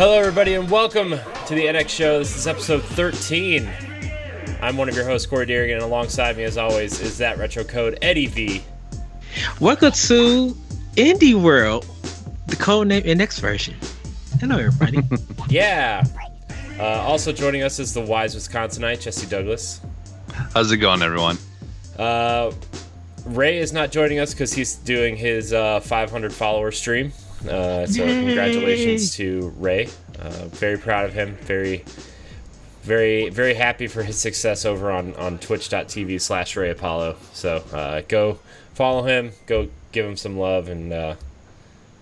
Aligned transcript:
Hello, 0.00 0.18
everybody, 0.18 0.54
and 0.54 0.70
welcome 0.70 1.10
to 1.10 1.54
the 1.54 1.66
NX 1.66 1.88
Show. 1.90 2.18
This 2.20 2.34
is 2.34 2.46
episode 2.46 2.82
13. 2.82 3.68
I'm 4.62 4.78
one 4.78 4.88
of 4.88 4.96
your 4.96 5.04
hosts, 5.04 5.26
Corey 5.26 5.44
Deerigan, 5.44 5.74
and 5.74 5.82
alongside 5.82 6.38
me, 6.38 6.44
as 6.44 6.56
always, 6.56 7.02
is 7.02 7.18
that 7.18 7.36
retro 7.36 7.64
code 7.64 7.98
Eddie 8.00 8.24
V. 8.24 8.64
Welcome 9.60 9.92
to 9.92 10.56
Indie 10.96 11.34
World, 11.34 11.86
the 12.46 12.56
codename 12.56 13.04
NX 13.04 13.40
version. 13.40 13.76
Hello, 14.40 14.56
everybody. 14.56 15.06
yeah. 15.50 16.02
Uh, 16.78 16.82
also 17.02 17.30
joining 17.30 17.60
us 17.62 17.78
is 17.78 17.92
the 17.92 18.00
wise 18.00 18.34
Wisconsinite, 18.34 19.02
Jesse 19.02 19.26
Douglas. 19.26 19.82
How's 20.54 20.72
it 20.72 20.78
going, 20.78 21.02
everyone? 21.02 21.36
Uh, 21.98 22.52
Ray 23.26 23.58
is 23.58 23.74
not 23.74 23.92
joining 23.92 24.18
us 24.18 24.32
because 24.32 24.54
he's 24.54 24.76
doing 24.76 25.14
his 25.14 25.52
uh, 25.52 25.80
500 25.80 26.32
follower 26.32 26.70
stream. 26.70 27.12
Uh, 27.48 27.86
so 27.86 28.04
Yay. 28.04 28.24
congratulations 28.24 29.14
to 29.16 29.52
Ray. 29.56 29.88
Uh, 30.18 30.46
very 30.48 30.76
proud 30.78 31.06
of 31.06 31.14
him. 31.14 31.36
Very, 31.42 31.84
very, 32.82 33.30
very 33.30 33.54
happy 33.54 33.86
for 33.86 34.02
his 34.02 34.18
success 34.18 34.64
over 34.64 34.90
on 34.90 35.14
on 35.16 35.38
Twitch.tv 35.38 36.20
slash 36.20 36.56
Ray 36.56 36.70
Apollo. 36.70 37.16
So 37.32 37.56
uh, 37.72 38.02
go 38.08 38.38
follow 38.74 39.02
him. 39.04 39.32
Go 39.46 39.68
give 39.92 40.06
him 40.06 40.16
some 40.16 40.38
love 40.38 40.68
and 40.68 40.92
uh, 40.92 41.14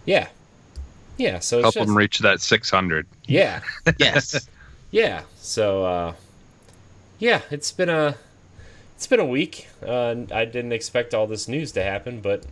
yeah, 0.05 0.29
yeah. 1.17 1.39
So 1.39 1.61
help 1.61 1.75
just, 1.75 1.89
him 1.89 1.97
reach 1.97 2.19
that 2.21 2.41
600. 2.41 3.07
Yeah. 3.27 3.61
yes. 3.99 4.49
Yeah. 4.91 5.23
So 5.37 5.85
uh, 5.85 6.15
yeah, 7.19 7.43
it's 7.51 7.73
been 7.73 7.89
a 7.89 8.17
it's 8.97 9.07
been 9.07 9.21
a 9.21 9.27
week. 9.27 9.69
Uh, 9.87 10.17
I 10.33 10.45
didn't 10.45 10.73
expect 10.73 11.15
all 11.15 11.27
this 11.27 11.47
news 11.47 11.71
to 11.73 11.83
happen, 11.83 12.21
but 12.21 12.45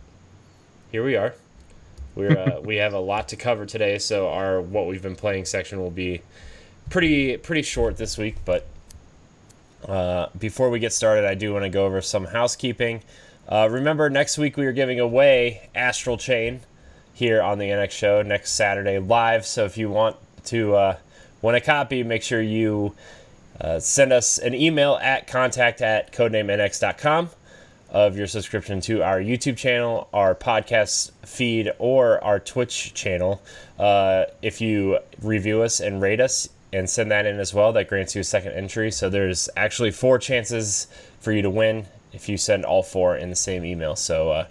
here 0.91 1.03
we 1.03 1.15
are. 1.15 1.33
We're 2.17 2.35
uh, 2.35 2.61
we 2.61 2.77
have 2.77 2.93
a 2.93 2.99
lot 2.99 3.27
to 3.29 3.35
cover 3.35 3.67
today, 3.67 3.99
so 3.99 4.27
our 4.29 4.59
what 4.59 4.87
we've 4.87 5.03
been 5.03 5.15
playing 5.15 5.45
section 5.45 5.79
will 5.79 5.91
be 5.91 6.21
pretty 6.89 7.37
pretty 7.37 7.61
short 7.61 7.97
this 7.97 8.17
week. 8.17 8.37
But 8.43 8.65
uh, 9.87 10.29
before 10.37 10.71
we 10.71 10.79
get 10.79 10.93
started, 10.93 11.25
I 11.25 11.35
do 11.35 11.53
want 11.53 11.65
to 11.65 11.69
go 11.69 11.85
over 11.85 12.01
some 12.01 12.25
housekeeping. 12.25 13.03
Uh, 13.47 13.69
remember, 13.69 14.09
next 14.09 14.39
week 14.39 14.57
we 14.57 14.65
are 14.65 14.71
giving 14.71 14.99
away 14.99 15.69
Astral 15.75 16.17
Chain 16.17 16.61
here 17.13 17.39
on 17.39 17.59
the 17.59 17.65
NX 17.65 17.91
Show 17.91 18.21
next 18.23 18.53
Saturday 18.53 18.97
live. 18.97 19.45
So 19.45 19.65
if 19.65 19.77
you 19.77 19.91
want 19.91 20.15
to 20.45 20.75
uh, 20.75 20.97
want 21.43 21.55
a 21.55 21.61
copy, 21.61 22.01
make 22.01 22.23
sure 22.23 22.41
you 22.41 22.95
uh, 23.61 23.79
send 23.79 24.11
us 24.11 24.39
an 24.39 24.55
email 24.55 24.95
at 25.03 25.27
contact 25.27 25.81
at 25.81 26.11
codenamenx.com 26.11 27.29
of 27.97 28.15
your 28.15 28.27
subscription 28.27 28.79
to 28.79 29.01
our 29.01 29.19
YouTube 29.19 29.57
channel, 29.57 30.07
our 30.13 30.35
podcast 30.35 31.09
feed, 31.25 31.71
or 31.79 32.23
our 32.23 32.39
Twitch 32.39 32.93
channel. 32.93 33.41
Uh, 33.79 34.25
if 34.43 34.61
you 34.61 34.99
review 35.23 35.63
us 35.63 35.79
and 35.79 35.99
rate 35.99 36.19
us 36.19 36.47
and 36.71 36.87
send 36.87 37.09
that 37.09 37.25
in 37.25 37.39
as 37.39 37.55
well, 37.55 37.73
that 37.73 37.87
grants 37.87 38.13
you 38.13 38.21
a 38.21 38.23
second 38.23 38.51
entry. 38.51 38.91
So 38.91 39.09
there's 39.09 39.49
actually 39.57 39.89
four 39.89 40.19
chances 40.19 40.85
for 41.21 41.31
you 41.31 41.41
to 41.41 41.49
win 41.49 41.87
if 42.13 42.29
you 42.29 42.37
send 42.37 42.65
all 42.65 42.83
four 42.83 43.17
in 43.17 43.31
the 43.31 43.35
same 43.35 43.65
email. 43.65 43.95
So 43.95 44.29
uh, 44.29 44.45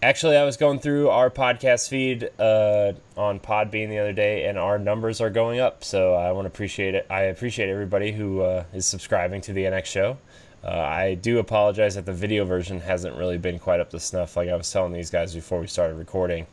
Actually, 0.00 0.36
I 0.36 0.44
was 0.44 0.58
going 0.58 0.80
through 0.80 1.08
our 1.08 1.30
podcast 1.30 1.88
feed 1.88 2.28
uh, 2.38 2.92
on 3.16 3.40
Podbean 3.40 3.88
the 3.88 3.98
other 3.98 4.12
day, 4.12 4.44
and 4.44 4.58
our 4.58 4.78
numbers 4.78 5.22
are 5.22 5.30
going 5.30 5.60
up. 5.60 5.82
So 5.82 6.12
I 6.14 6.30
want 6.32 6.44
to 6.44 6.48
appreciate 6.48 6.94
it. 6.94 7.06
I 7.08 7.22
appreciate 7.22 7.70
everybody 7.70 8.12
who 8.12 8.42
uh, 8.42 8.64
is 8.74 8.84
subscribing 8.84 9.40
to 9.40 9.54
the 9.54 9.64
NX 9.64 9.86
show. 9.86 10.18
Uh, 10.64 10.70
I 10.70 11.14
do 11.14 11.38
apologize 11.38 11.96
that 11.96 12.06
the 12.06 12.12
video 12.12 12.44
version 12.44 12.80
hasn't 12.80 13.16
really 13.16 13.36
been 13.36 13.58
quite 13.58 13.80
up 13.80 13.90
to 13.90 14.00
snuff. 14.00 14.36
Like 14.36 14.48
I 14.48 14.56
was 14.56 14.70
telling 14.70 14.92
these 14.92 15.10
guys 15.10 15.34
before 15.34 15.60
we 15.60 15.66
started 15.66 15.94
recording, 15.94 16.46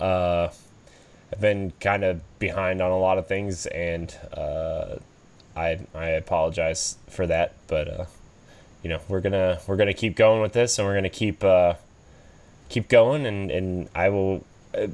uh, 0.00 0.48
I've 1.32 1.40
been 1.40 1.72
kind 1.80 2.04
of 2.04 2.20
behind 2.38 2.80
on 2.80 2.90
a 2.90 2.98
lot 2.98 3.18
of 3.18 3.26
things, 3.26 3.66
and 3.66 4.16
uh, 4.32 4.96
I 5.54 5.80
I 5.94 6.06
apologize 6.10 6.96
for 7.10 7.26
that. 7.26 7.54
But 7.66 7.88
uh, 7.88 8.04
you 8.82 8.88
know, 8.88 9.00
we're 9.08 9.20
gonna 9.20 9.60
we're 9.66 9.76
gonna 9.76 9.92
keep 9.92 10.16
going 10.16 10.40
with 10.40 10.52
this, 10.54 10.78
and 10.78 10.88
we're 10.88 10.94
gonna 10.94 11.10
keep 11.10 11.44
keep 12.68 12.88
going, 12.88 13.26
and 13.26 13.50
and 13.50 13.88
I 13.94 14.08
will. 14.08 14.44
Uh, 14.76 14.88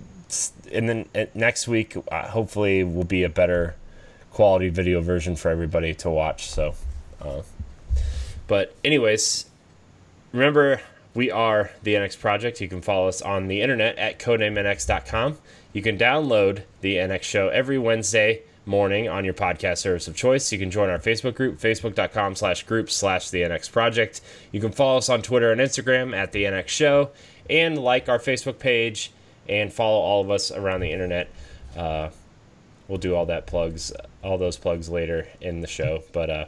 and 0.71 0.88
then 0.88 1.09
uh, 1.15 1.25
next 1.34 1.67
week, 1.67 1.97
uh, 1.97 2.28
hopefully, 2.28 2.84
will 2.84 3.05
be 3.05 3.25
a 3.25 3.28
better 3.28 3.75
quality 4.31 4.69
video 4.69 5.00
version 5.00 5.34
for 5.34 5.50
everybody 5.50 5.93
to 5.94 6.11
watch. 6.11 6.49
So, 6.49 6.75
uh, 7.21 7.43
but 8.50 8.75
anyways, 8.83 9.47
remember 10.33 10.81
we 11.15 11.31
are 11.31 11.71
the 11.84 11.94
NX 11.94 12.19
Project. 12.19 12.61
You 12.61 12.66
can 12.66 12.83
follow 12.83 13.06
us 13.06 13.22
on 13.22 13.47
the 13.47 13.62
internet 13.62 13.97
at 13.97 14.19
codenamenx.com. 14.19 15.38
You 15.72 15.83
can 15.83 15.97
download 15.97 16.65
the 16.81 16.97
NX 16.97 17.22
show 17.22 17.49
every 17.50 17.78
Wednesday 17.78 18.43
morning 18.66 19.09
on 19.09 19.25
your 19.25 19.34
podcast 19.34 19.78
service 19.78 20.09
of 20.09 20.16
choice. 20.16 20.50
You 20.50 20.59
can 20.59 20.72
join 20.72 20.91
our 20.91 20.99
Facebook 20.99 21.37
group, 21.37 21.61
facebook.com 21.61 22.34
slash 22.34 22.65
group 22.65 22.91
slash 22.91 23.31
the 23.31 23.43
NX 23.43 23.71
Project. 23.71 24.21
You 24.50 24.61
can 24.61 24.72
follow 24.72 24.99
us 24.99 25.09
on 25.09 25.22
Twitter 25.22 25.53
and 25.53 25.61
Instagram 25.61 26.12
at 26.12 26.32
the 26.32 26.43
NX 26.43 26.67
Show 26.67 27.11
and 27.49 27.78
like 27.78 28.09
our 28.09 28.19
Facebook 28.19 28.59
page 28.59 29.12
and 29.49 29.72
follow 29.72 30.00
all 30.00 30.22
of 30.22 30.28
us 30.28 30.50
around 30.50 30.81
the 30.81 30.91
internet. 30.91 31.31
Uh, 31.77 32.11
we'll 32.88 32.99
do 32.99 33.15
all 33.15 33.27
that 33.27 33.47
plugs, 33.47 33.93
all 34.25 34.38
those 34.38 34.56
plugs 34.56 34.88
later 34.88 35.28
in 35.41 35.61
the 35.61 35.69
show. 35.69 36.03
But 36.11 36.31
uh, 36.31 36.44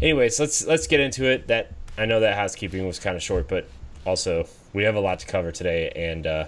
anyways, 0.00 0.38
let's 0.40 0.66
let's 0.66 0.86
get 0.86 1.00
into 1.00 1.24
it. 1.24 1.48
That 1.48 1.72
I 1.98 2.06
know 2.06 2.20
that 2.20 2.36
housekeeping 2.36 2.86
was 2.86 2.98
kind 2.98 3.16
of 3.16 3.22
short, 3.22 3.48
but 3.48 3.68
also 4.04 4.48
we 4.72 4.84
have 4.84 4.94
a 4.94 5.00
lot 5.00 5.18
to 5.20 5.26
cover 5.26 5.52
today, 5.52 5.90
and 5.94 6.26
uh, 6.26 6.46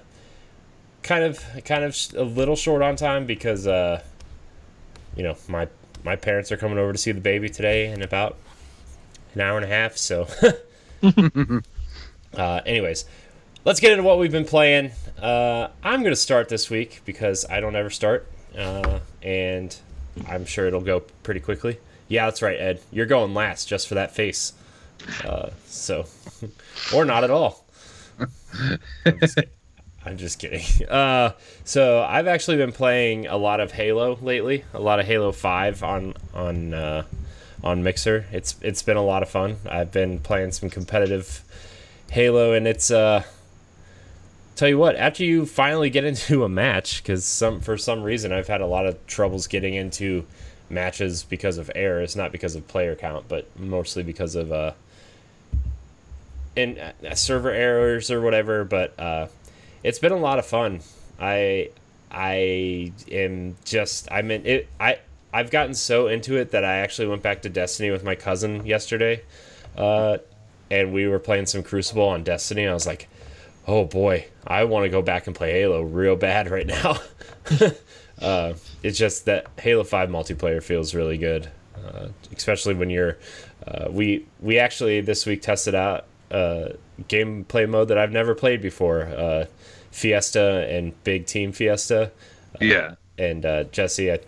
kind 1.03 1.25
of 1.25 1.44
kind 1.64 1.84
of 1.84 1.97
a 2.16 2.25
little 2.25 2.56
short 2.56 2.82
on 2.82 2.97
time 2.97 3.26
because 3.26 3.66
uh, 3.66 4.03
you 5.16 5.22
know 5.22 5.37
my 5.48 5.69
my 6.04 6.16
parents 6.16 6.53
are 6.53 6.56
coming 6.56 6.78
over 6.78 6.92
to 6.92 6.98
see 6.98 7.12
the 7.12 7.20
baby 7.20 7.48
today 7.48 7.91
in 7.91 8.03
about 8.03 8.37
an 9.34 9.41
hour 9.41 9.56
and 9.56 9.64
a 9.64 9.69
half. 9.69 9.97
So, 9.97 10.26
uh, 12.37 12.60
anyways, 12.66 13.04
let's 13.64 13.81
get 13.81 13.92
into 13.92 14.04
what 14.04 14.19
we've 14.19 14.32
been 14.32 14.44
playing. 14.44 14.92
Uh, 15.20 15.69
I'm 15.82 16.00
going 16.00 16.12
to 16.12 16.16
start 16.16 16.48
this 16.48 16.70
week 16.70 17.03
because 17.04 17.44
I 17.48 17.60
don't 17.60 17.76
ever 17.76 17.91
start, 17.91 18.31
uh, 18.56 19.00
and 19.22 19.76
I'm 20.28 20.44
sure 20.44 20.66
it'll 20.66 20.81
go 20.81 21.00
pretty 21.22 21.41
quickly. 21.41 21.78
Yeah, 22.08 22.24
that's 22.26 22.42
right, 22.42 22.58
Ed. 22.58 22.80
You're 22.91 23.06
going 23.06 23.34
last 23.34 23.69
just 23.69 23.86
for 23.88 23.94
that 23.94 24.14
face. 24.14 24.52
Uh, 25.24 25.50
so, 25.66 26.06
or 26.94 27.04
not 27.04 27.24
at 27.24 27.30
all. 27.30 27.64
I'm 29.04 29.20
just, 29.20 29.38
I'm 30.04 30.16
just 30.16 30.38
kidding. 30.38 30.64
Uh, 30.88 31.32
so 31.64 32.02
I've 32.02 32.26
actually 32.26 32.56
been 32.56 32.72
playing 32.72 33.26
a 33.26 33.36
lot 33.36 33.60
of 33.60 33.72
Halo 33.72 34.19
lately. 34.22 34.64
A 34.74 34.80
lot 34.80 35.00
of 35.00 35.06
Halo 35.06 35.32
Five 35.32 35.82
on 35.82 36.14
on 36.34 36.74
uh, 36.74 37.04
on 37.62 37.82
Mixer. 37.82 38.26
It's 38.32 38.56
it's 38.62 38.82
been 38.82 38.96
a 38.96 39.04
lot 39.04 39.22
of 39.22 39.28
fun. 39.28 39.56
I've 39.69 39.92
been 39.92 40.19
playing 40.19 40.52
some 40.52 40.70
competitive 40.70 41.44
Halo, 42.11 42.54
and 42.54 42.66
it's 42.66 42.90
uh 42.90 43.22
tell 44.56 44.69
you 44.69 44.78
what, 44.78 44.96
after 44.96 45.25
you 45.25 45.46
finally 45.46 45.90
get 45.90 46.04
into 46.12 46.43
a 46.44 46.49
match, 46.49 47.02
because 47.02 47.25
some 47.25 47.61
for 47.61 47.76
some 47.76 48.02
reason 48.02 48.32
I've 48.32 48.49
had 48.49 48.61
a 48.61 48.66
lot 48.66 48.87
of 48.87 49.06
troubles 49.06 49.46
getting 49.46 49.75
into 49.75 50.26
matches 50.70 51.25
because 51.25 51.59
of 51.59 51.70
errors, 51.75 52.17
not 52.17 52.32
because 52.32 52.55
of 52.55 52.67
player 52.69 52.94
count, 52.94 53.26
but 53.29 53.47
mostly 53.59 54.03
because 54.03 54.35
of 54.35 54.53
uh, 54.53 54.73
and 56.56 56.79
uh, 56.79 57.15
server 57.15 57.50
errors 57.50 58.11
or 58.11 58.20
whatever. 58.20 58.65
But 58.65 58.99
uh, 58.99 59.29
it's 59.82 59.99
been 59.99 60.12
a 60.12 60.17
lot 60.17 60.38
of 60.38 60.47
fun. 60.47 60.81
I 61.20 61.70
I 62.11 62.93
am 63.11 63.56
just 63.65 64.11
I 64.11 64.23
mean 64.23 64.47
it. 64.47 64.69
I 64.79 64.99
I've 65.32 65.50
gotten 65.50 65.75
so 65.75 66.09
into 66.09 66.37
it 66.37 66.53
that 66.53 66.65
I 66.65 66.79
actually 66.79 67.09
went 67.09 67.23
back 67.23 67.43
to 67.43 67.49
Destiny 67.49 67.91
with 67.91 68.05
my 68.05 68.14
cousin 68.14 68.64
yesterday, 68.67 69.23
uh, 69.76 70.19
and 70.71 70.93
we 70.93 71.06
were 71.06 71.19
playing 71.19 71.47
some 71.47 71.62
Crucible 71.62 72.09
on 72.09 72.25
Destiny. 72.25 72.67
I 72.67 72.75
was 72.75 72.87
like 72.87 73.09
oh 73.69 73.85
boy, 73.85 74.26
I 74.47 74.64
want 74.64 74.85
to 74.85 74.88
go 74.88 75.03
back 75.03 75.26
and 75.26 75.37
play 75.37 75.53
Halo 75.53 75.82
real 75.82 76.17
bad 76.17 76.50
right 76.50 76.67
now. 76.67 76.99
uh, 78.20 78.55
it's 78.82 78.99
just 78.99 79.25
that 79.26 79.47
Halo 79.59 79.85
Five 79.85 80.09
multiplayer 80.09 80.62
feels 80.62 80.94
really 80.94 81.19
good, 81.19 81.50
uh, 81.76 82.09
especially 82.37 82.75
when 82.75 82.91
you're. 82.91 83.19
Uh, 83.67 83.88
we 83.91 84.26
we 84.41 84.59
actually 84.59 85.00
this 85.00 85.26
week 85.26 85.43
tested 85.43 85.75
out 85.75 86.06
a 86.31 86.76
gameplay 87.09 87.69
mode 87.69 87.88
that 87.88 87.99
I've 87.99 88.12
never 88.12 88.35
played 88.35 88.62
before, 88.62 89.03
uh, 89.03 89.47
Fiesta 89.91 90.67
and 90.70 91.03
Big 91.05 91.26
Team 91.26 91.53
Fiesta. 91.53 92.12
Uh, 92.55 92.65
yeah. 92.65 92.94
And 93.19 93.44
uh, 93.44 93.65
Jesse, 93.65 94.12
I, 94.12 94.21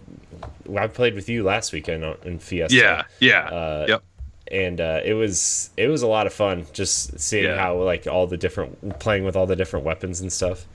I 0.77 0.89
played 0.89 1.15
with 1.15 1.29
you 1.29 1.45
last 1.45 1.73
weekend 1.73 2.05
in 2.25 2.41
Fiesta. 2.41 2.75
Yeah, 2.75 3.05
yeah. 3.21 3.87
yep 3.87 4.03
and 4.51 4.81
uh, 4.81 5.01
it 5.05 5.15
was 5.15 5.71
it 5.77 5.89
was 5.89 6.03
a 6.03 6.07
lot 6.07 6.27
of 6.27 6.33
fun 6.33 6.67
just 6.73 7.19
seeing 7.21 7.45
yeah. 7.45 7.57
how 7.57 7.77
like 7.77 8.07
all 8.07 8.27
the 8.27 8.37
different 8.37 8.99
playing 8.99 9.25
with 9.25 9.37
all 9.37 9.47
the 9.47 9.57
different 9.57 9.87
weapons 9.87 10.21
and 10.21 10.33
stuff. 10.33 10.67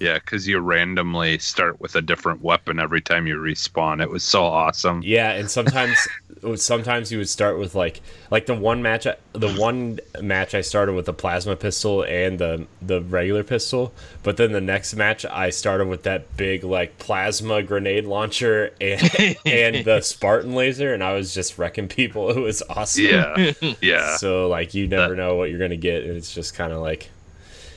Yeah, 0.00 0.14
because 0.14 0.46
you 0.48 0.58
randomly 0.58 1.38
start 1.38 1.80
with 1.80 1.94
a 1.94 2.02
different 2.02 2.42
weapon 2.42 2.78
every 2.80 3.00
time 3.00 3.26
you 3.26 3.36
respawn. 3.36 4.02
It 4.02 4.10
was 4.10 4.24
so 4.24 4.42
awesome. 4.44 5.00
Yeah, 5.04 5.30
and 5.30 5.50
sometimes 5.50 5.96
sometimes 6.56 7.10
you 7.10 7.18
would 7.18 7.28
start 7.28 7.58
with 7.58 7.74
like 7.74 8.00
like 8.30 8.46
the 8.46 8.54
one 8.54 8.82
match 8.82 9.06
I- 9.06 9.16
the 9.32 9.52
one 9.52 9.98
match 10.20 10.54
I 10.54 10.60
started 10.60 10.92
with 10.94 11.06
the 11.06 11.12
plasma 11.12 11.56
pistol 11.56 12.02
and 12.04 12.38
the 12.38 12.66
the 12.82 13.00
regular 13.00 13.44
pistol, 13.44 13.94
but 14.22 14.36
then 14.36 14.52
the 14.52 14.60
next 14.60 14.94
match 14.94 15.24
I 15.24 15.50
started 15.50 15.86
with 15.88 16.02
that 16.02 16.36
big 16.36 16.64
like 16.64 16.98
plasma 16.98 17.62
grenade 17.62 18.04
launcher 18.04 18.72
and 18.80 19.36
and 19.46 19.84
the 19.84 20.00
Spartan 20.00 20.54
laser 20.54 20.92
and 20.92 21.02
I 21.02 21.14
was 21.14 21.32
just 21.32 21.58
wrecking 21.58 21.88
people. 21.88 22.30
It 22.36 22.40
was 22.40 22.62
awesome. 22.68 23.04
Yeah, 23.04 23.52
yeah, 23.80 24.16
So 24.16 24.48
like 24.48 24.74
you 24.74 24.86
never 24.88 25.10
That- 25.14 25.16
know 25.16 25.36
what 25.36 25.50
you're 25.50 25.58
gonna 25.60 25.76
get. 25.76 26.02
and 26.04 26.16
It's 26.16 26.34
just 26.34 26.54
kind 26.54 26.72
of 26.72 26.80
like 26.82 27.08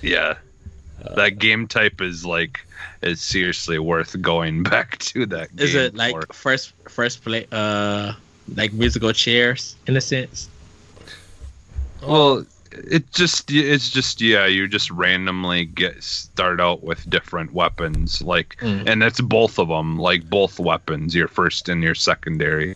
yeah. 0.01 0.35
That 1.15 1.39
game 1.39 1.68
type 1.68 2.01
is 2.01 2.25
like 2.25 2.59
it's 3.01 3.21
seriously 3.21 3.80
worth 3.80 4.19
going 4.21 4.63
back 4.74 4.98
to 5.00 5.25
that. 5.27 5.50
Is 5.57 5.75
it 5.75 5.95
like 5.95 6.13
for. 6.13 6.33
first 6.33 6.74
first 6.88 7.24
play 7.24 7.48
uh 7.51 8.13
like 8.56 8.74
musical 8.74 9.12
chairs 9.13 9.75
in 9.88 9.98
a 9.98 10.01
sense? 10.01 10.50
Well, 12.01 12.45
it 12.71 13.12
just 13.12 13.51
it's 13.51 13.89
just 13.89 14.21
yeah, 14.21 14.45
you 14.45 14.68
just 14.68 14.92
randomly 14.92 15.65
get 15.65 16.04
start 16.04 16.62
out 16.62 16.83
with 16.83 17.09
different 17.09 17.54
weapons 17.54 18.21
like 18.21 18.57
Mm. 18.62 18.88
and 18.88 19.01
that's 19.01 19.21
both 19.21 19.59
of 19.59 19.68
them, 19.69 19.98
like 19.98 20.30
both 20.30 20.59
weapons, 20.59 21.15
your 21.15 21.27
first 21.27 21.69
and 21.69 21.83
your 21.83 21.95
secondary. 21.95 22.75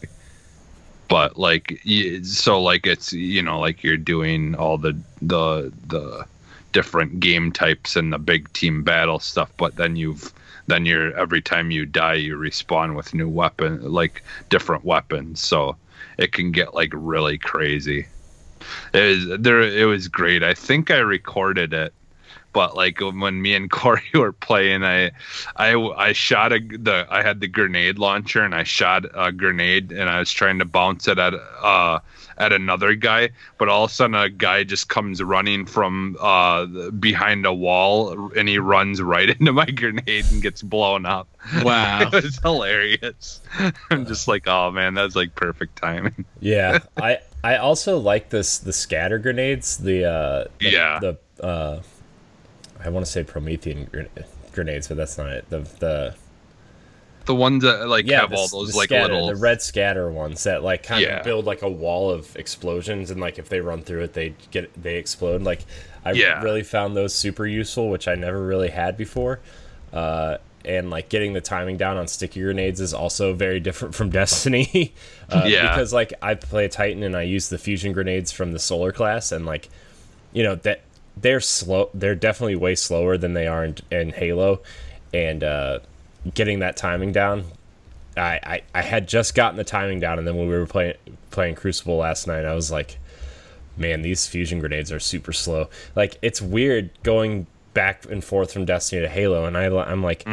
But 1.08 1.38
like 1.38 1.82
so 2.24 2.62
like 2.62 2.88
it's 2.88 3.12
you 3.14 3.42
know 3.42 3.60
like 3.60 3.84
you're 3.84 3.98
doing 3.98 4.56
all 4.56 4.78
the 4.78 4.98
the 5.22 5.72
the 5.88 6.26
different 6.72 7.20
game 7.20 7.52
types 7.52 7.96
and 7.96 8.12
the 8.14 8.20
big 8.20 8.52
team 8.54 8.84
battle 8.84 9.20
stuff, 9.20 9.52
but 9.58 9.76
then 9.76 9.96
you've 9.96 10.34
then 10.68 10.86
you're 10.86 11.18
every 11.18 11.42
time 11.42 11.72
you 11.72 11.86
die 11.86 12.14
you 12.14 12.38
respawn 12.38 12.96
with 12.96 13.14
new 13.14 13.28
weapon 13.28 13.82
like 13.82 14.24
different 14.50 14.86
weapons. 14.86 15.42
So 15.42 15.76
it 16.18 16.32
can 16.32 16.52
get 16.52 16.74
like 16.74 16.92
really 16.94 17.38
crazy. 17.38 18.08
It 18.94 19.30
was 19.30 19.40
there. 19.40 19.62
It 19.62 19.86
was 19.86 20.08
great. 20.08 20.44
I 20.44 20.54
think 20.54 20.92
I 20.92 20.98
recorded 20.98 21.74
it, 21.74 21.94
but 22.54 22.76
like 22.76 23.00
when 23.00 23.42
me 23.42 23.54
and 23.56 23.70
Corey 23.80 24.02
were 24.14 24.32
playing, 24.34 24.84
I, 24.84 25.12
I, 25.56 25.76
I 25.76 26.12
shot 26.14 26.54
a 26.54 26.60
the 26.60 27.08
I 27.10 27.22
had 27.24 27.40
the 27.40 27.48
grenade 27.48 27.98
launcher 28.00 28.44
and 28.44 28.54
I 28.56 28.64
shot 28.64 29.06
a 29.14 29.32
grenade 29.32 29.92
and 29.92 30.10
I 30.10 30.20
was 30.20 30.32
trying 30.32 30.60
to 30.60 30.66
bounce 30.66 31.08
it 31.08 31.18
at 31.20 31.34
uh 31.34 32.00
at 32.38 32.54
another 32.54 32.96
guy, 32.96 33.30
but 33.60 33.70
all 33.70 33.84
of 33.84 33.92
a 33.92 33.94
sudden 33.94 34.16
a 34.16 34.28
guy 34.30 34.64
just 34.64 34.90
comes 34.90 35.22
running 35.22 35.66
from 35.66 36.18
uh 36.20 36.66
behind 36.92 37.46
a 37.46 37.54
wall 37.54 38.32
and 38.36 38.50
he 38.50 38.58
runs 38.58 39.02
right 39.02 39.30
into 39.40 39.54
my 39.54 39.66
grenade 39.66 40.26
and 40.32 40.42
gets 40.42 40.62
blown 40.62 41.06
up. 41.06 41.28
Wow. 41.64 42.02
It 42.14 42.24
was 42.24 42.38
hilarious. 42.38 43.42
I'm 43.90 44.06
just 44.06 44.28
like, 44.28 44.48
oh 44.48 44.70
man, 44.72 44.94
that's 44.94 45.16
like 45.16 45.36
perfect 45.36 45.76
timing. 45.78 46.26
Yeah, 46.40 46.80
I 46.98 47.20
I 47.44 47.58
also 47.58 47.98
like 47.98 48.30
this 48.30 48.60
the 48.60 48.72
scatter 48.74 49.18
grenades. 49.18 49.78
The 49.78 50.06
uh, 50.06 50.44
the, 50.60 50.70
Yeah. 50.72 51.00
the 51.00 51.44
uh, 51.44 51.82
I 52.84 52.90
want 52.90 53.06
to 53.06 53.12
say 53.12 53.24
Promethean 53.24 53.86
gren- 53.92 54.10
grenades, 54.54 54.88
but 54.88 54.98
that's 54.98 55.18
not 55.18 55.28
it. 55.30 55.50
The 55.50 55.60
the 55.80 56.16
The 57.26 57.36
ones 57.36 57.64
that 57.64 57.88
like 57.88 58.06
yeah, 58.08 58.22
have 58.22 58.32
the, 58.32 58.36
all 58.38 58.48
those 58.48 58.76
like 58.76 58.90
scatter, 58.90 59.14
little 59.14 59.28
the 59.28 59.36
red 59.36 59.62
scatter 59.62 60.10
ones 60.12 60.44
that 60.44 60.64
like 60.64 60.84
kind 60.84 61.02
Yeah. 61.02 61.20
of 61.20 61.24
build 61.24 61.46
like 61.46 61.62
a 61.62 61.70
wall 61.70 62.10
of 62.10 62.36
explosions, 62.36 63.12
and 63.12 63.22
like 63.22 63.38
if 63.40 63.50
they 63.50 63.60
run 63.62 63.82
through 63.84 64.02
it, 64.04 64.14
they 64.14 64.34
get 64.52 64.72
they 64.82 64.96
explode. 64.98 65.42
Like 65.44 65.62
I 66.04 66.14
Yeah. 66.14 66.42
really 66.42 66.64
found 66.64 66.98
those 66.98 67.14
super 67.14 67.46
useful, 67.46 67.90
which 67.90 68.08
I 68.08 68.16
never 68.16 68.42
really 68.46 68.70
had 68.70 68.98
before. 68.98 69.40
Uh, 69.94 70.38
and 70.64 70.90
like 70.92 71.10
getting 71.10 71.34
the 71.34 71.42
timing 71.42 71.76
down 71.78 71.98
on 71.98 72.08
sticky 72.08 72.42
grenades 72.42 72.80
is 72.80 72.94
also 72.94 73.34
very 73.34 73.60
different 73.60 73.94
from 73.96 74.10
Destiny. 74.22 74.94
uh, 75.30 75.44
Yeah. 75.46 75.70
because 75.70 75.94
like 75.94 76.14
I 76.22 76.34
play 76.36 76.68
Titan 76.68 77.04
and 77.04 77.16
I 77.16 77.22
use 77.24 77.50
the 77.50 77.58
fusion 77.58 77.94
grenades 77.94 78.32
from 78.32 78.52
the 78.52 78.60
Solar 78.60 78.92
class, 78.92 79.32
and 79.32 79.46
like 79.46 79.70
you 80.34 80.42
know 80.44 80.56
that 80.56 80.82
they're 81.18 81.40
slow. 81.42 81.90
They're 81.94 82.16
definitely 82.16 82.56
way 82.56 82.76
slower 82.76 83.18
than 83.18 83.34
they 83.34 83.48
are 83.48 83.66
in, 83.66 83.76
in 83.92 84.10
Halo, 84.12 84.62
and 85.14 85.44
uh, 85.44 85.80
getting 86.34 86.60
that 86.60 86.78
timing 86.78 87.12
down. 87.12 87.46
I, 88.18 88.40
I, 88.44 88.62
I 88.76 88.82
had 88.82 89.08
just 89.08 89.36
gotten 89.36 89.58
the 89.58 89.64
timing 89.64 90.00
down, 90.00 90.18
and 90.20 90.28
then 90.28 90.36
when 90.36 90.48
we 90.50 90.56
were 90.58 90.66
playing 90.66 90.96
playing 91.30 91.56
Crucible 91.56 91.98
last 91.98 92.28
night, 92.28 92.46
I 92.46 92.54
was 92.54 92.72
like, 92.72 92.98
man, 93.78 94.02
these 94.02 94.28
fusion 94.28 94.60
grenades 94.60 94.92
are 94.92 95.00
super 95.00 95.32
slow. 95.34 95.70
Like 95.96 96.18
it's 96.22 96.42
weird 96.42 96.90
going 97.04 97.48
back 97.74 98.06
and 98.10 98.24
forth 98.24 98.52
from 98.52 98.66
Destiny 98.66 99.02
to 99.02 99.10
Halo, 99.10 99.46
and 99.46 99.58
I 99.58 99.66
I'm 99.66 100.04
like. 100.04 100.28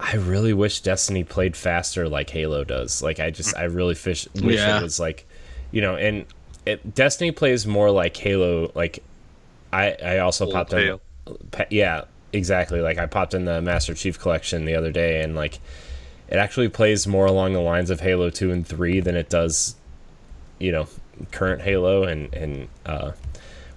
I 0.00 0.16
really 0.16 0.52
wish 0.52 0.80
Destiny 0.80 1.22
played 1.22 1.56
faster 1.56 2.08
like 2.08 2.28
Halo 2.28 2.64
does. 2.64 3.00
Like 3.00 3.20
I 3.20 3.30
just 3.30 3.56
I 3.56 3.64
really 3.64 3.94
fish, 3.94 4.26
wish 4.34 4.56
Yeah. 4.56 4.80
it 4.80 4.82
was 4.82 4.98
like, 4.98 5.24
you 5.70 5.80
know, 5.80 5.94
and 5.94 6.26
it, 6.66 6.94
Destiny 6.96 7.30
plays 7.30 7.64
more 7.64 7.92
like 7.92 8.16
Halo. 8.16 8.72
Like 8.74 9.04
I 9.74 9.96
I 10.04 10.18
also 10.18 10.50
popped 10.50 10.72
in, 10.72 11.00
yeah, 11.70 12.04
exactly. 12.32 12.80
Like 12.80 12.98
I 12.98 13.06
popped 13.06 13.34
in 13.34 13.44
the 13.44 13.60
Master 13.60 13.94
Chief 13.94 14.18
Collection 14.18 14.64
the 14.64 14.74
other 14.74 14.90
day, 14.92 15.22
and 15.22 15.34
like 15.34 15.58
it 16.28 16.36
actually 16.36 16.68
plays 16.68 17.06
more 17.06 17.26
along 17.26 17.52
the 17.52 17.60
lines 17.60 17.90
of 17.90 18.00
Halo 18.00 18.30
two 18.30 18.50
and 18.50 18.66
three 18.66 19.00
than 19.00 19.16
it 19.16 19.28
does, 19.28 19.74
you 20.58 20.72
know, 20.72 20.86
current 21.32 21.62
Halo, 21.62 22.04
and 22.04 22.32
and 22.34 22.68
uh, 22.86 23.12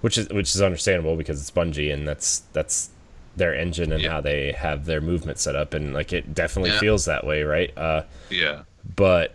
which 0.00 0.16
is 0.18 0.28
which 0.28 0.54
is 0.54 0.62
understandable 0.62 1.16
because 1.16 1.40
it's 1.40 1.50
Bungie, 1.50 1.92
and 1.92 2.06
that's 2.06 2.40
that's 2.52 2.90
their 3.36 3.54
engine 3.54 3.92
and 3.92 4.02
Yeah. 4.02 4.10
how 4.12 4.20
they 4.20 4.52
have 4.52 4.84
their 4.86 5.00
movement 5.00 5.38
set 5.38 5.54
up, 5.56 5.72
and 5.74 5.94
like 5.94 6.12
it 6.12 6.34
definitely 6.34 6.70
Yeah. 6.70 6.80
feels 6.80 7.04
that 7.04 7.24
way, 7.26 7.42
right? 7.44 7.72
Uh, 7.76 8.02
yeah. 8.30 8.62
but 8.96 9.32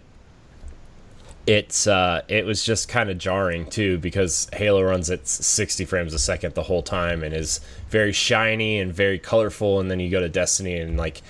it's 1.45 1.87
uh 1.87 2.21
it 2.29 2.45
was 2.45 2.63
just 2.63 2.87
kind 2.87 3.09
of 3.09 3.17
jarring 3.17 3.65
too 3.69 3.97
because 3.97 4.47
Halo 4.53 4.81
runs 4.81 5.09
at 5.09 5.27
60 5.27 5.83
frames 5.85 6.13
a 6.13 6.19
second 6.19 6.53
the 6.53 6.63
whole 6.63 6.81
time 6.81 7.21
and 7.21 7.33
is 7.33 7.59
very 7.89 8.13
shiny 8.13 8.79
and 8.79 8.93
very 8.93 9.19
colorful 9.19 9.79
and 9.79 9.91
then 9.91 9.99
you 9.99 10.09
go 10.09 10.21
to 10.21 10.29
Destiny 10.29 10.77
and 10.77 10.97
like 10.97 11.21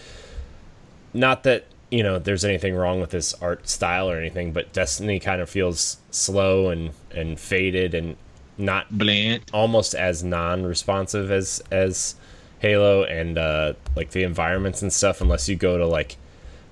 not 1.13 1.43
that 1.43 1.65
you 1.89 2.03
know 2.03 2.19
there's 2.19 2.45
anything 2.45 2.75
wrong 2.75 3.01
with 3.01 3.09
this 3.09 3.33
art 3.35 3.67
style 3.67 4.09
or 4.09 4.17
anything 4.17 4.53
but 4.53 4.71
Destiny 4.71 5.19
kind 5.19 5.41
of 5.41 5.49
feels 5.49 5.97
slow 6.11 6.69
and 6.69 6.91
and 7.11 7.39
faded 7.39 7.95
and 7.95 8.15
not 8.57 8.97
Bland. 8.97 9.43
almost 9.51 9.95
as 9.95 10.23
non-responsive 10.23 11.31
as 11.31 11.61
as 11.71 12.15
Halo 12.59 13.03
and 13.03 13.37
uh, 13.37 13.73
like 13.95 14.11
the 14.11 14.23
environments 14.23 14.81
and 14.81 14.91
stuff, 14.91 15.19
unless 15.19 15.49
you 15.49 15.55
go 15.57 15.77
to 15.77 15.85
like 15.85 16.15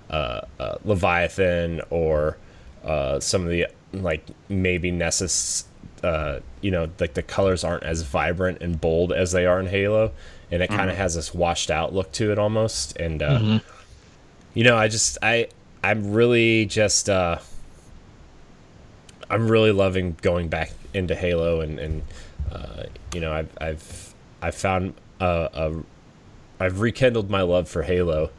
uh, 0.09 0.41
uh, 0.57 0.75
Leviathan 0.85 1.81
or 1.89 2.37
uh, 2.83 3.19
some 3.19 3.43
of 3.43 3.49
the 3.49 3.67
like 3.93 4.25
maybe 4.49 4.91
Nessus. 4.91 5.65
Uh, 6.03 6.39
you 6.61 6.71
know, 6.71 6.89
like 6.99 7.13
the 7.13 7.21
colors 7.21 7.63
aren't 7.63 7.83
as 7.83 8.01
vibrant 8.01 8.59
and 8.59 8.81
bold 8.81 9.13
as 9.13 9.31
they 9.33 9.45
are 9.45 9.59
in 9.59 9.67
Halo, 9.67 10.11
and 10.49 10.63
it 10.63 10.69
kind 10.69 10.89
of 10.89 10.97
has 10.97 11.13
this 11.13 11.31
washed 11.31 11.69
out 11.69 11.93
look 11.93 12.11
to 12.13 12.31
it 12.31 12.39
almost. 12.39 12.97
And 12.97 13.21
uh, 13.21 13.59
you 14.55 14.63
know, 14.63 14.75
I 14.75 14.87
just 14.87 15.19
I 15.21 15.47
I'm 15.83 16.11
really 16.11 16.65
just 16.65 17.07
uh, 17.07 17.37
I'm 19.29 19.47
really 19.47 19.71
loving 19.71 20.17
going 20.21 20.49
back 20.49 20.71
into 20.93 21.15
Halo 21.15 21.61
and 21.61 21.79
and 21.79 22.01
uh, 22.51 22.83
you 23.13 23.21
know 23.21 23.31
I've 23.31 23.49
I've 23.59 24.13
I've 24.41 24.55
found 24.55 24.93
a, 25.19 25.49
a 25.53 25.83
I've 26.63 26.81
rekindled 26.81 27.29
my 27.29 27.41
love 27.41 27.69
for 27.69 27.83
Halo 27.83 28.31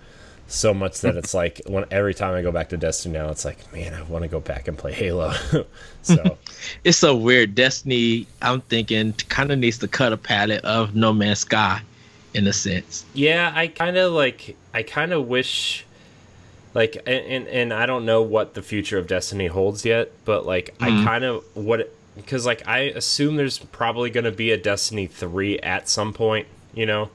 so 0.52 0.74
much 0.74 1.00
that 1.00 1.16
it's 1.16 1.34
like 1.34 1.60
when 1.66 1.84
every 1.90 2.14
time 2.14 2.34
I 2.34 2.42
go 2.42 2.52
back 2.52 2.68
to 2.70 2.76
Destiny 2.76 3.18
now 3.18 3.30
it's 3.30 3.44
like 3.44 3.72
man 3.72 3.94
I 3.94 4.02
want 4.02 4.22
to 4.22 4.28
go 4.28 4.40
back 4.40 4.68
and 4.68 4.76
play 4.76 4.92
Halo 4.92 5.32
so 6.02 6.38
It's 6.84 6.98
so 6.98 7.16
weird. 7.16 7.54
Destiny, 7.54 8.26
I'm 8.40 8.60
thinking, 8.62 9.12
kind 9.28 9.50
of 9.50 9.58
needs 9.58 9.78
to 9.78 9.88
cut 9.88 10.12
a 10.12 10.16
palette 10.16 10.64
of 10.64 10.94
No 10.94 11.12
Man's 11.12 11.40
Sky, 11.40 11.82
in 12.34 12.46
a 12.46 12.52
sense. 12.52 13.04
yeah 13.14 13.52
I 13.54 13.68
kind 13.68 13.96
of 13.96 14.12
like 14.12 14.56
I 14.72 14.82
kind 14.82 15.12
of 15.12 15.26
wish 15.26 15.84
like 16.74 16.96
and, 17.06 17.26
and 17.26 17.48
and 17.48 17.72
I 17.72 17.86
don't 17.86 18.06
know 18.06 18.22
what 18.22 18.54
the 18.54 18.62
future 18.62 18.98
of 18.98 19.06
Destiny 19.06 19.46
holds 19.46 19.84
yet 19.84 20.12
but 20.24 20.46
like 20.46 20.74
I 20.80 20.90
mm-hmm. 20.90 21.04
kind 21.04 21.24
of 21.24 21.44
what 21.54 21.92
because 22.16 22.46
like 22.46 22.66
I 22.66 22.80
assume 22.80 23.36
there's 23.36 23.58
probably 23.58 24.10
going 24.10 24.24
to 24.24 24.32
be 24.32 24.50
a 24.50 24.56
Destiny 24.56 25.06
3 25.06 25.58
at 25.60 25.88
some 25.88 26.12
point 26.12 26.46
you 26.74 26.86
know 26.86 27.10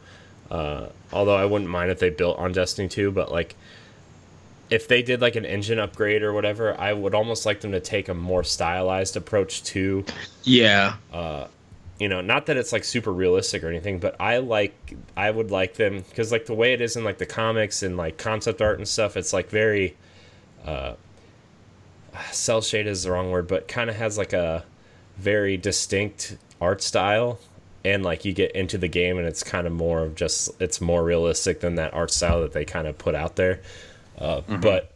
uh 0.52 0.88
although 1.12 1.36
I 1.36 1.46
wouldn't 1.46 1.70
mind 1.70 1.92
if 1.92 2.00
they 2.00 2.10
built 2.10 2.38
on 2.38 2.52
Destiny 2.52 2.88
2 2.88 3.12
but 3.12 3.32
like 3.32 3.56
if 4.70 4.88
they 4.88 5.02
did 5.02 5.22
like 5.22 5.36
an 5.36 5.46
engine 5.46 5.80
upgrade 5.80 6.24
or 6.24 6.34
whatever 6.34 6.78
I 6.80 6.92
would 6.94 7.16
almost 7.16 7.46
like 7.46 7.62
them 7.62 7.72
to 7.72 7.80
take 7.80 8.10
a 8.10 8.14
more 8.14 8.44
stylized 8.44 9.16
approach 9.16 9.64
to 9.66 10.04
Yeah. 10.44 10.96
you 12.00 12.08
know 12.10 12.22
not 12.22 12.46
that 12.46 12.58
it's 12.58 12.72
like 12.72 12.84
super 12.84 13.12
realistic 13.12 13.64
or 13.64 13.70
anything 13.70 13.98
but 14.00 14.16
i 14.20 14.38
like 14.38 14.76
i 15.16 15.32
would 15.32 15.50
like 15.50 15.74
them 15.76 16.04
because 16.10 16.32
like 16.32 16.46
the 16.46 16.54
way 16.54 16.74
it 16.74 16.80
is 16.82 16.96
in 16.96 17.04
like 17.04 17.18
the 17.18 17.26
comics 17.26 17.82
and 17.82 17.98
like 17.98 18.18
concept 18.18 18.62
art 18.62 18.78
and 18.78 18.88
stuff 18.88 19.18
it's 19.18 19.34
like 19.34 19.50
very 19.50 19.96
uh 20.66 20.94
cel 22.32 22.62
shade 22.62 22.86
is 22.88 23.04
the 23.04 23.12
wrong 23.12 23.32
word 23.32 23.48
but 23.48 23.68
kind 23.68 23.90
of 23.90 23.96
has 23.96 24.18
like 24.18 24.32
a 24.34 24.64
very 25.18 25.58
distinct 25.58 26.38
art 26.62 26.82
style 26.84 27.40
and 27.94 28.04
like 28.04 28.26
you 28.26 28.34
get 28.34 28.52
into 28.52 28.78
the 28.78 28.88
game 28.88 29.18
and 29.18 29.28
it's 29.28 29.44
kind 29.44 29.66
of 29.68 29.74
more 29.74 30.00
of 30.04 30.16
just 30.16 30.50
it's 30.62 30.80
more 30.82 31.04
realistic 31.04 31.60
than 31.62 31.76
that 31.76 31.94
art 31.94 32.12
style 32.12 32.42
that 32.42 32.52
they 32.54 32.66
kind 32.66 32.88
of 32.88 32.98
put 32.98 33.16
out 33.16 33.36
there. 33.36 33.60
Uh, 34.18 34.42
But 34.62 34.92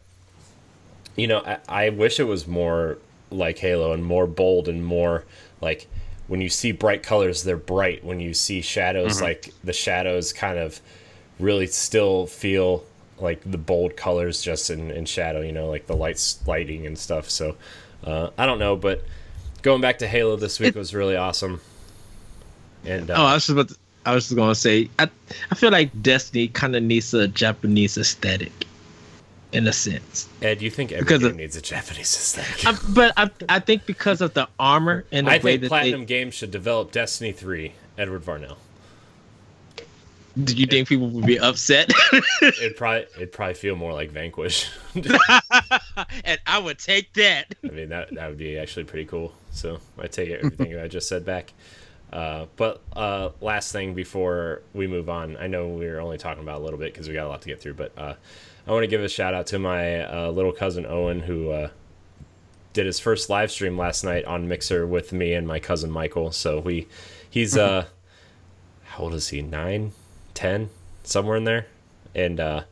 you 1.16 1.26
know, 1.26 1.38
I, 1.40 1.58
I 1.68 1.88
wish 1.90 2.18
it 2.20 2.24
was 2.24 2.46
more 2.46 2.98
like 3.30 3.58
Halo 3.58 3.92
and 3.92 4.04
more 4.04 4.26
bold 4.26 4.68
and 4.68 4.84
more 4.84 5.24
like 5.60 5.86
when 6.28 6.40
you 6.40 6.48
see 6.48 6.72
bright 6.72 7.02
colors, 7.02 7.42
they're 7.44 7.56
bright. 7.56 8.04
When 8.04 8.20
you 8.20 8.32
see 8.34 8.62
shadows, 8.62 9.20
like 9.24 9.52
the 9.64 9.72
shadows 9.72 10.32
kind 10.32 10.58
of 10.58 10.80
really 11.38 11.66
still 11.66 12.26
feel 12.26 12.84
like 13.18 13.40
the 13.48 13.58
bold 13.58 13.96
colors 13.96 14.42
just 14.42 14.70
in, 14.70 14.90
in 14.90 15.04
shadow, 15.04 15.40
you 15.42 15.52
know, 15.52 15.68
like 15.68 15.86
the 15.86 15.96
lights 15.96 16.40
lighting 16.46 16.86
and 16.86 16.98
stuff. 16.98 17.28
So 17.30 17.56
uh, 18.04 18.30
I 18.38 18.46
don't 18.46 18.58
know, 18.58 18.76
but 18.76 19.04
going 19.62 19.80
back 19.80 19.98
to 19.98 20.08
Halo 20.08 20.36
this 20.36 20.58
week 20.58 20.70
It- 20.70 20.78
was 20.78 20.94
really 20.94 21.16
awesome. 21.16 21.60
And 22.84 23.10
uh, 23.10 23.14
Oh, 23.16 23.24
I 23.24 23.34
was 23.34 23.46
just 23.46 23.50
about 23.50 23.68
to, 23.68 23.76
I 24.04 24.14
was 24.14 24.24
just 24.24 24.36
gonna 24.36 24.54
say 24.54 24.88
I 24.98 25.08
I 25.50 25.54
feel 25.54 25.70
like 25.70 25.90
Destiny 26.02 26.48
kind 26.48 26.74
of 26.76 26.82
needs 26.82 27.14
a 27.14 27.28
Japanese 27.28 27.96
aesthetic, 27.96 28.52
in 29.52 29.66
a 29.68 29.72
sense. 29.72 30.28
Ed, 30.42 30.60
you 30.62 30.70
think 30.70 30.90
every 30.92 31.04
because 31.04 31.20
game 31.20 31.30
of- 31.30 31.36
needs 31.36 31.56
a 31.56 31.62
Japanese 31.62 32.14
aesthetic? 32.14 32.66
I, 32.66 32.76
but 32.92 33.12
I 33.16 33.30
I 33.48 33.58
think 33.60 33.86
because 33.86 34.20
of 34.20 34.34
the 34.34 34.48
armor 34.58 35.04
and 35.12 35.26
the 35.26 35.32
I 35.32 35.34
way 35.36 35.40
think 35.52 35.60
that 35.62 35.68
Platinum 35.68 36.04
Games 36.04 36.34
should 36.34 36.50
develop 36.50 36.90
Destiny 36.92 37.30
3, 37.32 37.72
Edward 37.96 38.24
Varnell. 38.24 38.56
do 40.42 40.54
you 40.56 40.66
think 40.66 40.88
people 40.88 41.08
would 41.10 41.26
be 41.26 41.38
upset? 41.38 41.90
It'd 42.42 42.76
probably 42.76 43.06
it'd 43.16 43.32
probably 43.32 43.54
feel 43.54 43.76
more 43.76 43.92
like 43.92 44.10
Vanquish. 44.10 44.68
and 44.94 46.40
I 46.46 46.58
would 46.58 46.78
take 46.78 47.12
that. 47.14 47.54
I 47.64 47.68
mean 47.68 47.90
that 47.90 48.14
that 48.14 48.28
would 48.28 48.38
be 48.38 48.58
actually 48.58 48.84
pretty 48.84 49.04
cool. 49.06 49.32
So 49.52 49.78
I 49.98 50.06
take 50.06 50.30
everything 50.30 50.76
I 50.80 50.88
just 50.88 51.08
said 51.08 51.24
back. 51.24 51.52
Uh, 52.12 52.46
but 52.56 52.82
uh, 52.94 53.30
last 53.40 53.72
thing 53.72 53.94
before 53.94 54.62
we 54.74 54.86
move 54.86 55.08
on, 55.08 55.36
I 55.38 55.46
know 55.46 55.68
we 55.68 55.86
are 55.86 56.00
only 56.00 56.18
talking 56.18 56.42
about 56.42 56.60
a 56.60 56.64
little 56.64 56.78
bit 56.78 56.92
because 56.92 57.08
we 57.08 57.14
got 57.14 57.26
a 57.26 57.28
lot 57.28 57.40
to 57.42 57.48
get 57.48 57.60
through, 57.60 57.74
but 57.74 57.92
uh, 57.96 58.14
I 58.66 58.70
want 58.70 58.82
to 58.82 58.88
give 58.88 59.02
a 59.02 59.08
shout 59.08 59.34
out 59.34 59.46
to 59.48 59.58
my 59.58 60.04
uh, 60.04 60.30
little 60.30 60.52
cousin 60.52 60.84
Owen 60.86 61.20
who 61.20 61.50
uh, 61.50 61.70
did 62.72 62.86
his 62.86 63.00
first 63.00 63.30
live 63.30 63.50
stream 63.50 63.78
last 63.78 64.04
night 64.04 64.24
on 64.24 64.46
Mixer 64.46 64.86
with 64.86 65.12
me 65.12 65.32
and 65.32 65.46
my 65.46 65.58
cousin 65.58 65.90
Michael. 65.90 66.32
So 66.32 66.60
we 66.60 66.86
he's 67.28 67.56
uh 67.56 67.86
how 68.84 69.04
old 69.04 69.14
is 69.14 69.28
he? 69.28 69.40
Nine, 69.40 69.92
ten, 70.34 70.68
somewhere 71.02 71.36
in 71.36 71.44
there, 71.44 71.66
and 72.14 72.38
uh, 72.38 72.64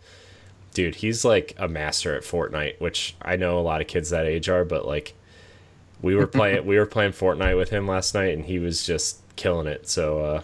dude, 0.75 0.97
he's 0.97 1.25
like 1.25 1.55
a 1.59 1.67
master 1.67 2.15
at 2.15 2.23
Fortnite, 2.25 2.79
which 2.79 3.17
I 3.23 3.37
know 3.37 3.59
a 3.59 3.63
lot 3.63 3.81
of 3.81 3.87
kids 3.87 4.11
that 4.11 4.27
age 4.27 4.49
are, 4.49 4.65
but 4.67 4.87
like 4.87 5.15
we 6.03 6.15
were 6.15 6.27
playing 6.27 6.67
we 6.67 6.79
were 6.79 6.87
playing 6.87 7.13
Fortnite 7.13 7.57
with 7.57 7.71
him 7.71 7.89
last 7.89 8.15
night 8.15 8.35
and 8.35 8.45
he 8.45 8.59
was 8.59 8.85
just 8.85 9.20
killing 9.41 9.67
it. 9.67 9.89
So 9.89 10.05
uh 10.25 10.43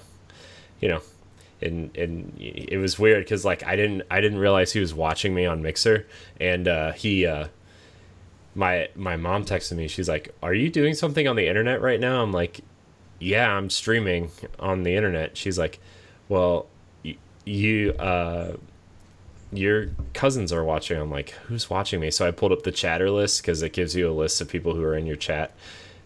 you 0.80 0.88
know, 0.88 1.02
and 1.62 1.96
and 1.96 2.34
it 2.40 2.78
was 2.78 2.98
weird 2.98 3.26
cuz 3.28 3.44
like 3.44 3.62
I 3.64 3.76
didn't 3.76 4.02
I 4.10 4.20
didn't 4.20 4.38
realize 4.40 4.72
he 4.72 4.80
was 4.80 4.94
watching 4.94 5.34
me 5.34 5.46
on 5.46 5.62
Mixer 5.62 6.06
and 6.40 6.68
uh 6.68 6.92
he 6.92 7.26
uh 7.26 7.48
my 8.54 8.88
my 8.94 9.16
mom 9.16 9.44
texted 9.44 9.76
me. 9.76 9.88
She's 9.88 10.08
like, 10.08 10.34
"Are 10.42 10.54
you 10.54 10.70
doing 10.70 10.94
something 10.94 11.28
on 11.28 11.36
the 11.36 11.46
internet 11.48 11.80
right 11.82 12.00
now?" 12.00 12.22
I'm 12.22 12.32
like, 12.32 12.60
"Yeah, 13.18 13.50
I'm 13.52 13.70
streaming 13.70 14.30
on 14.58 14.82
the 14.82 14.94
internet." 14.96 15.36
She's 15.36 15.58
like, 15.58 15.78
"Well, 16.28 16.68
y- 17.04 17.18
you 17.44 17.92
uh 17.98 18.56
your 19.52 19.88
cousins 20.14 20.52
are 20.52 20.64
watching. 20.64 20.98
I'm 21.00 21.10
like, 21.10 21.30
who's 21.46 21.70
watching 21.70 22.00
me? 22.00 22.10
So 22.10 22.26
I 22.26 22.32
pulled 22.32 22.52
up 22.52 22.64
the 22.64 22.72
chatter 22.72 23.10
list 23.10 23.42
because 23.42 23.62
it 23.62 23.72
gives 23.72 23.94
you 23.94 24.10
a 24.10 24.12
list 24.12 24.40
of 24.40 24.48
people 24.48 24.74
who 24.74 24.82
are 24.84 24.96
in 24.96 25.06
your 25.06 25.16
chat. 25.16 25.52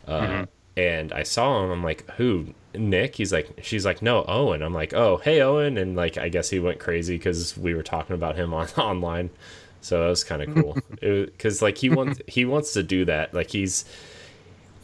Uh, 0.06 0.44
And 0.76 1.12
I 1.12 1.22
saw 1.24 1.64
him. 1.64 1.70
I'm 1.70 1.82
like, 1.84 2.08
who? 2.12 2.54
Nick? 2.74 3.16
He's 3.16 3.32
like, 3.32 3.60
she's 3.62 3.84
like, 3.84 4.02
no, 4.02 4.24
Owen. 4.26 4.62
I'm 4.62 4.74
like, 4.74 4.94
oh, 4.94 5.18
hey, 5.18 5.40
Owen. 5.40 5.78
And 5.78 5.96
like, 5.96 6.18
I 6.18 6.28
guess 6.28 6.50
he 6.50 6.60
went 6.60 6.78
crazy 6.78 7.16
because 7.16 7.56
we 7.56 7.74
were 7.74 7.82
talking 7.82 8.14
about 8.14 8.36
him 8.36 8.54
on 8.54 8.68
online. 8.76 9.30
So 9.80 10.00
that 10.02 10.08
was 10.08 10.24
kind 10.24 10.42
of 10.42 10.54
cool. 10.54 10.76
Because 11.00 11.62
like 11.62 11.78
he 11.78 11.88
wants 11.88 12.20
he 12.26 12.44
wants 12.44 12.74
to 12.74 12.82
do 12.82 13.06
that. 13.06 13.32
Like 13.32 13.50
he's 13.50 13.86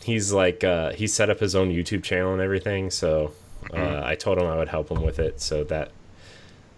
he's 0.03 0.33
like 0.33 0.65
uh, 0.65 0.93
he 0.93 1.07
set 1.07 1.29
up 1.29 1.41
his 1.41 1.55
own 1.55 1.71
YouTube 1.71 2.03
channel 2.03 2.33
and 2.33 2.41
everything. 2.41 2.91
So 2.91 3.33
uh, 3.75 4.01
I 4.05 4.15
told 4.15 4.39
him 4.39 4.47
I 4.47 4.57
would 4.57 4.69
help 4.69 4.91
him 4.91 5.03
with 5.03 5.19
it. 5.19 5.41
So 5.41 5.65
that 5.65 5.91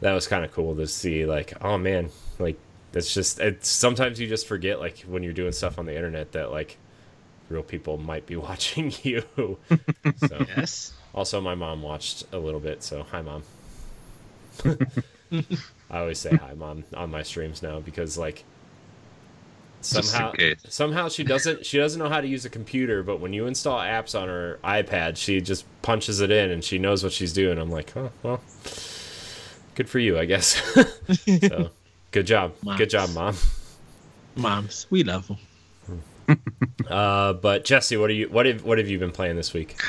that 0.01 0.13
was 0.13 0.27
kind 0.27 0.45
of 0.45 0.53
cool 0.53 0.77
to 0.77 0.87
see 0.87 1.27
like 1.27 1.53
oh 1.61 1.77
man 1.79 2.09
like 2.39 2.57
it's 2.93 3.13
just 3.13 3.41
it's 3.41 3.69
sometimes 3.69 4.21
you 4.21 4.27
just 4.29 4.47
forget 4.47 4.81
like 4.81 5.01
when 5.01 5.23
you're 5.23 5.33
doing 5.33 5.53
stuff 5.53 5.79
on 5.79 5.87
the 5.87 5.95
internet 5.95 6.33
that 6.33 6.51
like 6.51 6.77
real 7.49 7.63
people 7.63 7.99
might 7.99 8.27
be 8.27 8.37
watching 8.49 8.93
you 9.03 9.23
so 9.37 9.59
Yes. 10.57 10.93
Also 11.15 11.41
my 11.41 11.55
mom 11.55 11.83
watched 11.83 12.25
a 12.33 12.39
little 12.39 12.61
bit 12.61 12.83
so 12.83 13.03
hi 13.03 13.23
mom. 13.23 13.43
I 15.91 15.99
always 16.01 16.19
say 16.19 16.35
hi 16.37 16.55
mom 16.55 16.85
on 16.95 17.11
my 17.11 17.23
streams 17.23 17.63
now 17.63 17.81
because 17.81 18.17
like 18.19 18.45
somehow 19.81 20.33
somehow 20.69 21.09
she 21.09 21.23
doesn't 21.23 21.65
she 21.65 21.79
doesn't 21.79 22.01
know 22.01 22.09
how 22.09 22.21
to 22.21 22.27
use 22.27 22.45
a 22.45 22.51
computer 22.51 23.03
but 23.05 23.21
when 23.21 23.33
you 23.33 23.47
install 23.47 23.79
apps 23.79 24.19
on 24.21 24.27
her 24.29 24.59
ipad 24.65 25.17
she 25.17 25.41
just 25.41 25.65
punches 25.83 26.21
it 26.21 26.31
in 26.33 26.51
and 26.51 26.65
she 26.65 26.79
knows 26.79 27.03
what 27.05 27.13
she's 27.13 27.33
doing. 27.33 27.59
I'm 27.59 27.71
like 27.71 27.97
oh 27.97 28.11
well 28.23 28.41
good 29.75 29.89
for 29.89 30.01
you 30.01 30.19
i 30.19 30.25
guess. 30.25 30.61
So 31.49 31.71
good 32.11 32.27
job. 32.27 32.55
Good 32.77 32.91
job 32.91 33.11
mom. 33.15 33.37
Moms, 34.37 34.87
we 34.91 35.05
love 35.05 35.29
them. 35.29 35.39
uh 36.91 37.33
but 37.33 37.65
jesse 37.65 37.97
what 37.97 38.11
are 38.11 38.15
you 38.15 38.29
what 38.29 38.45
have 38.45 38.63
what 38.65 38.77
have 38.79 38.89
you 38.89 38.99
been 38.99 39.11
playing 39.13 39.37
this 39.37 39.55
week 39.55 39.81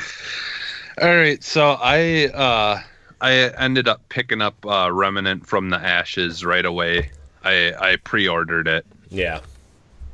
All 0.98 1.08
right, 1.16 1.42
so 1.42 1.76
I 1.80 2.26
uh 2.28 2.80
I 3.20 3.32
ended 3.58 3.88
up 3.88 4.02
picking 4.08 4.40
up 4.42 4.64
uh 4.66 4.90
Remnant 4.92 5.46
from 5.46 5.70
the 5.70 5.78
Ashes 5.78 6.44
right 6.44 6.64
away. 6.64 7.10
I 7.42 7.72
I 7.78 7.96
pre-ordered 7.96 8.68
it. 8.68 8.86
yeah 9.10 9.40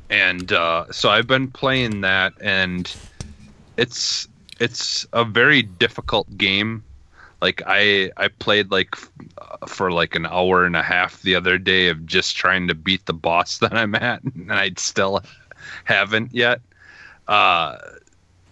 and 0.09 0.51
uh, 0.51 0.85
so 0.91 1.09
I've 1.09 1.27
been 1.27 1.51
playing 1.51 2.01
that, 2.01 2.33
and 2.41 2.95
it's 3.77 4.27
it's 4.59 5.05
a 5.13 5.25
very 5.25 5.61
difficult 5.61 6.27
game. 6.37 6.83
Like 7.41 7.61
I 7.65 8.11
I 8.17 8.29
played 8.29 8.71
like 8.71 8.89
f- 8.93 9.11
uh, 9.37 9.67
for 9.67 9.91
like 9.91 10.15
an 10.15 10.25
hour 10.25 10.65
and 10.65 10.75
a 10.75 10.81
half 10.83 11.21
the 11.21 11.35
other 11.35 11.57
day 11.57 11.89
of 11.89 12.05
just 12.05 12.35
trying 12.35 12.67
to 12.69 12.75
beat 12.75 13.05
the 13.05 13.13
boss 13.13 13.57
that 13.59 13.73
I'm 13.73 13.95
at, 13.95 14.23
and 14.23 14.51
I 14.51 14.71
still 14.77 15.21
haven't 15.85 16.33
yet. 16.33 16.61
Uh, 17.27 17.77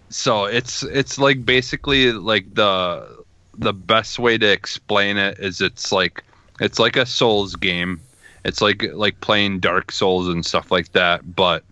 so 0.09 0.45
it's 0.45 0.83
it's 0.83 1.17
like 1.17 1.45
basically 1.45 2.11
like 2.11 2.53
the 2.53 3.23
the 3.57 3.73
best 3.73 4.19
way 4.19 4.37
to 4.37 4.51
explain 4.51 5.17
it 5.17 5.39
is 5.39 5.61
it's 5.61 5.91
like 5.91 6.23
it's 6.59 6.79
like 6.79 6.95
a 6.95 7.05
Souls 7.05 7.55
game. 7.55 7.99
It's 8.43 8.61
like 8.61 8.83
like 8.93 9.19
playing 9.21 9.59
Dark 9.59 9.91
Souls 9.91 10.27
and 10.27 10.45
stuff 10.45 10.71
like 10.71 10.91
that, 10.91 11.35
but 11.35 11.63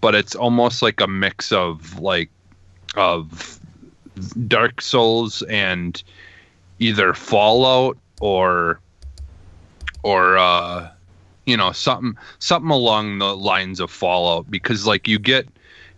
but 0.00 0.14
it's 0.14 0.34
almost 0.34 0.82
like 0.82 1.00
a 1.00 1.06
mix 1.06 1.52
of 1.52 1.98
like 2.00 2.30
of 2.96 3.60
Dark 4.46 4.80
Souls 4.80 5.42
and 5.42 6.02
either 6.78 7.14
Fallout 7.14 7.96
or 8.20 8.80
or 10.02 10.38
uh 10.38 10.88
you 11.46 11.56
know 11.56 11.72
something 11.72 12.16
something 12.38 12.70
along 12.70 13.18
the 13.18 13.36
lines 13.36 13.80
of 13.80 13.90
Fallout 13.90 14.50
because 14.50 14.86
like 14.86 15.06
you 15.06 15.18
get 15.18 15.46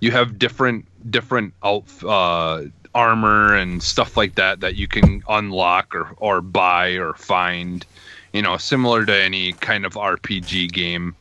you 0.01 0.11
have 0.11 0.39
different 0.39 0.87
different 1.09 1.55
uh 1.63 2.65
armor 2.95 3.55
and 3.55 3.83
stuff 3.83 4.17
like 4.17 4.35
that 4.35 4.61
that 4.61 4.75
you 4.75 4.89
can 4.89 5.23
unlock 5.29 5.95
or 5.95 6.09
or 6.17 6.41
buy 6.41 6.91
or 6.91 7.15
find 7.15 7.87
you 8.33 8.43
know 8.43 8.57
similar 8.57 9.07
to 9.07 9.15
any 9.15 9.53
kind 9.55 9.87
of 9.87 9.95
RPG 9.95 10.73
game 10.73 11.15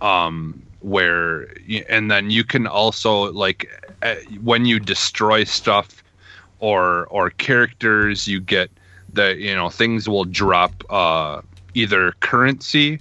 um 0.00 0.62
where 0.80 1.48
and 1.88 2.10
then 2.10 2.30
you 2.30 2.44
can 2.44 2.66
also 2.66 3.32
like 3.32 3.68
uh, 4.02 4.14
when 4.42 4.64
you 4.64 4.78
destroy 4.78 5.44
stuff 5.44 6.02
or 6.60 7.06
or 7.06 7.30
characters 7.30 8.28
you 8.28 8.40
get 8.40 8.70
the 9.12 9.34
you 9.36 9.54
know 9.54 9.68
things 9.68 10.08
will 10.08 10.24
drop 10.24 10.72
uh 10.90 11.40
either 11.74 12.12
currency 12.20 13.00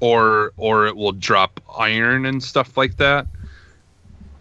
or 0.00 0.52
or 0.56 0.86
it 0.86 0.96
will 0.96 1.12
drop 1.12 1.60
iron 1.78 2.26
and 2.26 2.42
stuff 2.42 2.76
like 2.76 2.96
that 2.96 3.26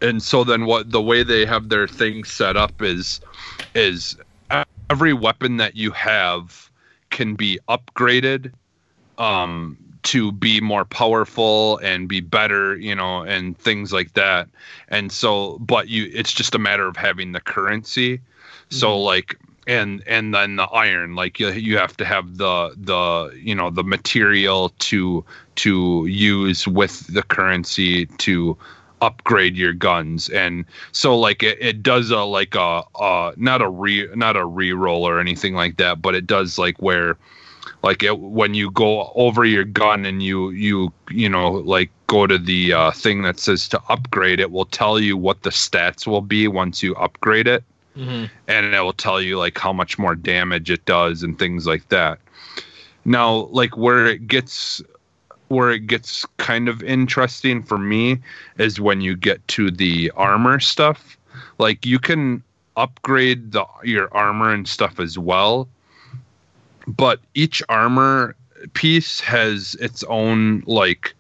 and 0.04 0.22
so 0.22 0.44
then 0.44 0.66
what 0.66 0.92
the 0.92 1.02
way 1.02 1.24
they 1.24 1.46
have 1.46 1.70
their 1.70 1.88
thing 1.88 2.24
set 2.24 2.56
up 2.58 2.82
is 2.82 3.20
is 3.74 4.18
every 4.90 5.14
weapon 5.14 5.58
that 5.58 5.76
you 5.76 5.90
have 5.92 6.70
can 7.10 7.34
be 7.36 7.58
upgraded 7.70 8.52
um 9.18 9.78
to 10.04 10.34
be 10.34 10.60
more 10.60 10.84
powerful 10.84 11.78
and 11.78 12.10
be 12.10 12.20
better 12.20 12.76
you 12.78 12.94
know 12.94 13.24
and 13.24 13.58
things 13.58 13.94
like 13.94 14.14
that. 14.14 14.50
And 14.90 15.12
so 15.12 15.58
but 15.60 15.88
you 15.88 16.12
it's 16.14 16.34
just 16.34 16.54
a 16.54 16.60
matter 16.60 16.88
of 16.88 16.98
having 16.98 17.32
the 17.32 17.42
currency. 17.42 18.20
So 18.70 19.00
like 19.00 19.38
and 19.66 20.04
and 20.06 20.34
then 20.34 20.58
the 20.58 20.64
iron 20.64 21.16
like 21.16 21.40
you, 21.40 21.50
you 21.52 21.78
have 21.78 21.96
to 21.98 22.06
have 22.06 22.38
the 22.38 22.76
the 22.76 23.34
you 23.42 23.56
know 23.56 23.70
the 23.70 23.84
material 23.84 24.74
to 24.80 25.24
to 25.56 26.06
use 26.08 26.68
with 26.68 27.08
the 27.14 27.24
currency 27.24 28.08
to 28.18 28.58
upgrade 29.04 29.58
your 29.58 29.74
guns. 29.74 30.30
And 30.30 30.66
so 30.94 31.20
like 31.20 31.44
it, 31.44 31.58
it 31.60 31.84
does 31.84 32.10
a 32.10 32.24
like 32.24 32.56
a 32.56 32.84
uh 32.96 33.34
not 33.36 33.62
a 33.62 33.70
re 33.70 34.08
not 34.16 34.38
a 34.38 34.46
re-roll 34.46 35.06
or 35.08 35.20
anything 35.20 35.54
like 35.54 35.78
that 35.78 36.02
but 36.02 36.16
it 36.16 36.26
does 36.26 36.58
like 36.58 36.82
where 36.82 37.18
like 37.84 38.02
it, 38.02 38.18
when 38.20 38.54
you 38.54 38.72
go 38.72 39.12
over 39.16 39.44
your 39.44 39.66
gun 39.66 40.06
and 40.06 40.24
you 40.24 40.52
you 40.52 40.94
you 41.12 41.28
know 41.28 41.52
like 41.52 41.92
go 42.08 42.26
to 42.28 42.38
the 42.38 42.72
uh, 42.72 42.92
thing 42.92 43.24
that 43.24 43.40
says 43.40 43.68
to 43.70 43.82
upgrade 43.90 44.40
it 44.40 44.52
will 44.52 44.66
tell 44.66 45.00
you 45.00 45.18
what 45.18 45.44
the 45.44 45.50
stats 45.50 46.08
will 46.08 46.22
be 46.22 46.48
once 46.48 46.82
you 46.82 46.96
upgrade 46.96 47.48
it. 47.48 47.64
Mm-hmm. 47.96 48.26
and 48.48 48.74
it 48.74 48.80
will 48.82 48.92
tell 48.92 49.22
you 49.22 49.38
like 49.38 49.56
how 49.56 49.72
much 49.72 50.00
more 50.00 50.16
damage 50.16 50.72
it 50.72 50.84
does 50.86 51.22
and 51.22 51.38
things 51.38 51.68
like 51.68 51.88
that. 51.90 52.18
Now 53.06 53.50
like 53.52 53.78
where 53.78 54.08
it 54.08 54.26
gets 54.28 54.82
where 55.50 55.72
it 55.72 55.88
gets 55.88 56.26
kind 56.38 56.68
of 56.68 56.82
interesting 56.84 57.62
for 57.64 57.78
me 57.78 58.20
is 58.58 58.80
when 58.80 59.02
you 59.02 59.16
get 59.16 59.46
to 59.50 59.70
the 59.70 60.12
armor 60.16 60.60
stuff. 60.60 61.18
Like 61.58 61.86
you 61.86 62.00
can 62.00 62.44
upgrade 62.76 63.52
the 63.52 63.66
your 63.84 64.12
armor 64.16 64.52
and 64.52 64.68
stuff 64.68 65.00
as 65.00 65.18
well 65.18 65.68
but 66.88 67.20
each 67.34 67.62
armor 67.70 68.36
piece 68.74 69.20
has 69.20 69.76
its 69.76 70.04
own 70.06 70.64
like 70.66 71.14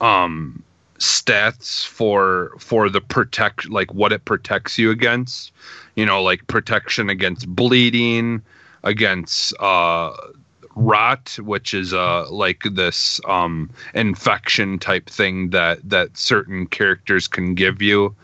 um 0.00 0.62
stats 0.98 1.86
for 1.86 2.52
for 2.58 2.88
the 2.88 3.00
protect 3.00 3.68
like 3.70 3.92
what 3.94 4.12
it 4.12 4.24
protects 4.24 4.78
you 4.78 4.90
against. 4.90 5.52
You 5.96 6.06
know 6.06 6.22
like 6.22 6.46
protection 6.46 7.10
against 7.10 7.48
bleeding 7.48 8.42
against 8.84 9.54
uh 9.60 10.14
rot 10.78 11.36
which 11.42 11.74
is 11.74 11.92
uh 11.92 12.30
like 12.30 12.62
this 12.70 13.20
um 13.24 13.68
infection 13.94 14.78
type 14.78 15.10
thing 15.10 15.50
that 15.50 15.78
that 15.88 16.16
certain 16.16 16.66
characters 16.66 17.26
can 17.26 17.54
give 17.54 17.82
you. 17.82 18.14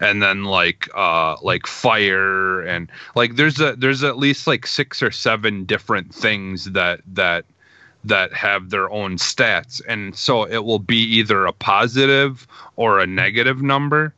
And 0.00 0.22
then 0.22 0.44
like 0.44 0.88
uh 0.94 1.36
like 1.42 1.66
fire 1.66 2.60
and 2.60 2.90
like 3.14 3.36
there's 3.36 3.60
a 3.60 3.76
there's 3.76 4.04
at 4.04 4.18
least 4.18 4.46
like 4.46 4.66
six 4.66 5.02
or 5.02 5.10
seven 5.10 5.64
different 5.64 6.14
things 6.14 6.66
that 6.72 7.00
that 7.06 7.46
that 8.04 8.32
have 8.32 8.70
their 8.70 8.90
own 8.90 9.16
stats. 9.16 9.80
And 9.88 10.14
so 10.16 10.44
it 10.44 10.64
will 10.64 10.80
be 10.80 10.98
either 10.98 11.46
a 11.46 11.52
positive 11.52 12.46
or 12.76 12.98
a 12.98 13.06
negative 13.06 13.62
number. 13.62 14.12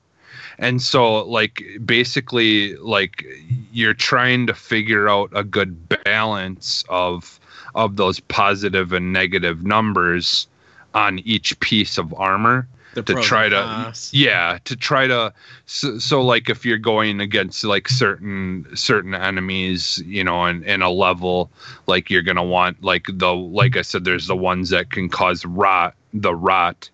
And 0.59 0.81
so 0.81 1.25
like 1.25 1.63
basically 1.85 2.77
like 2.77 3.25
you're 3.73 3.95
trying 3.95 4.47
to 4.47 4.55
figure 4.55 5.09
out 5.09 5.31
a 5.33 5.45
good 5.45 5.89
balance 6.05 6.85
of 6.89 7.39
of 7.75 7.97
those 7.97 8.21
positive 8.21 8.93
and 8.93 9.13
negative 9.13 9.65
numbers 9.65 10.47
on 10.95 11.19
each 11.21 11.59
piece 11.61 11.99
of 11.99 12.15
armor 12.15 12.69
The 12.95 13.03
to 13.03 13.15
try 13.23 13.49
to 13.49 13.93
yeah 14.13 14.59
to 14.65 14.77
try 14.77 15.09
to 15.09 15.33
so, 15.67 15.99
so 15.99 16.23
like 16.23 16.49
if 16.49 16.65
you're 16.65 16.79
going 16.79 17.21
against 17.21 17.65
like 17.65 17.89
certain 17.89 18.67
certain 18.75 19.15
enemies 19.15 20.01
you 20.07 20.23
know 20.23 20.45
in, 20.47 20.63
in 20.65 20.83
a 20.83 20.91
level 20.91 21.51
like 21.89 22.11
you're 22.11 22.23
gonna 22.23 22.45
want 22.45 22.83
like 22.83 23.07
the 23.09 23.35
like 23.35 23.77
i 23.77 23.83
said 23.83 24.05
there's 24.05 24.29
the 24.29 24.37
ones 24.37 24.71
that 24.71 24.91
can 24.91 25.09
cause 25.09 25.45
rot 25.45 25.95
the 26.13 26.35
rot 26.35 26.89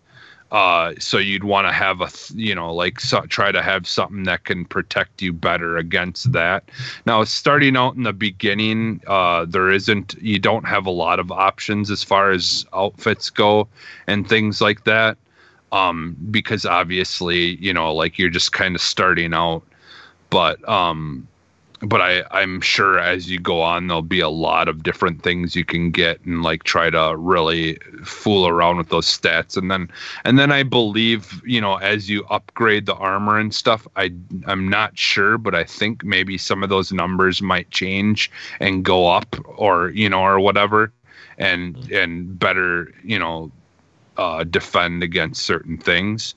uh 0.53 0.93
so 0.99 1.17
you'd 1.19 1.45
want 1.45 1.67
to 1.67 1.73
have 1.73 2.01
a 2.01 2.09
you 2.35 2.55
know 2.55 2.75
like 2.75 3.01
so, 3.01 3.21
try 3.23 3.53
to 3.53 3.63
have 3.63 3.87
something 3.87 4.25
that 4.25 4.45
can 4.45 4.65
protect 4.65 5.23
you 5.23 5.33
better 5.33 5.77
against 5.77 6.33
that. 6.33 6.69
Now 7.07 7.23
starting 7.25 7.77
out 7.77 7.95
in 7.95 8.03
the 8.03 8.13
beginning 8.13 9.01
uh 9.07 9.45
there 9.45 9.71
isn't 9.71 10.15
you 10.21 10.39
don't 10.39 10.67
have 10.67 10.87
a 10.87 10.91
lot 10.91 11.21
of 11.21 11.31
options 11.31 11.91
as 11.91 12.03
far 12.03 12.31
as 12.31 12.67
outfits 12.73 13.31
go 13.31 13.69
and 14.07 14.29
things 14.29 14.61
like 14.61 14.85
that 14.85 15.17
um 15.73 16.17
because 16.31 16.67
obviously 16.67 17.57
you 17.57 17.73
know 17.73 17.95
like 17.95 18.19
you're 18.19 18.31
just 18.31 18.53
kind 18.53 18.75
of 18.75 18.81
starting 18.81 19.33
out. 19.35 19.63
But 20.31 20.67
um 20.69 21.29
but 21.83 22.01
i 22.01 22.23
i'm 22.31 22.61
sure 22.61 22.99
as 22.99 23.31
you 23.31 23.39
go 23.39 23.61
on 23.61 23.87
there'll 23.87 24.03
be 24.03 24.21
a 24.21 24.29
lot 24.29 24.69
of 24.69 24.83
different 24.83 25.23
things 25.23 25.57
you 25.57 25.65
can 25.65 25.91
get 25.91 26.21
and 26.25 26.43
like 26.43 26.63
try 26.65 26.91
to 26.91 27.15
really 27.17 27.77
fool 28.05 28.47
around 28.47 28.77
with 28.77 28.89
those 28.89 29.07
stats 29.07 29.57
and 29.57 29.71
then 29.71 29.89
and 30.25 30.39
then 30.39 30.53
i 30.53 30.63
believe 30.63 31.41
you 31.45 31.61
know 31.61 31.77
as 31.77 32.09
you 32.09 32.25
upgrade 32.27 32.87
the 32.87 32.95
armor 32.95 33.39
and 33.39 33.55
stuff 33.55 33.87
i 33.97 34.13
i'm 34.47 34.69
not 34.69 34.97
sure 34.97 35.39
but 35.39 35.55
i 35.55 35.65
think 35.65 36.05
maybe 36.05 36.37
some 36.37 36.63
of 36.63 36.69
those 36.69 36.93
numbers 36.93 37.41
might 37.41 37.71
change 37.71 38.31
and 38.61 38.85
go 38.85 39.07
up 39.09 39.37
or 39.57 39.91
you 39.91 40.09
know 40.09 40.23
or 40.23 40.39
whatever 40.39 40.93
and 41.39 41.91
and 41.91 42.39
better 42.39 42.93
you 43.03 43.19
know 43.19 43.51
uh, 44.21 44.45
defend 44.45 45.03
against 45.03 45.43
certain 45.43 45.79
things. 45.79 46.35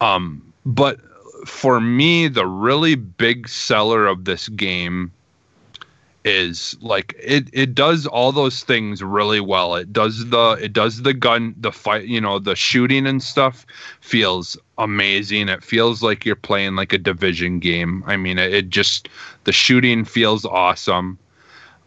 Um, 0.00 0.52
but 0.66 0.98
for 1.44 1.80
me, 1.80 2.28
the 2.28 2.46
really 2.46 2.94
big 2.94 3.48
seller 3.48 4.06
of 4.06 4.24
this 4.24 4.48
game 4.48 5.12
is 6.24 6.76
like 6.80 7.16
it 7.20 7.48
it 7.52 7.74
does 7.74 8.06
all 8.06 8.30
those 8.30 8.62
things 8.62 9.02
really 9.02 9.40
well. 9.40 9.74
It 9.74 9.92
does 9.92 10.28
the 10.30 10.58
it 10.60 10.72
does 10.72 11.02
the 11.02 11.14
gun 11.14 11.54
the 11.58 11.72
fight 11.72 12.06
you 12.06 12.20
know 12.20 12.38
the 12.38 12.54
shooting 12.54 13.06
and 13.06 13.22
stuff 13.22 13.66
feels 14.00 14.56
amazing. 14.78 15.48
It 15.48 15.64
feels 15.64 16.02
like 16.02 16.24
you're 16.24 16.36
playing 16.36 16.76
like 16.76 16.92
a 16.92 16.98
division 16.98 17.58
game. 17.58 18.04
I 18.06 18.16
mean 18.16 18.38
it, 18.38 18.54
it 18.54 18.68
just 18.68 19.08
the 19.44 19.52
shooting 19.52 20.04
feels 20.04 20.44
awesome 20.44 21.18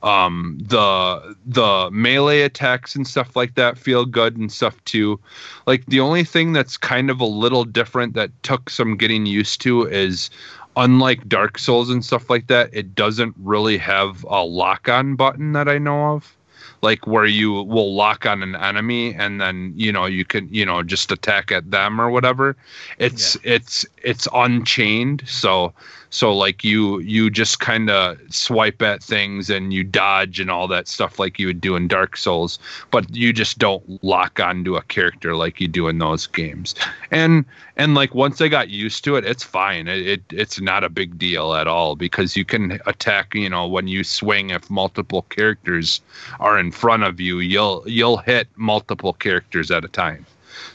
um 0.06 0.58
the 0.62 1.36
the 1.46 1.89
melee 1.91 2.41
attacks 2.41 2.96
and 2.96 3.08
stuff 3.08 3.36
like 3.36 3.56
that 3.56 3.78
feel 3.78 4.06
good 4.06 4.38
and 4.38 4.52
stuff 4.52 4.82
too. 4.86 5.20
Like 5.65 5.86
the 5.88 6.00
only 6.00 6.24
thing 6.24 6.54
that's 6.54 6.78
kind 6.78 7.10
of 7.10 7.20
a 7.20 7.26
little 7.26 7.65
different 7.65 8.13
that 8.13 8.32
took 8.44 8.70
some 8.70 8.96
getting 8.96 9.26
used 9.26 9.62
to 9.62 9.84
is 9.88 10.30
unlike 10.78 11.28
dark 11.28 11.58
souls 11.58 11.89
and 11.89 12.06
stuff 12.06 12.30
like 12.30 12.48
that 12.48 12.70
it 12.74 12.94
doesn't 12.96 13.34
really 13.39 13.78
have 13.78 14.26
a 14.26 14.44
lock 14.44 14.89
on 14.89 15.15
button 15.15 15.54
that 15.54 15.68
i 15.68 15.78
know 15.78 16.15
of. 16.15 16.36
Like 16.82 17.08
where 17.08 17.26
you 17.26 17.52
will 17.63 17.96
lock 17.96 18.28
on 18.28 18.44
an 18.44 18.56
enemy 18.56 19.15
and 19.15 19.41
then 19.41 19.74
you 19.76 19.91
know 19.91 20.06
you 20.06 20.24
can 20.24 20.48
you 20.54 20.65
know 20.65 20.84
just 20.84 21.12
attack 21.12 21.52
at 21.52 21.72
them 21.72 22.00
or 22.00 22.12
whatever. 22.12 22.56
It's 23.00 23.38
it's 23.44 23.88
it's 24.04 24.28
unchained. 24.34 25.24
So 25.26 25.74
so 26.15 26.34
like 26.34 26.63
you 26.63 26.99
you 26.99 27.30
just 27.30 27.60
kind 27.60 27.89
of 27.89 28.17
swipe 28.30 28.82
at 28.82 29.04
things 29.04 29.49
and 29.49 29.73
you 29.73 29.84
dodge 29.84 30.39
and 30.39 30.49
all 30.49 30.65
that 30.65 30.88
stuff 30.88 31.19
like 31.19 31.38
you 31.38 31.45
would 31.45 31.60
do 31.60 31.75
in 31.75 31.89
dark 31.89 32.15
souls 32.15 32.58
but 32.89 33.13
you 33.13 33.34
just 33.34 33.58
don't 33.58 34.01
lock 34.01 34.39
onto 34.39 34.78
a 34.78 34.82
character 34.84 35.36
like 35.36 35.60
you 35.60 35.67
do 35.67 35.89
in 35.89 35.99
those 35.99 36.25
games. 36.25 36.73
And 37.12 37.43
and 37.75 37.95
like 37.95 38.15
once 38.15 38.39
i 38.39 38.47
got 38.47 38.69
used 38.69 39.04
to 39.04 39.17
it 39.17 39.25
it's 39.25 39.43
fine. 39.43 39.89
It, 39.89 40.08
it 40.08 40.23
it's 40.32 40.62
not 40.62 40.86
a 40.86 40.89
big 40.89 41.17
deal 41.17 41.54
at 41.54 41.67
all 41.67 41.97
because 41.97 42.38
you 42.38 42.45
can 42.45 42.80
attack 42.86 43.36
you 43.36 43.49
know 43.49 43.67
when 43.67 43.89
you 43.89 44.06
swing 44.06 44.51
if 44.51 44.69
multiple 44.69 45.23
characters 45.23 45.99
are 46.39 46.58
in 46.58 46.71
front 46.71 47.04
of 47.04 47.19
you 47.19 47.39
you'll 47.39 47.84
you'll 47.86 48.17
hit 48.17 48.47
multiple 48.56 49.12
characters 49.12 49.69
at 49.69 49.84
a 49.84 49.89
time. 49.89 50.25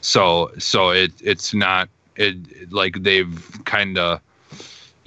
So 0.03 0.51
so 0.59 0.91
it 0.91 1.13
it's 1.23 1.55
not 1.55 1.89
it 2.17 2.37
like 2.71 3.03
they've 3.03 3.65
kind 3.65 3.97
of 3.97 4.21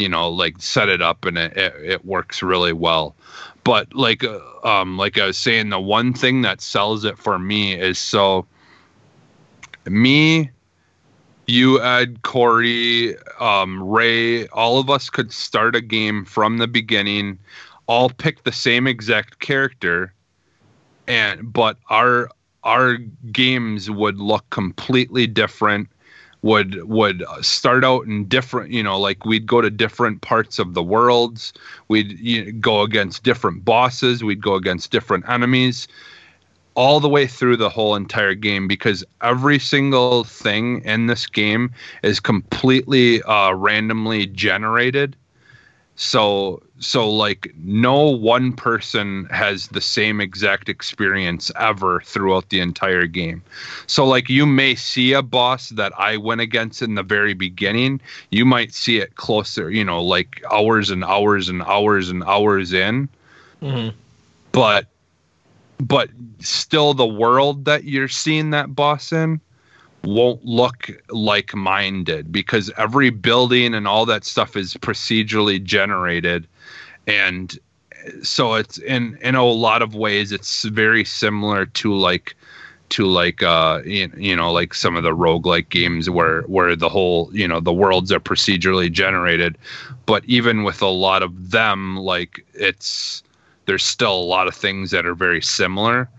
you 0.04 0.10
know 0.10 0.30
like 0.30 0.62
set 0.62 0.90
it 0.90 1.02
up 1.02 1.26
and 1.26 1.38
it, 1.38 1.56
it, 1.58 1.74
it 1.84 2.06
works 2.06 2.44
really 2.44 2.74
well. 2.74 3.16
But 3.64 3.96
like 3.96 4.24
uh, 4.26 4.40
um 4.64 4.98
like 4.98 5.18
i 5.18 5.26
was 5.26 5.38
saying 5.38 5.70
the 5.70 5.80
one 5.80 6.14
thing 6.14 6.42
that 6.42 6.62
sells 6.62 7.06
it 7.06 7.18
for 7.18 7.38
me 7.38 7.74
is 7.74 7.98
so 7.98 8.46
me 9.86 10.50
you 11.48 11.82
ed 11.82 12.22
corey 12.24 13.16
um 13.40 13.84
ray 13.84 14.48
all 14.48 14.80
of 14.80 14.90
us 14.90 15.10
could 15.10 15.32
start 15.32 15.76
a 15.76 15.82
game 15.82 16.26
from 16.26 16.58
the 16.58 16.68
beginning 16.68 17.38
all 17.88 18.10
pick 18.10 18.44
the 18.44 18.52
same 18.52 18.88
exact 18.88 19.40
character 19.40 20.14
and 21.08 21.52
but 21.52 21.78
our 21.90 22.30
our 22.64 22.96
games 23.32 23.92
would 23.92 24.18
look 24.20 24.50
completely 24.50 25.28
different 25.28 25.90
would 26.44 26.84
would 26.84 27.24
start 27.42 27.84
out 27.84 28.06
in 28.06 28.26
different 28.28 28.70
you 28.70 28.84
know 28.84 29.00
like 29.00 29.26
we'd 29.26 29.48
go 29.48 29.62
to 29.62 29.70
different 29.70 30.22
parts 30.22 30.60
of 30.60 30.74
the 30.76 30.84
worlds 30.84 31.54
we'd 31.88 32.20
you 32.20 32.46
know, 32.46 32.52
go 32.60 32.82
against 32.82 33.24
different 33.24 33.66
bosses. 33.66 34.24
We'd 34.24 34.42
go 34.42 34.56
against 34.56 34.92
different 34.92 35.28
enemies 35.28 35.88
all 36.76 37.00
the 37.00 37.10
way 37.10 37.28
through 37.28 37.58
the 37.58 37.70
whole 37.70 37.96
entire 37.96 38.34
game 38.34 38.68
because 38.68 39.04
every 39.22 39.60
single 39.60 40.24
thing 40.24 40.82
in 40.86 41.08
this 41.08 41.28
game 41.28 41.72
is 42.02 42.20
completely 42.20 43.22
uh, 43.24 43.54
randomly 43.54 44.26
generated. 44.26 45.16
So 45.96 46.64
so 46.84 47.10
like 47.10 47.54
no 47.64 48.10
one 48.10 48.54
person 48.54 49.26
has 49.32 49.68
the 49.70 49.82
same 49.82 50.20
exact 50.20 50.70
experience 50.70 51.52
ever 51.58 52.02
throughout 52.02 52.50
the 52.50 52.60
entire 52.60 53.08
game. 53.08 53.42
So 53.88 54.06
like 54.06 54.30
you 54.30 54.46
may 54.46 54.76
see 54.76 55.14
a 55.14 55.22
boss 55.22 55.70
that 55.70 55.92
i 55.98 56.18
went 56.18 56.42
against 56.42 56.82
in 56.82 56.96
the 56.96 57.04
very 57.04 57.34
beginning. 57.34 58.02
You 58.32 58.46
might 58.46 58.74
see 58.74 58.98
it 58.98 59.16
closer 59.16 59.70
you 59.72 59.84
know 59.84 60.04
like 60.04 60.44
hours 60.52 60.90
and 60.90 61.04
hours 61.04 61.50
and 61.50 61.62
hours 61.64 62.10
and 62.10 62.24
hours 62.24 62.74
in. 62.74 63.10
Mhm. 63.62 63.94
but 64.52 64.88
but 65.80 66.10
still 66.40 66.94
the 66.94 67.06
world 67.06 67.66
that 67.66 67.86
you're 67.86 68.08
seeing 68.08 68.52
that 68.52 68.76
boss 68.76 69.12
in 69.12 69.40
won't 70.04 70.44
look 70.46 70.90
like 71.10 71.56
mine 71.56 72.04
did 72.04 72.32
because 72.32 72.72
every 72.78 73.10
building 73.10 73.74
and 73.74 73.88
all 73.88 74.06
that 74.06 74.26
stuff 74.26 74.56
is 74.58 74.74
procedurally 74.76 75.64
generated 75.64 76.48
and 77.08 77.60
so 78.22 78.54
it's 78.56 78.78
in 78.80 79.18
in 79.22 79.36
a 79.36 79.46
lot 79.46 79.82
of 79.82 79.96
ways 79.96 80.32
it's 80.32 80.64
very 80.64 81.06
similar 81.06 81.66
to 81.66 81.94
like 81.94 82.36
to 82.90 83.06
like 83.06 83.42
uh 83.42 83.82
you 83.86 84.36
know 84.36 84.52
like 84.52 84.74
some 84.74 84.96
of 84.96 85.04
the 85.04 85.16
roguelike 85.16 85.70
games 85.70 86.10
where 86.10 86.42
where 86.44 86.76
the 86.76 86.90
whole 86.90 87.30
you 87.34 87.48
know 87.48 87.60
the 87.60 87.74
worlds 87.74 88.12
are 88.12 88.20
procedurally 88.20 88.92
generated. 88.92 89.58
But 90.06 90.26
even 90.26 90.64
with 90.64 90.82
a 90.82 90.88
lot 90.88 91.24
of 91.24 91.52
them 91.52 91.98
like 91.98 92.46
it's 92.54 93.24
there's 93.66 93.84
still 93.84 94.14
a 94.14 94.30
lot 94.36 94.48
of 94.48 94.54
things 94.54 94.92
that 94.92 95.06
are 95.06 95.16
very 95.16 95.42
similar 95.42 96.10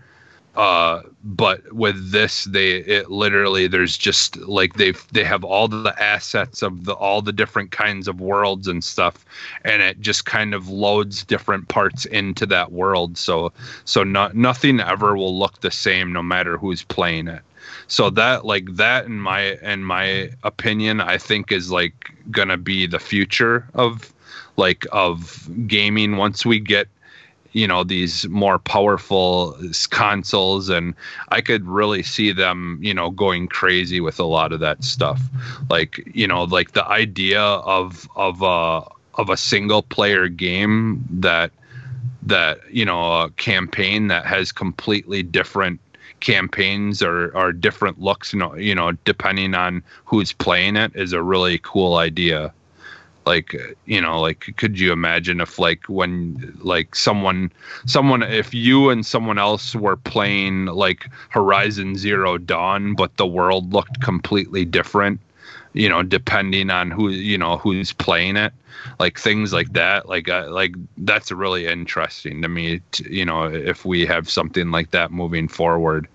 uh 0.55 1.01
but 1.23 1.73
with 1.73 2.11
this 2.11 2.45
they 2.45 2.77
it 2.77 3.11
literally 3.11 3.67
there's 3.67 3.97
just 3.97 4.37
like 4.37 4.75
they've 4.75 5.05
they 5.11 5.23
have 5.23 5.43
all 5.43 5.67
the 5.67 5.93
assets 6.01 6.61
of 6.61 6.85
the 6.85 6.93
all 6.93 7.21
the 7.21 7.33
different 7.33 7.71
kinds 7.71 8.07
of 8.07 8.21
worlds 8.21 8.67
and 8.67 8.83
stuff 8.83 9.25
and 9.63 9.81
it 9.81 9.99
just 10.01 10.25
kind 10.25 10.53
of 10.53 10.69
loads 10.69 11.23
different 11.23 11.67
parts 11.67 12.05
into 12.05 12.45
that 12.45 12.71
world. 12.71 13.17
So 13.17 13.51
so 13.85 14.03
not 14.03 14.35
nothing 14.35 14.79
ever 14.79 15.15
will 15.15 15.37
look 15.37 15.61
the 15.61 15.71
same 15.71 16.13
no 16.13 16.23
matter 16.23 16.57
who's 16.57 16.83
playing 16.83 17.27
it. 17.27 17.41
So 17.87 18.09
that 18.11 18.45
like 18.45 18.75
that 18.75 19.05
in 19.05 19.19
my 19.19 19.57
in 19.61 19.83
my 19.83 20.31
opinion 20.43 21.01
i 21.01 21.17
think 21.17 21.51
is 21.51 21.71
like 21.71 22.11
gonna 22.31 22.57
be 22.57 22.87
the 22.87 22.99
future 22.99 23.67
of 23.73 24.13
like 24.57 24.85
of 24.91 25.47
gaming 25.67 26.17
once 26.17 26.45
we 26.45 26.59
get 26.59 26.87
you 27.55 27.65
know 27.65 27.85
these 27.85 28.27
more 28.27 28.59
powerful 28.59 29.57
consoles 29.89 30.67
and 30.67 30.93
i 31.29 31.39
could 31.39 31.65
really 31.65 32.03
see 32.03 32.33
them 32.33 32.77
you 32.81 32.93
know 32.93 33.09
going 33.09 33.47
crazy 33.47 34.01
with 34.01 34.19
a 34.19 34.25
lot 34.25 34.51
of 34.51 34.59
that 34.59 34.83
stuff. 34.83 35.21
Like 35.69 36.03
you 36.13 36.27
know 36.27 36.43
like 36.43 36.73
the 36.73 36.85
idea 36.85 37.41
of 37.41 38.07
of 38.15 38.41
a 38.41 38.83
of 39.15 39.29
a 39.29 39.37
single 39.37 39.81
player 39.81 40.27
game 40.27 41.03
that 41.09 41.51
that 42.23 42.59
you 42.69 42.83
know 42.83 43.21
a 43.21 43.29
campaign 43.31 44.07
that 44.07 44.25
has 44.25 44.51
completely 44.51 45.23
different 45.23 45.79
campaigns 46.19 47.01
or 47.01 47.35
or 47.37 47.53
different 47.53 48.01
looks 48.01 48.33
you 48.33 48.39
know 48.39 48.53
you 48.55 48.75
know 48.75 48.91
depending 49.05 49.53
on 49.53 49.81
who's 50.05 50.33
playing 50.33 50.75
it 50.75 50.91
is 50.95 51.13
a 51.13 51.21
really 51.21 51.59
cool 51.59 51.95
idea 51.95 52.53
like 53.25 53.55
you 53.85 53.99
know 53.99 54.19
like 54.19 54.53
could 54.57 54.79
you 54.79 54.91
imagine 54.91 55.41
if 55.41 55.57
like 55.57 55.83
when 55.87 56.57
like 56.61 56.95
someone 56.95 57.51
someone 57.85 58.21
if 58.23 58.53
you 58.53 58.89
and 58.89 59.05
someone 59.05 59.37
else 59.37 59.75
were 59.75 59.95
playing 59.95 60.65
like 60.67 61.09
horizon 61.29 61.95
zero 61.95 62.37
dawn 62.37 62.93
but 62.95 63.15
the 63.17 63.27
world 63.27 63.73
looked 63.73 64.01
completely 64.01 64.63
different 64.63 65.19
you 65.73 65.89
know 65.89 66.03
depending 66.03 66.69
on 66.69 66.91
who 66.91 67.09
you 67.09 67.37
know 67.37 67.57
who's 67.57 67.91
playing 67.93 68.37
it 68.37 68.53
like 68.99 69.19
things 69.19 69.51
like 69.51 69.73
that 69.73 70.07
like 70.07 70.29
uh, 70.29 70.47
like 70.49 70.75
that's 70.97 71.31
really 71.31 71.65
interesting 71.65 72.41
to 72.41 72.47
me 72.47 72.79
to, 72.91 73.11
you 73.13 73.25
know 73.25 73.43
if 73.45 73.85
we 73.85 74.05
have 74.05 74.29
something 74.29 74.71
like 74.71 74.91
that 74.91 75.11
moving 75.11 75.47
forward 75.47 76.07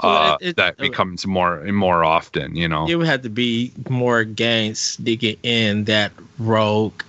uh, 0.00 0.36
it, 0.40 0.48
it, 0.48 0.56
that 0.56 0.76
becomes 0.76 1.26
more 1.26 1.58
and 1.58 1.76
more 1.76 2.04
often. 2.04 2.54
You 2.56 2.68
know, 2.68 2.86
it 2.88 2.96
would 2.96 3.06
have 3.06 3.22
to 3.22 3.30
be 3.30 3.72
more 3.88 4.24
games 4.24 4.96
digging 4.98 5.36
in 5.42 5.84
that 5.84 6.12
rogue, 6.38 7.02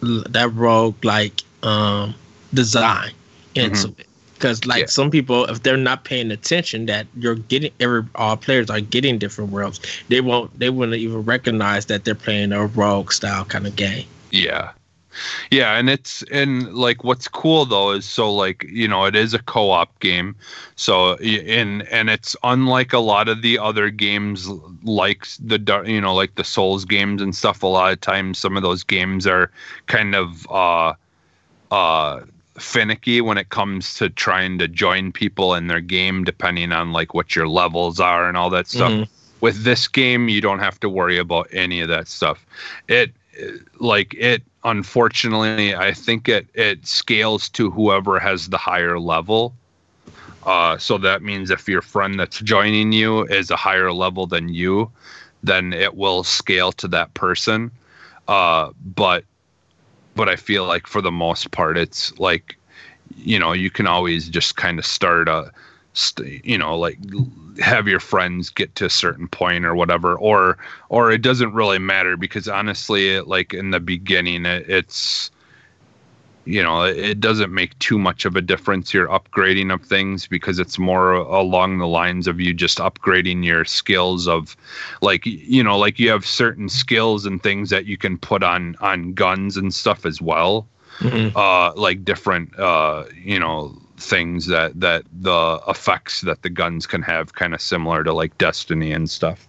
that 0.00 0.52
rogue 0.54 1.04
like 1.04 1.42
um 1.62 2.14
design 2.54 3.12
into 3.54 3.88
mm-hmm. 3.88 4.00
it. 4.00 4.06
Because 4.34 4.64
like 4.64 4.80
yeah. 4.80 4.86
some 4.86 5.10
people, 5.10 5.44
if 5.46 5.62
they're 5.62 5.76
not 5.76 6.04
paying 6.04 6.30
attention, 6.30 6.86
that 6.86 7.06
you're 7.14 7.34
getting 7.34 7.72
every 7.78 8.04
all 8.14 8.38
players 8.38 8.70
are 8.70 8.80
getting 8.80 9.18
different 9.18 9.50
worlds, 9.50 9.80
they 10.08 10.22
won't 10.22 10.58
they 10.58 10.70
wouldn't 10.70 10.96
even 10.96 11.22
recognize 11.22 11.86
that 11.86 12.04
they're 12.04 12.14
playing 12.14 12.52
a 12.52 12.66
rogue 12.66 13.12
style 13.12 13.44
kind 13.44 13.66
of 13.66 13.76
game. 13.76 14.06
Yeah, 14.30 14.70
yeah, 15.50 15.76
and 15.76 15.90
it's 15.90 16.22
and 16.24 16.74
like 16.74 17.04
what's 17.04 17.28
cool 17.28 17.64
though 17.64 17.92
is 17.92 18.04
so 18.04 18.32
like 18.32 18.64
you 18.68 18.86
know 18.86 19.04
it 19.04 19.16
is 19.16 19.34
a 19.34 19.38
co-op 19.40 19.98
game, 20.00 20.36
so 20.76 21.14
and 21.16 21.82
and 21.88 22.10
it's 22.10 22.36
unlike 22.42 22.92
a 22.92 22.98
lot 22.98 23.28
of 23.28 23.42
the 23.42 23.58
other 23.58 23.90
games 23.90 24.48
like 24.84 25.26
the 25.38 25.82
you 25.86 26.00
know 26.00 26.14
like 26.14 26.34
the 26.36 26.44
Souls 26.44 26.84
games 26.84 27.20
and 27.22 27.34
stuff. 27.34 27.62
A 27.62 27.66
lot 27.66 27.92
of 27.92 28.00
times, 28.00 28.38
some 28.38 28.56
of 28.56 28.62
those 28.62 28.82
games 28.82 29.26
are 29.26 29.50
kind 29.86 30.14
of 30.14 30.46
uh 30.50 30.94
uh 31.70 32.20
finicky 32.58 33.20
when 33.20 33.38
it 33.38 33.48
comes 33.48 33.94
to 33.94 34.10
trying 34.10 34.58
to 34.58 34.68
join 34.68 35.12
people 35.12 35.54
in 35.54 35.66
their 35.66 35.80
game, 35.80 36.24
depending 36.24 36.72
on 36.72 36.92
like 36.92 37.14
what 37.14 37.34
your 37.34 37.48
levels 37.48 37.98
are 37.98 38.28
and 38.28 38.36
all 38.36 38.50
that 38.50 38.68
stuff. 38.68 38.92
Mm-hmm. 38.92 39.12
With 39.40 39.64
this 39.64 39.88
game, 39.88 40.28
you 40.28 40.42
don't 40.42 40.58
have 40.58 40.78
to 40.80 40.88
worry 40.90 41.16
about 41.16 41.48
any 41.50 41.80
of 41.80 41.88
that 41.88 42.08
stuff. 42.08 42.44
It 42.88 43.12
like 43.78 44.14
it 44.14 44.42
unfortunately 44.64 45.74
i 45.74 45.92
think 45.92 46.28
it 46.28 46.46
it 46.54 46.86
scales 46.86 47.48
to 47.48 47.70
whoever 47.70 48.18
has 48.18 48.48
the 48.48 48.58
higher 48.58 48.98
level. 48.98 49.54
Uh, 50.42 50.78
so 50.78 50.96
that 50.96 51.22
means 51.22 51.50
if 51.50 51.68
your 51.68 51.82
friend 51.82 52.18
that's 52.18 52.40
joining 52.40 52.92
you 52.92 53.24
is 53.26 53.50
a 53.50 53.56
higher 53.56 53.92
level 53.92 54.26
than 54.26 54.48
you 54.48 54.90
then 55.42 55.72
it 55.72 55.94
will 55.96 56.22
scale 56.24 56.72
to 56.72 56.88
that 56.88 57.12
person. 57.14 57.70
Uh, 58.28 58.70
but 58.94 59.24
but 60.14 60.28
i 60.28 60.36
feel 60.36 60.66
like 60.66 60.86
for 60.86 61.00
the 61.00 61.10
most 61.10 61.50
part 61.50 61.78
it's 61.78 62.18
like 62.18 62.56
you 63.16 63.38
know 63.38 63.52
you 63.52 63.70
can 63.70 63.86
always 63.86 64.28
just 64.28 64.56
kind 64.56 64.78
of 64.78 64.86
start 64.86 65.28
a 65.28 65.50
you 66.44 66.58
know 66.58 66.78
like 66.78 66.98
have 67.60 67.86
your 67.86 68.00
friends 68.00 68.48
get 68.48 68.74
to 68.74 68.86
a 68.86 68.90
certain 68.90 69.28
point 69.28 69.64
or 69.64 69.74
whatever 69.74 70.16
or 70.16 70.58
or 70.88 71.10
it 71.10 71.22
doesn't 71.22 71.52
really 71.52 71.78
matter 71.78 72.16
because 72.16 72.48
honestly 72.48 73.10
it, 73.10 73.28
like 73.28 73.52
in 73.52 73.70
the 73.70 73.80
beginning 73.80 74.46
it, 74.46 74.68
it's 74.68 75.30
you 76.46 76.62
know 76.62 76.82
it 76.82 77.20
doesn't 77.20 77.52
make 77.52 77.78
too 77.78 77.98
much 77.98 78.24
of 78.24 78.34
a 78.34 78.40
difference 78.40 78.94
your 78.94 79.06
upgrading 79.08 79.72
of 79.72 79.82
things 79.82 80.26
because 80.26 80.58
it's 80.58 80.78
more 80.78 81.12
along 81.12 81.78
the 81.78 81.86
lines 81.86 82.26
of 82.26 82.40
you 82.40 82.54
just 82.54 82.78
upgrading 82.78 83.44
your 83.44 83.64
skills 83.64 84.26
of 84.26 84.56
like 85.02 85.26
you 85.26 85.62
know 85.62 85.78
like 85.78 85.98
you 85.98 86.08
have 86.08 86.24
certain 86.24 86.68
skills 86.68 87.26
and 87.26 87.42
things 87.42 87.68
that 87.68 87.84
you 87.84 87.98
can 87.98 88.16
put 88.16 88.42
on 88.42 88.74
on 88.80 89.12
guns 89.12 89.58
and 89.58 89.74
stuff 89.74 90.06
as 90.06 90.22
well 90.22 90.66
mm-hmm. 91.00 91.36
uh 91.36 91.74
like 91.74 92.04
different 92.06 92.58
uh 92.58 93.04
you 93.22 93.38
know 93.38 93.76
things 94.00 94.46
that 94.46 94.78
that 94.80 95.04
the 95.12 95.60
effects 95.68 96.22
that 96.22 96.42
the 96.42 96.50
guns 96.50 96.86
can 96.86 97.02
have 97.02 97.34
kind 97.34 97.54
of 97.54 97.60
similar 97.60 98.02
to 98.04 98.12
like 98.12 98.36
destiny 98.38 98.92
and 98.92 99.08
stuff. 99.10 99.46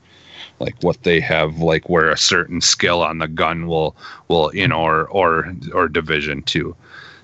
Like 0.59 0.75
what 0.81 1.03
they 1.03 1.19
have 1.21 1.59
like 1.59 1.89
where 1.89 2.09
a 2.09 2.17
certain 2.17 2.61
skill 2.61 3.01
on 3.01 3.17
the 3.17 3.27
gun 3.27 3.67
will 3.67 3.95
will 4.27 4.53
you 4.53 4.67
know 4.67 4.79
or 4.79 5.07
or 5.09 5.55
or 5.73 5.87
division 5.87 6.43
two 6.43 6.75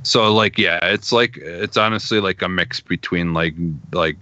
so 0.04 0.34
like 0.34 0.58
yeah 0.58 0.80
it's 0.84 1.12
like 1.12 1.38
it's 1.38 1.78
honestly 1.78 2.20
like 2.20 2.42
a 2.42 2.50
mix 2.50 2.80
between 2.80 3.34
like 3.34 3.56
like 3.92 4.18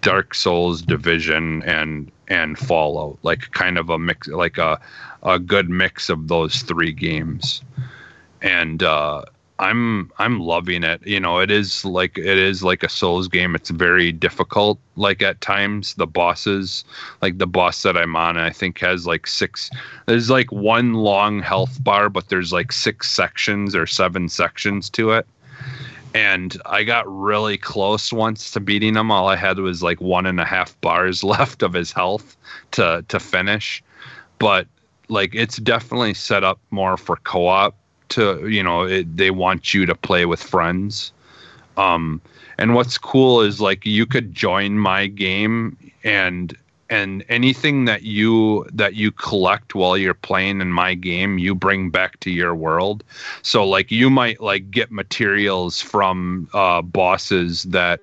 dark 0.00 0.34
souls 0.34 0.82
division 0.82 1.62
and 1.62 2.10
and 2.28 2.58
fallout. 2.58 3.18
Like 3.22 3.50
kind 3.52 3.78
of 3.78 3.90
a 3.90 3.98
mix 3.98 4.28
like 4.28 4.58
a 4.58 4.80
a 5.22 5.38
good 5.38 5.68
mix 5.68 6.08
of 6.08 6.28
those 6.28 6.62
three 6.62 6.92
games. 6.92 7.62
And 8.42 8.82
uh 8.82 9.24
I'm 9.58 10.10
I'm 10.18 10.40
loving 10.40 10.84
it. 10.84 11.06
You 11.06 11.18
know, 11.18 11.38
it 11.38 11.50
is 11.50 11.84
like 11.84 12.18
it 12.18 12.38
is 12.38 12.62
like 12.62 12.82
a 12.82 12.88
Souls 12.88 13.26
game. 13.26 13.54
It's 13.54 13.70
very 13.70 14.12
difficult. 14.12 14.78
Like 14.96 15.22
at 15.22 15.40
times, 15.40 15.94
the 15.94 16.06
bosses, 16.06 16.84
like 17.22 17.38
the 17.38 17.46
boss 17.46 17.82
that 17.82 17.96
I'm 17.96 18.16
on, 18.16 18.36
I 18.36 18.50
think 18.50 18.78
has 18.80 19.06
like 19.06 19.26
six. 19.26 19.70
There's 20.06 20.28
like 20.28 20.52
one 20.52 20.94
long 20.94 21.40
health 21.40 21.82
bar, 21.82 22.10
but 22.10 22.28
there's 22.28 22.52
like 22.52 22.70
six 22.70 23.10
sections 23.10 23.74
or 23.74 23.86
seven 23.86 24.28
sections 24.28 24.90
to 24.90 25.12
it. 25.12 25.26
And 26.14 26.60
I 26.66 26.84
got 26.84 27.06
really 27.06 27.56
close 27.56 28.12
once 28.12 28.50
to 28.52 28.60
beating 28.60 28.94
him. 28.94 29.10
All 29.10 29.28
I 29.28 29.36
had 29.36 29.58
was 29.58 29.82
like 29.82 30.00
one 30.00 30.26
and 30.26 30.40
a 30.40 30.44
half 30.44 30.78
bars 30.82 31.24
left 31.24 31.62
of 31.62 31.72
his 31.72 31.92
health 31.92 32.36
to 32.72 33.04
to 33.08 33.18
finish. 33.18 33.82
But 34.38 34.66
like 35.08 35.34
it's 35.34 35.56
definitely 35.56 36.12
set 36.12 36.44
up 36.44 36.58
more 36.70 36.98
for 36.98 37.16
co-op 37.16 37.74
to 38.10 38.48
you 38.48 38.62
know 38.62 38.82
it, 38.82 39.16
they 39.16 39.30
want 39.30 39.74
you 39.74 39.86
to 39.86 39.94
play 39.94 40.26
with 40.26 40.42
friends. 40.42 41.12
Um 41.76 42.20
and 42.58 42.74
what's 42.74 42.98
cool 42.98 43.40
is 43.40 43.60
like 43.60 43.84
you 43.84 44.06
could 44.06 44.34
join 44.34 44.78
my 44.78 45.06
game 45.06 45.76
and 46.04 46.56
and 46.88 47.24
anything 47.28 47.84
that 47.86 48.02
you 48.02 48.64
that 48.72 48.94
you 48.94 49.10
collect 49.10 49.74
while 49.74 49.96
you're 49.96 50.14
playing 50.14 50.60
in 50.60 50.72
my 50.72 50.94
game 50.94 51.38
you 51.38 51.54
bring 51.54 51.90
back 51.90 52.18
to 52.20 52.30
your 52.30 52.54
world. 52.54 53.02
So 53.42 53.66
like 53.68 53.90
you 53.90 54.08
might 54.08 54.40
like 54.40 54.70
get 54.70 54.90
materials 54.90 55.80
from 55.80 56.48
uh 56.54 56.82
bosses 56.82 57.64
that 57.64 58.00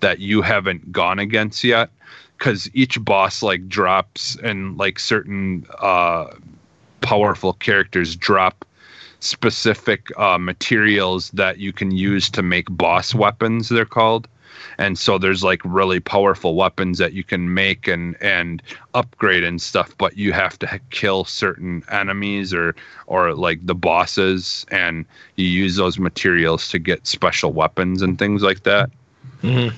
that 0.00 0.18
you 0.18 0.42
haven't 0.42 0.92
gone 0.92 1.18
against 1.18 1.64
yet. 1.64 1.90
Because 2.38 2.70
each 2.72 3.02
boss 3.04 3.42
like 3.42 3.68
drops 3.68 4.36
and 4.42 4.78
like 4.78 4.98
certain 4.98 5.66
uh 5.78 6.32
powerful 7.00 7.54
characters 7.54 8.16
drop 8.16 8.64
specific 9.20 10.08
uh, 10.18 10.38
materials 10.38 11.30
that 11.30 11.58
you 11.58 11.72
can 11.72 11.90
use 11.90 12.28
to 12.30 12.42
make 12.42 12.66
boss 12.70 13.14
weapons. 13.14 13.68
They're 13.68 13.84
called, 13.84 14.26
and 14.78 14.98
so 14.98 15.18
there's 15.18 15.44
like 15.44 15.60
really 15.64 16.00
powerful 16.00 16.54
weapons 16.54 16.98
that 16.98 17.12
you 17.12 17.24
can 17.24 17.54
make 17.54 17.86
and 17.86 18.16
and 18.20 18.62
upgrade 18.94 19.44
and 19.44 19.60
stuff 19.62 19.94
but 19.98 20.16
you 20.16 20.32
have 20.32 20.58
to 20.58 20.80
kill 20.90 21.24
certain 21.24 21.82
enemies 21.90 22.52
or 22.52 22.74
or 23.06 23.34
like 23.34 23.64
the 23.66 23.74
bosses 23.74 24.66
and 24.70 25.04
you 25.36 25.46
use 25.46 25.76
those 25.76 25.98
materials 25.98 26.68
to 26.68 26.78
get 26.78 27.06
special 27.06 27.52
weapons 27.52 28.02
and 28.02 28.18
things 28.18 28.42
like 28.42 28.64
that 28.64 28.90
Mhm. 29.42 29.72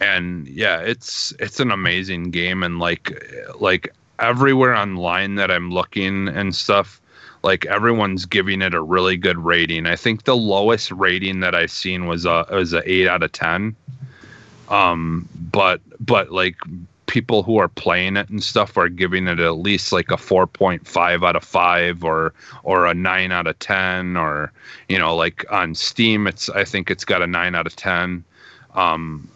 and 0.00 0.48
yeah 0.48 0.80
it's 0.80 1.32
it's 1.38 1.60
an 1.60 1.70
amazing 1.70 2.30
game 2.30 2.62
and 2.62 2.78
like 2.78 3.12
like 3.60 3.92
everywhere 4.18 4.74
online 4.74 5.34
that 5.34 5.50
i'm 5.50 5.70
looking 5.70 6.28
and 6.28 6.54
stuff 6.54 7.00
like 7.42 7.66
everyone's 7.66 8.24
giving 8.26 8.62
it 8.62 8.74
a 8.74 8.82
really 8.82 9.16
good 9.16 9.38
rating. 9.38 9.86
I 9.86 9.96
think 9.96 10.24
the 10.24 10.36
lowest 10.36 10.90
rating 10.90 11.40
that 11.40 11.54
i've 11.54 11.70
seen 11.70 12.06
was 12.06 12.24
a 12.24 12.46
was 12.50 12.72
a 12.72 12.82
8 12.90 13.08
out 13.08 13.22
of 13.22 13.32
10 13.32 13.76
um 14.68 15.28
but 15.50 15.80
but 16.00 16.30
like 16.30 16.56
people 17.06 17.42
who 17.42 17.58
are 17.58 17.68
playing 17.68 18.16
it 18.16 18.28
and 18.30 18.42
stuff 18.42 18.76
are 18.76 18.88
giving 18.88 19.28
it 19.28 19.38
at 19.38 19.58
least 19.58 19.92
like 19.92 20.10
a 20.10 20.16
4.5 20.16 21.26
out 21.26 21.36
of 21.36 21.44
5 21.44 22.04
or 22.04 22.32
or 22.62 22.86
a 22.86 22.94
9 22.94 23.32
out 23.32 23.46
of 23.46 23.58
10 23.58 24.16
or 24.16 24.52
you 24.88 24.98
know 24.98 25.14
like 25.14 25.44
on 25.50 25.74
steam 25.74 26.26
it's 26.26 26.48
i 26.50 26.64
think 26.64 26.90
it's 26.90 27.04
got 27.04 27.22
a 27.22 27.26
9 27.26 27.54
out 27.54 27.66
of 27.66 27.76
10 27.76 28.24
um 28.74 29.28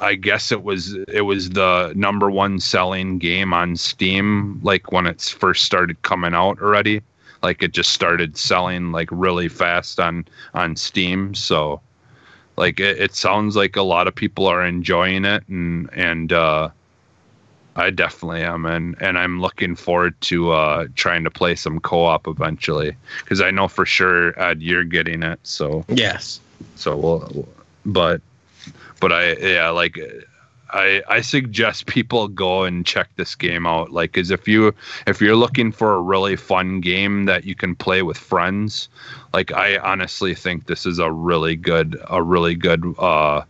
I 0.00 0.14
guess 0.14 0.52
it 0.52 0.62
was 0.62 0.94
it 1.08 1.22
was 1.22 1.50
the 1.50 1.92
number 1.96 2.30
one 2.30 2.60
selling 2.60 3.18
game 3.18 3.52
on 3.52 3.74
Steam 3.74 4.60
like 4.62 4.92
when 4.92 5.08
it's 5.08 5.28
first 5.28 5.64
started 5.64 6.00
coming 6.02 6.34
out 6.34 6.60
already. 6.60 7.02
Like 7.42 7.62
it 7.62 7.72
just 7.72 7.92
started 7.92 8.36
selling 8.36 8.92
like 8.92 9.08
really 9.12 9.48
fast 9.48 10.00
on 10.00 10.26
on 10.54 10.76
Steam. 10.76 11.34
So 11.34 11.80
like 12.56 12.80
it, 12.80 12.98
it 12.98 13.14
sounds 13.14 13.56
like 13.56 13.76
a 13.76 13.82
lot 13.82 14.08
of 14.08 14.14
people 14.14 14.46
are 14.46 14.64
enjoying 14.64 15.24
it 15.24 15.46
and 15.48 15.88
and 15.92 16.32
uh 16.32 16.70
I 17.76 17.90
definitely 17.90 18.42
am 18.42 18.66
and 18.66 18.96
and 19.00 19.16
I'm 19.16 19.40
looking 19.40 19.76
forward 19.76 20.20
to 20.22 20.50
uh 20.50 20.88
trying 20.96 21.22
to 21.24 21.30
play 21.30 21.54
some 21.54 21.78
co-op 21.78 22.26
eventually 22.26 22.96
because 23.20 23.40
I 23.40 23.52
know 23.52 23.68
for 23.68 23.86
sure 23.86 24.38
Ed 24.40 24.60
you're 24.60 24.84
getting 24.84 25.22
it 25.22 25.38
so 25.44 25.84
Yes. 25.88 26.40
so 26.74 26.96
we'll, 26.96 27.48
but 27.86 28.20
but 29.00 29.12
i 29.12 29.34
yeah 29.36 29.70
like 29.70 29.96
i 30.70 31.02
i 31.08 31.20
suggest 31.20 31.86
people 31.86 32.28
go 32.28 32.64
and 32.64 32.86
check 32.86 33.08
this 33.16 33.34
game 33.34 33.66
out. 33.66 33.92
Like 33.92 34.12
because 34.12 34.30
if 34.30 34.46
you 34.48 34.74
if 35.06 35.20
you're 35.20 35.36
looking 35.36 35.72
for 35.72 35.94
a 35.94 36.00
really 36.00 36.36
fun 36.36 36.80
game 36.80 37.24
that 37.26 37.44
you 37.44 37.54
can 37.54 37.74
play 37.74 38.02
with 38.02 38.16
friends 38.18 38.88
like 39.32 39.52
i 39.52 39.78
honestly 39.78 40.34
think 40.34 40.66
this 40.66 40.86
is 40.86 40.98
a 40.98 41.10
really 41.10 41.56
good 41.56 41.96
a 42.10 42.22
really 42.22 42.54
good 42.54 42.84
uh 42.98 43.42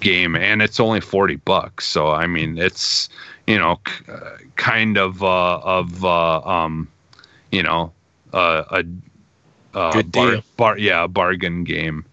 game. 0.00 0.36
And 0.36 0.62
it's 0.62 0.80
only 0.80 1.00
40 1.00 1.36
bucks. 1.36 1.86
So 1.86 2.08
i 2.08 2.26
mean 2.26 2.58
it's 2.58 3.08
you 3.46 3.58
know 3.58 3.76
k- 3.84 4.12
uh, 4.12 4.36
kind 4.56 4.96
of 4.96 5.22
uh 5.22 5.58
of 5.60 6.04
uh 6.04 6.40
um 6.40 6.88
you 7.50 7.62
know 7.62 7.92
uh, 8.32 8.64
a 8.70 8.84
uh, 9.76 9.92
Good 9.92 10.12
bar, 10.12 10.38
bar 10.56 10.78
yeah 10.78 11.04
a 11.04 11.08
bargain 11.08 11.64
game 11.64 12.04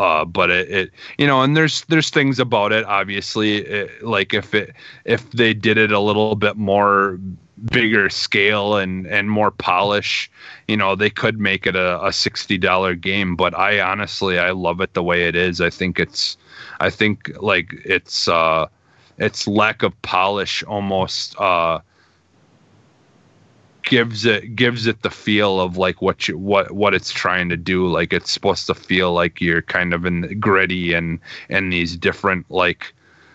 uh 0.00 0.24
but 0.24 0.50
it, 0.50 0.70
it 0.70 0.90
you 1.18 1.26
know 1.26 1.42
and 1.42 1.56
there's 1.56 1.84
there's 1.84 2.10
things 2.10 2.38
about 2.38 2.72
it 2.72 2.84
obviously 2.86 3.58
it, 3.58 4.02
like 4.02 4.32
if 4.34 4.54
it 4.54 4.74
if 5.04 5.30
they 5.32 5.52
did 5.52 5.76
it 5.76 5.92
a 5.92 6.00
little 6.00 6.34
bit 6.34 6.56
more 6.56 7.18
bigger 7.66 8.08
scale 8.08 8.76
and 8.76 9.06
and 9.06 9.30
more 9.30 9.50
polish 9.50 10.30
you 10.68 10.76
know 10.76 10.94
they 10.96 11.10
could 11.10 11.38
make 11.38 11.66
it 11.66 11.76
a, 11.76 12.00
a 12.00 12.08
$60 12.10 13.00
game. 13.00 13.36
But 13.36 13.56
i 13.58 13.80
honestly 13.80 14.38
i 14.38 14.50
love 14.50 14.80
it 14.80 14.94
the 14.94 15.02
way 15.02 15.28
it 15.28 15.36
is. 15.36 15.60
I 15.60 15.70
think 15.70 15.98
it's 15.98 16.36
i 16.80 16.88
think 16.90 17.30
like 17.40 17.74
it's 17.84 18.28
uh 18.28 18.66
its 19.18 19.46
lack 19.46 19.82
of 19.82 20.00
polish 20.02 20.62
almost 20.64 21.38
uh 21.38 21.80
gives 23.82 24.24
it 24.24 24.54
gives 24.56 24.86
it 24.86 25.02
the 25.02 25.10
feel 25.10 25.60
of 25.60 25.76
like 25.76 26.00
what 26.02 26.28
you 26.28 26.38
what 26.38 26.70
what 26.72 26.94
it's 26.94 27.12
trying 27.12 27.48
to 27.48 27.56
do. 27.56 27.86
Like 27.86 28.12
it's 28.12 28.30
supposed 28.30 28.66
to 28.66 28.74
feel 28.74 29.12
like 29.12 29.40
you're 29.40 29.62
kind 29.62 29.92
of 29.92 30.04
in 30.04 30.38
gritty 30.40 30.92
and 30.92 31.18
and 31.48 31.72
these 31.72 31.96
different 31.96 32.50
like 32.50 32.94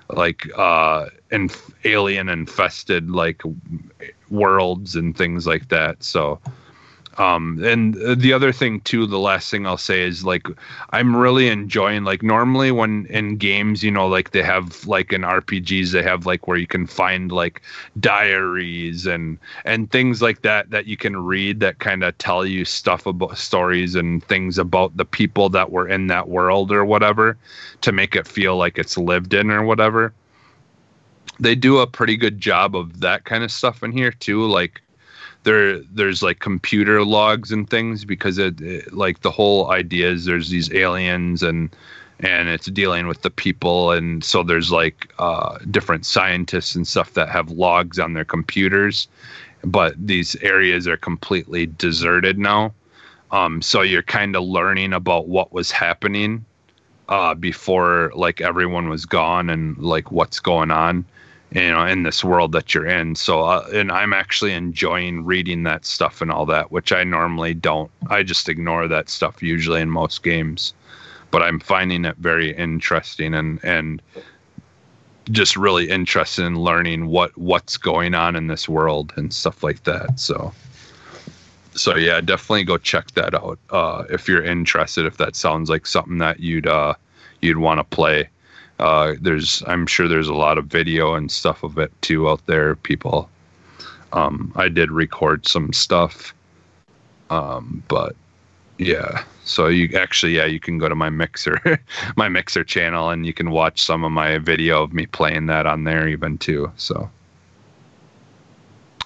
like 0.09 0.47
uh 0.57 1.07
and 1.31 1.55
alien 1.83 2.29
infested 2.29 3.09
like 3.09 3.41
worlds 4.29 4.95
and 4.95 5.17
things 5.17 5.47
like 5.47 5.69
that. 5.69 6.03
So 6.03 6.39
um 7.17 7.63
and 7.63 7.95
the 8.19 8.33
other 8.33 8.51
thing 8.51 8.81
too 8.81 9.05
the 9.05 9.19
last 9.19 9.49
thing 9.49 9.65
i'll 9.65 9.77
say 9.77 10.01
is 10.01 10.25
like 10.25 10.47
i'm 10.91 11.15
really 11.15 11.47
enjoying 11.47 12.03
like 12.03 12.21
normally 12.21 12.71
when 12.71 13.05
in 13.07 13.37
games 13.37 13.83
you 13.83 13.91
know 13.91 14.07
like 14.07 14.31
they 14.31 14.43
have 14.43 14.85
like 14.85 15.13
in 15.13 15.21
rpgs 15.21 15.91
they 15.91 16.03
have 16.03 16.25
like 16.25 16.47
where 16.47 16.57
you 16.57 16.67
can 16.67 16.85
find 16.85 17.31
like 17.31 17.61
diaries 17.99 19.05
and 19.05 19.37
and 19.63 19.91
things 19.91 20.21
like 20.21 20.41
that 20.41 20.69
that 20.69 20.85
you 20.85 20.97
can 20.97 21.15
read 21.15 21.59
that 21.59 21.79
kind 21.79 22.03
of 22.03 22.17
tell 22.17 22.45
you 22.45 22.65
stuff 22.65 23.05
about 23.05 23.37
stories 23.37 23.95
and 23.95 24.23
things 24.25 24.57
about 24.57 24.95
the 24.97 25.05
people 25.05 25.49
that 25.49 25.71
were 25.71 25.87
in 25.87 26.07
that 26.07 26.27
world 26.27 26.71
or 26.71 26.83
whatever 26.83 27.37
to 27.81 27.91
make 27.91 28.15
it 28.15 28.27
feel 28.27 28.57
like 28.57 28.77
it's 28.77 28.97
lived 28.97 29.33
in 29.33 29.49
or 29.51 29.63
whatever. 29.63 30.13
They 31.39 31.55
do 31.55 31.79
a 31.79 31.87
pretty 31.87 32.17
good 32.17 32.39
job 32.39 32.75
of 32.75 33.01
that 33.01 33.25
kind 33.25 33.43
of 33.43 33.51
stuff 33.51 33.83
in 33.83 33.91
here 33.91 34.11
too 34.11 34.45
like 34.45 34.81
there 35.45 35.79
there's 35.79 36.21
like 36.21 36.39
computer 36.39 37.03
logs 37.05 37.51
and 37.51 37.69
things 37.69 38.03
because 38.03 38.37
it, 38.37 38.59
it 38.59 38.93
like 38.93 39.21
the 39.21 39.31
whole 39.31 39.71
idea 39.71 40.11
is 40.11 40.25
there's 40.25 40.49
these 40.49 40.71
aliens 40.73 41.41
and 41.41 41.73
and 42.19 42.49
it's 42.49 42.67
dealing 42.67 43.07
with 43.07 43.21
the 43.21 43.29
people. 43.29 43.91
And 43.91 44.23
so 44.23 44.43
there's 44.43 44.71
like 44.71 45.13
uh, 45.19 45.57
different 45.71 46.05
scientists 46.05 46.75
and 46.75 46.87
stuff 46.87 47.13
that 47.13 47.29
have 47.29 47.51
logs 47.51 47.99
on 47.99 48.13
their 48.13 48.25
computers. 48.25 49.07
But 49.63 49.95
these 49.97 50.35
areas 50.37 50.87
are 50.87 50.97
completely 50.97 51.65
deserted 51.65 52.37
now. 52.37 52.73
Um, 53.31 53.61
so 53.61 53.81
you're 53.81 54.03
kind 54.03 54.35
of 54.35 54.43
learning 54.43 54.93
about 54.93 55.27
what 55.27 55.51
was 55.51 55.71
happening 55.71 56.45
uh, 57.09 57.33
before 57.33 58.11
like 58.15 58.39
everyone 58.41 58.87
was 58.87 59.05
gone 59.05 59.49
and 59.49 59.77
like 59.77 60.11
what's 60.11 60.39
going 60.39 60.71
on 60.71 61.05
you 61.55 61.69
know 61.71 61.85
in 61.85 62.03
this 62.03 62.23
world 62.23 62.51
that 62.51 62.73
you're 62.73 62.85
in. 62.85 63.15
So 63.15 63.43
uh, 63.43 63.67
and 63.73 63.91
i'm 63.91 64.13
actually 64.13 64.51
enjoying 64.53 65.23
reading 65.23 65.63
that 65.63 65.85
stuff 65.85 66.21
and 66.21 66.31
all 66.31 66.45
that 66.47 66.71
which 66.71 66.91
i 66.91 67.03
normally 67.03 67.53
don't. 67.53 67.89
I 68.09 68.23
just 68.23 68.49
ignore 68.49 68.87
that 68.87 69.09
stuff 69.09 69.41
usually 69.41 69.81
in 69.81 69.89
most 69.89 70.21
games. 70.21 70.73
But 71.31 71.41
i'm 71.41 71.59
finding 71.59 72.05
it 72.05 72.17
very 72.17 72.55
interesting 72.55 73.33
and 73.33 73.59
and 73.63 74.01
just 75.31 75.57
really 75.57 75.89
interested 75.89 76.45
in 76.45 76.59
learning 76.59 77.07
what 77.07 77.35
what's 77.37 77.77
going 77.77 78.13
on 78.13 78.35
in 78.35 78.47
this 78.47 78.69
world 78.69 79.13
and 79.15 79.33
stuff 79.33 79.63
like 79.63 79.83
that. 79.85 80.19
So 80.19 80.53
so 81.73 81.95
yeah 81.95 82.21
definitely 82.21 82.63
go 82.63 82.77
check 82.77 83.11
that 83.11 83.33
out 83.33 83.59
uh 83.69 84.05
if 84.09 84.29
you're 84.29 84.43
interested 84.43 85.05
if 85.05 85.17
that 85.17 85.35
sounds 85.35 85.69
like 85.69 85.85
something 85.85 86.19
that 86.19 86.39
you'd 86.39 86.67
uh 86.67 86.93
you'd 87.41 87.57
want 87.57 87.79
to 87.79 87.83
play 87.83 88.29
uh, 88.79 89.13
there's 89.21 89.63
I'm 89.67 89.87
sure 89.87 90.07
there's 90.07 90.27
a 90.27 90.33
lot 90.33 90.57
of 90.57 90.65
video 90.65 91.15
and 91.15 91.31
stuff 91.31 91.63
of 91.63 91.77
it 91.77 91.91
too 92.01 92.29
out 92.29 92.45
there. 92.45 92.75
People, 92.75 93.29
um, 94.13 94.51
I 94.55 94.67
did 94.67 94.91
record 94.91 95.47
some 95.47 95.71
stuff, 95.73 96.33
um, 97.29 97.83
but 97.87 98.15
yeah. 98.77 99.23
So 99.45 99.67
you 99.67 99.89
actually, 99.95 100.35
yeah, 100.35 100.45
you 100.45 100.59
can 100.59 100.77
go 100.77 100.89
to 100.89 100.95
my 100.95 101.09
mixer, 101.09 101.79
my 102.15 102.27
mixer 102.27 102.63
channel, 102.63 103.11
and 103.11 103.25
you 103.25 103.33
can 103.33 103.51
watch 103.51 103.81
some 103.81 104.03
of 104.03 104.11
my 104.11 104.39
video 104.39 104.83
of 104.83 104.91
me 104.91 105.05
playing 105.05 105.45
that 105.47 105.65
on 105.65 105.83
there 105.83 106.07
even 106.07 106.37
too. 106.37 106.71
So, 106.75 107.09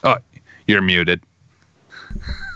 oh, 0.03 0.17
you're 0.65 0.82
muted. 0.82 1.21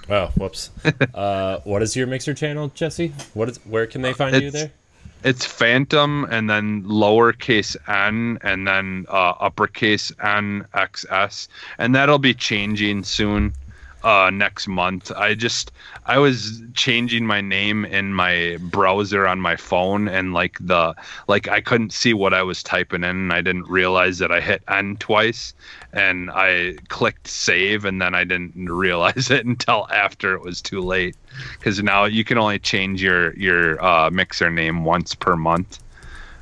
Oh, 0.10 0.28
whoops. 0.38 0.72
uh, 1.14 1.60
what 1.64 1.82
is 1.84 1.96
your 1.96 2.08
mixer 2.08 2.34
channel, 2.34 2.70
Jesse? 2.70 3.14
What 3.34 3.50
is? 3.50 3.58
Where 3.66 3.86
can 3.86 4.02
they 4.02 4.14
find 4.14 4.42
you 4.42 4.50
there? 4.50 4.72
It's 5.24 5.46
Phantom 5.46 6.26
and 6.30 6.50
then 6.50 6.84
lowercase 6.84 7.78
n 7.88 8.38
and 8.42 8.68
then 8.68 9.06
uh, 9.08 9.34
uppercase 9.40 10.12
N 10.22 10.66
XS, 10.74 11.48
and 11.78 11.96
that'll 11.96 12.20
be 12.20 12.34
changing 12.34 13.04
soon. 13.04 13.54
Uh, 14.04 14.30
next 14.34 14.68
month. 14.68 15.14
I 15.16 15.34
just 15.34 15.72
I 16.06 16.18
was 16.18 16.62
changing 16.74 17.26
my 17.26 17.40
name 17.40 17.86
in 17.86 18.14
my 18.14 18.58
browser 18.60 19.26
on 19.26 19.40
my 19.40 19.56
phone, 19.56 20.10
and 20.10 20.34
like 20.34 20.58
the 20.60 20.94
like 21.30 21.48
I 21.48 21.62
couldn't 21.62 21.94
see 21.94 22.14
what 22.14 22.34
I 22.34 22.44
was 22.44 22.62
typing 22.62 23.06
in, 23.06 23.10
and 23.12 23.34
I 23.34 23.40
didn't 23.40 23.70
realize 23.70 24.18
that 24.18 24.30
I 24.30 24.42
hit 24.42 24.62
N 24.68 24.98
twice, 24.98 25.54
and 25.94 26.30
I 26.32 26.76
clicked 26.90 27.30
save, 27.30 27.86
and 27.86 28.02
then 28.02 28.14
I 28.14 28.26
didn't 28.26 28.54
realize 28.70 29.32
it 29.32 29.46
until 29.46 29.88
after 29.90 30.34
it 30.34 30.42
was 30.42 30.62
too 30.62 30.82
late 30.82 31.16
because 31.58 31.82
now 31.82 32.04
you 32.04 32.26
can 32.26 32.38
only 32.38 32.60
change 32.60 33.02
your 33.02 33.34
your 33.36 33.82
uh, 33.82 34.10
mixer 34.10 34.50
name 34.50 34.84
once 34.84 35.16
per 35.16 35.38
month. 35.38 35.80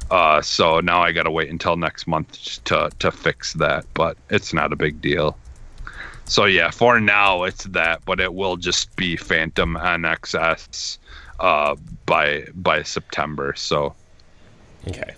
Uh, 0.10 0.42
so 0.42 0.80
now 0.80 1.02
I 1.02 1.12
gotta 1.12 1.32
wait 1.32 1.52
until 1.52 1.78
next 1.78 2.08
month 2.08 2.64
to 2.66 2.90
to 2.98 3.12
fix 3.12 3.54
that, 3.54 3.86
but 3.94 4.18
it's 4.32 4.52
not 4.52 4.74
a 4.74 4.76
big 4.76 5.00
deal. 5.00 5.38
So 6.26 6.46
yeah, 6.46 6.70
for 6.72 7.00
now 7.00 7.44
it's 7.44 7.66
that, 7.66 8.04
but 8.06 8.20
it 8.20 8.34
will 8.34 8.56
just 8.58 8.96
be 8.96 9.18
Phantom 9.18 9.76
NXS 9.76 10.98
uh, 11.40 11.76
by 12.06 12.48
by 12.56 12.84
September. 12.84 13.54
So 13.56 13.94
Okay. 14.88 15.14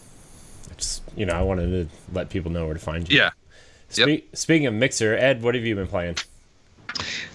just 0.78 1.04
you 1.16 1.26
know, 1.26 1.34
I 1.34 1.42
wanted 1.42 1.90
to 1.90 1.96
let 2.14 2.30
people 2.30 2.52
know 2.52 2.66
where 2.66 2.74
to 2.74 2.80
find 2.80 3.10
you. 3.10 3.18
Yeah. 3.18 3.30
Spe- 3.90 4.08
Yep. 4.08 4.22
Speaking 4.34 4.68
of 4.68 4.74
Mixer, 4.74 5.16
Ed, 5.16 5.44
what 5.44 5.54
have 5.54 5.64
you 5.64 5.76
been 5.76 5.88
playing? 5.88 6.18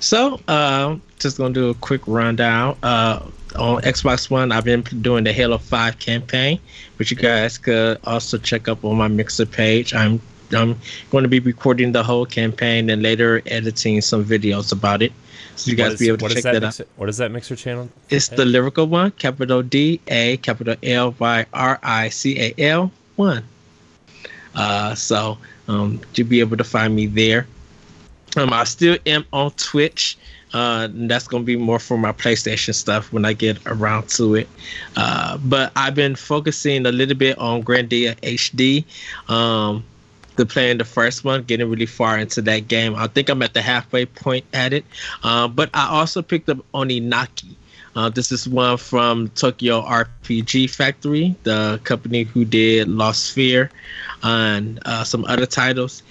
So, 0.01 0.41
uh, 0.49 0.97
just 1.19 1.37
gonna 1.39 1.55
do 1.55 1.71
a 1.71 1.75
quick 1.75 2.01
rundown. 2.07 2.77
Uh, 2.83 3.21
on 3.57 3.81
Xbox 3.83 4.29
One, 4.31 4.53
I've 4.53 4.65
been 4.65 4.83
doing 4.83 5.25
the 5.25 5.33
Halo 5.33 5.59
Five 5.59 5.99
campaign, 5.99 6.61
which 6.97 7.11
you 7.11 7.17
guys 7.17 7.59
could 7.59 7.99
also 8.05 8.39
check 8.39 8.69
up 8.69 8.85
on 8.85 8.97
my 8.97 9.09
Mixer 9.09 9.47
page. 9.47 9.95
I'm 9.95 10.21
I'm 10.53 10.79
going 11.11 11.23
to 11.25 11.29
be 11.29 11.41
recording 11.41 11.93
the 11.93 12.03
whole 12.03 12.25
campaign 12.27 12.91
and 12.91 13.03
later 13.03 13.43
editing 13.47 14.01
some 14.01 14.25
videos 14.25 14.73
about 14.73 15.03
it, 15.03 15.13
so 15.57 15.71
you 15.71 15.77
guys 15.77 15.93
is- 15.93 15.99
be 16.01 16.09
able 16.09 16.29
to 16.29 16.35
check 16.35 16.43
that 16.45 16.53
that 16.53 16.65
out. 16.65 16.69
mixer, 16.69 16.87
What 16.97 17.09
is 17.09 17.17
that 17.19 17.31
Mixer 17.31 17.57
channel? 17.57 17.89
It's 18.09 18.29
the 18.29 18.45
lyrical 18.45 18.87
one, 18.87 19.11
capital 19.13 19.63
D 19.63 20.01
A 20.09 20.37
capital 20.39 20.77
L 20.83 21.15
Y 21.19 21.47
R 21.53 21.79
I 21.83 22.09
C 22.09 22.39
A 22.41 22.55
L 22.63 22.91
one. 23.17 23.45
Uh, 24.55 24.95
so 24.95 25.39
um, 25.69 26.01
you'll 26.15 26.27
be 26.29 26.41
able 26.41 26.57
to 26.57 26.65
find 26.65 26.95
me 26.97 27.07
there. 27.07 27.47
Um, 28.37 28.53
I 28.53 28.65
still 28.65 28.97
am 29.07 29.25
on 29.33 29.51
Twitch. 29.53 30.17
Uh, 30.55 30.89
that's 30.91 31.29
gonna 31.29 31.45
be 31.45 31.57
more 31.57 31.79
for 31.79 31.99
my 31.99 32.13
PlayStation 32.13 32.75
stuff 32.75 33.13
when 33.13 33.25
I 33.27 33.35
get 33.35 33.59
around 33.67 34.09
to 34.11 34.35
it. 34.37 34.49
Uh, 34.97 35.37
but 35.39 35.73
I've 35.77 35.95
been 35.95 36.17
focusing 36.17 36.87
a 36.87 36.93
little 36.93 37.17
bit 37.17 37.37
on 37.39 37.63
Grandia 37.63 38.17
HD. 38.23 38.85
Um, 39.31 39.85
playing 40.45 40.79
the 40.79 40.85
first 40.85 41.25
one, 41.25 41.43
getting 41.45 41.69
really 41.71 41.87
far 41.87 42.19
into 42.19 42.43
that 42.43 42.69
game. 42.69 42.95
I 42.95 43.07
think 43.07 43.29
I'm 43.29 43.43
at 43.43 43.55
the 43.55 43.63
halfway 43.63 44.07
point 44.07 44.45
at 44.53 44.73
it. 44.73 44.85
Uh, 45.23 45.49
but 45.49 45.71
I 45.75 45.89
also 45.89 46.23
picked 46.23 46.49
up 46.49 46.59
Oninaki. 46.75 47.55
Uh, 47.97 48.09
this 48.09 48.31
is 48.31 48.49
one 48.49 48.77
from 48.77 49.29
Tokyo 49.31 49.83
RPG 49.83 50.71
Factory, 50.71 51.35
the 51.43 51.81
company 51.85 52.23
who 52.23 52.45
did 52.45 52.89
Lost 52.89 53.35
Sphear 53.35 53.71
and 54.23 54.79
uh, 54.85 55.03
some 55.05 55.25
other 55.25 55.47
titles. 55.47 56.03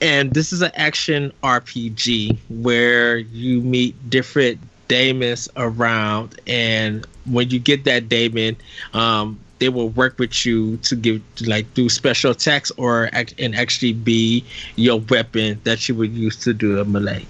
And 0.00 0.32
this 0.32 0.52
is 0.52 0.62
an 0.62 0.70
action 0.74 1.32
RPG 1.42 2.38
where 2.50 3.18
you 3.18 3.60
meet 3.62 4.10
different 4.10 4.60
daemons 4.88 5.48
around, 5.56 6.40
and 6.46 7.06
when 7.24 7.50
you 7.50 7.58
get 7.58 7.84
that 7.84 8.08
daemon, 8.08 8.56
um, 8.92 9.38
they 9.58 9.68
will 9.68 9.88
work 9.90 10.18
with 10.18 10.44
you 10.44 10.76
to 10.78 10.96
give 10.96 11.22
like 11.46 11.72
do 11.74 11.88
special 11.88 12.32
attacks 12.32 12.70
or 12.76 13.10
and 13.38 13.54
actually 13.54 13.92
be 13.92 14.44
your 14.76 15.00
weapon 15.00 15.60
that 15.64 15.88
you 15.88 15.94
would 15.94 16.12
use 16.12 16.36
to 16.36 16.52
do 16.52 16.80
a 16.80 16.84
melee. 16.84 17.26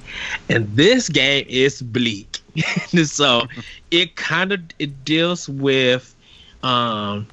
And 0.49 0.75
this 0.75 1.09
game 1.09 1.45
is 1.49 1.83
bleak, 1.83 2.41
so 3.05 3.43
it 3.91 4.17
kind 4.17 4.53
of 4.53 4.61
it 4.79 5.05
deals 5.05 5.49
with 5.49 6.15
um 6.63 7.27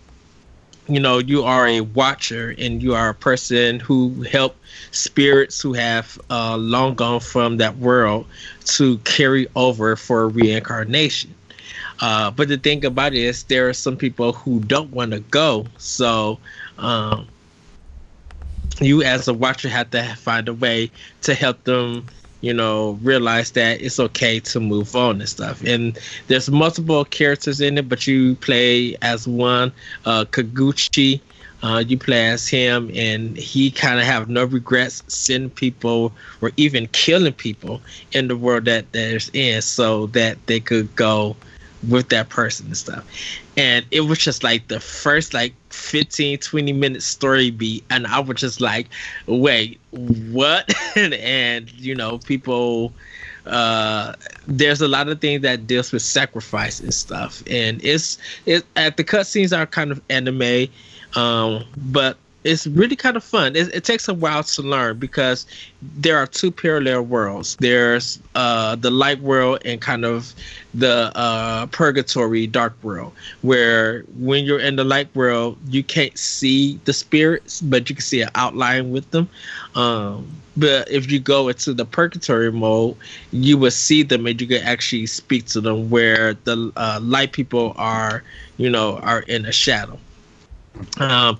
you 0.87 0.99
know 0.99 1.19
you 1.19 1.43
are 1.43 1.67
a 1.67 1.81
watcher 1.81 2.53
and 2.57 2.83
you 2.83 2.93
are 2.93 3.09
a 3.09 3.13
person 3.13 3.79
who 3.79 4.23
help 4.23 4.57
spirits 4.91 5.61
who 5.61 5.73
have 5.73 6.19
uh, 6.29 6.57
long 6.57 6.95
gone 6.95 7.19
from 7.19 7.57
that 7.57 7.77
world 7.77 8.25
to 8.65 8.97
carry 8.99 9.47
over 9.55 9.95
for 9.95 10.27
reincarnation 10.27 11.33
uh, 12.01 12.31
but 12.31 12.47
the 12.47 12.57
thing 12.57 12.83
about 12.85 13.13
it 13.13 13.19
is 13.19 13.43
there 13.43 13.69
are 13.69 13.73
some 13.73 13.95
people 13.95 14.33
who 14.33 14.59
don't 14.61 14.91
want 14.91 15.11
to 15.11 15.19
go 15.19 15.65
so 15.77 16.37
um, 16.77 17.27
you 18.79 19.03
as 19.03 19.27
a 19.27 19.33
watcher 19.33 19.69
have 19.69 19.89
to 19.91 20.03
find 20.15 20.47
a 20.47 20.53
way 20.53 20.89
to 21.21 21.33
help 21.33 21.63
them 21.63 22.05
you 22.41 22.53
know 22.53 22.91
realize 23.03 23.51
that 23.51 23.81
it's 23.81 23.99
okay 23.99 24.39
to 24.39 24.59
move 24.59 24.95
on 24.95 25.19
and 25.19 25.29
stuff. 25.29 25.61
And 25.63 25.97
there's 26.27 26.49
multiple 26.49 27.05
characters 27.05 27.61
in 27.61 27.77
it 27.77 27.87
but 27.87 28.07
you 28.07 28.35
play 28.35 28.95
as 29.01 29.27
one 29.27 29.71
uh 30.05 30.25
Kagachi. 30.25 31.21
Uh, 31.63 31.83
you 31.87 31.95
play 31.95 32.25
as 32.29 32.47
him 32.47 32.89
and 32.95 33.37
he 33.37 33.69
kind 33.69 33.99
of 33.99 34.05
have 34.05 34.27
no 34.27 34.45
regrets 34.45 35.03
sending 35.07 35.51
people 35.51 36.11
or 36.41 36.51
even 36.57 36.87
killing 36.87 37.33
people 37.33 37.79
in 38.13 38.27
the 38.27 38.35
world 38.35 38.65
that 38.65 38.91
there's 38.93 39.29
in 39.33 39.61
so 39.61 40.07
that 40.07 40.39
they 40.47 40.59
could 40.59 40.95
go 40.95 41.35
with 41.87 42.09
that 42.09 42.29
person 42.29 42.67
and 42.67 42.77
stuff. 42.77 43.05
And 43.57 43.85
it 43.91 44.01
was 44.01 44.19
just 44.19 44.43
like 44.43 44.67
the 44.67 44.79
first 44.79 45.33
like 45.33 45.53
15 45.69 46.37
20 46.39 46.73
minute 46.73 47.01
story 47.01 47.49
beat 47.49 47.83
and 47.89 48.05
i 48.07 48.19
was 48.19 48.39
just 48.39 48.61
like 48.61 48.87
wait 49.25 49.79
what? 49.91 50.71
And 50.95 51.71
you 51.73 51.95
know 51.95 52.17
people 52.19 52.93
uh 53.45 54.13
there's 54.47 54.81
a 54.81 54.87
lot 54.87 55.07
of 55.09 55.19
things 55.19 55.41
that 55.41 55.65
deals 55.67 55.91
with 55.91 56.01
sacrifice 56.03 56.79
and 56.79 56.93
stuff. 56.93 57.43
And 57.49 57.83
it's 57.83 58.17
it 58.45 58.65
at 58.75 58.97
the 58.97 59.03
cutscenes 59.03 59.57
are 59.57 59.65
kind 59.65 59.91
of 59.91 60.01
anime 60.09 60.67
um 61.15 61.65
but 61.75 62.17
it's 62.43 62.65
really 62.67 62.95
kind 62.95 63.15
of 63.15 63.23
fun. 63.23 63.55
It, 63.55 63.73
it 63.73 63.83
takes 63.83 64.07
a 64.07 64.13
while 64.13 64.43
to 64.43 64.61
learn 64.61 64.97
because 64.97 65.45
there 65.81 66.17
are 66.17 66.25
two 66.25 66.51
parallel 66.51 67.03
worlds. 67.03 67.55
There's 67.59 68.19
uh, 68.35 68.75
the 68.75 68.89
light 68.89 69.19
world 69.21 69.59
and 69.63 69.79
kind 69.79 70.05
of 70.05 70.33
the 70.73 71.11
uh, 71.15 71.67
purgatory 71.67 72.47
dark 72.47 72.73
world, 72.81 73.13
where 73.41 74.01
when 74.17 74.45
you're 74.45 74.59
in 74.59 74.75
the 74.75 74.83
light 74.83 75.13
world, 75.15 75.57
you 75.67 75.83
can't 75.83 76.17
see 76.17 76.79
the 76.85 76.93
spirits, 76.93 77.61
but 77.61 77.89
you 77.89 77.95
can 77.95 78.03
see 78.03 78.21
an 78.21 78.29
outline 78.35 78.91
with 78.91 79.09
them. 79.11 79.29
Um, 79.75 80.27
but 80.57 80.89
if 80.91 81.09
you 81.11 81.19
go 81.19 81.47
into 81.47 81.73
the 81.73 81.85
purgatory 81.85 82.51
mode, 82.51 82.95
you 83.31 83.57
will 83.57 83.71
see 83.71 84.03
them 84.03 84.25
and 84.25 84.39
you 84.41 84.47
can 84.47 84.63
actually 84.63 85.05
speak 85.05 85.45
to 85.47 85.61
them. 85.61 85.89
Where 85.89 86.33
the 86.33 86.71
uh, 86.75 86.99
light 87.01 87.31
people 87.33 87.73
are, 87.77 88.23
you 88.57 88.69
know, 88.69 88.97
are 88.97 89.21
in 89.21 89.45
a 89.45 89.51
shadow. 89.51 89.97
Um, 90.97 91.37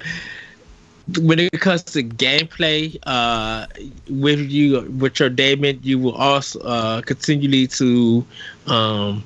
when 1.20 1.40
it 1.40 1.52
comes 1.60 1.84
to 1.84 2.04
gameplay, 2.04 2.98
uh, 3.04 3.68
with 4.10 4.40
you 4.40 4.82
with 5.00 5.20
your 5.20 5.30
Daemon, 5.30 5.80
you 5.84 6.00
will 6.00 6.14
also 6.14 6.60
uh, 6.62 7.02
continually 7.02 7.68
to 7.68 8.26
um, 8.68 9.24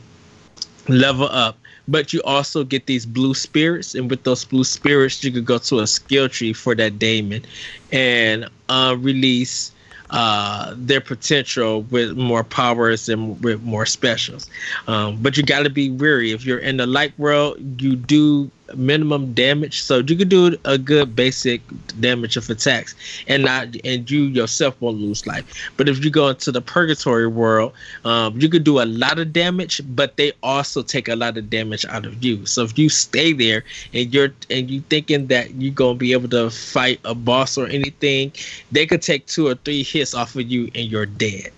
level 0.87 1.27
up. 1.29 1.57
But 1.87 2.13
you 2.13 2.21
also 2.23 2.63
get 2.63 2.87
these 2.87 3.05
blue 3.05 3.35
spirits, 3.35 3.93
and 3.93 4.09
with 4.09 4.23
those 4.23 4.43
blue 4.43 4.63
spirits, 4.63 5.23
you 5.23 5.31
could 5.31 5.45
go 5.45 5.59
to 5.59 5.79
a 5.79 5.87
skill 5.87 6.27
tree 6.27 6.53
for 6.53 6.73
that 6.75 6.97
Daemon 6.97 7.43
and 7.91 8.49
uh, 8.69 8.95
release 8.97 9.71
uh, 10.09 10.73
their 10.77 11.01
potential 11.01 11.81
with 11.83 12.15
more 12.17 12.43
powers 12.43 13.09
and 13.09 13.43
with 13.43 13.61
more 13.63 13.85
specials. 13.85 14.49
Um, 14.87 15.17
but 15.21 15.37
you 15.37 15.43
got 15.43 15.63
to 15.63 15.69
be 15.69 15.89
wary. 15.89 16.31
If 16.31 16.45
you're 16.45 16.59
in 16.59 16.77
the 16.77 16.87
light 16.87 17.17
world, 17.19 17.57
you 17.81 17.95
do 17.95 18.49
minimum 18.73 19.33
damage, 19.33 19.81
so 19.81 19.97
you 19.99 20.15
can 20.15 20.27
do 20.27 20.57
a 20.65 20.77
good 20.77 21.15
basic 21.15 21.61
damage 21.99 22.37
of 22.37 22.49
attacks, 22.49 22.95
and 23.27 23.43
not 23.43 23.67
and 23.83 24.09
you 24.09 24.23
yourself 24.23 24.75
won't 24.79 24.97
lose 24.97 25.27
life. 25.27 25.45
But 25.77 25.89
if 25.89 26.03
you 26.03 26.09
go 26.09 26.29
into 26.29 26.51
the 26.51 26.61
purgatory 26.61 27.27
world, 27.27 27.73
um, 28.03 28.39
you 28.39 28.49
could 28.49 28.63
do 28.63 28.81
a 28.81 28.85
lot 28.85 29.19
of 29.19 29.33
damage, 29.33 29.81
but 29.95 30.17
they 30.17 30.31
also 30.41 30.81
take 30.81 31.07
a 31.07 31.15
lot 31.15 31.37
of 31.37 31.49
damage 31.49 31.85
out 31.85 32.05
of 32.05 32.23
you. 32.23 32.45
So 32.45 32.63
if 32.63 32.77
you 32.77 32.89
stay 32.89 33.33
there 33.33 33.63
and 33.93 34.13
you're 34.13 34.33
and 34.49 34.69
you 34.69 34.81
thinking 34.81 35.27
that 35.27 35.53
you're 35.55 35.73
gonna 35.73 35.95
be 35.95 36.11
able 36.13 36.29
to 36.29 36.49
fight 36.49 36.99
a 37.05 37.13
boss 37.13 37.57
or 37.57 37.67
anything, 37.67 38.31
they 38.71 38.85
could 38.85 39.01
take 39.01 39.27
two 39.27 39.47
or 39.47 39.55
three 39.55 39.83
hits 39.83 40.13
off 40.13 40.35
of 40.35 40.49
you 40.49 40.71
and 40.75 40.89
you're 40.89 41.05
dead. 41.05 41.51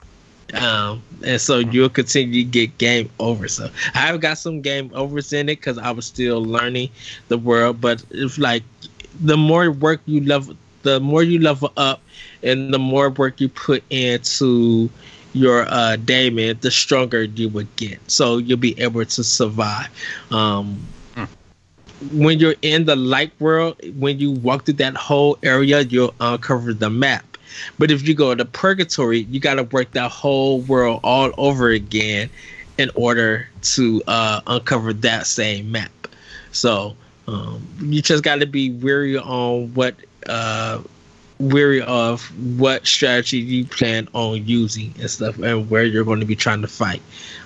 Um, 0.54 1.04
and 1.26 1.42
so 1.42 1.60
you'll 1.60 1.90
continue 1.90 2.44
to 2.44 2.50
get 2.50 2.78
game 2.78 3.10
over. 3.20 3.48
So 3.48 3.70
I 3.94 4.00
have 4.00 4.22
got 4.22 4.38
some 4.38 4.62
game 4.62 4.92
overs 4.94 5.34
in 5.34 5.50
it 5.50 5.58
because 5.58 5.78
I 5.78 5.92
was 5.92 6.06
still 6.06 6.44
learning 6.44 6.90
the 7.28 7.38
world. 7.38 7.82
But 7.82 8.04
it's 8.12 8.38
like 8.38 8.64
the 9.20 9.38
more 9.38 9.72
work 9.72 10.02
you 10.06 10.22
level, 10.24 10.56
the 10.84 11.00
more 11.00 11.24
you 11.24 11.40
level 11.40 11.74
up, 11.78 12.02
and 12.44 12.74
the 12.74 12.80
more 12.80 13.10
work 13.10 13.42
you 13.42 13.50
put 13.50 13.84
into 13.90 14.90
your 15.34 15.66
uh 15.70 15.98
Daemon, 15.98 16.58
the 16.62 16.72
stronger 16.72 17.24
you 17.24 17.50
would 17.50 17.74
get. 17.76 18.00
So 18.10 18.38
you'll 18.38 18.58
be 18.58 18.80
able 18.80 19.06
to 19.06 19.24
survive. 19.24 19.90
Um, 20.32 20.80
when 22.12 22.40
you're 22.40 22.56
in 22.62 22.86
the 22.86 22.96
light 22.96 23.34
world, 23.40 23.76
when 23.98 24.20
you 24.20 24.32
walk 24.32 24.66
through 24.66 24.76
that 24.76 24.96
whole 24.96 25.38
area, 25.44 25.82
you'll 25.82 26.14
uncover 26.20 26.74
the 26.74 26.90
map. 26.90 27.26
But 27.80 27.92
if 27.92 28.08
you 28.08 28.14
go 28.14 28.34
to 28.36 28.46
purgatory, 28.46 29.22
you 29.22 29.40
got 29.40 29.56
to 29.56 29.64
work 29.64 29.92
that 29.92 30.12
whole 30.12 30.62
world 30.62 31.02
all 31.04 31.32
over 31.38 31.70
again 31.70 32.30
in 32.78 32.92
order 32.96 33.48
to 33.62 34.02
uh, 34.08 34.42
uncover 34.48 34.94
that 34.94 35.26
same 35.28 35.72
map. 35.72 35.92
So 36.52 36.96
um, 37.28 37.68
you 37.80 38.02
just 38.02 38.24
got 38.24 38.40
to 38.40 38.46
be 38.46 38.72
wary 38.72 39.18
on 39.18 39.74
what 39.74 39.96
uh, 40.28 40.82
wary 41.40 41.82
of 41.84 42.24
what 42.58 42.88
strategy 42.88 43.38
you 43.38 43.66
plan 43.66 44.08
on 44.14 44.46
using 44.46 44.94
and 45.00 45.10
stuff, 45.10 45.38
and 45.40 45.70
where 45.70 45.84
you're 45.84 46.04
going 46.04 46.20
to 46.20 46.26
be 46.26 46.36
trying 46.36 46.62
to 46.62 46.68
fight. 46.68 47.02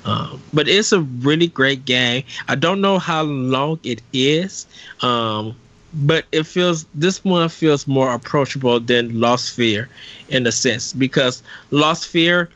Um, 0.06 0.42
but 0.54 0.68
it's 0.68 0.92
a 0.92 1.02
really 1.02 1.48
great 1.48 1.86
game. 1.86 2.24
I 2.48 2.56
don't 2.56 2.82
know 2.82 3.00
how 3.00 3.24
long 3.24 3.80
it 3.84 4.02
is. 4.14 4.66
Um, 5.02 5.56
but 5.94 6.26
it 6.32 6.44
feels 6.44 6.86
this 6.96 7.24
one 7.24 7.50
feels 7.50 7.88
more 7.88 8.14
approachable 8.14 8.80
than 8.80 9.20
Lost 9.20 9.58
Sphear 9.58 9.88
in 10.30 10.46
a 10.48 10.52
sense 10.52 10.94
because 10.94 11.44
Lost 11.72 12.12
Sphear, 12.12 12.48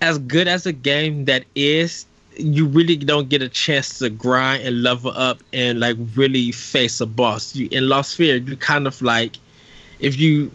as 0.00 0.18
good 0.18 0.48
as 0.48 0.66
a 0.66 0.72
game 0.72 1.24
that 1.24 1.44
is, 1.54 2.06
you 2.36 2.66
really 2.66 2.96
don't 2.96 3.28
get 3.28 3.42
a 3.42 3.48
chance 3.48 3.98
to 3.98 4.10
grind 4.10 4.64
and 4.64 4.82
level 4.82 5.12
up 5.12 5.38
and 5.52 5.80
like 5.80 5.96
really 6.14 6.52
face 6.52 7.00
a 7.00 7.06
boss. 7.06 7.54
You, 7.54 7.68
in 7.70 7.88
Lost 7.88 8.16
Sphear, 8.18 8.46
you 8.46 8.56
kind 8.56 8.86
of 8.86 9.00
like 9.02 9.36
if 9.98 10.18
you 10.18 10.50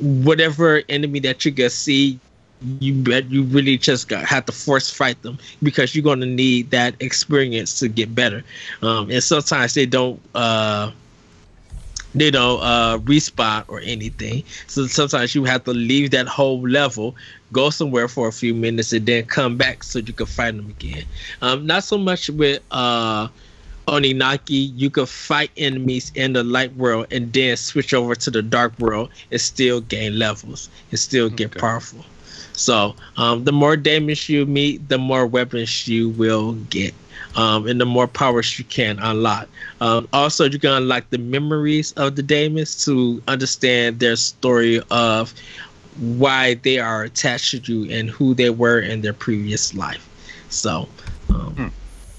whatever 0.00 0.82
enemy 0.88 1.20
that 1.20 1.44
you 1.44 1.52
can 1.52 1.70
see, 1.70 2.18
you 2.78 2.94
bet 2.94 3.30
you 3.30 3.42
really 3.44 3.76
just 3.78 4.08
got 4.08 4.24
have 4.24 4.46
to 4.46 4.52
force 4.52 4.90
fight 4.90 5.20
them 5.22 5.38
because 5.62 5.94
you're 5.94 6.04
gonna 6.04 6.26
need 6.26 6.70
that 6.70 6.94
experience 7.00 7.78
to 7.78 7.88
get 7.88 8.14
better. 8.14 8.42
Um, 8.82 9.10
and 9.10 9.22
sometimes 9.22 9.74
they 9.74 9.86
don't 9.86 10.20
uh 10.34 10.90
they 12.14 12.30
don't 12.30 12.60
uh 12.62 12.98
respawn 12.98 13.64
or 13.68 13.80
anything. 13.80 14.44
So 14.66 14.86
sometimes 14.86 15.34
you 15.34 15.44
have 15.44 15.64
to 15.64 15.72
leave 15.72 16.10
that 16.12 16.26
whole 16.28 16.60
level, 16.68 17.14
go 17.52 17.70
somewhere 17.70 18.08
for 18.08 18.28
a 18.28 18.32
few 18.32 18.54
minutes, 18.54 18.92
and 18.92 19.06
then 19.06 19.24
come 19.26 19.56
back 19.56 19.82
so 19.82 19.98
you 20.00 20.12
can 20.12 20.26
fight 20.26 20.56
them 20.56 20.70
again. 20.70 21.04
Um, 21.42 21.66
not 21.66 21.84
so 21.84 21.98
much 21.98 22.28
with 22.30 22.62
uh 22.70 23.28
Oninaki, 23.88 24.72
you 24.76 24.88
can 24.90 25.06
fight 25.06 25.50
enemies 25.56 26.12
in 26.14 26.32
the 26.32 26.44
light 26.44 26.74
world 26.76 27.06
and 27.10 27.32
then 27.32 27.56
switch 27.56 27.92
over 27.92 28.14
to 28.14 28.30
the 28.30 28.42
dark 28.42 28.78
world 28.78 29.10
and 29.32 29.40
still 29.40 29.80
gain 29.80 30.18
levels 30.18 30.68
and 30.90 30.98
still 31.00 31.28
get 31.28 31.50
okay. 31.50 31.60
powerful. 31.60 32.04
So 32.52 32.94
um, 33.16 33.44
the 33.44 33.52
more 33.52 33.76
damage 33.76 34.28
you 34.28 34.46
meet, 34.46 34.88
the 34.88 34.98
more 34.98 35.26
weapons 35.26 35.88
you 35.88 36.10
will 36.10 36.52
get. 36.70 36.94
Um, 37.36 37.66
and 37.66 37.80
the 37.80 37.86
more 37.86 38.06
powers 38.06 38.58
you 38.58 38.64
can 38.64 38.98
unlock. 38.98 39.48
Um, 39.80 40.08
also, 40.12 40.44
you 40.44 40.58
can 40.58 40.72
unlock 40.72 41.10
the 41.10 41.18
memories 41.18 41.92
of 41.92 42.16
the 42.16 42.22
demons 42.22 42.84
to 42.84 43.22
understand 43.28 44.00
their 44.00 44.16
story 44.16 44.80
of 44.90 45.34
why 45.98 46.54
they 46.54 46.78
are 46.78 47.04
attached 47.04 47.50
to 47.50 47.72
you 47.72 47.90
and 47.94 48.10
who 48.10 48.34
they 48.34 48.50
were 48.50 48.80
in 48.80 49.02
their 49.02 49.12
previous 49.12 49.74
life. 49.74 50.08
So, 50.48 50.88
um, 51.28 51.54
hmm 51.56 51.68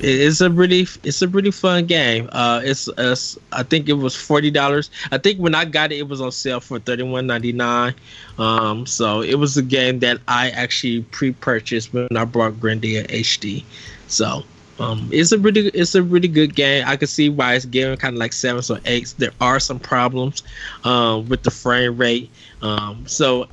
it's 0.03 0.41
a 0.41 0.49
really 0.49 0.88
it's 1.03 1.22
a 1.22 1.28
really 1.28 1.51
fun 1.51 1.86
game. 1.86 2.28
Uh, 2.32 2.62
it's, 2.64 2.89
it's 2.97 3.38
I 3.51 3.64
think 3.64 3.88
it 3.88 3.93
was 3.93 4.16
forty 4.16 4.49
dollars. 4.49 4.89
I 5.12 5.18
think 5.18 5.39
when 5.39 5.53
I 5.55 5.66
got 5.66 5.91
it, 5.91 5.99
it 5.99 6.07
was 6.07 6.22
on 6.22 6.32
sale 6.32 6.59
for 6.59 6.80
thirty 6.80 7.03
one 7.03 7.28
ninety 7.28 7.51
nine. 7.51 7.93
Um, 8.38 8.86
so 8.86 9.22
it 9.22 9.36
was 9.36 9.57
a 9.57 9.62
game 9.62 9.99
that 9.99 10.20
I 10.28 10.49
actually 10.51 11.03
pre 11.03 11.32
purchased 11.34 11.93
when 11.93 12.07
I 12.16 12.26
bought 12.26 12.53
Grandia 12.53 13.05
HD. 13.09 13.64
So 14.07 14.43
um, 14.82 15.09
it's 15.11 15.32
a 15.32 15.38
really 15.38 15.67
it's 15.69 15.95
a 15.95 16.03
really 16.03 16.27
good 16.27 16.55
game. 16.55 16.84
I 16.88 16.97
can 16.97 17.07
see 17.07 17.29
why 17.29 17.55
it's 17.55 17.65
getting 17.65 17.97
kind 17.97 18.15
of 18.15 18.19
like 18.19 18.34
sevens 18.34 18.69
or 18.71 18.79
eights. 18.86 19.13
There 19.13 19.32
are 19.39 19.59
some 19.59 19.79
problems 19.79 20.43
um, 20.84 21.27
with 21.29 21.43
the 21.43 21.51
frame 21.51 21.97
rate. 21.97 22.29
Um, 22.61 23.05
so 23.07 23.47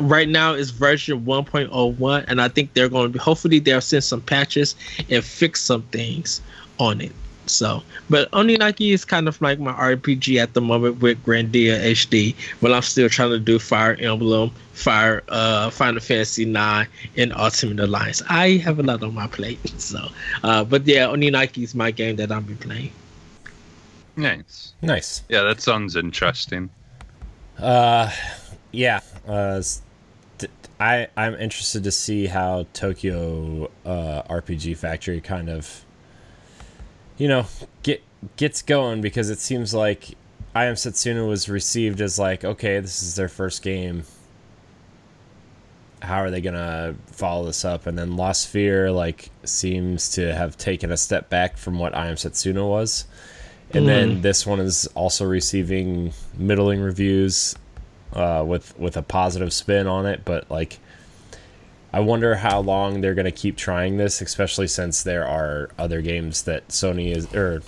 right 0.00 0.28
now 0.28 0.52
it's 0.54 0.70
version 0.70 1.24
1.01 1.24 2.24
and 2.26 2.40
i 2.40 2.48
think 2.48 2.72
they're 2.74 2.88
going 2.88 3.06
to 3.06 3.12
be 3.12 3.18
hopefully 3.20 3.60
they'll 3.60 3.80
send 3.80 4.02
some 4.02 4.20
patches 4.20 4.74
and 5.08 5.24
fix 5.24 5.62
some 5.62 5.82
things 5.82 6.40
on 6.80 7.00
it 7.00 7.12
so 7.46 7.82
but 8.10 8.30
oninaki 8.32 8.92
is 8.92 9.04
kind 9.04 9.28
of 9.28 9.40
like 9.40 9.58
my 9.58 9.72
rpg 9.72 10.36
at 10.36 10.54
the 10.54 10.60
moment 10.60 11.00
with 11.00 11.22
grandia 11.24 11.78
hd 11.92 12.34
but 12.60 12.72
i'm 12.72 12.82
still 12.82 13.08
trying 13.08 13.30
to 13.30 13.38
do 13.38 13.58
fire 13.58 13.94
emblem 14.00 14.50
fire 14.72 15.22
uh 15.28 15.70
final 15.70 16.00
fantasy 16.00 16.44
9 16.44 16.86
and 17.16 17.32
ultimate 17.34 17.80
alliance. 17.80 18.22
I 18.28 18.58
have 18.58 18.78
a 18.78 18.82
lot 18.82 19.02
on 19.02 19.14
my 19.14 19.26
plate 19.26 19.60
so 19.80 20.08
uh 20.42 20.64
but 20.64 20.86
yeah 20.86 21.06
oninaki 21.06 21.62
is 21.62 21.74
my 21.74 21.90
game 21.90 22.16
that 22.16 22.30
i'll 22.30 22.40
be 22.40 22.54
playing. 22.54 22.92
Nice. 24.16 24.74
Nice. 24.82 25.22
Yeah 25.28 25.42
that 25.42 25.60
sounds 25.60 25.96
interesting. 25.96 26.68
Uh 27.58 28.10
yeah, 28.76 29.00
uh, 29.26 29.62
I 30.78 31.08
I'm 31.16 31.34
interested 31.36 31.84
to 31.84 31.90
see 31.90 32.26
how 32.26 32.66
Tokyo 32.74 33.70
uh, 33.84 34.22
RPG 34.28 34.76
Factory 34.76 35.20
kind 35.20 35.48
of, 35.48 35.85
you 37.18 37.28
know, 37.28 37.46
get 37.82 38.02
gets 38.36 38.62
going 38.62 39.00
because 39.00 39.30
it 39.30 39.38
seems 39.38 39.74
like 39.74 40.16
I 40.54 40.66
Am 40.66 40.74
Setsuna 40.74 41.28
was 41.28 41.48
received 41.48 42.00
as 42.00 42.18
like, 42.18 42.44
okay, 42.44 42.80
this 42.80 43.02
is 43.02 43.14
their 43.16 43.28
first 43.28 43.62
game. 43.62 44.04
How 46.02 46.22
are 46.22 46.30
they 46.30 46.40
gonna 46.40 46.94
follow 47.06 47.46
this 47.46 47.64
up? 47.64 47.86
And 47.86 47.98
then 47.98 48.16
Lost 48.16 48.52
Sphear 48.52 48.94
like 48.94 49.30
seems 49.44 50.10
to 50.10 50.34
have 50.34 50.56
taken 50.56 50.92
a 50.92 50.96
step 50.96 51.28
back 51.28 51.56
from 51.56 51.78
what 51.78 51.94
I 51.94 52.08
Am 52.08 52.16
Setsuna 52.16 52.68
was. 52.68 53.06
And 53.72 53.84
mm. 53.84 53.86
then 53.86 54.22
this 54.22 54.46
one 54.46 54.60
is 54.60 54.86
also 54.94 55.24
receiving 55.24 56.12
middling 56.36 56.80
reviews 56.80 57.56
uh, 58.12 58.44
with 58.46 58.78
with 58.78 58.96
a 58.96 59.02
positive 59.02 59.52
spin 59.52 59.86
on 59.86 60.06
it. 60.06 60.24
But 60.24 60.50
like, 60.50 60.78
I 61.96 62.00
wonder 62.00 62.34
how 62.34 62.60
long 62.60 63.00
they're 63.00 63.14
gonna 63.14 63.32
keep 63.32 63.56
trying 63.56 63.96
this, 63.96 64.20
especially 64.20 64.68
since 64.68 65.02
there 65.02 65.26
are 65.26 65.70
other 65.78 66.02
games 66.02 66.42
that 66.42 66.68
Sony 66.68 67.16
is 67.16 67.34
or 67.34 67.62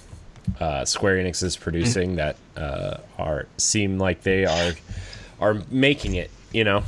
uh, 0.61 0.85
Square 0.85 1.17
Enix 1.25 1.43
is 1.43 1.57
producing 1.57 2.17
that 2.17 2.37
uh, 2.55 2.99
are 3.17 3.47
seem 3.57 3.99
like 3.99 4.25
they 4.25 4.45
are 4.45 4.75
are 5.41 5.63
making 5.71 6.17
it. 6.17 6.31
You 6.53 6.65
know. 6.65 6.85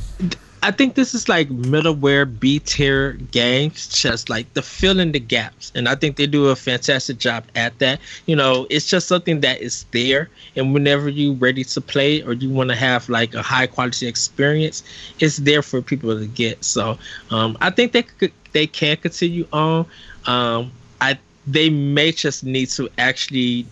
I 0.62 0.70
think 0.70 0.94
this 0.94 1.14
is 1.14 1.28
like 1.28 1.48
middleware 1.48 2.26
B 2.38 2.58
tier 2.58 3.12
games, 3.12 3.88
just 3.88 4.28
like 4.28 4.52
the 4.52 4.62
filling 4.62 5.12
the 5.12 5.20
gaps, 5.20 5.72
and 5.74 5.88
I 5.88 5.94
think 5.94 6.16
they 6.16 6.26
do 6.26 6.48
a 6.48 6.56
fantastic 6.56 7.18
job 7.18 7.44
at 7.54 7.78
that. 7.78 8.00
You 8.26 8.36
know, 8.36 8.66
it's 8.68 8.86
just 8.86 9.08
something 9.08 9.40
that 9.40 9.62
is 9.62 9.86
there, 9.92 10.28
and 10.56 10.74
whenever 10.74 11.08
you're 11.08 11.34
ready 11.34 11.64
to 11.64 11.80
play 11.80 12.22
or 12.22 12.34
you 12.34 12.50
want 12.50 12.68
to 12.70 12.76
have 12.76 13.08
like 13.08 13.34
a 13.34 13.42
high 13.42 13.66
quality 13.66 14.06
experience, 14.06 14.82
it's 15.18 15.38
there 15.38 15.62
for 15.62 15.80
people 15.80 16.18
to 16.18 16.26
get. 16.26 16.64
So 16.64 16.98
um, 17.30 17.56
I 17.60 17.70
think 17.70 17.92
they 17.92 18.02
could 18.02 18.32
they 18.52 18.66
can 18.66 18.96
continue 18.98 19.46
on. 19.52 19.86
Um, 20.26 20.72
I 21.00 21.18
they 21.46 21.70
may 21.70 22.12
just 22.12 22.44
need 22.44 22.68
to 22.70 22.90
actually 22.98 23.66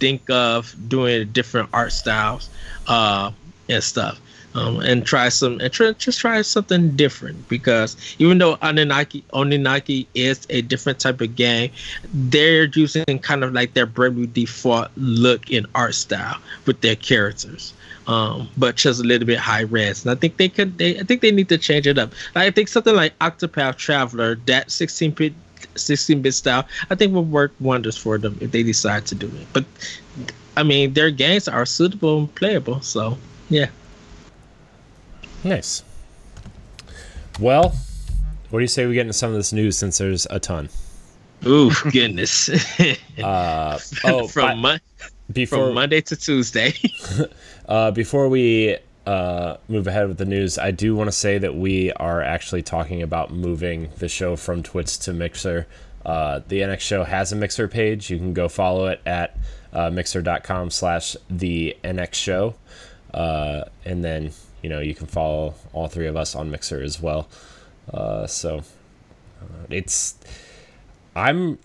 think 0.00 0.28
of 0.30 0.74
doing 0.88 1.30
different 1.30 1.68
art 1.72 1.92
styles 1.92 2.50
uh, 2.88 3.30
and 3.68 3.84
stuff 3.84 4.20
um, 4.54 4.80
and 4.80 5.06
try 5.06 5.28
some 5.28 5.60
and 5.60 5.72
try, 5.72 5.92
just 5.92 6.20
try 6.20 6.42
something 6.42 6.94
different 6.96 7.48
because 7.48 7.96
even 8.18 8.38
though 8.38 8.56
Oninaki 8.56 9.22
Oninaki 9.32 10.06
is 10.14 10.46
a 10.50 10.62
different 10.62 11.00
type 11.00 11.20
of 11.20 11.34
game, 11.36 11.70
they're 12.12 12.64
using 12.64 13.18
kind 13.20 13.44
of 13.44 13.52
like 13.52 13.74
their 13.74 13.86
Bravely 13.86 14.26
Default 14.26 14.90
look 14.96 15.50
and 15.50 15.66
art 15.74 15.94
style 15.94 16.38
with 16.66 16.80
their 16.80 16.96
characters. 16.96 17.72
Um, 18.08 18.48
but 18.56 18.76
just 18.76 19.00
a 19.00 19.04
little 19.04 19.26
bit 19.26 19.38
high 19.38 19.60
res. 19.60 20.04
And 20.04 20.10
I 20.10 20.16
think 20.16 20.36
they 20.36 20.48
could 20.48 20.76
they 20.76 20.98
I 20.98 21.02
think 21.04 21.20
they 21.20 21.30
need 21.30 21.48
to 21.48 21.58
change 21.58 21.86
it 21.86 21.98
up. 21.98 22.12
Like, 22.34 22.48
I 22.48 22.50
think 22.50 22.68
something 22.68 22.94
like 22.94 23.18
Octopath 23.20 23.76
Traveler, 23.76 24.34
that 24.46 24.70
16 24.70 25.12
bit 25.12 25.32
16 25.76 26.20
bit 26.20 26.32
style, 26.32 26.66
I 26.90 26.94
think 26.94 27.14
will 27.14 27.24
work 27.24 27.52
wonders 27.60 27.96
for 27.96 28.18
them 28.18 28.36
if 28.40 28.50
they 28.50 28.62
decide 28.62 29.06
to 29.06 29.14
do 29.14 29.26
it. 29.28 29.46
But 29.52 29.64
I 30.56 30.62
mean 30.62 30.92
their 30.92 31.10
games 31.10 31.48
are 31.48 31.64
suitable 31.64 32.18
and 32.18 32.34
playable, 32.34 32.80
so 32.82 33.16
yeah. 33.48 33.68
Nice. 35.44 35.82
Well, 37.40 37.74
what 38.50 38.58
do 38.58 38.62
you 38.62 38.68
say 38.68 38.86
we 38.86 38.94
get 38.94 39.02
into 39.02 39.12
some 39.12 39.30
of 39.30 39.36
this 39.36 39.52
news 39.52 39.76
since 39.76 39.98
there's 39.98 40.26
a 40.30 40.38
ton? 40.38 40.68
Ooh, 41.46 41.70
goodness. 41.90 42.48
uh, 43.22 43.78
oh, 44.04 44.28
from, 44.28 44.60
Mon- 44.60 44.80
before, 45.32 45.66
from 45.66 45.74
Monday 45.74 46.00
to 46.02 46.16
Tuesday. 46.16 46.74
uh, 47.68 47.90
before 47.90 48.28
we 48.28 48.76
uh, 49.06 49.56
move 49.68 49.86
ahead 49.86 50.06
with 50.08 50.18
the 50.18 50.24
news, 50.24 50.58
I 50.58 50.70
do 50.70 50.94
want 50.94 51.08
to 51.08 51.12
say 51.12 51.38
that 51.38 51.54
we 51.54 51.92
are 51.92 52.22
actually 52.22 52.62
talking 52.62 53.02
about 53.02 53.32
moving 53.32 53.88
the 53.98 54.08
show 54.08 54.36
from 54.36 54.62
Twitch 54.62 54.98
to 55.00 55.12
Mixer. 55.12 55.66
Uh, 56.06 56.40
the 56.48 56.60
NX 56.60 56.80
show 56.80 57.04
has 57.04 57.32
a 57.32 57.36
Mixer 57.36 57.68
page. 57.68 58.10
You 58.10 58.18
can 58.18 58.32
go 58.34 58.48
follow 58.48 58.86
it 58.86 59.00
at 59.06 59.36
uh, 59.72 59.90
mixer.com 59.90 60.70
slash 60.70 61.16
the 61.30 61.76
NX 61.82 62.14
show. 62.14 62.54
Uh, 63.12 63.64
and 63.84 64.04
then 64.04 64.32
you 64.62 64.68
know 64.68 64.80
you 64.80 64.94
can 64.94 65.06
follow 65.06 65.54
all 65.72 65.88
three 65.88 66.06
of 66.06 66.16
us 66.16 66.34
on 66.34 66.50
Mixer 66.50 66.82
as 66.82 67.00
well. 67.00 67.28
Uh, 67.92 68.26
so 68.26 68.58
uh, 69.40 69.66
it's 69.70 70.16
I'm 71.14 71.58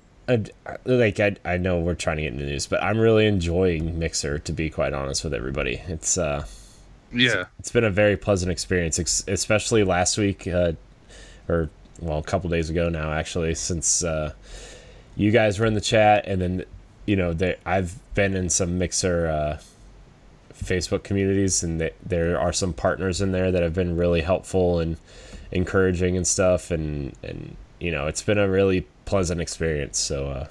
like 0.86 1.20
I, 1.20 1.36
I 1.46 1.58
know 1.58 1.80
we're 1.80 1.96
trying 1.96 2.18
to 2.18 2.24
get 2.24 2.34
into 2.34 2.46
the 2.46 2.52
news, 2.52 2.68
but 2.68 2.84
I'm 2.84 2.98
really 2.98 3.28
enjoying 3.28 3.98
Mixer 3.98 4.40
to 4.40 4.52
be 4.52 4.70
quite 4.70 4.94
honest 4.94 5.24
with 5.24 5.34
everybody. 5.34 5.82
It's 5.88 6.18
uh 6.18 6.46
yeah, 7.14 7.42
it's, 7.42 7.50
it's 7.60 7.72
been 7.72 7.86
a 7.86 7.90
very 7.90 8.18
pleasant 8.18 8.52
experience, 8.52 9.00
especially 9.28 9.84
last 9.84 10.18
week 10.18 10.46
uh, 10.48 10.74
or 11.48 11.70
well 12.02 12.20
a 12.20 12.24
couple 12.24 12.50
days 12.50 12.70
ago 12.70 12.90
now 12.90 13.12
actually 13.12 13.56
since 13.56 14.04
uh, 14.04 14.34
you 15.16 15.32
guys 15.32 15.60
were 15.60 15.66
in 15.66 15.74
the 15.74 15.82
chat 15.82 16.26
and 16.28 16.42
then 16.42 16.66
you 17.06 17.16
know 17.16 17.34
they, 17.34 17.56
I've 17.66 17.98
been 18.14 18.36
in 18.36 18.50
some 18.50 18.78
Mixer 18.78 19.28
uh, 19.28 19.62
Facebook 20.64 21.04
communities, 21.04 21.64
and 21.64 21.82
they, 21.82 21.92
there 22.06 22.40
are 22.40 22.54
some 22.54 22.74
partners 22.74 23.22
in 23.22 23.32
there 23.32 23.52
that 23.52 23.64
have 23.64 23.74
been 23.74 23.96
really 23.96 24.22
helpful 24.22 24.80
and 24.80 24.98
encouraging 25.52 26.18
and 26.18 26.28
stuff. 26.28 26.72
And 26.72 27.16
and 27.24 27.56
you 27.80 27.92
know, 27.92 28.08
it's 28.08 28.24
been 28.24 28.38
a 28.38 28.50
really 28.50 28.82
pleasant 29.06 29.42
experience. 29.42 29.98
So. 29.98 30.30
Uh, 30.30 30.48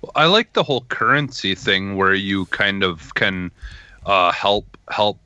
well, 0.00 0.12
I 0.16 0.26
like 0.26 0.52
the 0.54 0.64
whole 0.64 0.82
currency 0.82 1.54
thing 1.54 1.96
where 1.96 2.14
you 2.14 2.46
kind 2.46 2.82
of 2.82 3.14
can 3.14 3.52
uh, 4.04 4.32
help 4.32 4.76
help 4.90 5.18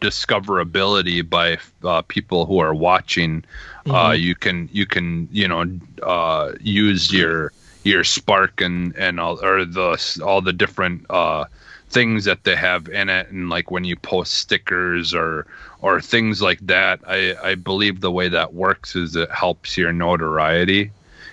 discoverability 0.00 1.28
by 1.28 1.58
uh, 1.84 2.02
people 2.02 2.46
who 2.46 2.58
are 2.58 2.74
watching. 2.74 3.44
Uh, 3.88 4.10
you 4.10 4.34
can 4.34 4.68
you 4.72 4.86
can 4.86 5.28
you 5.30 5.48
know 5.48 5.64
uh, 6.02 6.52
use 6.60 7.12
your 7.12 7.52
your 7.84 8.04
spark 8.04 8.60
and 8.60 8.94
and 8.96 9.20
all 9.20 9.42
or 9.44 9.64
the 9.64 10.20
all 10.24 10.40
the 10.40 10.52
different 10.52 11.06
uh, 11.10 11.44
things 11.88 12.24
that 12.24 12.44
they 12.44 12.56
have 12.56 12.88
in 12.88 13.08
it 13.08 13.28
and 13.30 13.48
like 13.48 13.70
when 13.70 13.84
you 13.84 13.96
post 13.96 14.34
stickers 14.34 15.14
or 15.14 15.46
or 15.82 16.00
things 16.00 16.42
like 16.42 16.58
that 16.66 17.00
i 17.06 17.34
i 17.42 17.54
believe 17.54 18.00
the 18.00 18.10
way 18.10 18.28
that 18.28 18.54
works 18.54 18.96
is 18.96 19.14
it 19.16 19.30
helps 19.30 19.76
your 19.76 19.92
notoriety. 19.92 20.90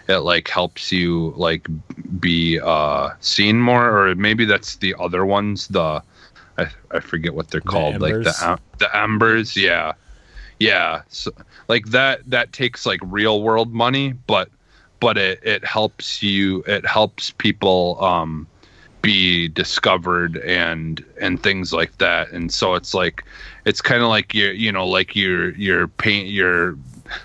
It 0.07 0.17
like 0.17 0.49
helps 0.49 0.91
you 0.91 1.33
like 1.37 1.65
be 2.19 2.59
uh 2.59 3.11
seen 3.21 3.59
more 3.59 3.97
or 3.97 4.15
maybe 4.15 4.45
that's 4.45 4.75
the 4.75 4.95
other 4.99 5.25
ones 5.25 5.67
the 5.69 6.03
i, 6.57 6.67
I 6.91 6.99
forget 6.99 7.33
what 7.33 7.49
they're 7.49 7.61
called 7.61 8.01
like 8.01 8.15
the 8.15 8.59
the 8.79 8.95
embers 8.95 9.55
yeah. 9.57 9.93
Yeah 10.59 11.01
so 11.07 11.31
like 11.67 11.85
that 11.87 12.29
that 12.29 12.53
takes 12.53 12.85
like 12.85 12.99
real 13.03 13.41
world 13.41 13.73
money 13.73 14.13
but 14.27 14.49
but 14.99 15.17
it 15.17 15.39
it 15.43 15.65
helps 15.65 16.21
you 16.21 16.63
it 16.67 16.85
helps 16.85 17.31
people 17.31 17.97
um 18.03 18.47
be 19.03 19.49
discovered 19.49 20.37
and 20.39 21.05
and 21.21 21.43
things 21.43 21.73
like 21.73 21.97
that. 21.99 22.31
And 22.31 22.53
so 22.53 22.75
it's 22.75 22.95
like 22.95 23.25
it's 23.65 23.81
kind 23.81 24.03
of 24.03 24.09
like 24.09 24.33
you're 24.33 24.53
you 24.53 24.71
know 24.73 24.87
like 24.87 25.15
you're 25.15 25.55
you're 25.57 25.89
paying 25.89 26.27
you're 26.27 26.77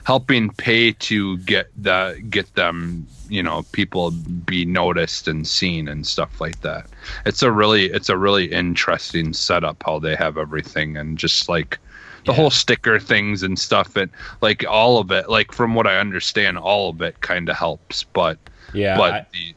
helping 0.04 0.50
pay 0.52 0.92
to 0.92 1.38
get 1.40 1.68
that 1.76 2.30
get 2.30 2.54
them 2.56 3.08
you 3.28 3.42
know 3.42 3.64
people 3.72 4.10
be 4.12 4.64
noticed 4.66 5.28
and 5.28 5.46
seen 5.48 5.88
and 5.88 6.06
stuff 6.06 6.40
like 6.40 6.60
that. 6.62 6.88
It's 7.26 7.42
a 7.42 7.52
really 7.52 7.86
it's 7.86 8.10
a 8.10 8.18
really 8.18 8.52
interesting 8.52 9.32
setup 9.32 9.82
how 9.86 10.00
they 10.00 10.16
have 10.16 10.38
everything 10.38 10.98
and 10.98 11.18
just 11.18 11.48
like 11.48 11.80
the 12.26 12.32
Yeah. 12.32 12.34
whole 12.34 12.50
sticker 12.50 13.00
things 13.00 13.42
and 13.44 13.58
stuff. 13.58 13.96
And 13.96 14.10
like 14.42 14.64
all 14.68 14.98
of 14.98 15.10
it 15.12 15.30
like 15.30 15.52
from 15.52 15.74
what 15.74 15.86
i 15.86 15.98
understand 15.98 16.58
all 16.58 16.90
of 16.90 17.00
it 17.02 17.20
kind 17.20 17.48
of 17.48 17.56
helps 17.56 18.04
but 18.04 18.38
Yeah, 18.72 19.00
but 19.00 19.16
I, 19.16 19.26
the 19.32 19.54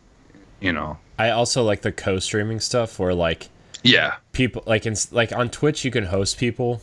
you 0.61 0.73
know 0.73 0.99
I 1.21 1.29
also 1.29 1.63
like 1.63 1.83
the 1.83 1.91
co-streaming 1.91 2.59
stuff 2.59 2.97
where 2.97 3.13
like 3.13 3.49
yeah. 3.83 4.15
people 4.31 4.63
like 4.65 4.87
in 4.87 4.95
like 5.11 5.31
on 5.31 5.49
Twitch 5.49 5.85
you 5.85 5.91
can 5.91 6.05
host 6.05 6.39
people. 6.39 6.81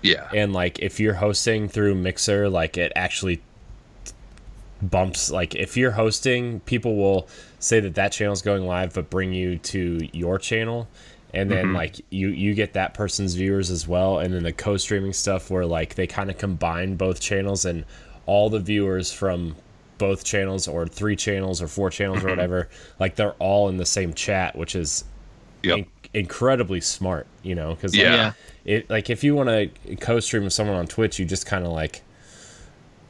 Yeah. 0.00 0.28
And 0.32 0.52
like 0.52 0.78
if 0.78 1.00
you're 1.00 1.14
hosting 1.14 1.68
through 1.68 1.96
Mixer 1.96 2.48
like 2.48 2.78
it 2.78 2.92
actually 2.94 3.42
bumps 4.80 5.32
like 5.32 5.56
if 5.56 5.76
you're 5.76 5.90
hosting 5.90 6.60
people 6.60 6.94
will 6.94 7.28
say 7.58 7.80
that 7.80 7.96
that 7.96 8.12
channel's 8.12 8.42
going 8.42 8.64
live 8.64 8.94
but 8.94 9.10
bring 9.10 9.32
you 9.32 9.58
to 9.58 10.08
your 10.12 10.38
channel. 10.38 10.86
And 11.34 11.50
then 11.50 11.66
mm-hmm. 11.66 11.74
like 11.74 11.96
you 12.10 12.28
you 12.28 12.54
get 12.54 12.74
that 12.74 12.94
person's 12.94 13.34
viewers 13.34 13.72
as 13.72 13.88
well. 13.88 14.20
And 14.20 14.32
then 14.32 14.44
the 14.44 14.52
co-streaming 14.52 15.14
stuff 15.14 15.50
where 15.50 15.66
like 15.66 15.96
they 15.96 16.06
kind 16.06 16.30
of 16.30 16.38
combine 16.38 16.94
both 16.94 17.20
channels 17.20 17.64
and 17.64 17.84
all 18.26 18.50
the 18.50 18.60
viewers 18.60 19.12
from 19.12 19.56
both 20.00 20.24
channels 20.24 20.66
or 20.66 20.86
three 20.88 21.14
channels 21.14 21.60
or 21.62 21.68
four 21.68 21.90
channels 21.90 22.18
or 22.18 22.20
mm-hmm. 22.22 22.30
whatever 22.30 22.68
like 22.98 23.14
they're 23.16 23.34
all 23.38 23.68
in 23.68 23.76
the 23.76 23.84
same 23.86 24.12
chat 24.14 24.56
which 24.56 24.74
is 24.74 25.04
Yep. 25.62 25.78
in- 25.78 25.86
incredibly 26.14 26.80
smart 26.80 27.26
you 27.42 27.54
know 27.54 27.74
because 27.74 27.94
Yeah. 27.94 28.14
Yeah. 28.14 28.32
it 28.64 28.88
like 28.90 29.10
if 29.10 29.22
you 29.22 29.34
want 29.36 29.48
to 29.50 29.96
co-stream 29.96 30.44
with 30.44 30.54
someone 30.54 30.76
on 30.76 30.86
Twitch, 30.86 31.18
you 31.18 31.26
just 31.26 31.44
kind 31.46 31.64
of 31.66 31.72
like 31.72 32.00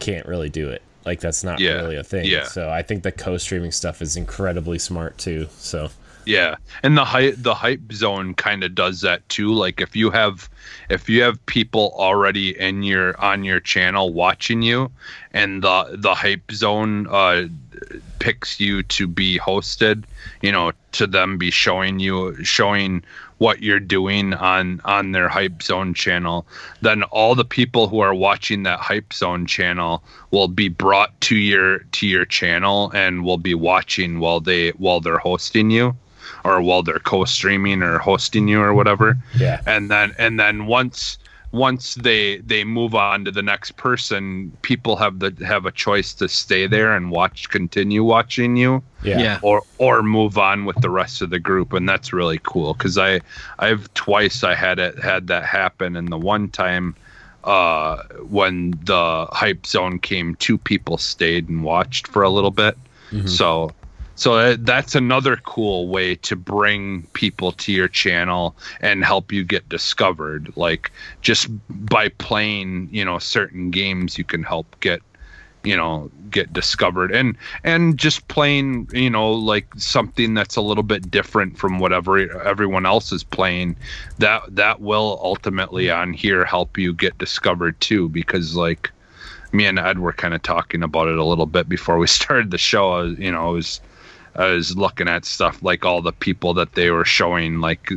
can't 0.00 0.26
really 0.26 0.48
do 0.48 0.68
it. 0.68 0.82
Like 1.06 1.20
that's 1.20 1.44
not 1.44 1.60
Yeah, 1.60 1.74
really 1.74 1.96
a 1.96 2.02
thing. 2.04 2.24
yeah. 2.26 2.44
So 2.44 2.68
I 2.68 2.82
think 2.82 3.04
the 3.04 3.12
co-streaming 3.12 3.70
stuff 3.72 4.02
is 4.02 4.16
incredibly 4.16 4.78
smart 4.80 5.16
too. 5.16 5.46
So 5.58 5.90
Yeah, 6.26 6.56
and 6.82 6.96
the 6.96 7.04
hype 7.04 7.36
the 7.38 7.54
hype 7.54 7.92
zone 7.92 8.34
kind 8.34 8.62
of 8.62 8.74
does 8.74 9.00
that 9.00 9.26
too. 9.30 9.52
Like 9.52 9.80
if 9.80 9.96
you 9.96 10.10
have 10.10 10.50
if 10.90 11.08
you 11.08 11.22
have 11.22 11.44
people 11.46 11.92
already 11.96 12.58
in 12.58 12.82
your 12.82 13.18
on 13.20 13.42
your 13.42 13.58
channel 13.58 14.12
watching 14.12 14.60
you, 14.62 14.92
and 15.32 15.64
the 15.64 15.96
the 15.98 16.14
hype 16.14 16.52
zone 16.52 17.06
uh, 17.08 17.48
picks 18.18 18.60
you 18.60 18.82
to 18.84 19.06
be 19.08 19.38
hosted, 19.38 20.04
you 20.42 20.52
know, 20.52 20.72
to 20.92 21.06
them 21.06 21.38
be 21.38 21.50
showing 21.50 21.98
you 21.98 22.36
showing 22.44 23.02
what 23.38 23.62
you're 23.62 23.80
doing 23.80 24.34
on 24.34 24.82
on 24.84 25.12
their 25.12 25.28
hype 25.28 25.62
zone 25.62 25.94
channel 25.94 26.46
then 26.82 27.02
all 27.04 27.34
the 27.34 27.44
people 27.44 27.88
who 27.88 28.00
are 28.00 28.14
watching 28.14 28.64
that 28.64 28.78
hype 28.78 29.14
zone 29.14 29.46
channel 29.46 30.04
will 30.30 30.46
be 30.48 30.68
brought 30.68 31.18
to 31.22 31.36
your 31.36 31.78
to 31.92 32.06
your 32.06 32.26
channel 32.26 32.90
and 32.94 33.24
will 33.24 33.38
be 33.38 33.54
watching 33.54 34.20
while 34.20 34.40
they 34.40 34.68
while 34.72 35.00
they're 35.00 35.16
hosting 35.16 35.70
you 35.70 35.96
or 36.44 36.60
while 36.62 36.82
they're 36.82 36.98
co-streaming 36.98 37.82
or 37.82 37.98
hosting 37.98 38.48
you 38.48 38.60
or 38.60 38.74
whatever. 38.74 39.16
Yeah, 39.36 39.60
and 39.66 39.90
then 39.90 40.14
and 40.18 40.38
then 40.38 40.66
once 40.66 41.18
once 41.52 41.94
they 41.96 42.38
they 42.38 42.62
move 42.62 42.94
on 42.94 43.24
to 43.24 43.30
the 43.32 43.42
next 43.42 43.72
person 43.72 44.52
people 44.62 44.94
have 44.96 45.18
the 45.18 45.34
have 45.44 45.66
a 45.66 45.72
choice 45.72 46.14
to 46.14 46.28
stay 46.28 46.68
there 46.68 46.94
and 46.94 47.10
watch 47.10 47.48
continue 47.50 48.04
watching 48.04 48.56
you 48.56 48.80
yeah, 49.02 49.18
Yeah. 49.18 49.38
or 49.42 49.62
or 49.78 50.02
move 50.02 50.38
on 50.38 50.64
with 50.64 50.80
the 50.80 50.90
rest 50.90 51.22
of 51.22 51.30
the 51.30 51.40
group. 51.40 51.72
And 51.72 51.88
that's 51.88 52.12
really 52.12 52.38
cool 52.44 52.74
because 52.74 52.96
i 52.98 53.20
i've 53.58 53.92
twice 53.94 54.44
i 54.44 54.54
had 54.54 54.78
it 54.78 54.96
had 55.02 55.26
that 55.26 55.44
happen 55.44 55.96
and 55.96 56.08
the 56.12 56.18
one 56.18 56.48
time 56.50 56.94
uh 57.42 58.02
when 58.28 58.70
the 58.84 59.26
hype 59.32 59.66
zone 59.66 59.98
came 59.98 60.36
two 60.36 60.56
people 60.58 60.98
stayed 60.98 61.48
and 61.48 61.64
watched 61.64 62.06
for 62.06 62.22
a 62.22 62.30
little 62.30 62.50
bit. 62.52 62.76
So 63.26 63.72
so 64.20 64.34
uh, 64.34 64.56
that's 64.60 64.94
another 64.94 65.36
cool 65.36 65.88
way 65.88 66.14
to 66.16 66.36
bring 66.36 67.04
people 67.14 67.52
to 67.52 67.72
your 67.72 67.88
channel 67.88 68.54
and 68.82 69.02
help 69.02 69.32
you 69.32 69.42
get 69.42 69.66
discovered. 69.70 70.52
Like 70.56 70.92
just 71.22 71.48
by 71.70 72.10
playing 72.10 72.90
you 72.92 73.02
know 73.02 73.18
certain 73.18 73.70
games 73.70 74.18
you 74.18 74.24
can 74.24 74.42
help 74.42 74.78
get 74.80 75.00
you 75.64 75.74
know 75.74 76.10
get 76.28 76.52
discovered. 76.52 77.12
And 77.12 77.34
and 77.64 77.96
just 77.96 78.28
playing 78.28 78.90
you 78.92 79.08
know 79.08 79.32
like 79.32 79.68
something 79.78 80.34
that's 80.34 80.56
a 80.56 80.60
little 80.60 80.84
bit 80.84 81.10
different 81.10 81.56
from 81.56 81.78
whatever 81.78 82.18
everyone 82.42 82.84
else 82.84 83.12
is 83.12 83.24
playing 83.24 83.74
that 84.18 84.42
that 84.54 84.82
will 84.82 85.18
ultimately 85.22 85.90
on 85.90 86.12
here 86.12 86.44
help 86.44 86.76
you 86.76 86.92
get 86.92 87.16
discovered 87.16 87.80
too 87.80 88.10
because 88.10 88.54
like 88.54 88.90
me 89.52 89.64
and 89.64 89.78
ed 89.78 89.98
were 89.98 90.12
kind 90.12 90.34
of 90.34 90.42
talking 90.42 90.82
about 90.82 91.08
it 91.08 91.16
a 91.16 91.24
little 91.24 91.46
bit 91.46 91.70
before 91.70 91.96
we 91.96 92.06
started 92.20 92.50
the 92.50 92.58
show. 92.58 92.92
Uh, 92.92 93.04
you 93.18 93.32
know 93.32 93.48
i 93.48 93.50
was 93.50 93.80
i 94.36 94.46
was 94.46 94.76
looking 94.76 95.08
at 95.08 95.24
stuff 95.24 95.62
like 95.62 95.84
all 95.84 96.02
the 96.02 96.12
people 96.12 96.54
that 96.54 96.74
they 96.74 96.90
were 96.90 97.04
showing 97.04 97.60
like 97.60 97.90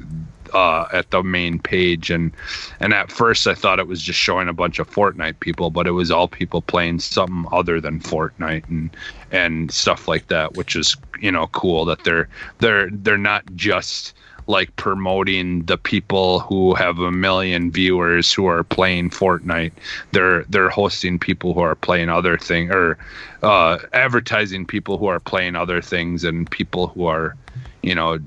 uh, 0.54 0.88
at 0.94 1.10
the 1.12 1.24
main 1.24 1.60
page. 1.60 2.10
And 2.10 2.32
and 2.80 2.94
at 2.94 3.12
first 3.12 3.48
I 3.48 3.56
thought 3.56 3.80
it 3.80 3.88
was 3.88 4.02
just 4.02 4.20
showing 4.20 4.48
a 4.48 4.54
bunch 4.54 4.80
of 4.80 4.90
Fortnite 4.90 5.40
people, 5.40 5.70
but 5.70 5.88
it 5.88 5.92
was 5.92 6.12
all 6.12 6.28
people 6.28 6.62
playing 6.62 7.00
something 7.00 7.46
other 7.52 7.82
than 7.82 8.00
Fortnite 8.00 8.70
and 8.70 8.96
and 9.32 9.72
stuff 9.72 10.08
like 10.08 10.28
that, 10.28 10.56
which 10.56 10.76
is 10.76 10.96
you 11.20 11.32
know 11.32 11.48
cool 11.48 11.86
that 11.86 12.04
they're 12.04 12.30
they're 12.60 12.90
they're 12.92 13.18
not 13.18 13.44
just 13.56 14.14
like 14.48 14.76
promoting 14.76 15.64
the 15.64 15.78
people 15.78 16.40
who 16.40 16.74
have 16.74 17.00
a 17.00 17.12
million 17.12 17.72
viewers 17.72 18.32
who 18.34 18.46
are 18.46 18.64
playing 18.64 19.10
Fortnite. 19.10 19.72
They're 20.12 20.44
they're 20.44 20.70
hosting 20.70 21.20
people 21.20 21.54
who 21.54 21.62
are 21.62 21.76
playing 21.76 22.10
other 22.10 22.38
thing 22.38 22.72
or 22.72 22.98
uh, 23.42 23.80
advertising 23.94 24.66
people 24.66 24.98
who 24.98 25.08
are 25.08 25.20
playing 25.20 25.56
other 25.56 25.82
things 25.82 26.24
and 26.24 26.50
people 26.50 26.88
who 26.88 27.06
are 27.06 27.36
you 27.82 27.96
know 27.96 28.20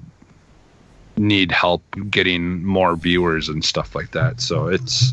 need 1.18 1.50
help 1.50 1.82
getting 2.10 2.62
more 2.64 2.94
viewers 2.94 3.48
and 3.48 3.64
stuff 3.64 3.94
like 3.94 4.10
that. 4.12 4.40
So 4.40 4.68
it's 4.68 5.12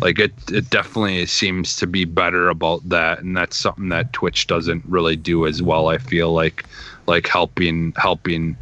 like 0.00 0.18
it 0.18 0.32
it 0.50 0.70
definitely 0.70 1.26
seems 1.26 1.76
to 1.76 1.86
be 1.86 2.04
better 2.04 2.48
about 2.48 2.86
that 2.88 3.20
and 3.20 3.36
that's 3.36 3.56
something 3.56 3.88
that 3.90 4.12
Twitch 4.12 4.46
doesn't 4.46 4.84
really 4.86 5.16
do 5.16 5.46
as 5.46 5.62
well. 5.62 5.88
I 5.88 5.98
feel 5.98 6.32
like 6.32 6.64
like 7.06 7.26
helping 7.26 7.92
helping 7.96 8.56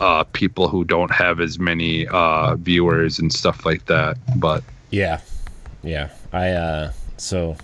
uh 0.00 0.24
people 0.24 0.68
who 0.68 0.84
don't 0.84 1.10
have 1.10 1.40
as 1.40 1.58
many 1.58 2.06
uh 2.08 2.56
viewers 2.56 3.18
and 3.18 3.32
stuff 3.32 3.64
like 3.64 3.86
that. 3.86 4.16
But 4.36 4.62
yeah, 4.90 5.20
yeah. 5.82 6.10
I 6.32 6.50
uh, 6.50 6.92
so 7.16 7.56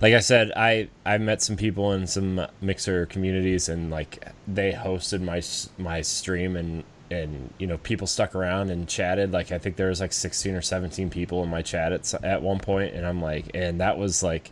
like 0.00 0.14
I 0.14 0.20
said, 0.20 0.52
I 0.56 0.88
I 1.06 1.18
met 1.18 1.42
some 1.42 1.56
people 1.56 1.92
in 1.92 2.06
some 2.06 2.46
mixer 2.60 3.06
communities, 3.06 3.68
and 3.68 3.90
like 3.90 4.28
they 4.46 4.72
hosted 4.72 5.22
my 5.22 5.42
my 5.82 6.02
stream, 6.02 6.56
and 6.56 6.84
and 7.10 7.52
you 7.58 7.66
know 7.66 7.78
people 7.78 8.06
stuck 8.06 8.34
around 8.34 8.70
and 8.70 8.88
chatted. 8.88 9.32
Like 9.32 9.52
I 9.52 9.58
think 9.58 9.76
there 9.76 9.88
was 9.88 10.00
like 10.00 10.12
sixteen 10.12 10.54
or 10.54 10.62
seventeen 10.62 11.10
people 11.10 11.42
in 11.42 11.48
my 11.48 11.62
chat 11.62 11.92
at 11.92 12.12
at 12.24 12.42
one 12.42 12.58
point, 12.58 12.94
and 12.94 13.06
I'm 13.06 13.22
like, 13.22 13.50
and 13.54 13.80
that 13.80 13.98
was 13.98 14.22
like 14.22 14.50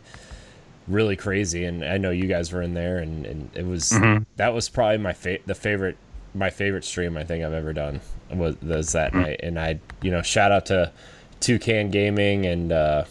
really 0.87 1.15
crazy. 1.15 1.65
And 1.65 1.83
I 1.83 1.97
know 1.97 2.11
you 2.11 2.27
guys 2.27 2.51
were 2.51 2.61
in 2.61 2.73
there, 2.73 2.99
and 2.99 3.25
and 3.25 3.49
it 3.53 3.65
was 3.65 3.93
that 4.37 4.53
was 4.53 4.69
probably 4.69 4.97
my 4.97 5.13
fa- 5.13 5.39
the 5.45 5.55
favorite 5.55 5.97
my 6.33 6.49
favorite 6.49 6.85
stream 6.85 7.17
I 7.17 7.23
think 7.23 7.43
I've 7.43 7.53
ever 7.53 7.73
done 7.73 8.01
was, 8.31 8.61
was 8.61 8.91
that 8.93 9.13
night. 9.13 9.39
And 9.43 9.59
I 9.59 9.79
you 10.01 10.11
know 10.11 10.21
shout 10.21 10.51
out 10.51 10.65
to 10.67 10.91
Toucan 11.39 11.91
Gaming 11.91 12.45
and. 12.45 12.71
uh 12.71 13.05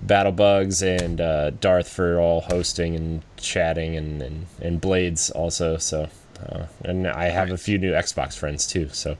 Battle 0.00 0.32
Bugs 0.32 0.82
and 0.82 1.20
uh, 1.20 1.50
Darth 1.50 1.88
for 1.88 2.20
all 2.20 2.42
hosting 2.42 2.94
and 2.94 3.22
chatting 3.36 3.96
and, 3.96 4.22
and, 4.22 4.46
and 4.60 4.80
Blades 4.80 5.30
also. 5.30 5.76
So, 5.76 6.08
uh, 6.48 6.66
and 6.84 7.06
I 7.06 7.30
have 7.30 7.50
a 7.50 7.58
few 7.58 7.78
new 7.78 7.92
Xbox 7.92 8.38
friends 8.38 8.66
too. 8.66 8.88
So 8.92 9.16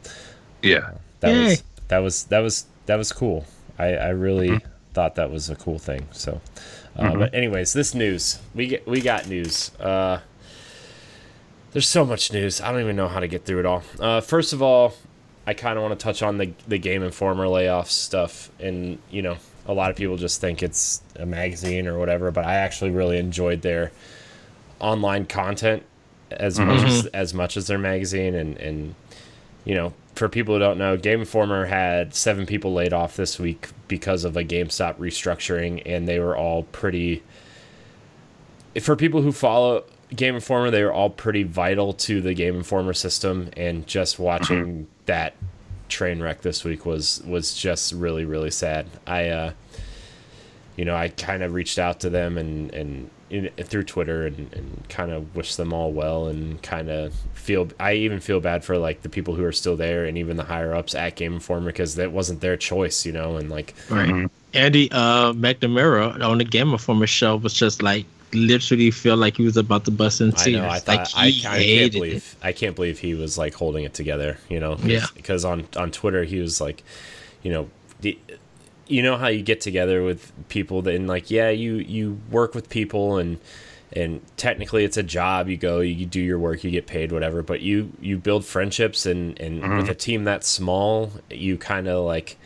yeah. 0.62 0.92
that 1.20 1.34
Yay. 1.34 1.44
was 1.44 1.62
that 1.88 1.98
was 1.98 2.24
that 2.24 2.38
was 2.38 2.66
that 2.86 2.96
was 2.96 3.12
cool. 3.12 3.44
I, 3.78 3.94
I 3.94 4.08
really 4.10 4.60
thought 4.94 5.16
that 5.16 5.30
was 5.30 5.50
a 5.50 5.56
cool 5.56 5.78
thing. 5.78 6.06
So, 6.12 6.40
uh, 6.96 7.14
but 7.16 7.34
anyways, 7.34 7.72
this 7.72 7.94
news 7.94 8.38
we 8.54 8.68
get 8.68 8.86
we 8.86 9.00
got 9.00 9.28
news. 9.28 9.72
Uh, 9.80 10.20
there's 11.72 11.86
so 11.86 12.04
much 12.04 12.32
news. 12.32 12.60
I 12.60 12.72
don't 12.72 12.80
even 12.80 12.96
know 12.96 13.08
how 13.08 13.20
to 13.20 13.28
get 13.28 13.44
through 13.44 13.60
it 13.60 13.66
all. 13.66 13.82
Uh, 14.00 14.20
first 14.20 14.52
of 14.52 14.62
all, 14.62 14.94
I 15.46 15.54
kind 15.54 15.78
of 15.78 15.82
want 15.82 15.98
to 15.98 16.02
touch 16.02 16.22
on 16.22 16.38
the 16.38 16.52
the 16.66 16.78
Game 16.78 17.02
Informer 17.02 17.48
layoff 17.48 17.90
stuff, 17.90 18.50
and 18.60 18.98
you 19.10 19.22
know, 19.22 19.36
a 19.66 19.72
lot 19.72 19.90
of 19.90 19.96
people 19.96 20.16
just 20.16 20.40
think 20.40 20.62
it's 20.62 21.02
a 21.16 21.26
magazine 21.26 21.86
or 21.86 21.98
whatever, 21.98 22.30
but 22.30 22.44
I 22.44 22.56
actually 22.56 22.90
really 22.90 23.18
enjoyed 23.18 23.62
their 23.62 23.92
online 24.80 25.26
content 25.26 25.82
as 26.30 26.60
much 26.60 26.84
as, 26.84 27.06
as 27.06 27.34
much 27.34 27.56
as 27.56 27.66
their 27.66 27.78
magazine, 27.78 28.34
and 28.34 28.56
and 28.58 28.94
you 29.64 29.74
know, 29.74 29.92
for 30.14 30.28
people 30.28 30.54
who 30.54 30.58
don't 30.58 30.78
know, 30.78 30.96
Game 30.96 31.20
Informer 31.20 31.66
had 31.66 32.14
seven 32.14 32.46
people 32.46 32.72
laid 32.72 32.92
off 32.92 33.16
this 33.16 33.38
week 33.38 33.68
because 33.88 34.24
of 34.24 34.36
a 34.36 34.44
GameStop 34.44 34.96
restructuring, 34.96 35.82
and 35.86 36.08
they 36.08 36.18
were 36.18 36.36
all 36.36 36.64
pretty. 36.64 37.22
For 38.80 38.96
people 38.96 39.22
who 39.22 39.32
follow 39.32 39.84
Game 40.14 40.34
Informer, 40.34 40.70
they 40.70 40.82
were 40.82 40.92
all 40.92 41.10
pretty 41.10 41.42
vital 41.42 41.92
to 41.94 42.20
the 42.20 42.34
Game 42.34 42.56
Informer 42.56 42.94
system, 42.94 43.50
and 43.56 43.86
just 43.86 44.18
watching 44.18 44.86
that 45.06 45.34
train 45.88 46.20
wreck 46.20 46.42
this 46.42 46.64
week 46.64 46.84
was 46.86 47.22
was 47.26 47.54
just 47.54 47.92
really 47.92 48.24
really 48.24 48.50
sad. 48.50 48.86
I, 49.06 49.28
uh, 49.28 49.52
you 50.76 50.84
know, 50.84 50.94
I 50.96 51.08
kind 51.08 51.42
of 51.42 51.52
reached 51.54 51.78
out 51.78 52.00
to 52.00 52.10
them 52.10 52.38
and 52.38 52.72
and 52.74 53.10
in, 53.30 53.50
through 53.58 53.82
Twitter 53.84 54.26
and, 54.26 54.52
and 54.54 54.88
kind 54.88 55.10
of 55.10 55.36
wish 55.36 55.56
them 55.56 55.72
all 55.72 55.92
well 55.92 56.28
and 56.28 56.62
kind 56.62 56.88
of 56.88 57.12
feel 57.34 57.68
I 57.78 57.94
even 57.94 58.20
feel 58.20 58.40
bad 58.40 58.64
for 58.64 58.78
like 58.78 59.02
the 59.02 59.08
people 59.08 59.34
who 59.34 59.44
are 59.44 59.52
still 59.52 59.76
there 59.76 60.06
and 60.06 60.16
even 60.16 60.36
the 60.36 60.44
higher 60.44 60.74
ups 60.74 60.94
at 60.94 61.16
Game 61.16 61.34
Informer 61.34 61.66
because 61.66 61.96
that 61.96 62.12
wasn't 62.12 62.40
their 62.40 62.56
choice, 62.56 63.04
you 63.04 63.12
know, 63.12 63.36
and 63.36 63.50
like 63.50 63.74
Right. 63.90 64.30
Andy 64.54 64.90
uh, 64.90 65.34
McNamara 65.34 66.22
on 66.22 66.38
the 66.38 66.44
Game 66.44 66.72
Informer 66.72 67.06
show 67.06 67.36
was 67.36 67.52
just 67.52 67.82
like 67.82 68.06
literally 68.32 68.90
feel 68.90 69.16
like 69.16 69.36
he 69.36 69.44
was 69.44 69.56
about 69.56 69.84
to 69.86 69.90
bust 69.90 70.20
in 70.20 70.32
I 70.36 70.44
tears. 70.44 70.56
know 70.56 70.68
I 70.68 70.78
thought 70.78 71.14
like 71.14 71.16
I, 71.16 71.28
he 71.28 71.46
I 71.46 71.58
can't 71.64 71.92
believe 71.92 72.16
it. 72.16 72.46
I 72.46 72.52
can't 72.52 72.76
believe 72.76 72.98
he 72.98 73.14
was 73.14 73.38
like 73.38 73.54
holding 73.54 73.84
it 73.84 73.94
together, 73.94 74.38
you 74.48 74.60
know. 74.60 74.76
Yeah. 74.82 75.06
Because 75.14 75.44
on 75.44 75.66
on 75.76 75.90
Twitter 75.90 76.24
he 76.24 76.40
was 76.40 76.60
like, 76.60 76.82
you 77.42 77.52
know, 77.52 77.70
the, 78.00 78.18
you 78.86 79.02
know 79.02 79.16
how 79.16 79.28
you 79.28 79.42
get 79.42 79.60
together 79.60 80.02
with 80.02 80.32
people 80.48 80.82
that 80.82 80.94
and 80.94 81.06
like 81.08 81.30
yeah 81.30 81.50
you 81.50 81.74
you 81.76 82.18
work 82.30 82.54
with 82.54 82.68
people 82.70 83.18
and 83.18 83.38
and 83.92 84.20
technically 84.36 84.84
it's 84.84 84.96
a 84.96 85.02
job 85.02 85.48
you 85.48 85.56
go 85.56 85.80
you 85.80 86.06
do 86.06 86.20
your 86.20 86.38
work 86.38 86.64
you 86.64 86.70
get 86.70 86.86
paid 86.86 87.12
whatever 87.12 87.42
but 87.42 87.60
you 87.60 87.92
you 88.00 88.16
build 88.18 88.44
friendships 88.44 89.04
and 89.06 89.38
and 89.40 89.62
mm-hmm. 89.62 89.76
with 89.78 89.88
a 89.88 89.94
team 89.94 90.24
that 90.24 90.44
small 90.44 91.12
you 91.30 91.56
kind 91.58 91.86
of 91.88 92.04
like 92.04 92.38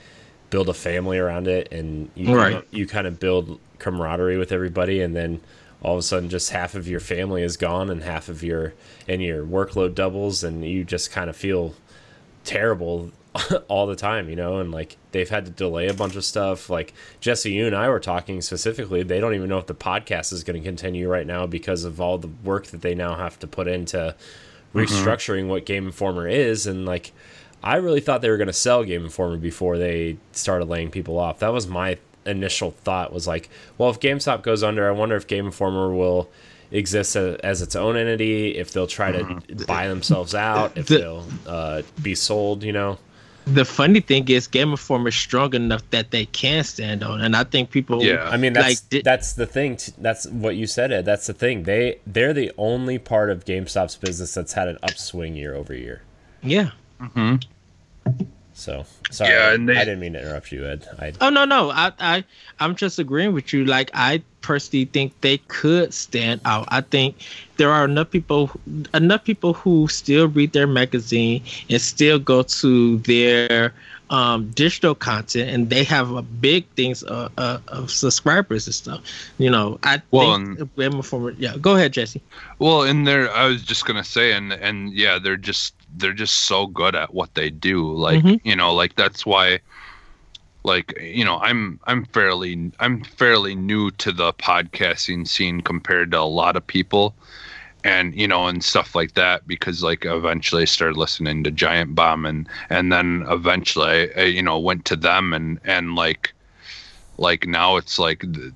build 0.51 0.69
a 0.69 0.75
family 0.75 1.19
around 1.19 1.47
it 1.49 1.71
and 1.73 2.11
you 2.15 2.37
Right. 2.37 2.65
you 2.71 2.87
kind 2.87 3.07
of 3.07 3.19
build 3.19 3.59
camaraderie 3.79 4.37
with 4.37 4.53
everybody 4.53 5.01
and 5.01 5.15
then 5.17 5.41
all 5.83 5.95
of 5.95 5.99
a 5.99 6.03
sudden 6.03 6.29
just 6.29 6.51
half 6.51 6.75
of 6.75 6.89
your 6.89 7.01
family 7.01 7.43
is 7.43 7.57
gone 7.57 7.91
and 7.91 8.03
half 8.03 8.29
of 8.29 8.43
your 8.43 8.73
and 9.09 9.23
your 9.23 9.45
workload 9.45 9.95
doubles 9.95 10.45
and 10.45 10.65
you 10.65 10.85
just 10.85 11.11
kind 11.11 11.29
of 11.29 11.37
feel 11.37 11.75
terrible 12.45 13.11
all 13.69 13.87
the 13.87 13.97
time, 13.97 14.29
you 14.29 14.37
know, 14.37 14.59
and 14.59 14.71
like 14.71 14.97
they've 15.11 15.29
had 15.29 15.45
to 15.45 15.51
delay 15.51 15.89
a 15.89 15.95
bunch 15.95 16.17
of 16.17 16.25
stuff. 16.25 16.71
Like 16.71 16.93
Jesse, 17.21 17.53
you 17.53 17.67
and 17.67 17.75
I 17.75 17.89
were 17.89 18.01
talking 18.01 18.41
specifically, 18.41 19.03
they 19.03 19.21
don't 19.21 19.35
even 19.35 19.49
know 19.49 19.59
if 19.59 19.67
the 19.67 19.75
podcast 19.75 20.33
is 20.33 20.45
going 20.45 20.61
to 20.61 20.67
continue 20.67 21.09
right 21.09 21.27
now 21.27 21.47
because 21.47 21.85
of 21.85 22.01
all 22.01 22.19
the 22.19 22.31
work 22.45 22.67
that 22.67 22.83
they 22.83 22.95
now 22.95 23.17
have 23.17 23.39
to 23.41 23.47
put 23.47 23.69
into 23.69 24.15
mm-hmm. 24.75 24.79
restructuring 24.79 25.49
what 25.49 25.67
Game 25.67 25.87
Informer 25.87 26.29
is. 26.29 26.67
And 26.67 26.85
like, 26.87 27.13
I 27.63 27.77
really 27.77 28.01
thought 28.01 28.23
they 28.23 28.31
were 28.31 28.37
going 28.37 28.47
to 28.49 28.53
sell 28.53 28.85
Game 28.85 29.05
Informer 29.05 29.37
before 29.37 29.79
they 29.79 30.19
started 30.33 30.67
laying 30.67 30.91
people 30.91 31.19
off. 31.19 31.39
That 31.39 31.53
was 31.53 31.67
my 31.67 31.99
initial 32.27 32.71
thought 32.71 33.13
was 33.13 33.27
like, 33.27 33.49
well, 33.79 33.91
if 33.91 34.01
GameStop 34.01 34.43
goes 34.43 34.63
under, 34.63 34.89
I 34.89 34.93
wonder 34.93 35.17
if 35.17 35.27
Game 35.27 35.47
Informer 35.47 35.95
will 35.95 36.31
exist 36.71 37.17
as, 37.17 37.37
as 37.41 37.63
its 37.63 37.77
own 37.77 37.97
entity, 37.97 38.57
if 38.57 38.73
they'll 38.73 38.87
try 38.87 39.13
to 39.13 39.41
buy 39.67 39.89
themselves 39.89 40.35
out, 40.35 40.77
if 40.77 40.87
The- 40.87 40.99
they'll 40.99 41.25
uh, 41.47 41.83
be 42.03 42.15
sold, 42.15 42.63
you 42.63 42.73
know. 42.73 42.99
The 43.45 43.65
funny 43.65 43.99
thing 43.99 44.29
is, 44.29 44.47
Game 44.47 44.71
Informer 44.71 45.09
is 45.09 45.17
strong 45.17 45.53
enough 45.55 45.83
that 45.91 46.13
they 46.13 46.27
can 46.27 46.63
stand 46.63 47.03
on, 47.03 47.21
and 47.23 47.35
I 47.35 47.43
think 47.43 47.73
people. 47.73 48.01
Yeah. 48.01 48.29
I 48.31 48.37
mean, 48.37 48.53
that's 48.53 48.85
Like, 48.93 49.03
that's 49.03 49.33
the 49.33 49.47
thing. 49.47 49.79
T- 49.79 49.91
that's 49.99 50.29
what 50.29 50.55
you 50.55 50.69
said. 50.69 50.93
Ed. 50.93 51.05
That's 51.05 51.27
the 51.27 51.33
thing. 51.35 51.65
They 51.65 51.99
they're 52.07 52.33
the 52.33 52.53
only 52.57 52.99
part 53.01 53.31
of 53.31 53.45
GameStop's 53.45 53.97
business 53.97 54.33
that's 54.33 54.53
had 54.53 54.69
an 54.69 54.79
upswing 54.85 55.35
year 55.35 55.57
over 55.57 55.75
year. 55.75 56.03
Yeah. 56.41 56.71
So 58.55 58.85
sorry, 59.11 59.31
Yeah, 59.33 59.53
and 59.53 59.69
they- 59.69 59.77
I 59.77 59.85
didn't 59.85 60.01
mean 60.01 60.13
to 60.15 60.21
interrupt 60.21 60.53
you, 60.53 60.67
Ed. 60.67 60.87
I 60.99 61.13
Oh 61.21 61.31
no, 61.31 61.45
no. 61.45 61.71
I, 61.71 61.93
I, 61.99 62.25
I'm 62.61 62.75
just 62.77 62.99
agreeing 62.99 63.33
with 63.33 63.53
you. 63.53 63.65
Like 63.65 63.91
I 63.95 64.23
personally 64.43 64.85
think 64.87 65.19
they 65.21 65.39
could 65.39 65.95
stand 65.95 66.41
out. 66.45 66.67
I 66.69 66.81
think 66.83 67.17
there 67.57 67.71
are 67.71 67.85
enough 67.85 68.11
people, 68.11 68.51
enough 68.93 69.25
people 69.25 69.55
who 69.55 69.89
still 69.89 70.29
read 70.29 70.53
their 70.53 70.67
magazine 70.67 71.43
and 71.71 71.81
still 71.81 72.19
go 72.19 72.43
to 72.43 72.99
their 72.99 73.73
um, 74.11 74.51
digital 74.51 74.95
content, 74.95 75.49
and 75.49 75.71
they 75.71 75.85
have 75.85 76.11
a 76.11 76.21
big 76.23 76.67
things 76.77 77.03
uh, 77.05 77.31
uh, 77.39 77.59
of 77.69 77.91
subscribers 77.91 78.67
and 78.67 78.75
stuff. 78.75 79.01
You 79.39 79.49
know, 79.49 79.79
I 79.83 80.03
Well, 80.11 80.37
think 80.37 80.77
Game 80.77 80.93
Informer. 80.93 81.31
Yeah, 81.39 81.57
go 81.57 81.77
ahead, 81.77 81.93
Jesse. 81.95 82.21
Well, 82.59 82.83
and 82.83 83.07
they're 83.07 83.33
I 83.33 83.47
was 83.47 83.63
just 83.63 83.87
gonna 83.87 84.05
say, 84.05 84.33
and 84.33 84.53
and 84.53 84.93
yeah, 84.93 85.19
they're 85.19 85.39
just 85.39 85.75
they're 85.97 86.13
just 86.13 86.45
so 86.47 86.67
good 86.67 86.95
at 86.95 87.15
what 87.15 87.35
they 87.35 87.51
do. 87.51 87.93
Like 87.95 88.23
Mhm. 88.23 88.41
you 88.45 88.57
know, 88.57 88.75
like 88.75 88.95
that's 88.97 89.27
why, 89.27 89.61
like 90.65 90.95
you 91.01 91.25
know, 91.25 91.39
I'm 91.39 91.81
I'm 91.87 92.05
fairly 92.07 92.73
I'm 92.81 93.03
fairly 93.05 93.55
new 93.55 93.91
to 93.93 94.13
the 94.13 94.33
podcasting 94.35 95.27
scene 95.27 95.61
compared 95.61 96.13
to 96.13 96.21
a 96.21 96.23
lot 96.25 96.57
of 96.57 96.67
people, 96.67 97.15
and 97.85 98.15
you 98.15 98.27
know, 98.29 98.47
and 98.47 98.63
stuff 98.65 98.95
like 98.95 99.15
that 99.15 99.47
because 99.47 99.83
like 99.83 100.05
eventually 100.05 100.63
I 100.63 100.67
started 100.67 100.97
listening 100.97 101.45
to 101.45 101.51
Giant 101.51 101.95
Bomb 101.95 102.25
and 102.27 102.49
and 102.71 102.93
then 102.93 103.25
eventually 103.29 104.13
I, 104.15 104.21
I, 104.21 104.25
you 104.25 104.43
know 104.43 104.59
went 104.59 104.85
to 104.87 104.97
them 104.97 105.33
and 105.33 105.59
and 105.65 105.95
like 105.95 106.33
like 107.19 107.47
now 107.47 107.77
it's 107.77 107.99
like 107.99 108.21
th- 108.21 108.53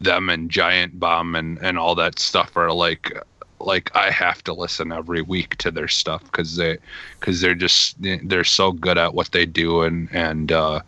them 0.00 0.28
and 0.30 0.50
Giant 0.50 0.98
Bomb 0.98 1.34
and 1.36 1.58
and 1.60 1.78
all 1.78 1.94
that 1.96 2.18
stuff 2.18 2.56
are 2.56 2.72
like 2.72 3.12
like 3.60 3.90
I 3.94 4.10
have 4.10 4.42
to 4.44 4.52
listen 4.52 4.92
every 4.92 5.22
week 5.22 5.56
to 5.58 5.70
their 5.70 5.88
stuff 5.88 6.22
because 6.24 6.56
they 6.56 6.78
because 7.18 7.40
they're 7.40 7.54
just 7.54 7.96
they're 8.00 8.44
so 8.44 8.72
good 8.72 8.98
at 8.98 9.14
what 9.14 9.32
they 9.32 9.46
do 9.46 9.82
and 9.82 10.08
and 10.12 10.52
uh, 10.52 10.80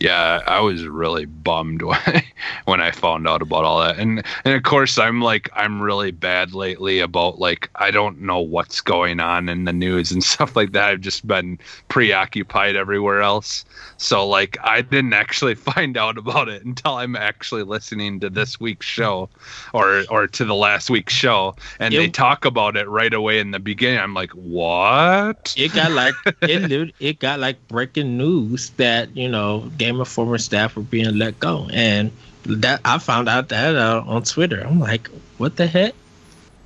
yeah, 0.00 0.42
I 0.46 0.60
was 0.60 0.86
really 0.86 1.24
bummed 1.24 1.82
when 1.82 1.98
I, 2.06 2.24
when 2.64 2.80
I 2.80 2.90
found 2.90 3.26
out 3.26 3.42
about 3.42 3.64
all 3.64 3.80
that 3.80 3.98
and 3.98 4.22
and 4.44 4.54
of 4.54 4.62
course 4.62 4.98
I'm 4.98 5.20
like 5.20 5.48
I'm 5.54 5.80
really 5.80 6.10
bad 6.10 6.54
lately 6.54 6.98
about 7.00 7.38
like 7.38 7.70
I 7.76 7.90
don't 7.90 8.20
know 8.20 8.40
what's 8.40 8.80
going 8.80 9.20
on 9.20 9.48
in 9.48 9.64
the 9.64 9.72
news 9.72 10.12
and 10.12 10.22
stuff 10.24 10.56
like 10.56 10.72
that. 10.72 10.90
I've 10.90 11.00
just 11.00 11.26
been 11.26 11.58
preoccupied 11.88 12.76
everywhere 12.76 13.22
else. 13.22 13.64
So 13.96 14.26
like 14.26 14.56
I 14.62 14.82
didn't 14.82 15.14
actually 15.14 15.54
find 15.66 15.96
out 15.96 16.18
about 16.18 16.48
it 16.48 16.64
until 16.64 16.94
I'm 16.94 17.16
actually 17.16 17.62
listening 17.62 18.20
to 18.20 18.30
this 18.30 18.60
week's 18.60 18.86
show 18.86 19.28
or 19.72 20.04
or 20.10 20.26
to 20.26 20.44
the 20.44 20.54
last 20.54 20.90
week's 20.90 21.14
show 21.14 21.54
and 21.80 21.94
they 21.94 22.08
talk 22.08 22.44
about 22.44 22.76
it 22.76 22.88
right 22.88 23.12
away 23.12 23.38
in 23.38 23.50
the 23.50 23.58
beginning. 23.58 24.00
I'm 24.00 24.14
like, 24.14 24.30
"What?" 24.32 25.54
It 25.56 25.72
got 25.72 25.92
like 25.92 26.14
it 26.42 26.92
it 27.00 27.18
got 27.18 27.40
like 27.40 27.56
breaking 27.68 28.16
news 28.16 28.70
that 28.76 29.16
you 29.16 29.28
know 29.28 29.70
Game 29.86 30.00
Informer 30.00 30.38
staff 30.38 30.74
were 30.74 30.82
being 30.82 31.16
let 31.16 31.38
go, 31.38 31.68
and 31.72 32.10
that 32.44 32.80
I 32.84 32.98
found 32.98 33.28
out 33.28 33.50
that 33.50 33.76
uh, 33.76 34.02
on 34.04 34.24
Twitter. 34.24 34.60
I'm 34.60 34.80
like, 34.80 35.08
what 35.38 35.56
the 35.56 35.66
heck? 35.66 35.94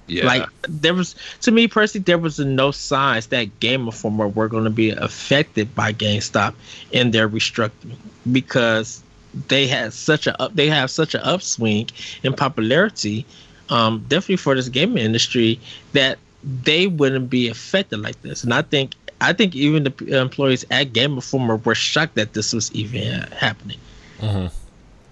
Yeah. 0.06 0.26
Like 0.26 0.48
there 0.62 0.94
was 0.94 1.14
to 1.42 1.50
me 1.50 1.68
personally, 1.68 2.02
there 2.04 2.18
was 2.18 2.38
no 2.38 2.70
signs 2.70 3.26
that 3.26 3.60
Game 3.60 3.84
Informer 3.86 4.26
were 4.26 4.48
going 4.48 4.64
to 4.64 4.70
be 4.70 4.90
affected 4.90 5.74
by 5.74 5.92
GameStop 5.92 6.54
in 6.92 7.10
their 7.10 7.28
restructuring 7.28 7.96
because 8.32 9.02
they 9.48 9.66
had 9.66 9.92
such 9.92 10.26
a 10.26 10.40
up, 10.40 10.54
they 10.54 10.68
have 10.68 10.90
such 10.90 11.14
an 11.14 11.20
upswing 11.20 11.90
in 12.22 12.32
popularity, 12.32 13.26
um, 13.68 14.04
definitely 14.08 14.36
for 14.36 14.54
this 14.54 14.70
gaming 14.70 15.04
industry 15.04 15.60
that 15.92 16.18
they 16.42 16.86
wouldn't 16.86 17.28
be 17.28 17.48
affected 17.48 18.00
like 18.00 18.20
this. 18.22 18.42
And 18.44 18.54
I 18.54 18.62
think 18.62 18.94
I 19.20 19.32
think 19.32 19.54
even 19.54 19.84
the 19.84 19.92
uh, 20.18 20.22
employees 20.22 20.64
at 20.70 20.92
Game 20.92 21.14
Informer 21.14 21.56
were 21.56 21.74
shocked 21.74 22.14
that 22.14 22.32
this 22.32 22.52
was 22.52 22.72
even 22.72 23.20
happening. 23.32 23.78
Mm-hmm. 24.20 24.46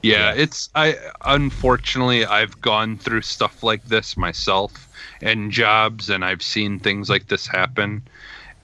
Yeah, 0.02 0.32
it's 0.32 0.68
I 0.74 0.96
unfortunately 1.24 2.24
I've 2.24 2.60
gone 2.60 2.98
through 2.98 3.22
stuff 3.22 3.62
like 3.62 3.84
this 3.86 4.16
myself 4.16 4.72
in 5.20 5.50
jobs 5.50 6.08
and 6.08 6.24
I've 6.24 6.42
seen 6.42 6.78
things 6.78 7.10
like 7.10 7.26
this 7.28 7.46
happen. 7.46 8.02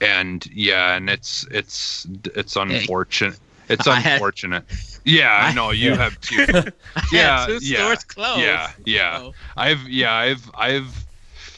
And 0.01 0.45
yeah, 0.53 0.95
and 0.95 1.09
it's 1.09 1.45
it's 1.51 2.07
it's 2.35 2.55
unfortunate. 2.55 3.37
It's 3.67 3.85
I 3.87 3.95
had- 3.99 4.13
unfortunate. 4.13 4.63
yeah, 5.03 5.31
I 5.31 5.49
I- 5.49 5.53
know 5.53 5.71
you 5.83 5.89
Yeah. 5.91 5.95
have 5.97 6.21
too. 6.21 6.45
I 6.95 7.01
Yeah, 7.11 7.39
had 7.39 7.47
two 7.59 7.65
yeah, 7.65 7.77
stores 7.79 8.03
closed. 8.05 8.39
Yeah, 8.41 8.71
yeah. 8.85 9.17
so- 9.19 9.33
I've 9.57 9.81
yeah, 9.89 10.13
I've 10.13 10.49
I've 10.55 11.05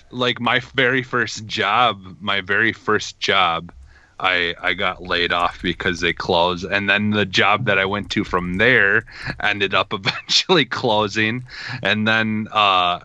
like 0.09 0.39
my 0.39 0.59
very 0.73 1.03
first 1.03 1.45
job, 1.45 2.15
my 2.21 2.41
very 2.41 2.73
first 2.73 3.19
job 3.19 3.71
I 4.19 4.55
I 4.61 4.73
got 4.73 5.03
laid 5.03 5.31
off 5.31 5.61
because 5.61 5.99
they 5.99 6.13
closed, 6.13 6.65
and 6.65 6.89
then 6.89 7.11
the 7.11 7.25
job 7.25 7.65
that 7.65 7.77
I 7.77 7.85
went 7.85 8.09
to 8.11 8.23
from 8.23 8.55
there 8.55 9.05
ended 9.41 9.73
up 9.73 9.93
eventually 9.93 10.65
closing, 10.65 11.45
and 11.81 12.07
then 12.07 12.47
uh, 12.51 12.99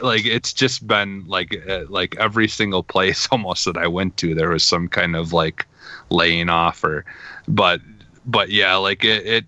like 0.00 0.24
it's 0.24 0.52
just 0.52 0.86
been 0.86 1.24
like 1.26 1.62
uh, 1.68 1.84
like 1.88 2.16
every 2.16 2.48
single 2.48 2.82
place 2.82 3.28
almost 3.32 3.64
that 3.66 3.76
I 3.76 3.86
went 3.86 4.16
to, 4.18 4.34
there 4.34 4.50
was 4.50 4.64
some 4.64 4.88
kind 4.88 5.16
of 5.16 5.32
like 5.32 5.66
laying 6.10 6.48
off 6.48 6.82
or, 6.84 7.04
but 7.46 7.80
but 8.26 8.50
yeah, 8.50 8.76
like 8.76 9.04
it. 9.04 9.26
it 9.26 9.44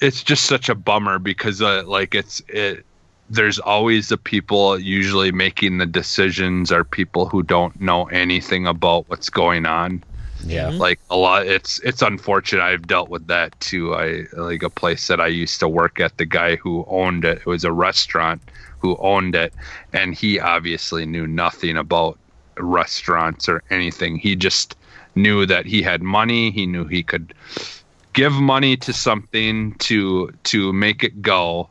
it's 0.00 0.24
just 0.24 0.44
such 0.46 0.68
a 0.68 0.74
bummer 0.74 1.20
because 1.20 1.62
uh, 1.62 1.84
like 1.86 2.16
it's 2.16 2.42
it 2.48 2.84
there's 3.34 3.58
always 3.58 4.08
the 4.08 4.16
people 4.16 4.78
usually 4.78 5.32
making 5.32 5.78
the 5.78 5.86
decisions 5.86 6.72
are 6.72 6.84
people 6.84 7.26
who 7.26 7.42
don't 7.42 7.80
know 7.80 8.04
anything 8.06 8.66
about 8.66 9.08
what's 9.08 9.28
going 9.30 9.66
on. 9.66 10.02
Yeah. 10.44 10.70
Mhm. 10.70 10.78
Like 10.78 11.00
a 11.10 11.16
lot 11.16 11.46
it's 11.46 11.78
it's 11.80 12.02
unfortunate 12.02 12.62
I've 12.62 12.86
dealt 12.86 13.08
with 13.08 13.26
that 13.28 13.58
too. 13.60 13.94
I 13.94 14.24
like 14.32 14.62
a 14.62 14.70
place 14.70 15.06
that 15.08 15.20
I 15.20 15.28
used 15.28 15.60
to 15.60 15.68
work 15.68 16.00
at 16.00 16.16
the 16.18 16.26
guy 16.26 16.56
who 16.56 16.84
owned 16.88 17.24
it, 17.24 17.38
it 17.38 17.46
was 17.46 17.64
a 17.64 17.72
restaurant 17.72 18.42
who 18.78 18.96
owned 18.98 19.34
it 19.34 19.54
and 19.92 20.14
he 20.14 20.38
obviously 20.38 21.06
knew 21.06 21.26
nothing 21.26 21.76
about 21.76 22.18
restaurants 22.58 23.48
or 23.48 23.62
anything. 23.70 24.18
He 24.18 24.36
just 24.36 24.76
knew 25.14 25.46
that 25.46 25.66
he 25.66 25.82
had 25.82 26.02
money, 26.02 26.50
he 26.50 26.66
knew 26.66 26.84
he 26.84 27.02
could 27.02 27.32
give 28.12 28.32
money 28.32 28.76
to 28.76 28.92
something 28.92 29.74
to 29.78 30.32
to 30.44 30.72
make 30.72 31.02
it 31.02 31.22
go 31.22 31.68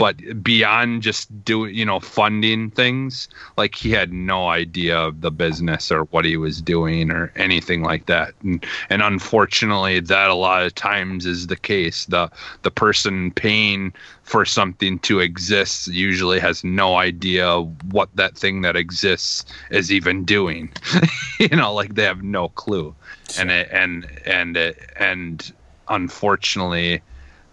but 0.00 0.42
beyond 0.42 1.02
just 1.02 1.28
doing 1.44 1.74
you 1.74 1.84
know 1.84 2.00
funding 2.00 2.70
things 2.70 3.28
like 3.58 3.74
he 3.74 3.90
had 3.90 4.14
no 4.14 4.48
idea 4.48 4.96
of 4.98 5.20
the 5.20 5.30
business 5.30 5.92
or 5.92 6.04
what 6.04 6.24
he 6.24 6.38
was 6.38 6.62
doing 6.62 7.10
or 7.10 7.30
anything 7.36 7.82
like 7.82 8.06
that. 8.06 8.32
And 8.42 8.64
and 8.88 9.02
unfortunately 9.02 10.00
that 10.00 10.30
a 10.30 10.34
lot 10.34 10.62
of 10.62 10.74
times 10.74 11.26
is 11.26 11.48
the 11.48 11.56
case. 11.56 12.06
The 12.06 12.30
the 12.62 12.70
person 12.70 13.30
paying 13.32 13.92
for 14.22 14.46
something 14.46 14.98
to 15.00 15.20
exist 15.20 15.88
usually 15.88 16.40
has 16.40 16.64
no 16.64 16.96
idea 16.96 17.60
what 17.90 18.08
that 18.14 18.38
thing 18.38 18.62
that 18.62 18.76
exists 18.76 19.44
is 19.70 19.92
even 19.92 20.24
doing. 20.24 20.72
You 21.40 21.56
know 21.56 21.72
like 21.72 21.94
they 21.94 22.04
have 22.04 22.22
no 22.22 22.48
clue. 22.48 22.94
And 23.38 23.50
it, 23.50 23.68
and 23.72 24.06
and 24.26 24.56
it, 24.58 24.78
and 24.96 25.52
unfortunately 25.88 27.02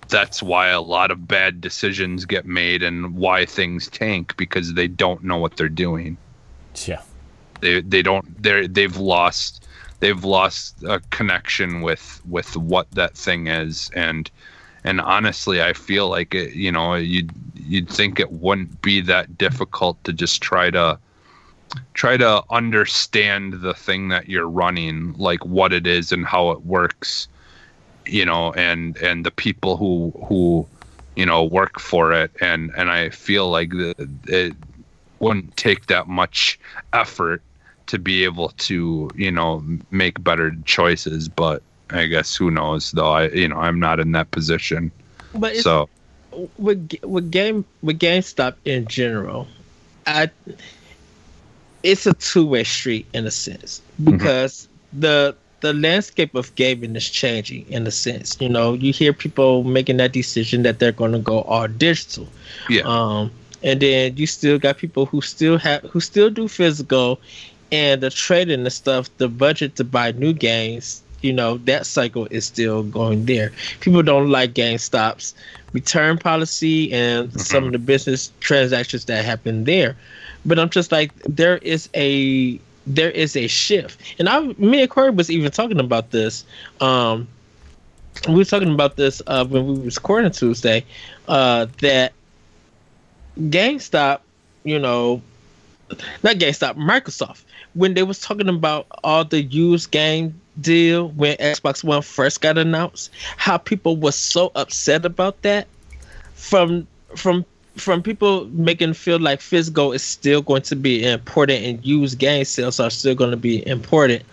that's 0.10 0.42
why 0.42 0.70
a 0.70 0.82
lot 0.82 1.12
of 1.12 1.28
bad 1.28 1.62
decisions 1.62 2.26
get 2.26 2.46
made 2.46 2.84
and 2.84 3.16
why 3.16 3.46
things 3.46 3.88
tank 3.88 4.36
because 4.38 4.74
they 4.74 4.88
don't 4.88 5.24
know 5.24 5.38
what 5.38 5.58
they're 5.58 5.70
doing. 5.70 6.18
Yeah. 6.86 7.02
They 7.62 7.82
they 7.82 8.02
don't 8.02 8.42
they're 8.42 8.68
they've 8.68 8.98
lost 8.98 9.68
they've 10.00 10.24
lost 10.24 10.84
a 10.84 11.02
connection 11.10 11.82
with 11.82 12.22
with 12.30 12.56
what 12.56 12.90
that 12.92 13.16
thing 13.18 13.48
is 13.48 13.90
and 13.96 14.30
and 14.84 15.02
honestly 15.02 15.62
I 15.62 15.74
feel 15.74 16.08
like 16.08 16.36
it 16.36 16.54
you 16.54 16.72
know 16.72 16.94
you'd 16.94 17.32
you'd 17.56 17.90
think 17.90 18.20
it 18.20 18.32
wouldn't 18.32 18.82
be 18.82 19.02
that 19.02 19.38
difficult 19.38 20.04
to 20.04 20.14
just 20.14 20.42
try 20.42 20.70
to 20.70 21.00
try 21.94 22.16
to 22.16 22.44
understand 22.50 23.62
the 23.62 23.74
thing 23.74 24.10
that 24.10 24.30
you're 24.30 24.48
running 24.48 25.14
like 25.14 25.44
what 25.46 25.74
it 25.74 25.88
is 25.88 26.12
and 26.12 26.26
how 26.26 26.52
it 26.52 26.66
works 26.66 27.28
you 28.10 28.26
know 28.26 28.54
and 28.54 28.98
and 28.98 29.26
the 29.26 29.32
people 29.32 29.78
who 29.78 30.14
who 30.28 30.68
you 31.16 31.26
know 31.26 31.44
work 31.44 31.80
for 31.80 32.14
it. 32.14 32.32
And 32.42 32.72
and 32.78 32.90
i 32.90 33.10
feel 33.10 33.50
like 33.50 33.70
the, 33.72 33.96
it 34.28 34.54
wouldn't 35.20 35.56
take 35.58 35.88
that 35.88 36.08
much 36.08 36.60
effort 36.94 37.42
to 37.88 37.98
be 37.98 38.24
able 38.24 38.50
to 38.50 39.10
you 39.16 39.32
know 39.32 39.64
make 39.92 40.24
better 40.24 40.56
choices. 40.66 41.28
But 41.30 41.62
i 41.90 42.06
guess 42.06 42.36
who 42.36 42.52
knows 42.52 42.92
though. 42.92 43.12
I 43.12 43.30
you 43.30 43.48
know 43.48 43.58
i'm 43.58 43.80
not 43.80 44.00
in 44.00 44.12
that 44.14 44.32
position. 44.32 44.92
But 45.34 45.58
so 45.58 45.90
with 46.58 46.94
with 47.04 47.32
game 47.32 47.66
with 47.82 48.00
GameStop 48.00 48.56
in 48.66 48.88
general, 48.88 49.48
I 50.06 50.30
it's 51.84 52.06
a 52.06 52.14
two 52.14 52.46
way 52.46 52.64
street 52.64 53.08
in 53.14 53.26
a 53.26 53.32
sense. 53.32 53.82
Mm-hmm. 54.02 54.12
Because 54.12 54.68
the 54.94 55.36
the 55.62 55.74
landscape 55.74 56.36
of 56.36 56.54
gaming 56.56 56.96
is 56.96 57.10
changing 57.10 57.66
in 57.70 57.88
a 57.88 57.92
sense. 57.92 58.38
You 58.40 58.50
know, 58.50 58.74
you 58.74 58.94
hear 58.94 59.14
people 59.14 59.64
making 59.64 59.98
that 59.98 60.14
decision 60.14 60.64
that 60.64 60.80
they're 60.80 60.92
going 60.92 61.14
to 61.14 61.20
go 61.20 61.42
all 61.42 61.68
digital. 61.68 62.28
yeah 62.70 62.82
Um, 62.84 63.32
and 63.64 63.80
then 63.80 64.16
you 64.18 64.28
still 64.28 64.60
got 64.60 64.78
people 64.78 65.06
who 65.08 65.22
still 65.22 65.58
have 65.58 65.82
who 65.84 66.00
still 66.00 66.30
do 66.30 66.48
physical, 66.48 67.20
and 67.72 68.02
the 68.02 68.10
trading 68.10 68.62
and 68.62 68.74
stuff. 68.74 69.10
The 69.18 69.28
budget 69.28 69.76
to 69.78 69.84
buy 69.84 70.12
new 70.12 70.34
games, 70.34 71.02
you 71.22 71.34
know, 71.34 71.58
that 71.60 71.86
cycle 71.86 72.28
is 72.30 72.46
still 72.46 72.84
going 72.84 73.26
there. 73.26 73.52
People 73.80 74.04
don't 74.04 74.30
like 74.30 74.54
GameStop's 74.54 75.34
return 75.74 76.18
policy 76.18 76.92
and 76.94 77.34
some 77.40 77.66
of 77.66 77.72
the 77.72 77.80
business 77.80 78.32
transactions 78.40 79.06
that 79.06 79.26
happen 79.26 79.66
there. 79.66 79.98
But 80.46 80.60
I'm 80.60 80.70
just 80.70 80.92
like, 80.92 81.12
there 81.24 81.58
is 81.58 81.90
a 81.94 82.60
there 82.88 83.12
is 83.12 83.36
a 83.36 83.48
shift, 83.48 84.00
and 84.18 84.30
I, 84.30 84.40
me 84.58 84.82
and 84.82 84.90
Corey 84.90 85.12
was 85.12 85.30
even 85.30 85.52
talking 85.52 85.80
about 85.80 86.12
this. 86.12 86.46
Um, 86.80 87.28
we 88.28 88.36
were 88.36 88.46
talking 88.46 88.74
about 88.74 88.96
this 88.96 89.22
uh, 89.28 89.46
when 89.46 89.68
we 89.68 89.80
was 89.80 89.98
recording 89.98 90.32
Tuesday. 90.32 90.84
Uh, 91.28 91.68
that 91.82 92.14
GameStop, 93.40 94.22
you 94.64 94.80
know, 94.80 95.22
not 96.24 96.38
GameStop, 96.38 96.76
Microsoft, 96.76 97.44
when 97.74 97.94
they 97.94 98.04
was 98.04 98.20
talking 98.20 98.50
about 98.50 98.88
all 99.04 99.24
the 99.24 99.44
used 99.44 99.92
game 99.92 100.40
deal 100.60 101.10
when 101.10 101.38
Xbox 101.38 101.84
One 101.84 102.02
first 102.02 102.42
got 102.42 102.58
announced, 102.58 103.12
how 103.36 103.58
people 103.58 103.98
were 103.98 104.12
so 104.12 104.52
upset 104.56 105.06
about 105.06 105.42
that 105.44 105.68
from 106.34 106.88
from 107.16 107.46
from 107.78 108.04
people 108.04 108.46
making 108.48 108.94
feel 108.94 109.20
like 109.20 109.42
physical 109.42 109.92
is 109.92 110.04
still 110.04 110.42
going 110.42 110.62
to 110.64 110.76
be 110.76 111.04
important 111.04 111.64
and 111.64 111.86
used 111.86 112.20
game 112.20 112.44
sales 112.44 112.80
are 112.80 112.90
still 112.90 113.16
going 113.16 113.32
to 113.32 113.38
be 113.38 113.66
important 113.68 114.24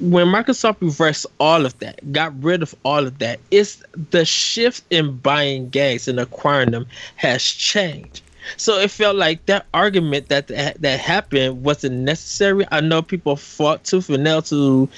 when 0.00 0.26
Microsoft 0.28 0.80
reversed 0.80 1.26
all 1.40 1.66
of 1.66 1.78
that, 1.80 2.12
got 2.12 2.40
rid 2.42 2.62
of 2.62 2.74
all 2.84 3.06
of 3.06 3.18
that, 3.18 3.40
it's 3.50 3.82
the 4.10 4.24
shift 4.24 4.84
in 4.90 5.16
buying 5.18 5.68
games 5.70 6.06
and 6.06 6.20
acquiring 6.20 6.70
them 6.70 6.86
has 7.16 7.42
changed. 7.42 8.22
So 8.56 8.78
it 8.78 8.90
felt 8.90 9.16
like 9.16 9.44
that 9.46 9.66
argument 9.74 10.28
that 10.28 10.46
that, 10.48 10.80
that 10.80 11.00
happened 11.00 11.64
wasn't 11.64 11.96
necessary. 11.96 12.64
I 12.70 12.80
know 12.80 13.02
people 13.02 13.36
fought 13.36 13.84
tooth 13.84 14.08
and 14.08 14.24
nail 14.24 14.40
to 14.42 14.88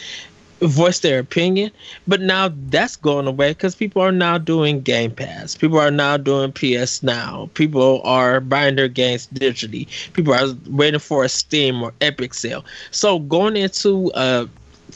voice 0.60 1.00
their 1.00 1.18
opinion, 1.18 1.70
but 2.06 2.20
now 2.20 2.50
that's 2.68 2.96
going 2.96 3.26
away 3.26 3.50
because 3.52 3.74
people 3.74 4.02
are 4.02 4.12
now 4.12 4.38
doing 4.38 4.80
Game 4.80 5.10
Pass. 5.10 5.56
People 5.56 5.78
are 5.78 5.90
now 5.90 6.16
doing 6.16 6.52
PS 6.52 7.02
Now. 7.02 7.48
People 7.54 8.00
are 8.04 8.40
buying 8.40 8.76
their 8.76 8.88
games 8.88 9.28
digitally. 9.34 9.86
People 10.12 10.34
are 10.34 10.48
waiting 10.68 11.00
for 11.00 11.24
a 11.24 11.28
Steam 11.28 11.82
or 11.82 11.92
Epic 12.00 12.34
sale. 12.34 12.64
So 12.90 13.18
going 13.20 13.56
into 13.56 14.12
uh 14.12 14.46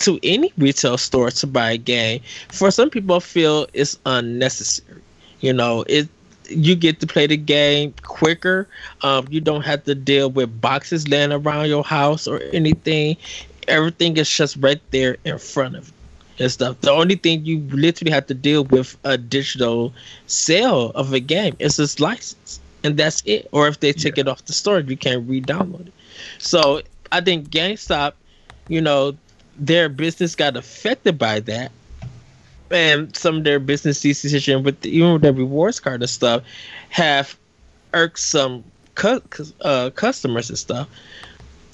to 0.00 0.18
any 0.24 0.52
retail 0.58 0.98
store 0.98 1.30
to 1.30 1.46
buy 1.46 1.70
a 1.70 1.78
game, 1.78 2.20
for 2.50 2.70
some 2.70 2.90
people 2.90 3.20
feel 3.20 3.66
it's 3.72 3.98
unnecessary. 4.06 5.00
You 5.40 5.52
know, 5.52 5.84
it 5.88 6.08
you 6.48 6.74
get 6.74 7.00
to 7.00 7.06
play 7.06 7.26
the 7.26 7.36
game 7.36 7.94
quicker. 8.02 8.68
Um, 9.02 9.26
you 9.30 9.40
don't 9.40 9.62
have 9.62 9.84
to 9.84 9.94
deal 9.94 10.30
with 10.30 10.60
boxes 10.60 11.08
laying 11.08 11.32
around 11.32 11.68
your 11.68 11.84
house 11.84 12.26
or 12.26 12.40
anything. 12.52 13.16
Everything 13.68 14.16
is 14.16 14.28
just 14.28 14.56
right 14.56 14.80
there 14.90 15.16
in 15.24 15.38
front 15.38 15.76
of 15.76 15.88
you 15.88 15.94
and 16.44 16.52
stuff. 16.52 16.80
The 16.80 16.90
only 16.90 17.16
thing 17.16 17.44
you 17.44 17.60
literally 17.70 18.10
have 18.10 18.26
to 18.26 18.34
deal 18.34 18.64
with 18.64 18.96
a 19.04 19.16
digital 19.16 19.92
sale 20.26 20.90
of 20.90 21.12
a 21.12 21.20
game 21.20 21.56
is 21.58 21.78
its 21.78 22.00
license, 22.00 22.60
and 22.82 22.96
that's 22.96 23.22
it. 23.24 23.48
Or 23.52 23.68
if 23.68 23.80
they 23.80 23.92
take 23.92 24.18
it 24.18 24.28
off 24.28 24.44
the 24.44 24.52
store, 24.52 24.80
you 24.80 24.96
can't 24.96 25.28
re-download 25.28 25.88
it. 25.88 25.92
So 26.38 26.82
I 27.12 27.20
think 27.20 27.50
GameStop, 27.50 28.14
you 28.68 28.80
know, 28.80 29.16
their 29.56 29.88
business 29.88 30.34
got 30.34 30.56
affected 30.56 31.18
by 31.18 31.40
that, 31.40 31.70
and 32.70 33.14
some 33.14 33.36
of 33.36 33.44
their 33.44 33.60
business 33.60 34.00
decisions, 34.00 34.64
with 34.64 34.80
the, 34.80 34.90
even 34.90 35.12
with 35.12 35.22
their 35.22 35.32
rewards 35.32 35.78
card 35.78 36.02
and 36.02 36.10
stuff 36.10 36.42
have 36.88 37.38
irked 37.92 38.18
some 38.18 38.64
cu- 38.96 39.20
uh, 39.60 39.90
customers 39.90 40.48
and 40.48 40.58
stuff. 40.58 40.88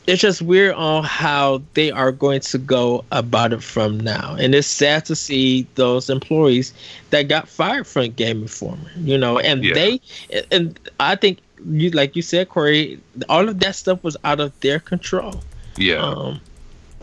It's 0.07 0.21
just 0.23 0.43
weird 0.43 0.75
on 0.75 1.05
how 1.05 1.63
they 1.75 1.91
are 1.91 2.11
going 2.11 2.41
to 2.41 2.59
go 2.59 3.05
about 3.13 3.53
it 3.53 3.63
from 3.63 4.01
now, 4.01 4.35
and 4.39 4.55
it's 4.55 4.67
sad 4.67 5.05
to 5.07 5.15
see 5.15 5.67
those 5.77 6.11
employees 6.11 6.73
that 7.11 7.29
got 7.29 7.49
fired 7.49 7.87
from 7.87 8.11
Game 8.13 8.43
Informer. 8.43 8.91
You 8.97 9.19
know, 9.19 9.39
and 9.39 9.63
Yeah. 9.65 9.75
they 9.75 10.01
and 10.51 10.79
I 10.99 11.15
think 11.17 11.39
you 11.71 11.91
like 11.91 12.17
you 12.17 12.23
said, 12.23 12.49
Corey, 12.49 12.99
all 13.29 13.49
of 13.49 13.61
that 13.61 13.77
stuff 13.77 14.03
was 14.03 14.17
out 14.25 14.41
of 14.41 14.59
their 14.61 14.81
control 14.81 15.41
yeah 15.77 15.97
um 15.97 16.41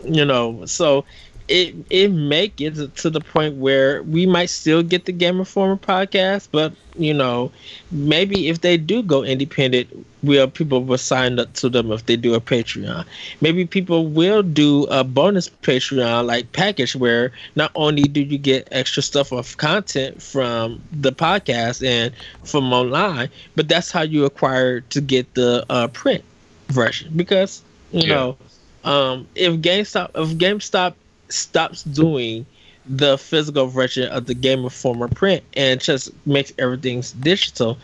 you 0.04 0.24
know 0.24 0.64
so 0.66 1.04
it 1.48 1.74
it 1.90 2.08
may 2.08 2.48
get 2.48 2.96
to 2.96 3.10
the 3.10 3.20
point 3.20 3.56
where 3.56 4.02
we 4.02 4.26
might 4.26 4.50
still 4.50 4.82
get 4.82 5.06
the 5.06 5.12
Game 5.12 5.38
Informer 5.38 5.76
podcast, 5.76 6.48
but 6.52 6.72
you 6.96 7.14
know, 7.14 7.50
maybe 7.90 8.48
if 8.48 8.60
they 8.60 8.76
do 8.76 9.02
go 9.02 9.24
independent, 9.24 9.88
will 10.22 10.48
people 10.48 10.84
will 10.84 10.98
sign 10.98 11.38
up 11.38 11.52
to 11.54 11.68
them 11.68 11.90
if 11.90 12.06
they 12.06 12.16
do 12.16 12.34
a 12.34 12.40
Patreon. 12.40 13.04
Maybe 13.40 13.64
people 13.64 14.06
will 14.06 14.42
do 14.42 14.84
a 14.84 15.04
bonus 15.04 15.48
Patreon 15.48 16.26
like 16.26 16.52
package 16.52 16.94
where 16.94 17.32
not 17.56 17.70
only 17.74 18.02
do 18.02 18.20
you 18.20 18.38
get 18.38 18.68
extra 18.70 19.02
stuff 19.02 19.32
of 19.32 19.56
content 19.56 20.20
from 20.22 20.82
the 20.92 21.12
podcast 21.12 21.86
and 21.86 22.12
from 22.44 22.72
online, 22.72 23.30
but 23.56 23.68
that's 23.68 23.90
how 23.90 24.02
you 24.02 24.24
acquire 24.24 24.80
to 24.80 25.00
get 25.00 25.32
the 25.34 25.64
uh, 25.70 25.88
print 25.88 26.24
version 26.68 27.10
because 27.16 27.62
you 27.92 28.02
yeah. 28.02 28.14
know 28.14 28.36
um, 28.84 29.26
if 29.34 29.54
GameStop 29.54 30.10
if 30.14 30.36
GameStop 30.36 30.94
stops 31.28 31.82
doing 31.82 32.46
the 32.86 33.18
physical 33.18 33.66
version 33.66 34.08
of 34.10 34.26
the 34.26 34.34
Game 34.34 34.64
Informer 34.64 35.08
print 35.08 35.44
and 35.54 35.80
just 35.80 36.10
makes 36.26 36.52
everything 36.58 37.02
digital, 37.20 37.78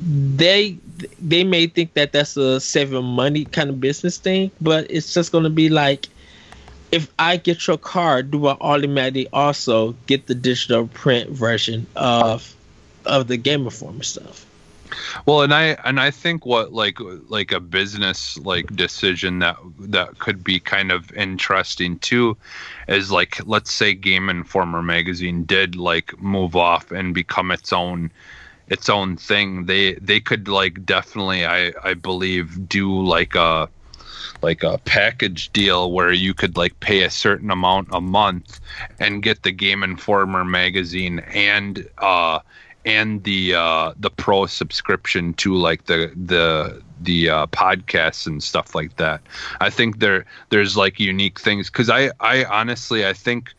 they 0.00 0.78
they 1.20 1.44
may 1.44 1.66
think 1.66 1.94
that 1.94 2.12
that's 2.12 2.36
a 2.36 2.60
saving 2.60 3.04
money 3.04 3.44
kind 3.44 3.70
of 3.70 3.80
business 3.80 4.18
thing, 4.18 4.50
but 4.60 4.90
it's 4.90 5.12
just 5.12 5.30
going 5.30 5.44
to 5.44 5.50
be 5.50 5.68
like 5.68 6.08
if 6.90 7.10
I 7.18 7.36
get 7.38 7.66
your 7.66 7.76
card, 7.76 8.30
do 8.30 8.46
I 8.46 8.56
automatically 8.60 9.26
also 9.32 9.92
get 10.06 10.26
the 10.26 10.34
digital 10.34 10.86
print 10.86 11.30
version 11.30 11.86
of 11.96 12.54
of 13.04 13.26
the 13.28 13.36
Game 13.36 13.64
Informer 13.64 14.02
stuff? 14.02 14.46
Well, 15.26 15.42
and 15.42 15.54
I 15.54 15.76
and 15.84 16.00
I 16.00 16.10
think 16.10 16.46
what 16.46 16.72
like 16.72 16.98
like 17.28 17.52
a 17.52 17.60
business 17.60 18.36
like 18.38 18.74
decision 18.76 19.38
that 19.40 19.56
that 19.78 20.18
could 20.18 20.44
be 20.44 20.60
kind 20.60 20.92
of 20.92 21.12
interesting 21.12 21.98
too 21.98 22.36
is 22.88 23.10
like 23.10 23.44
let's 23.46 23.72
say 23.72 23.94
Game 23.94 24.28
Informer 24.28 24.82
magazine 24.82 25.44
did 25.44 25.76
like 25.76 26.20
move 26.20 26.56
off 26.56 26.90
and 26.90 27.14
become 27.14 27.50
its 27.50 27.72
own 27.72 28.10
its 28.68 28.88
own 28.88 29.16
thing. 29.16 29.66
They 29.66 29.94
they 29.94 30.20
could 30.20 30.48
like 30.48 30.84
definitely 30.84 31.46
I 31.46 31.72
I 31.82 31.94
believe 31.94 32.68
do 32.68 33.02
like 33.02 33.34
a 33.34 33.68
like 34.42 34.62
a 34.62 34.78
package 34.78 35.52
deal 35.52 35.90
where 35.92 36.12
you 36.12 36.34
could 36.34 36.56
like 36.56 36.78
pay 36.80 37.02
a 37.02 37.10
certain 37.10 37.50
amount 37.50 37.88
a 37.92 38.00
month 38.00 38.60
and 38.98 39.22
get 39.22 39.42
the 39.42 39.52
Game 39.52 39.82
Informer 39.82 40.44
magazine 40.44 41.20
and 41.20 41.88
uh 41.98 42.40
and 42.84 43.22
the 43.24 43.54
uh, 43.54 43.92
the 43.98 44.10
pro 44.10 44.46
subscription 44.46 45.34
to 45.34 45.54
like 45.54 45.84
the 45.86 46.12
the 46.16 46.82
the 47.00 47.28
uh, 47.30 47.46
podcasts 47.48 48.26
and 48.26 48.42
stuff 48.42 48.74
like 48.74 48.96
that. 48.96 49.20
I 49.60 49.70
think 49.70 49.98
there 49.98 50.24
there's 50.50 50.76
like 50.76 51.00
unique 51.00 51.40
things 51.40 51.70
because 51.70 51.90
I 51.90 52.10
I 52.20 52.44
honestly 52.44 53.06
I 53.06 53.12
think 53.12 53.54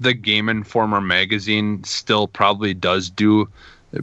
the 0.00 0.14
Game 0.14 0.48
Informer 0.48 1.00
magazine 1.00 1.84
still 1.84 2.26
probably 2.26 2.74
does 2.74 3.10
do 3.10 3.48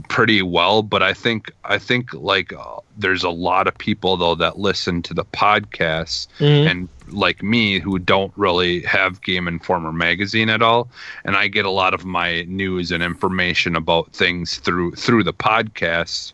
pretty 0.10 0.42
well 0.42 0.82
but 0.82 1.04
i 1.04 1.14
think 1.14 1.52
i 1.66 1.78
think 1.78 2.14
like 2.14 2.54
uh, 2.54 2.78
there's 2.98 3.24
a 3.24 3.30
lot 3.30 3.68
of 3.68 3.78
people 3.78 4.16
though 4.18 4.36
that 4.36 4.58
listen 4.58 5.02
to 5.02 5.14
the 5.14 5.26
podcasts 5.26 6.28
mm-hmm. 6.39 6.68
and 6.68 6.89
like 7.10 7.44
me 7.44 7.80
who 7.80 8.00
don't 8.00 8.32
really 8.38 8.82
have 8.82 9.22
game 9.22 9.48
informer 9.48 9.92
magazine 9.92 10.50
at 10.50 10.62
all 10.62 10.88
and 11.26 11.36
i 11.36 11.48
get 11.48 11.66
a 11.66 11.70
lot 11.70 11.94
of 11.94 12.06
my 12.06 12.44
news 12.44 12.92
and 12.92 13.04
information 13.04 13.76
about 13.76 14.12
things 14.14 14.58
through 14.60 14.92
through 14.94 15.24
the 15.24 15.34
podcasts 15.34 16.34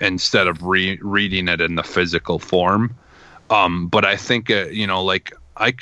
instead 0.00 0.46
of 0.46 0.62
re- 0.62 0.98
reading 1.02 1.48
it 1.48 1.60
in 1.60 1.74
the 1.74 1.84
physical 1.84 2.38
form 2.38 2.94
um 3.50 3.88
but 3.88 4.04
i 4.04 4.16
think 4.16 4.50
uh, 4.50 4.66
you 4.66 4.86
know 4.86 5.02
like 5.02 5.32
i 5.56 5.72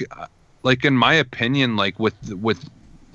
like 0.63 0.85
in 0.85 0.95
my 0.95 1.15
opinion 1.15 1.77
like 1.77 1.99
with 1.99 2.35
with 2.35 2.69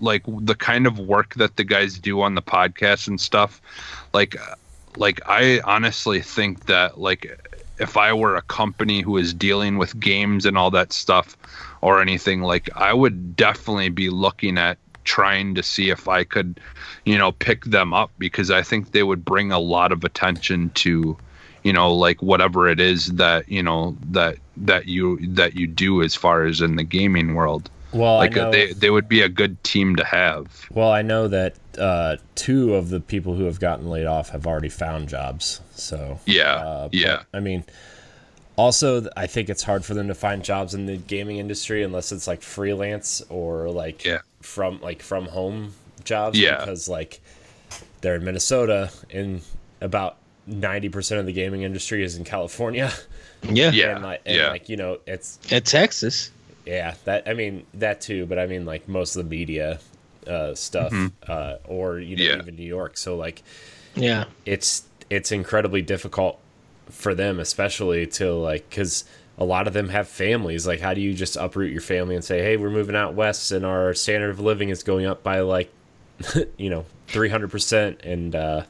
like 0.04 0.24
the 0.28 0.56
kind 0.56 0.86
of 0.86 1.00
work 1.00 1.34
that 1.36 1.56
the 1.56 1.64
guys 1.64 1.98
do 1.98 2.22
on 2.22 2.36
the 2.36 2.42
podcast 2.42 3.08
and 3.08 3.20
stuff 3.20 3.62
like 4.14 4.36
like 4.98 5.20
i 5.28 5.60
honestly 5.64 6.22
think 6.22 6.66
that 6.66 7.00
like 7.00 7.40
if 7.80 7.98
i 7.98 8.14
were 8.14 8.36
a 8.36 8.42
company 8.44 9.02
who 9.02 9.18
is 9.18 9.34
dealing 9.34 9.78
with 9.78 10.00
games 10.00 10.46
and 10.46 10.58
all 10.58 10.70
that 10.70 10.94
stuff 10.94 11.38
or 11.82 12.02
anything 12.02 12.42
like 12.42 12.70
i 12.76 12.94
would 12.94 13.36
definitely 13.36 13.90
be 13.90 14.10
looking 14.10 14.58
at 14.58 14.78
trying 15.06 15.56
to 15.56 15.64
see 15.64 15.90
if 15.90 16.08
i 16.08 16.24
could 16.24 16.60
you 17.06 17.18
know 17.18 17.32
pick 17.32 17.66
them 17.66 17.94
up 17.94 18.12
because 18.20 18.52
i 18.52 18.62
think 18.62 18.92
they 18.92 19.04
would 19.04 19.26
bring 19.26 19.52
a 19.52 19.60
lot 19.60 19.92
of 19.92 20.04
attention 20.04 20.70
to 20.72 21.18
you 21.64 21.74
know 21.74 21.94
like 21.94 22.22
whatever 22.22 22.68
it 22.68 22.80
is 22.80 23.08
that 23.14 23.48
you 23.50 23.64
know 23.64 23.98
that 24.12 24.38
that 24.56 24.86
you 24.88 25.18
that 25.28 25.56
you 25.56 25.66
do 25.66 26.02
as 26.02 26.14
far 26.14 26.44
as 26.44 26.62
in 26.62 26.76
the 26.76 26.84
gaming 26.84 27.34
world 27.34 27.70
well, 27.94 28.18
like 28.18 28.36
know, 28.36 28.52
they 28.52 28.74
they 28.74 28.90
would 28.90 29.08
be 29.08 29.22
a 29.22 29.30
good 29.30 29.64
team 29.64 29.96
to 29.96 30.04
have. 30.04 30.68
Well, 30.72 30.92
I 30.92 31.02
know 31.02 31.28
that 31.28 31.56
uh, 31.78 32.18
two 32.36 32.76
of 32.76 32.90
the 32.90 33.00
people 33.00 33.36
who 33.36 33.46
have 33.46 33.60
gotten 33.60 33.90
laid 33.90 34.06
off 34.06 34.30
have 34.30 34.48
already 34.48 34.70
found 34.70 35.10
jobs. 35.10 35.62
So 35.72 36.20
yeah, 36.26 36.56
uh, 36.56 36.90
yeah. 36.92 37.24
I 37.34 37.40
mean, 37.40 37.64
also 38.56 39.08
I 39.16 39.28
think 39.28 39.50
it's 39.50 39.64
hard 39.64 39.86
for 39.86 39.94
them 39.94 40.08
to 40.08 40.16
find 40.16 40.44
jobs 40.44 40.74
in 40.74 40.86
the 40.86 40.98
gaming 40.98 41.38
industry 41.38 41.84
unless 41.84 42.12
it's 42.12 42.28
like 42.28 42.42
freelance 42.42 43.22
or 43.30 43.70
like 43.70 44.06
yeah. 44.06 44.20
from 44.42 44.82
like 44.82 45.02
from 45.02 45.26
home 45.26 45.74
jobs. 46.04 46.40
Yeah, 46.40 46.58
because 46.58 46.88
like 46.90 47.22
they're 48.02 48.16
in 48.16 48.24
Minnesota 48.24 48.92
and 49.10 49.42
about 49.82 50.18
ninety 50.48 50.90
percent 50.90 51.20
of 51.20 51.26
the 51.26 51.34
gaming 51.34 51.64
industry 51.64 52.04
is 52.04 52.16
in 52.16 52.24
California. 52.24 52.92
Yeah, 53.44 53.72
yeah, 53.72 53.96
and 53.96 54.04
like, 54.04 54.22
and 54.26 54.38
yeah. 54.38 54.50
like 54.50 54.70
you 54.70 54.78
know, 54.78 55.00
it's 55.06 55.38
at 55.52 55.66
Texas. 55.66 56.32
Yeah, 56.66 56.96
that 57.06 57.28
I 57.28 57.34
mean 57.34 57.66
that 57.74 58.02
too, 58.02 58.26
but 58.26 58.40
I 58.40 58.46
mean 58.46 58.66
like 58.66 58.88
most 58.88 59.16
of 59.16 59.24
the 59.24 59.30
media 59.30 59.80
uh, 60.28 60.56
stuff, 60.56 60.92
mm-hmm. 60.92 61.32
uh, 61.32 61.56
or 61.66 62.00
you 62.00 62.16
know 62.16 62.24
yeah. 62.24 62.38
even 62.38 62.56
New 62.56 62.64
York. 62.64 62.98
So 62.98 63.16
like, 63.16 63.44
yeah, 63.96 64.26
it's 64.46 64.86
it's 65.10 65.32
incredibly 65.32 65.82
difficult 65.82 66.40
for 66.90 67.14
them, 67.14 67.40
especially 67.40 68.08
to 68.08 68.34
like 68.34 68.70
because 68.70 69.04
a 69.38 69.44
lot 69.44 69.68
of 69.68 69.74
them 69.74 69.90
have 69.90 70.08
families. 70.08 70.66
Like, 70.66 70.80
how 70.80 70.94
do 70.94 71.02
you 71.02 71.14
just 71.14 71.36
uproot 71.36 71.72
your 71.72 71.82
family 71.82 72.16
and 72.16 72.24
say, 72.24 72.42
"Hey, 72.42 72.56
we're 72.56 72.70
moving 72.70 72.96
out 72.96 73.14
west, 73.14 73.52
and 73.52 73.66
our 73.66 73.94
standard 73.94 74.30
of 74.30 74.40
living 74.40 74.70
is 74.70 74.84
going 74.84 75.06
up 75.06 75.24
by 75.24 75.42
like, 75.42 75.72
you 76.58 76.70
know, 76.70 76.86
three 77.08 77.30
hundred 77.30 77.52
percent," 77.52 78.02
and 78.04 78.36
uh, 78.36 78.64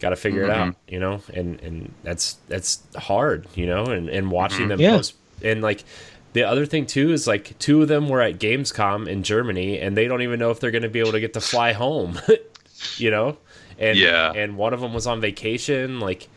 got 0.00 0.10
to 0.10 0.16
figure 0.16 0.42
mm-hmm. 0.42 0.50
it 0.50 0.68
out, 0.68 0.76
you 0.88 0.98
know, 0.98 1.22
and 1.32 1.60
and 1.60 1.94
that's 2.02 2.38
that's 2.48 2.82
hard, 2.96 3.46
you 3.54 3.66
know, 3.66 3.84
and 3.84 4.08
and 4.08 4.30
watching 4.30 4.60
mm-hmm. 4.60 4.68
them 4.68 4.80
yeah. 4.80 4.96
post 4.96 5.14
and 5.42 5.62
like 5.62 5.84
the 6.32 6.44
other 6.44 6.66
thing 6.66 6.86
too 6.86 7.12
is 7.12 7.26
like 7.26 7.58
two 7.58 7.82
of 7.82 7.88
them 7.88 8.08
were 8.08 8.20
at 8.20 8.38
Gamescom 8.38 9.08
in 9.08 9.22
Germany, 9.22 9.78
and 9.78 9.96
they 9.96 10.06
don't 10.06 10.22
even 10.22 10.38
know 10.38 10.50
if 10.50 10.60
they're 10.60 10.70
going 10.70 10.82
to 10.82 10.88
be 10.88 11.00
able 11.00 11.12
to 11.12 11.20
get 11.20 11.34
to 11.34 11.40
fly 11.40 11.72
home. 11.72 12.20
you 12.96 13.10
know, 13.10 13.38
and 13.78 13.98
yeah, 13.98 14.32
and 14.32 14.56
one 14.56 14.72
of 14.72 14.80
them 14.80 14.92
was 14.92 15.06
on 15.06 15.20
vacation. 15.20 16.00
Like, 16.00 16.28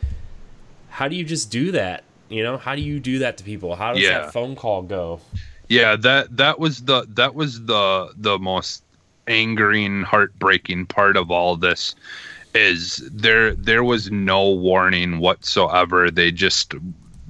how 0.88 1.08
do 1.08 1.16
you 1.16 1.24
just 1.24 1.50
do 1.50 1.72
that? 1.72 2.04
You 2.28 2.42
know, 2.42 2.56
how 2.56 2.74
do 2.74 2.82
you 2.82 3.00
do 3.00 3.18
that 3.20 3.38
to 3.38 3.44
people? 3.44 3.76
How 3.76 3.94
does 3.94 4.02
yeah. 4.02 4.20
that 4.20 4.32
phone 4.32 4.56
call 4.56 4.82
go? 4.82 5.20
Yeah, 5.68 5.96
that 5.96 6.36
that 6.36 6.58
was 6.58 6.82
the 6.82 7.06
that 7.10 7.34
was 7.34 7.64
the 7.64 8.12
the 8.16 8.38
most 8.38 8.84
angering, 9.26 10.02
heartbreaking 10.02 10.86
part 10.86 11.16
of 11.16 11.30
all 11.30 11.56
this 11.56 11.94
is 12.54 12.96
there 13.12 13.54
there 13.54 13.84
was 13.84 14.10
no 14.10 14.50
warning 14.50 15.18
whatsoever. 15.18 16.10
They 16.10 16.30
just 16.30 16.74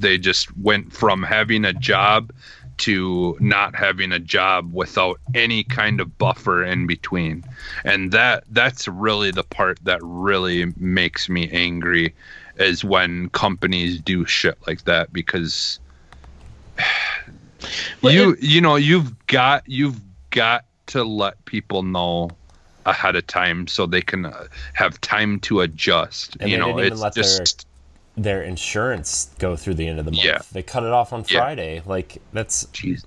they 0.02 0.18
just 0.18 0.56
went 0.58 0.92
from 0.92 1.22
having 1.22 1.64
a 1.64 1.72
job 1.72 2.32
to 2.78 3.36
not 3.38 3.74
having 3.76 4.12
a 4.12 4.18
job 4.18 4.72
without 4.72 5.20
any 5.34 5.62
kind 5.64 6.00
of 6.00 6.18
buffer 6.18 6.64
in 6.64 6.86
between. 6.86 7.44
And 7.84 8.12
that 8.12 8.44
that's 8.50 8.88
really 8.88 9.30
the 9.30 9.44
part 9.44 9.78
that 9.84 10.00
really 10.02 10.72
makes 10.76 11.28
me 11.28 11.48
angry 11.50 12.14
is 12.56 12.84
when 12.84 13.28
companies 13.30 14.00
do 14.00 14.26
shit 14.26 14.58
like 14.66 14.84
that 14.84 15.12
because 15.12 15.78
you 18.02 18.36
you 18.40 18.60
know 18.60 18.76
you've 18.76 19.26
got 19.26 19.62
you've 19.66 20.00
got 20.30 20.64
to 20.86 21.04
let 21.04 21.42
people 21.44 21.82
know 21.82 22.30
ahead 22.84 23.14
of 23.14 23.26
time 23.26 23.66
so 23.68 23.86
they 23.86 24.02
can 24.02 24.26
uh, 24.26 24.46
have 24.74 25.00
time 25.00 25.38
to 25.38 25.60
adjust 25.60 26.36
and 26.40 26.50
you 26.50 26.58
know 26.58 26.78
it's 26.78 27.02
just 27.14 27.66
their 28.16 28.42
insurance 28.42 29.30
go 29.38 29.56
through 29.56 29.74
the 29.74 29.86
end 29.86 29.98
of 29.98 30.04
the 30.04 30.12
month. 30.12 30.24
Yeah. 30.24 30.40
They 30.52 30.62
cut 30.62 30.82
it 30.82 30.90
off 30.90 31.12
on 31.12 31.24
Friday. 31.24 31.76
Yeah. 31.76 31.82
Like 31.86 32.20
that's 32.32 32.64
Jeez. 32.66 33.04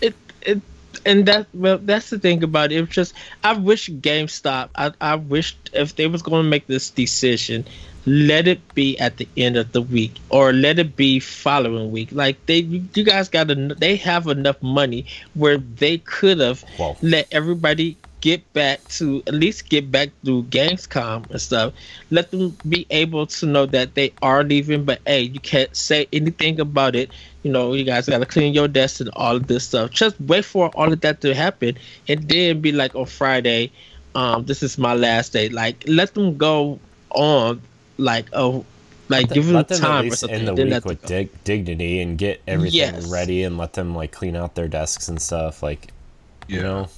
It 0.00 0.14
it 0.42 0.60
and 1.04 1.26
that 1.26 1.46
well 1.52 1.78
that's 1.78 2.10
the 2.10 2.18
thing 2.18 2.42
about 2.42 2.72
it. 2.72 2.76
It's 2.76 2.92
just 2.92 3.14
I 3.42 3.54
wish 3.54 3.90
GameStop 3.90 4.70
I 4.74 4.92
I 5.00 5.16
wish 5.16 5.56
if 5.72 5.96
they 5.96 6.06
was 6.06 6.22
going 6.22 6.44
to 6.44 6.48
make 6.48 6.66
this 6.66 6.90
decision 6.90 7.66
let 8.06 8.46
it 8.46 8.74
be 8.74 8.98
at 8.98 9.16
the 9.16 9.28
end 9.36 9.56
of 9.56 9.72
the 9.72 9.80
week 9.80 10.14
or 10.28 10.52
let 10.52 10.78
it 10.78 10.94
be 10.94 11.18
following 11.18 11.90
week 11.90 12.10
like 12.12 12.44
they 12.44 12.58
you 12.58 13.02
guys 13.02 13.30
got 13.30 13.48
to 13.48 13.54
they 13.78 13.96
have 13.96 14.26
enough 14.26 14.62
money 14.62 15.06
where 15.32 15.56
they 15.56 15.96
could 15.96 16.38
have 16.38 16.62
let 17.00 17.26
everybody 17.32 17.96
get 18.24 18.40
back 18.54 18.80
to 18.88 19.22
at 19.26 19.34
least 19.34 19.68
get 19.68 19.92
back 19.92 20.08
to 20.24 20.44
Gamescom 20.44 21.28
and 21.30 21.40
stuff. 21.40 21.74
Let 22.10 22.30
them 22.30 22.56
be 22.66 22.86
able 22.88 23.26
to 23.26 23.44
know 23.44 23.66
that 23.66 23.94
they 23.94 24.14
are 24.22 24.42
leaving, 24.42 24.86
but 24.86 25.00
hey, 25.04 25.20
you 25.20 25.40
can't 25.40 25.74
say 25.76 26.08
anything 26.10 26.58
about 26.58 26.96
it. 26.96 27.10
You 27.42 27.52
know, 27.52 27.74
you 27.74 27.84
guys 27.84 28.08
gotta 28.08 28.24
clean 28.24 28.54
your 28.54 28.66
desk 28.66 29.00
and 29.00 29.10
all 29.14 29.36
of 29.36 29.46
this 29.46 29.64
stuff. 29.68 29.90
Just 29.90 30.18
wait 30.22 30.46
for 30.46 30.70
all 30.74 30.90
of 30.90 31.02
that 31.02 31.20
to 31.20 31.34
happen, 31.34 31.76
and 32.08 32.26
then 32.26 32.62
be 32.62 32.72
like 32.72 32.94
on 32.96 33.04
Friday, 33.04 33.70
um, 34.14 34.46
this 34.46 34.62
is 34.62 34.78
my 34.78 34.94
last 34.94 35.34
day. 35.34 35.50
Like, 35.50 35.84
let 35.86 36.14
them 36.14 36.38
go 36.38 36.80
on, 37.10 37.60
like, 37.98 38.24
oh, 38.32 38.64
like 39.10 39.28
Let 39.28 39.34
give 39.34 39.44
them 39.48 39.56
let 39.56 39.68
them 39.68 39.80
time 39.82 39.98
at 39.98 40.00
or 40.00 40.02
least 40.04 40.20
something. 40.20 40.38
end 40.38 40.48
the 40.48 40.54
then 40.54 40.70
week 40.70 40.84
with 40.86 41.04
dig- 41.04 41.44
dignity 41.44 42.00
and 42.00 42.16
get 42.16 42.40
everything 42.48 42.94
Yes. 42.94 43.10
ready 43.10 43.42
and 43.42 43.58
let 43.58 43.74
them 43.74 43.94
like 43.94 44.12
clean 44.12 44.34
out 44.34 44.54
their 44.54 44.68
desks 44.68 45.08
and 45.08 45.20
stuff. 45.20 45.62
Like, 45.62 45.92
you 46.48 46.62
know, 46.62 46.88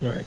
Right. 0.00 0.26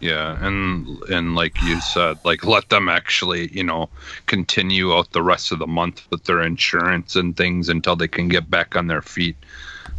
Yeah, 0.00 0.38
and 0.44 0.86
and 1.10 1.34
like 1.34 1.60
you 1.62 1.78
said, 1.80 2.18
like 2.24 2.46
let 2.46 2.70
them 2.70 2.88
actually, 2.88 3.54
you 3.54 3.62
know, 3.62 3.90
continue 4.26 4.94
out 4.94 5.12
the 5.12 5.22
rest 5.22 5.52
of 5.52 5.58
the 5.58 5.66
month 5.66 6.06
with 6.10 6.24
their 6.24 6.40
insurance 6.40 7.16
and 7.16 7.36
things 7.36 7.68
until 7.68 7.96
they 7.96 8.08
can 8.08 8.28
get 8.28 8.50
back 8.50 8.76
on 8.76 8.86
their 8.86 9.02
feet. 9.02 9.36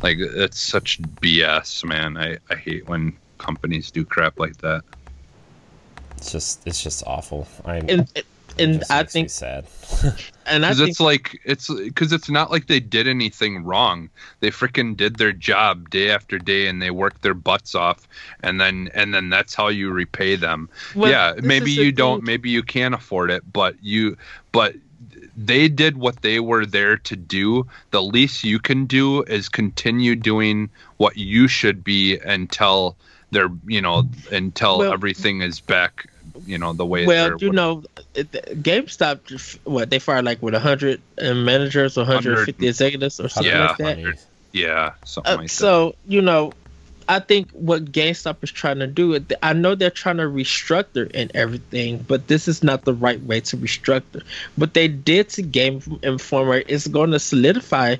Like 0.01 0.17
it's 0.19 0.59
such 0.59 0.99
BS, 1.01 1.85
man. 1.85 2.17
I 2.17 2.37
I 2.49 2.55
hate 2.55 2.87
when 2.87 3.15
companies 3.37 3.91
do 3.91 4.03
crap 4.03 4.39
like 4.39 4.57
that. 4.57 4.83
it's 6.17 6.31
just 6.31 6.65
it's 6.65 6.81
just 6.81 7.03
awful. 7.05 7.47
I'm. 7.65 7.87
And 7.87 8.11
it 8.15 8.25
and 8.61 8.79
just 8.79 8.91
I 8.91 8.99
makes 8.99 9.15
me 9.15 9.21
think 9.21 9.29
sad. 9.29 9.65
and 10.45 10.65
I 10.65 10.69
Because 10.69 10.77
think 10.77 10.89
it's 10.89 10.99
like 10.99 11.41
it's 11.45 11.73
because 11.73 12.11
it's 12.13 12.29
not 12.29 12.51
like 12.51 12.67
they 12.67 12.79
did 12.79 13.07
anything 13.07 13.63
wrong. 13.63 14.09
They 14.39 14.51
freaking 14.51 14.95
did 14.95 15.17
their 15.17 15.31
job 15.31 15.89
day 15.89 16.11
after 16.11 16.37
day, 16.37 16.67
and 16.67 16.81
they 16.81 16.91
worked 16.91 17.21
their 17.21 17.33
butts 17.33 17.75
off, 17.75 18.07
and 18.41 18.59
then 18.59 18.89
and 18.93 19.13
then 19.13 19.29
that's 19.29 19.53
how 19.55 19.67
you 19.67 19.91
repay 19.91 20.35
them. 20.35 20.69
Well, 20.95 21.11
yeah, 21.11 21.33
maybe 21.41 21.71
you 21.71 21.91
don't, 21.91 22.19
thing. 22.19 22.25
maybe 22.25 22.49
you 22.49 22.63
can't 22.63 22.93
afford 22.93 23.31
it, 23.31 23.43
but 23.51 23.75
you, 23.81 24.17
but 24.51 24.75
they 25.35 25.67
did 25.67 25.97
what 25.97 26.21
they 26.21 26.39
were 26.39 26.65
there 26.65 26.97
to 26.97 27.15
do. 27.15 27.67
The 27.91 28.01
least 28.03 28.43
you 28.43 28.59
can 28.59 28.85
do 28.85 29.23
is 29.23 29.49
continue 29.49 30.15
doing 30.15 30.69
what 30.97 31.17
you 31.17 31.47
should 31.47 31.83
be 31.83 32.17
until 32.17 32.97
they're, 33.31 33.49
you 33.65 33.81
know, 33.81 34.09
until 34.31 34.79
Well- 34.79 34.93
everything 34.93 35.41
is 35.41 35.59
back, 35.59 36.07
you 36.45 36.57
know, 36.57 36.73
the 36.73 36.85
way. 36.85 37.05
well, 37.05 37.37
you 37.39 37.51
know, 37.51 37.83
GameStop, 38.15 39.59
what 39.65 39.89
they 39.89 39.99
fired 39.99 40.25
like 40.25 40.41
with 40.41 40.53
hundred 40.55 41.01
managers 41.19 41.97
or 41.97 42.05
hundred 42.05 42.45
fifty 42.45 42.67
executives 42.67 43.19
or 43.19 43.29
something 43.29 43.51
Yeah. 43.51 43.67
like 43.67 43.77
that. 43.77 43.95
Funny. 43.97 44.13
yeah, 44.51 44.93
something 45.05 45.33
Uh, 45.33 45.37
like 45.37 45.47
that. 45.47 45.53
so 45.53 45.95
you 46.07 46.21
know, 46.21 46.53
I 47.07 47.19
think 47.19 47.49
what 47.51 47.85
GameStop 47.91 48.37
is 48.43 48.51
trying 48.51 48.79
to 48.79 48.87
do. 48.87 49.19
I 49.43 49.53
know 49.53 49.75
they're 49.75 49.89
trying 49.89 50.17
to 50.17 50.23
restructure 50.23 51.09
and 51.13 51.31
everything, 51.35 52.05
but 52.07 52.27
this 52.27 52.47
is 52.47 52.63
not 52.63 52.85
the 52.85 52.93
right 52.93 53.21
way 53.23 53.41
to 53.41 53.57
restructure. 53.57 54.23
What 54.55 54.73
they 54.73 54.87
did 54.87 55.29
to 55.29 55.41
Game 55.41 55.81
Informer 56.03 56.57
is 56.57 56.87
going 56.87 57.11
to 57.11 57.19
solidify 57.19 57.97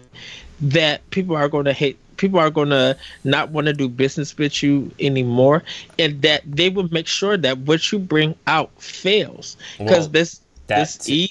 that 0.62 1.10
people 1.10 1.36
are 1.36 1.50
going 1.50 1.66
to 1.66 1.74
hate. 1.74 1.98
People 2.22 2.40
are 2.40 2.52
going 2.52 2.70
to 2.70 2.96
not 3.24 3.50
want 3.52 3.68
to 3.68 3.74
do 3.74 3.90
business 3.90 4.38
with 4.38 4.62
you 4.64 4.92
anymore, 5.00 5.64
and 6.00 6.22
that 6.22 6.44
they 6.46 6.70
will 6.70 6.88
make 6.92 7.08
sure 7.08 7.38
that 7.38 7.58
what 7.60 7.92
you 7.92 8.00
bring 8.00 8.36
out 8.48 8.72
fails. 8.82 9.58
Because 9.80 10.08
Well, 10.08 10.10
this 10.10 10.42
this 10.74 10.98
That 10.98 11.10
e 11.10 11.30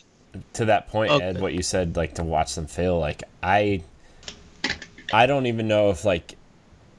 to 0.55 0.64
that 0.66 0.88
point, 0.88 1.11
Okay. 1.12 1.24
Ed, 1.24 1.41
what 1.41 1.55
you 1.55 1.62
said, 1.62 1.97
like 1.97 2.14
to 2.14 2.24
watch 2.24 2.55
them 2.55 2.66
fail, 2.66 2.99
like 2.99 3.22
I, 3.43 3.82
I 5.12 5.26
don't 5.26 5.47
even 5.47 5.68
know 5.68 5.91
if 5.91 6.05
like, 6.05 6.36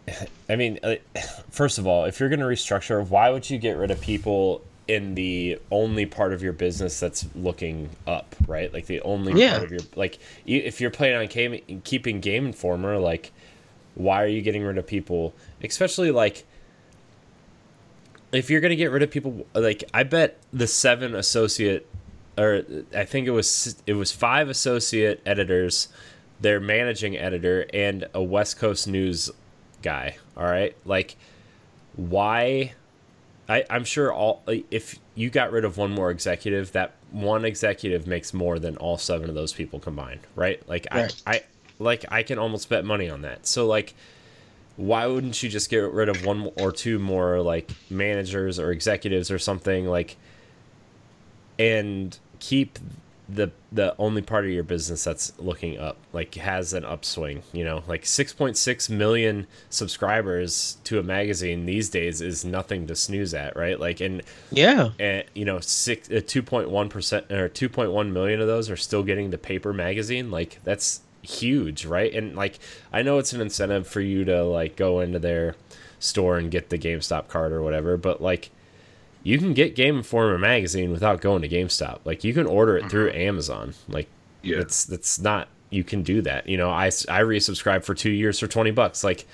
I 0.50 0.56
mean, 0.56 0.80
uh, 0.84 0.96
first 1.50 1.78
of 1.78 1.88
all, 1.88 2.06
if 2.06 2.20
you're 2.20 2.30
gonna 2.30 2.46
restructure, 2.46 3.06
why 3.08 3.30
would 3.30 3.50
you 3.50 3.58
get 3.58 3.78
rid 3.78 3.92
of 3.92 4.02
people 4.02 4.64
in 4.88 5.16
the 5.16 5.58
only 5.72 6.06
part 6.06 6.34
of 6.34 6.42
your 6.44 6.54
business 6.54 7.00
that's 7.00 7.26
looking 7.36 7.90
up, 8.08 8.36
right? 8.48 8.74
Like 8.74 8.88
the 8.88 9.02
only 9.02 9.38
Yeah. 9.38 9.52
part 9.52 9.64
of 9.64 9.72
your 9.72 9.84
like, 9.96 10.20
if 10.46 10.82
you're 10.82 10.92
planning 10.92 11.18
on 11.18 11.28
game, 11.28 11.82
keeping 11.84 12.20
Game 12.20 12.46
Informer, 12.48 12.98
like, 12.98 13.32
why 13.96 14.24
are 14.24 14.28
you 14.28 14.42
getting 14.42 14.64
rid 14.64 14.78
of 14.78 14.88
people, 14.88 15.34
especially 15.64 16.12
like 16.12 16.46
if 18.32 18.50
you're 18.50 18.62
gonna 18.62 18.76
get 18.76 18.92
rid 18.92 19.04
of 19.04 19.12
people 19.12 19.46
like 19.54 19.84
i 19.94 20.04
bet 20.04 20.38
the 20.54 20.68
seven 20.68 21.16
associate 21.16 21.86
or 22.38 22.64
i 22.96 23.04
think 23.04 23.28
it 23.28 23.32
was 23.32 23.76
it 23.86 23.94
was 23.94 24.12
five 24.12 24.50
associate 24.50 25.22
editors 25.26 25.90
their 26.40 26.60
managing 26.60 27.18
editor 27.18 27.66
and 27.74 28.08
a 28.14 28.24
west 28.24 28.58
coast 28.58 28.88
news 28.88 29.30
guy 29.82 30.16
all 30.38 30.44
right? 30.44 30.76
Like 30.86 31.16
why 31.96 32.74
I, 33.50 33.66
i'm 33.70 33.84
sure 33.84 34.14
all 34.14 34.44
if 34.48 34.98
you 35.14 35.30
got 35.30 35.52
rid 35.52 35.66
of 35.66 35.78
one 35.78 35.92
more 35.92 36.10
executive 36.10 36.72
that 36.72 36.94
one 37.12 37.44
executive 37.44 38.08
makes 38.08 38.34
more 38.34 38.60
than 38.60 38.78
all 38.78 38.98
seven 38.98 39.28
of 39.28 39.36
those 39.36 39.52
people 39.52 39.80
combined 39.80 40.22
right? 40.36 40.68
Like 40.70 40.88
Right. 40.92 41.22
I, 41.28 41.32
I 41.36 41.44
like 41.82 42.06
i 42.10 42.24
can 42.24 42.38
almost 42.38 42.70
bet 42.70 42.86
money 42.86 43.10
on 43.10 43.22
that. 43.22 43.48
So 43.48 43.66
like 43.66 43.94
why 44.78 45.06
wouldn't 45.06 45.42
you 45.44 45.50
just 45.50 45.70
get 45.70 45.80
rid 45.80 46.10
of 46.10 46.26
one 46.26 46.50
or 46.60 46.72
two 46.72 46.98
more 46.98 47.42
like 47.42 47.70
managers 47.90 48.58
or 48.58 48.72
executives 48.72 49.30
or 49.30 49.38
something 49.38 49.86
like 49.86 50.18
and 51.60 52.18
keep 52.40 52.80
the 53.30 53.52
the 53.72 53.96
only 53.98 54.22
part 54.22 54.44
of 54.44 54.52
your 54.52 54.64
business 54.64 55.04
that's 55.04 55.32
looking 55.40 55.78
up 55.78 55.98
like 56.12 56.36
has 56.36 56.74
an 56.74 56.84
upswing 56.84 57.44
you 57.54 57.64
know? 57.64 57.84
Like 57.88 58.04
6.6 58.04 58.90
million 58.90 59.48
subscribers 59.70 60.78
to 60.86 61.00
a 61.00 61.04
magazine 61.04 61.66
these 61.66 61.90
days 61.90 62.20
is 62.22 62.44
nothing 62.44 62.88
to 62.88 62.96
snooze 62.96 63.34
at 63.34 63.56
right? 63.56 63.80
Like 63.80 64.02
and 64.02 64.22
yeah. 64.52 64.90
and 65.00 65.24
you 65.34 65.46
know 65.46 65.60
six 65.60 66.10
uh, 66.10 66.16
2.1 66.16 66.90
percent 66.90 67.32
or 67.32 67.48
2.1 67.48 68.12
million 68.12 68.42
of 68.42 68.48
those 68.48 68.70
are 68.70 68.78
still 68.78 69.04
getting 69.04 69.30
the 69.30 69.38
paper 69.38 69.74
magazine? 69.74 70.32
Like 70.32 70.60
that's 70.64 71.02
huge 71.22 71.86
right? 71.86 72.14
And 72.14 72.36
like 72.36 72.60
i 72.92 73.02
know 73.02 73.18
it's 73.18 73.34
an 73.34 73.42
incentive 73.42 73.88
for 73.88 74.02
you 74.02 74.26
to 74.26 74.44
like 74.44 74.76
go 74.76 75.00
into 75.00 75.20
their 75.20 75.56
store 76.00 76.38
and 76.38 76.50
get 76.50 76.70
the 76.70 76.78
gamestop 76.80 77.28
card 77.28 77.52
or 77.52 77.62
whatever 77.62 77.96
but 77.96 78.22
like 78.22 78.50
you 79.24 79.38
can 79.38 79.54
get 79.54 79.76
game 79.76 79.98
informer 79.98 80.38
magazine 80.38 80.92
without 80.92 81.22
going 81.22 81.42
to 81.44 81.50
gamestop. 81.50 82.00
Like 82.06 82.24
you 82.24 82.34
can 82.34 82.48
order 82.48 82.78
it 82.78 82.90
through 82.90 83.10
mm-hmm. 83.10 83.20
amazon. 83.20 83.74
Like 83.88 84.08
Yeah. 84.42 84.60
it's 84.60 84.86
that's 84.86 85.20
not 85.20 85.48
you 85.70 85.84
can 85.84 86.04
do 86.04 86.22
that. 86.24 86.48
You 86.50 86.58
know 86.58 86.70
i 86.70 86.88
i 86.88 87.22
resubscribe 87.22 87.84
for 87.84 87.94
two 87.94 88.12
years 88.12 88.40
for 88.40 88.48
20 88.48 88.72
bucks. 88.72 89.04
Like 89.04 89.28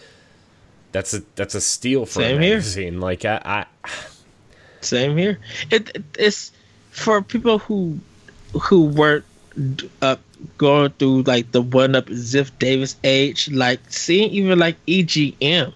that's 0.91 1.13
a 1.13 1.21
that's 1.35 1.55
a 1.55 1.61
steal 1.61 2.05
for 2.05 2.21
Same 2.21 2.38
a 2.38 2.43
here. 2.43 2.55
magazine. 2.55 2.99
Like 2.99 3.25
i, 3.25 3.41
I 3.43 3.65
Same 4.81 5.17
here. 5.17 5.39
It, 5.71 5.89
it 5.95 6.03
it's 6.19 6.51
for 6.91 7.21
people 7.21 7.59
who 7.59 7.99
who 8.63 8.83
weren't 8.83 9.25
uh, 10.01 10.16
going 10.58 10.91
through 10.91 11.24
like 11.24 11.51
the 11.51 11.62
one 11.62 11.95
up 11.95 12.05
Ziff 12.08 12.51
Davis 12.60 12.95
age, 13.03 13.49
like 13.51 13.80
seeing 13.89 14.30
even 14.32 14.60
like 14.60 14.78
EGM, 14.86 15.74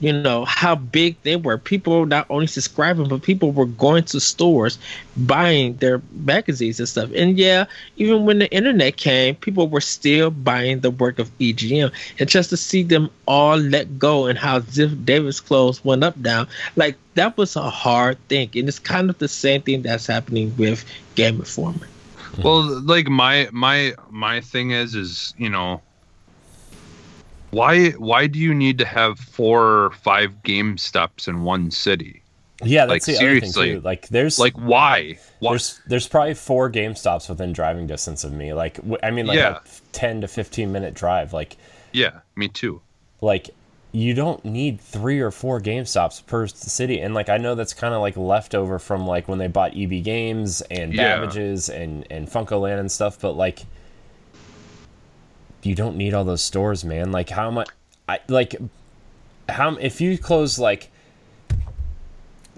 you 0.00 0.12
know 0.12 0.44
how 0.44 0.74
big 0.74 1.16
they 1.22 1.36
were. 1.36 1.56
People 1.56 2.06
not 2.06 2.26
only 2.28 2.48
subscribing, 2.48 3.08
but 3.08 3.22
people 3.22 3.52
were 3.52 3.66
going 3.66 4.02
to 4.04 4.18
stores 4.18 4.76
buying 5.16 5.76
their 5.76 6.02
magazines 6.12 6.80
and 6.80 6.88
stuff. 6.88 7.10
And 7.14 7.38
yeah, 7.38 7.66
even 7.96 8.24
when 8.24 8.40
the 8.40 8.50
internet 8.50 8.96
came, 8.96 9.36
people 9.36 9.68
were 9.68 9.80
still 9.80 10.30
buying 10.30 10.80
the 10.80 10.90
work 10.90 11.20
of 11.20 11.30
EGM. 11.38 11.92
And 12.18 12.28
just 12.28 12.50
to 12.50 12.56
see 12.56 12.82
them 12.82 13.10
all 13.26 13.56
let 13.56 13.96
go 13.96 14.26
and 14.26 14.36
how 14.36 14.58
Ziff 14.58 15.04
Davis 15.04 15.38
clothes 15.38 15.84
went 15.84 16.02
up 16.02 16.20
down, 16.20 16.48
like 16.74 16.96
that 17.14 17.36
was 17.36 17.54
a 17.54 17.70
hard 17.70 18.18
thing. 18.28 18.50
And 18.56 18.66
it's 18.66 18.80
kind 18.80 19.08
of 19.08 19.18
the 19.18 19.28
same 19.28 19.62
thing 19.62 19.82
that's 19.82 20.08
happening 20.08 20.52
with 20.58 20.84
Game 21.14 21.36
Informer. 21.36 21.86
Well 22.38 22.62
like 22.82 23.08
my 23.08 23.48
my 23.52 23.94
my 24.10 24.40
thing 24.40 24.70
is 24.70 24.94
is 24.94 25.34
you 25.36 25.50
know 25.50 25.80
why 27.50 27.90
why 27.92 28.26
do 28.26 28.38
you 28.38 28.54
need 28.54 28.78
to 28.78 28.84
have 28.86 29.18
four 29.18 29.84
or 29.84 29.90
five 29.90 30.42
game 30.42 30.78
stops 30.78 31.28
in 31.28 31.42
one 31.42 31.70
city 31.70 32.22
Yeah, 32.62 32.84
Like, 32.84 33.02
that's 33.02 33.06
the 33.06 33.14
seriously. 33.16 33.62
other 33.62 33.72
thing 33.72 33.80
too. 33.80 33.84
Like 33.84 34.08
there's 34.08 34.38
like 34.38 34.54
why 34.54 35.18
why 35.40 35.50
there's 35.52 35.80
there's 35.86 36.08
probably 36.08 36.34
four 36.34 36.68
Game 36.70 36.94
Stops 36.94 37.28
within 37.28 37.52
driving 37.52 37.86
distance 37.86 38.24
of 38.24 38.32
me. 38.32 38.54
Like 38.54 38.78
I 39.02 39.10
mean, 39.10 39.26
like 39.26 39.36
Yeah. 39.36 39.56
a 39.58 39.60
ten 39.92 40.20
to 40.22 40.28
fifteen 40.28 40.72
minute 40.72 40.94
drive. 40.94 41.32
Like 41.32 41.56
yeah 41.92 42.20
me 42.36 42.48
too 42.48 42.80
like 43.20 43.50
you 43.92 44.14
don't 44.14 44.42
need 44.42 44.80
three 44.80 45.20
or 45.20 45.30
four 45.30 45.60
Game 45.60 45.84
Stops 45.84 46.22
per 46.22 46.46
city. 46.46 47.00
And 47.00 47.12
like 47.12 47.28
I 47.28 47.36
know 47.36 47.54
that's 47.54 47.74
kind 47.74 47.94
of 47.94 48.00
like 48.00 48.16
leftover 48.16 48.78
from 48.78 49.06
like 49.06 49.28
when 49.28 49.38
they 49.38 49.48
bought 49.48 49.76
EB 49.76 50.02
Games 50.02 50.62
and 50.70 50.94
Yeah. 50.94 51.18
Babbage's 51.18 51.68
and 51.68 52.06
and 52.10 52.26
FuncoLand 52.26 52.80
and 52.80 52.90
stuff. 52.90 53.20
But 53.20 53.32
like 53.32 53.60
you 55.62 55.74
don't 55.74 55.96
need 55.96 56.14
all 56.14 56.24
those 56.24 56.42
stores, 56.42 56.84
man. 56.84 57.12
Like 57.12 57.28
how 57.28 57.50
much? 57.50 57.68
I 58.08 58.20
like 58.28 58.56
how 59.48 59.76
if 59.76 60.00
you 60.00 60.16
close 60.16 60.58
like 60.58 60.90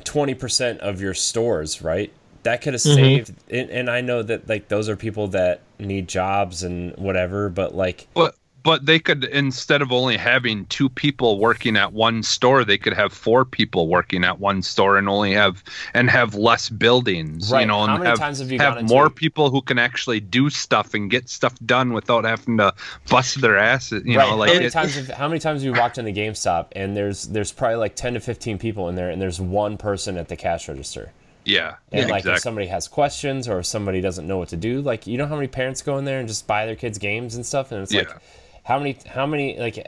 twenty 0.04 0.34
percent 0.34 0.80
of 0.80 1.00
your 1.00 1.14
stores, 1.14 1.82
right? 1.82 2.12
That 2.44 2.62
could 2.62 2.74
have 2.74 2.82
mm-hmm. 2.82 2.94
saved. 2.94 3.34
And, 3.50 3.70
and 3.70 3.90
I 3.90 4.02
know 4.02 4.22
that 4.22 4.48
like 4.48 4.68
those 4.68 4.88
are 4.88 4.96
people 4.96 5.28
that 5.28 5.62
need 5.80 6.06
jobs 6.06 6.62
and 6.62 6.96
whatever, 6.96 7.48
but 7.48 7.74
like 7.74 8.06
but 8.14 8.36
but 8.64 8.86
they 8.86 8.98
could 8.98 9.24
instead 9.24 9.82
of 9.82 9.92
only 9.92 10.16
having 10.16 10.66
two 10.66 10.88
people 10.88 11.38
working 11.38 11.76
at 11.76 11.92
one 11.92 12.22
store, 12.24 12.64
they 12.64 12.78
could 12.78 12.94
have 12.94 13.12
four 13.12 13.44
people 13.44 13.86
working 13.86 14.24
at 14.24 14.40
one 14.40 14.62
store 14.62 14.96
and 14.98 15.08
only 15.08 15.34
have 15.34 15.62
and 15.92 16.10
have 16.10 16.34
less 16.34 16.68
buildings. 16.70 17.52
Right. 17.52 17.60
You 17.60 17.66
know, 17.66 17.86
How 17.86 17.94
and 17.96 18.06
have, 18.06 18.18
times 18.18 18.38
have 18.40 18.50
you 18.50 18.58
have 18.58 18.82
more 18.88 19.10
people 19.10 19.50
who 19.50 19.62
can 19.62 19.78
actually 19.78 20.18
do 20.20 20.50
stuff 20.50 20.94
and 20.94 21.10
get 21.10 21.28
stuff 21.28 21.54
done 21.66 21.92
without 21.92 22.24
having 22.24 22.56
to 22.58 22.74
bust 23.10 23.40
their 23.40 23.56
asses. 23.58 24.02
You 24.04 24.16
right. 24.18 24.30
know, 24.30 24.36
like 24.36 24.48
how 24.48 24.54
many 24.54 24.66
it- 24.66 24.72
times 24.72 24.94
have, 24.96 25.08
how 25.08 25.28
many 25.28 25.38
times 25.40 25.62
have 25.62 25.72
you 25.74 25.78
walked 25.78 25.98
in 25.98 26.04
the 26.06 26.12
GameStop 26.12 26.68
and 26.72 26.96
there's 26.96 27.24
there's 27.24 27.52
probably 27.52 27.76
like 27.76 27.94
ten 27.96 28.14
to 28.14 28.20
fifteen 28.20 28.58
people 28.58 28.88
in 28.88 28.94
there 28.96 29.10
and 29.10 29.20
there's 29.22 29.40
one 29.40 29.76
person 29.76 30.16
at 30.16 30.28
the 30.28 30.36
cash 30.36 30.68
register. 30.68 31.12
yeah, 31.44 31.74
And 31.92 32.08
like 32.08 32.20
exactly. 32.20 32.32
if 32.36 32.40
somebody 32.40 32.66
has 32.68 32.88
questions 32.88 33.46
or 33.46 33.58
if 33.58 33.66
somebody 33.66 34.00
doesn't 34.00 34.26
know 34.26 34.38
what 34.38 34.48
to 34.48 34.56
do, 34.56 34.80
like 34.80 35.06
you 35.06 35.18
know 35.18 35.26
how 35.26 35.34
many 35.36 35.48
parents 35.48 35.82
go 35.82 35.98
in 35.98 36.06
there 36.06 36.18
and 36.18 36.26
just 36.26 36.46
buy 36.46 36.64
their 36.64 36.76
kids 36.76 36.96
games 36.96 37.34
and 37.34 37.44
stuff, 37.44 37.70
and 37.70 37.82
it's 37.82 37.92
like 37.92 38.08
Yeah. 38.08 38.18
How 38.64 38.78
many 38.78 38.96
how 39.06 39.26
many 39.26 39.58
like 39.58 39.86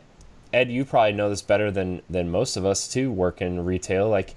Ed, 0.52 0.70
you 0.70 0.84
probably 0.84 1.12
know 1.12 1.28
this 1.28 1.42
better 1.42 1.70
than 1.70 2.02
than 2.08 2.30
most 2.30 2.56
of 2.56 2.64
us 2.64 2.88
too. 2.88 3.10
Work 3.10 3.42
in 3.42 3.64
retail, 3.64 4.08
like 4.08 4.36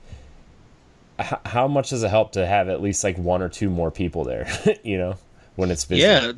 h- 1.20 1.40
how 1.46 1.68
much 1.68 1.92
does 1.92 2.04
it 2.04 2.10
help 2.10 2.32
to 2.34 2.46
have 2.46 2.68
at 2.68 2.82
least 2.82 3.04
like 3.04 3.18
one 3.18 3.42
or 3.42 3.50
two 3.50 3.70
more 3.70 3.92
people 3.92 4.24
there? 4.24 4.48
you 4.84 4.98
know, 4.98 5.16
when 5.56 5.70
it's 5.72 5.86
busy. 5.86 6.02
Yeah, 6.02 6.34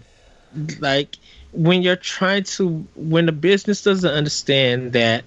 like 0.80 1.18
when 1.54 1.82
you're 1.82 1.96
trying 1.96 2.44
to 2.44 2.86
when 2.96 3.28
the 3.28 3.32
business 3.32 3.84
doesn't 3.84 4.12
understand 4.12 4.94
that 4.94 5.24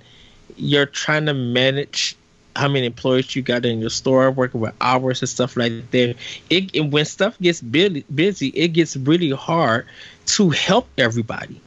you're 0.56 0.86
trying 0.86 1.26
to 1.26 1.34
manage 1.34 2.16
how 2.54 2.68
many 2.68 2.86
employees 2.86 3.34
you 3.34 3.42
got 3.42 3.64
in 3.64 3.80
your 3.80 3.90
store, 3.90 4.30
working 4.30 4.60
with 4.60 4.74
hours 4.80 5.22
and 5.22 5.28
stuff 5.28 5.56
like 5.56 5.90
that. 5.90 6.16
It 6.50 6.90
when 6.90 7.04
stuff 7.04 7.38
gets 7.40 7.60
busy, 7.60 8.48
it 8.48 8.68
gets 8.68 8.96
really 8.96 9.30
hard 9.30 9.86
to 10.26 10.50
help 10.50 10.88
everybody 10.98 11.60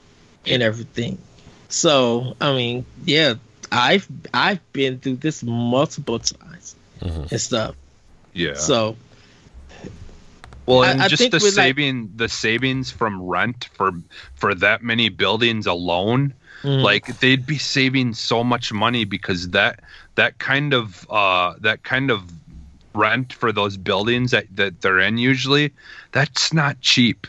and 0.47 0.63
everything. 0.63 1.17
So 1.69 2.35
I 2.41 2.53
mean, 2.53 2.85
yeah, 3.05 3.35
I've 3.71 4.07
I've 4.33 4.61
been 4.73 4.99
through 4.99 5.17
this 5.17 5.43
multiple 5.43 6.19
times 6.19 6.75
Mhm. 7.01 7.31
and 7.31 7.41
stuff. 7.41 7.75
yeah. 8.33 8.53
So 8.55 8.95
Well, 10.65 10.83
and 10.83 11.01
I 11.01 11.07
just 11.07 11.21
the 11.31 11.37
with, 11.37 11.43
like- 11.43 11.53
saving 11.53 12.11
the 12.15 12.27
savings 12.27 12.91
from 12.91 13.21
rent 13.21 13.69
for 13.73 13.91
for 14.35 14.53
that 14.55 14.83
many 14.83 15.07
buildings 15.09 15.65
alone, 15.65 16.33
mm, 16.63 16.81
like 16.81 17.19
they'd 17.19 17.45
be 17.45 17.57
saving 17.57 18.13
so 18.13 18.43
much 18.43 18.73
money 18.73 19.05
because 19.05 19.49
that 19.49 19.79
that 20.15 20.39
kind 20.39 20.73
of 20.73 21.05
uh 21.09 21.53
that 21.61 21.83
kind 21.83 22.11
of 22.11 22.21
rent 22.93 23.31
for 23.31 23.51
those 23.53 23.77
buildings 23.77 24.31
that 24.31 24.47
that 24.55 24.81
they're 24.81 24.99
in 24.99 25.17
usually, 25.17 25.71
that's 26.11 26.51
not 26.51 26.79
cheap. 26.81 27.27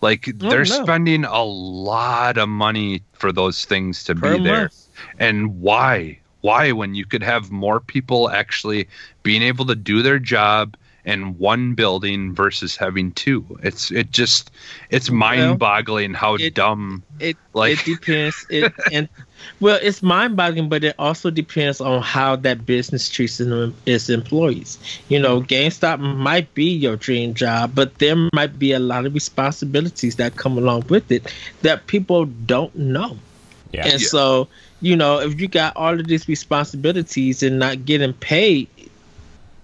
Like 0.00 0.28
Oh, 0.40 0.48
they're 0.48 0.64
spending 0.64 1.24
a 1.24 1.42
lot 1.42 2.38
of 2.38 2.48
money 2.48 3.02
for 3.12 3.32
those 3.32 3.64
things 3.64 4.04
to 4.04 4.14
be 4.14 4.38
there. 4.38 4.70
And 5.18 5.60
why? 5.60 6.20
Why 6.40 6.72
when 6.72 6.94
you 6.94 7.04
could 7.04 7.22
have 7.22 7.50
more 7.50 7.80
people 7.80 8.30
actually 8.30 8.88
being 9.22 9.42
able 9.42 9.66
to 9.66 9.74
do 9.74 10.02
their 10.02 10.18
job 10.18 10.76
in 11.04 11.38
one 11.38 11.74
building 11.74 12.34
versus 12.34 12.76
having 12.76 13.12
two? 13.12 13.44
It's 13.62 13.90
it 13.90 14.10
just 14.10 14.50
it's 14.90 15.10
mind-boggling 15.10 16.14
how 16.14 16.34
it- 16.34 16.54
dumb 16.54 17.02
it 17.18 17.36
like 17.52 17.78
it 17.78 17.84
depends 17.84 18.46
it 18.48 18.72
and 18.92 19.08
well 19.60 19.78
it's 19.82 20.02
mind-boggling 20.02 20.68
but 20.68 20.82
it 20.84 20.94
also 20.98 21.30
depends 21.30 21.80
on 21.80 22.00
how 22.02 22.34
that 22.36 22.64
business 22.64 23.08
treats 23.08 23.40
its 23.86 24.08
employees 24.08 24.78
you 25.08 25.18
know 25.18 25.40
gamestop 25.42 25.98
might 26.00 26.52
be 26.54 26.64
your 26.70 26.96
dream 26.96 27.34
job 27.34 27.72
but 27.74 27.98
there 27.98 28.16
might 28.32 28.58
be 28.58 28.72
a 28.72 28.78
lot 28.78 29.04
of 29.06 29.12
responsibilities 29.14 30.16
that 30.16 30.36
come 30.36 30.56
along 30.58 30.84
with 30.88 31.10
it 31.12 31.32
that 31.62 31.86
people 31.86 32.24
don't 32.24 32.74
know 32.74 33.16
Yeah. 33.72 33.84
and 33.88 34.00
Yeah. 34.00 34.08
so 34.08 34.48
you 34.80 34.96
know 34.96 35.20
if 35.20 35.38
you 35.40 35.46
got 35.48 35.76
all 35.76 35.98
of 35.98 36.06
these 36.06 36.26
responsibilities 36.28 37.42
and 37.42 37.58
not 37.58 37.84
getting 37.84 38.12
paid 38.14 38.68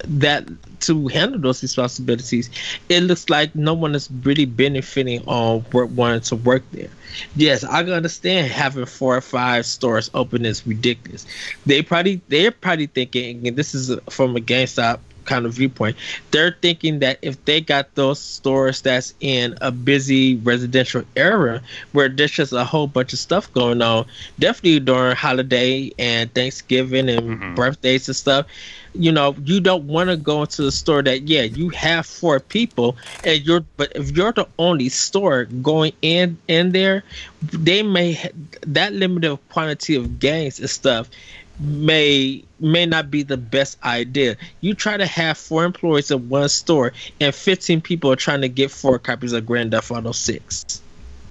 that 0.05 0.47
to 0.81 1.09
handle 1.09 1.41
those 1.41 1.63
responsibilities, 1.63 2.51
it 2.89 3.03
looks 3.03 3.31
like 3.31 3.55
no 3.55 3.75
one 3.75 3.95
is 3.95 4.11
really 4.23 4.45
benefiting 4.45 5.23
on 5.27 5.65
work, 5.73 5.91
wanting 5.95 6.21
to 6.21 6.37
work 6.37 6.63
there. 6.73 6.91
Yes, 7.35 7.65
I 7.65 7.83
can 7.83 7.93
understand 7.93 8.51
having 8.51 8.87
four 8.87 9.17
or 9.17 9.21
five 9.21 9.67
stores 9.67 10.11
open 10.15 10.45
is 10.45 10.67
ridiculous. 10.67 11.27
They 11.65 11.83
probably 11.83 12.21
they're 12.29 12.51
probably 12.51 12.87
thinking, 12.87 13.49
and 13.49 13.57
this 13.57 13.75
is 13.75 13.97
from 14.11 14.37
a 14.37 14.41
GameStop 14.41 15.01
kind 15.27 15.45
of 15.45 15.53
viewpoint, 15.53 15.97
they're 16.31 16.57
thinking 16.63 17.01
that 17.01 17.19
if 17.23 17.45
they 17.45 17.61
got 17.61 17.95
those 17.95 18.19
stores 18.21 18.81
that's 18.81 19.13
in 19.21 19.57
a 19.61 19.71
busy 19.71 20.37
residential 20.37 21.03
area 21.17 21.63
where 21.93 22.09
there's 22.09 22.31
just 22.31 22.53
a 22.53 22.65
whole 22.65 22.87
bunch 22.87 23.13
of 23.13 23.19
stuff 23.19 23.53
going 23.53 23.83
on, 23.83 24.07
definitely 24.39 24.81
during 24.81 25.15
holiday 25.17 25.91
and 25.99 26.33
Thanksgiving 26.35 27.09
and 27.11 27.39
Mhm. 27.41 27.55
birthdays 27.57 28.09
and 28.09 28.17
stuff, 28.17 28.47
you 28.95 29.13
know, 29.13 29.35
you 29.45 29.61
don't 29.61 29.85
want 29.87 30.09
to 30.09 30.17
go 30.17 30.43
into 30.43 30.63
the 30.63 30.73
store 30.73 31.03
that 31.03 31.29
yeah, 31.29 31.43
you 31.43 31.69
have 31.71 32.07
four 32.07 32.41
people 32.41 32.97
and 33.25 33.45
you're 33.45 33.65
but 33.77 33.93
if 33.95 34.17
you're 34.17 34.33
the 34.33 34.47
only 34.59 34.89
store 34.89 35.45
going 35.45 35.93
in 36.01 36.39
in 36.49 36.73
there, 36.73 37.05
they 37.43 37.83
may 37.83 38.15
ha- 38.15 38.29
that 38.67 38.93
limited 38.95 39.37
quantity 39.51 39.95
of 39.97 40.19
games 40.19 40.59
and 40.61 40.71
stuff 40.71 41.11
may 41.59 42.45
may 42.61 42.87
not 42.87 43.11
be 43.11 43.23
the 43.23 43.37
best 43.37 43.83
idea. 43.85 44.37
You 44.61 44.75
try 44.75 44.97
to 44.97 45.07
have 45.07 45.39
four 45.39 45.65
employees 45.65 46.11
in 46.11 46.29
one 46.29 46.49
store 46.49 46.93
and 47.21 47.35
15 47.35 47.81
people 47.81 48.11
are 48.13 48.17
trying 48.17 48.43
to 48.43 48.49
get 48.49 48.71
four 48.71 48.99
copies 48.99 49.33
of 49.33 49.47
Grand 49.47 49.71
Theft 49.73 49.91
Auto 49.91 50.13
6 50.13 50.83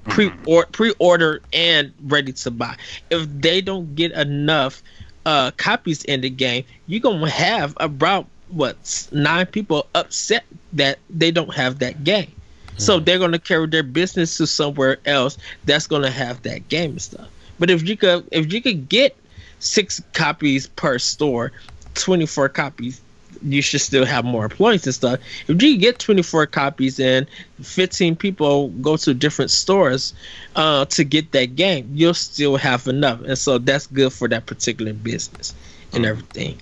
pre 0.09 0.31
or 0.45 0.65
pre-order 0.71 1.41
and 1.53 1.91
ready 2.03 2.31
to 2.31 2.51
buy. 2.51 2.75
If 3.09 3.27
they 3.41 3.61
don't 3.61 3.95
get 3.95 4.11
enough 4.11 4.81
uh 5.25 5.51
copies 5.57 6.03
in 6.03 6.21
the 6.21 6.29
game, 6.29 6.63
you're 6.87 7.01
gonna 7.01 7.29
have 7.29 7.75
about 7.79 8.27
what 8.49 9.07
nine 9.11 9.45
people 9.47 9.87
upset 9.95 10.45
that 10.73 10.99
they 11.09 11.31
don't 11.31 11.53
have 11.53 11.79
that 11.79 12.03
game. 12.03 12.31
So 12.77 12.99
they're 12.99 13.19
gonna 13.19 13.39
carry 13.39 13.67
their 13.67 13.83
business 13.83 14.37
to 14.37 14.47
somewhere 14.47 14.97
else 15.05 15.37
that's 15.63 15.87
gonna 15.87 16.11
have 16.11 16.43
that 16.43 16.67
game 16.69 16.91
and 16.91 17.01
stuff. 17.01 17.27
But 17.57 17.69
if 17.69 17.87
you 17.87 17.97
could 17.97 18.27
if 18.31 18.51
you 18.51 18.61
could 18.61 18.89
get 18.89 19.15
six 19.59 20.01
copies 20.13 20.67
per 20.67 20.99
store, 20.99 21.51
twenty 21.93 22.25
four 22.25 22.49
copies, 22.49 23.01
you 23.43 23.61
should 23.61 23.81
still 23.81 24.05
have 24.05 24.25
more 24.25 24.45
employees 24.45 24.85
and 24.85 24.95
stuff. 24.95 25.19
If 25.47 25.61
you 25.61 25.77
get 25.77 25.99
24 25.99 26.47
copies 26.47 26.99
and 26.99 27.27
15 27.61 28.15
people 28.15 28.69
go 28.69 28.97
to 28.97 29.13
different 29.13 29.51
stores 29.51 30.13
uh, 30.55 30.85
to 30.85 31.03
get 31.03 31.31
that 31.33 31.55
game, 31.55 31.89
you'll 31.93 32.13
still 32.13 32.55
have 32.57 32.87
enough, 32.87 33.21
and 33.21 33.37
so 33.37 33.57
that's 33.57 33.87
good 33.87 34.13
for 34.13 34.27
that 34.29 34.45
particular 34.45 34.93
business 34.93 35.53
and 35.93 36.05
everything. 36.05 36.59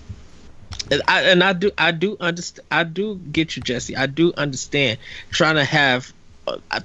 And 0.90 1.02
I 1.08 1.22
and 1.22 1.42
I 1.42 1.52
do 1.54 1.70
I 1.78 1.92
do 1.92 2.16
understand 2.20 2.66
I 2.70 2.84
do 2.84 3.16
get 3.16 3.56
you, 3.56 3.62
Jesse. 3.62 3.96
I 3.96 4.06
do 4.06 4.34
understand 4.36 4.98
trying 5.30 5.54
to 5.54 5.64
have 5.64 6.12
uh, 6.46 6.58
I- 6.70 6.82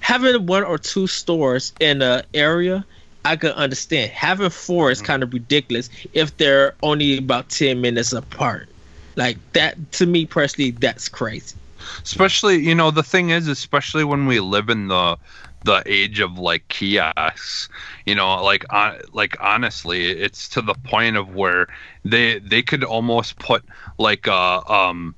having 0.00 0.46
one 0.46 0.64
or 0.64 0.78
two 0.78 1.06
stores 1.06 1.72
in 1.80 2.02
a 2.02 2.24
area. 2.34 2.84
I 3.24 3.36
could 3.36 3.52
understand 3.52 4.10
having 4.12 4.50
four 4.50 4.90
is 4.90 5.00
kind 5.02 5.22
of 5.22 5.32
ridiculous 5.32 5.88
if 6.12 6.36
they're 6.36 6.76
only 6.82 7.18
about 7.18 7.48
ten 7.50 7.80
minutes 7.80 8.12
apart. 8.12 8.70
Like 9.16 9.38
that 9.52 9.92
to 9.92 10.06
me 10.06 10.26
personally, 10.26 10.72
that's 10.72 11.08
crazy. 11.08 11.56
especially 12.04 12.56
you 12.56 12.74
know 12.74 12.90
the 12.90 13.02
thing 13.02 13.30
is 13.30 13.48
especially 13.48 14.04
when 14.04 14.26
we 14.26 14.40
live 14.40 14.68
in 14.68 14.88
the 14.88 15.16
the 15.64 15.82
age 15.86 16.20
of 16.20 16.38
like 16.38 16.66
kiosks 16.68 17.68
you 18.06 18.14
know 18.14 18.42
like 18.42 18.64
on 18.70 18.98
like 19.12 19.36
honestly 19.40 20.06
it's 20.10 20.48
to 20.48 20.60
the 20.62 20.74
point 20.74 21.16
of 21.16 21.34
where 21.34 21.68
they 22.04 22.38
they 22.40 22.62
could 22.62 22.84
almost 22.84 23.38
put 23.38 23.64
like 23.98 24.26
a 24.26 24.72
um 24.72 25.14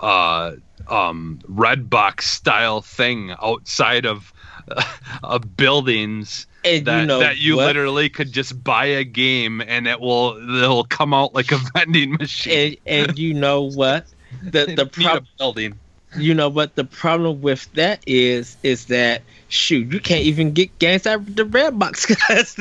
uh 0.00 0.52
um 0.88 1.40
Redbox 1.48 2.22
style 2.22 2.80
thing 2.80 3.34
outside 3.42 4.06
of 4.06 4.32
of 5.22 5.56
buildings 5.56 6.46
And 6.64 6.86
that 6.86 7.00
you 7.00 7.06
know 7.06 7.20
that 7.20 7.38
you 7.38 7.56
literally 7.56 8.08
could 8.08 8.32
just 8.32 8.62
buy 8.62 8.86
a 8.86 9.04
game 9.04 9.60
and 9.60 9.86
it 9.86 10.00
will 10.00 10.36
it'll 10.62 10.84
come 10.84 11.14
out 11.14 11.34
like 11.34 11.52
a 11.52 11.58
vending 11.74 12.12
machine. 12.12 12.76
And 12.86 13.08
and 13.08 13.18
you 13.18 13.34
know 13.34 13.62
what? 13.62 14.06
The 14.42 14.66
the 14.66 14.86
problem 14.86 15.26
building. 15.38 15.80
you 16.16 16.34
know 16.34 16.48
what? 16.48 16.74
The 16.76 16.84
problem 16.84 17.40
with 17.40 17.70
that 17.72 18.02
is 18.06 18.56
is 18.62 18.86
that 18.86 19.22
shoot 19.48 19.92
you 19.92 20.00
can't 20.00 20.22
even 20.24 20.52
get 20.52 20.78
games 20.78 21.06
out 21.06 21.20
of 21.20 21.36
the 21.36 21.44
Redbox 21.44 22.06
because 22.06 22.54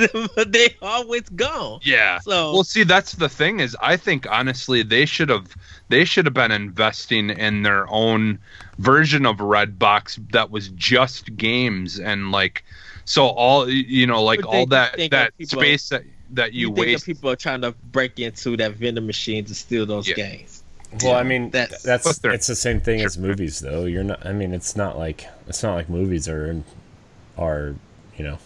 they 0.51 0.75
always 0.81 1.29
gone. 1.29 1.79
Yeah. 1.83 2.19
So 2.19 2.53
Well, 2.53 2.63
see, 2.63 2.83
that's 2.83 3.13
the 3.13 3.29
thing 3.29 3.59
is, 3.59 3.75
I 3.81 3.97
think 3.97 4.27
honestly 4.29 4.81
they 4.83 5.05
should 5.05 5.29
have 5.29 5.55
they 5.89 6.05
should 6.05 6.25
have 6.25 6.33
been 6.33 6.51
investing 6.51 7.29
in 7.29 7.63
their 7.63 7.85
own 7.89 8.39
version 8.77 9.25
of 9.25 9.37
Redbox 9.37 10.31
that 10.31 10.49
was 10.51 10.69
just 10.69 11.35
games 11.35 11.99
and 11.99 12.31
like 12.31 12.63
so 13.05 13.27
all 13.27 13.67
you 13.69 14.07
know 14.07 14.23
like 14.23 14.45
all 14.45 14.65
that 14.67 14.95
that 15.11 15.29
of 15.29 15.37
people- 15.37 15.59
space 15.61 15.89
that 15.89 16.03
that 16.31 16.53
you, 16.53 16.69
you, 16.69 16.75
think 16.75 16.87
waste. 16.87 17.05
people 17.07 17.29
are 17.29 17.35
trying 17.35 17.61
to 17.61 17.71
break 17.91 18.19
into 18.19 18.55
that 18.57 18.73
vending 18.73 19.07
machine 19.07 19.43
to 19.45 19.55
steal 19.55 19.85
those 19.87 20.07
Yeah. 20.07 20.13
games 20.15 20.63
Well, 21.03 21.13
I 21.15 21.23
mean, 21.23 21.49
That's- 21.51 21.83
that's 21.83 22.19
it's 22.23 22.47
the 22.47 22.55
same 22.55 22.79
thing 22.81 23.01
as 23.01 23.15
movies, 23.17 23.59
though. 23.59 23.85
You're 23.85 24.03
not. 24.03 24.25
I 24.25 24.33
mean, 24.33 24.53
it's 24.55 24.75
not 24.75 24.97
like 24.97 25.27
it's 25.47 25.61
not 25.61 25.75
like 25.75 25.87
movies 25.89 26.27
are 26.27 26.63
are, 27.37 27.75
you 28.17 28.23
know, 28.25 28.39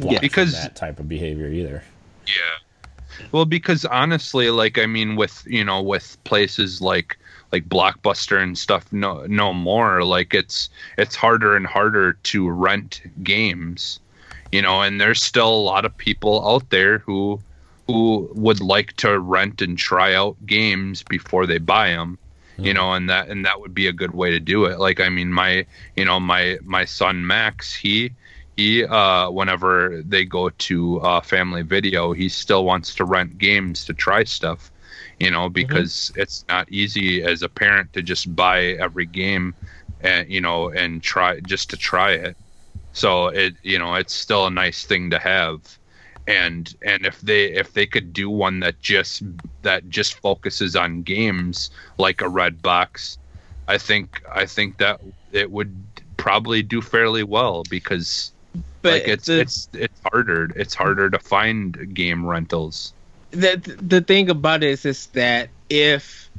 block 0.00 0.20
Because- 0.20 0.50
from 0.54 0.62
that 0.62 0.74
type 0.76 0.98
of 0.98 1.08
behavior 1.08 1.46
either. 1.48 1.84
Yeah. 2.26 2.32
Well, 3.32 3.44
because 3.44 3.84
honestly, 3.84 4.50
like 4.50 4.78
I 4.78 4.86
mean, 4.86 5.16
with 5.16 5.42
you 5.46 5.64
know, 5.64 5.82
with 5.82 6.16
places 6.24 6.80
like 6.80 7.18
like 7.52 7.68
Blockbuster 7.68 8.42
and 8.42 8.56
stuff, 8.56 8.92
no 8.92 9.24
no 9.26 9.52
more. 9.52 10.04
Like 10.04 10.34
it's 10.34 10.68
it's 10.98 11.16
harder 11.16 11.56
and 11.56 11.66
harder 11.66 12.14
to 12.14 12.48
rent 12.48 13.02
games, 13.22 14.00
you 14.50 14.62
know, 14.62 14.82
and 14.82 15.00
there's 15.00 15.22
still 15.22 15.52
a 15.52 15.66
lot 15.66 15.84
of 15.84 15.96
people 15.96 16.46
out 16.48 16.70
there 16.70 16.98
who 16.98 17.40
who 17.86 18.30
would 18.34 18.60
like 18.60 18.96
to 18.98 19.18
rent 19.18 19.60
and 19.60 19.76
try 19.76 20.14
out 20.14 20.36
games 20.46 21.02
before 21.02 21.46
they 21.46 21.58
buy 21.58 21.90
them 21.90 22.18
you 22.58 22.72
know 22.72 22.92
and 22.92 23.08
that 23.08 23.28
and 23.28 23.44
that 23.44 23.60
would 23.60 23.74
be 23.74 23.86
a 23.86 23.92
good 23.92 24.14
way 24.14 24.30
to 24.30 24.38
do 24.40 24.64
it 24.66 24.78
like 24.78 25.00
i 25.00 25.08
mean 25.08 25.32
my 25.32 25.64
you 25.96 26.04
know 26.04 26.20
my 26.20 26.58
my 26.62 26.84
son 26.84 27.26
max 27.26 27.74
he 27.74 28.10
he 28.56 28.84
uh 28.84 29.30
whenever 29.30 30.02
they 30.02 30.24
go 30.24 30.48
to 30.50 31.00
uh 31.00 31.20
family 31.20 31.62
video 31.62 32.12
he 32.12 32.28
still 32.28 32.64
wants 32.64 32.94
to 32.94 33.04
rent 33.04 33.38
games 33.38 33.84
to 33.84 33.92
try 33.94 34.22
stuff 34.24 34.70
you 35.18 35.30
know 35.30 35.48
because 35.48 36.12
it's 36.16 36.44
not 36.48 36.70
easy 36.70 37.22
as 37.22 37.42
a 37.42 37.48
parent 37.48 37.92
to 37.92 38.02
just 38.02 38.34
buy 38.34 38.64
every 38.86 39.06
game 39.06 39.54
and 40.00 40.28
you 40.30 40.40
know 40.40 40.68
and 40.70 41.02
try 41.02 41.40
just 41.40 41.70
to 41.70 41.76
try 41.76 42.12
it. 42.12 42.36
So 42.92 43.28
it 43.28 43.54
you 43.62 43.78
know 43.78 43.94
it's 43.94 44.12
still 44.12 44.46
a 44.46 44.50
nice 44.50 44.84
thing 44.84 45.10
to 45.10 45.18
have. 45.18 45.78
And 46.26 46.74
and 46.82 47.04
if 47.06 47.20
they 47.20 47.46
if 47.52 47.72
they 47.72 47.86
could 47.86 48.12
do 48.12 48.28
one 48.30 48.60
that 48.60 48.80
just 48.80 49.22
that 49.62 49.88
just 49.88 50.14
focuses 50.14 50.76
on 50.76 51.02
games 51.02 51.70
like 51.98 52.20
a 52.20 52.26
Redbox 52.26 53.18
i 53.68 53.78
think 53.78 54.20
i 54.34 54.44
think 54.44 54.78
that 54.78 55.00
it 55.32 55.50
would 55.50 55.72
probably 56.16 56.62
do 56.62 56.80
fairly 56.80 57.22
well 57.22 57.62
because 57.70 58.32
But 58.82 58.92
like 58.92 59.08
it's 59.08 59.26
the, 59.26 59.40
it's 59.40 59.68
it's 59.72 60.00
harder 60.10 60.50
it's 60.56 60.74
harder 60.74 61.08
to 61.08 61.18
find 61.18 61.94
game 61.94 62.26
rentals 62.26 62.92
the 63.32 63.56
the 63.80 64.00
thing 64.00 64.30
about 64.30 64.62
it 64.62 64.70
is, 64.70 64.84
is 64.84 65.06
that 65.08 65.48
if 65.68 66.30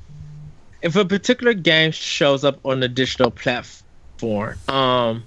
if 0.81 0.95
a 0.95 1.05
particular 1.05 1.53
game 1.53 1.91
shows 1.91 2.43
up 2.43 2.59
on 2.65 2.81
a 2.83 2.87
digital 2.87 3.31
platform, 3.31 4.57
um, 4.67 5.23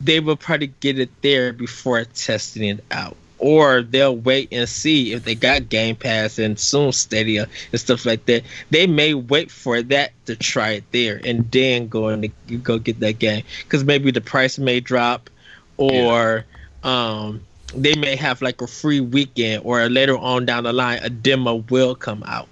they 0.00 0.20
will 0.20 0.36
probably 0.36 0.68
get 0.80 0.98
it 0.98 1.10
there 1.22 1.52
before 1.52 2.04
testing 2.04 2.64
it 2.64 2.84
out. 2.90 3.16
Or 3.40 3.82
they'll 3.82 4.16
wait 4.16 4.48
and 4.50 4.68
see 4.68 5.12
if 5.12 5.22
they 5.22 5.36
got 5.36 5.68
Game 5.68 5.94
Pass 5.94 6.40
and 6.40 6.58
soon 6.58 6.90
Stadia 6.90 7.46
and 7.70 7.80
stuff 7.80 8.04
like 8.04 8.26
that. 8.26 8.42
They 8.70 8.88
may 8.88 9.14
wait 9.14 9.52
for 9.52 9.80
that 9.80 10.10
to 10.26 10.34
try 10.34 10.70
it 10.70 10.84
there 10.90 11.20
and 11.24 11.48
then 11.52 11.86
go 11.86 12.08
and 12.08 12.32
go 12.64 12.80
get 12.80 12.98
that 12.98 13.20
game 13.20 13.44
because 13.62 13.84
maybe 13.84 14.10
the 14.10 14.20
price 14.20 14.58
may 14.58 14.80
drop, 14.80 15.30
or 15.78 16.44
um, 16.84 17.40
they 17.74 17.94
may 17.94 18.16
have 18.16 18.42
like 18.42 18.60
a 18.60 18.66
free 18.66 19.00
weekend, 19.00 19.62
or 19.64 19.88
later 19.88 20.16
on 20.18 20.44
down 20.46 20.64
the 20.64 20.72
line 20.72 20.98
a 21.02 21.08
demo 21.10 21.64
will 21.70 21.94
come 21.94 22.22
out 22.26 22.48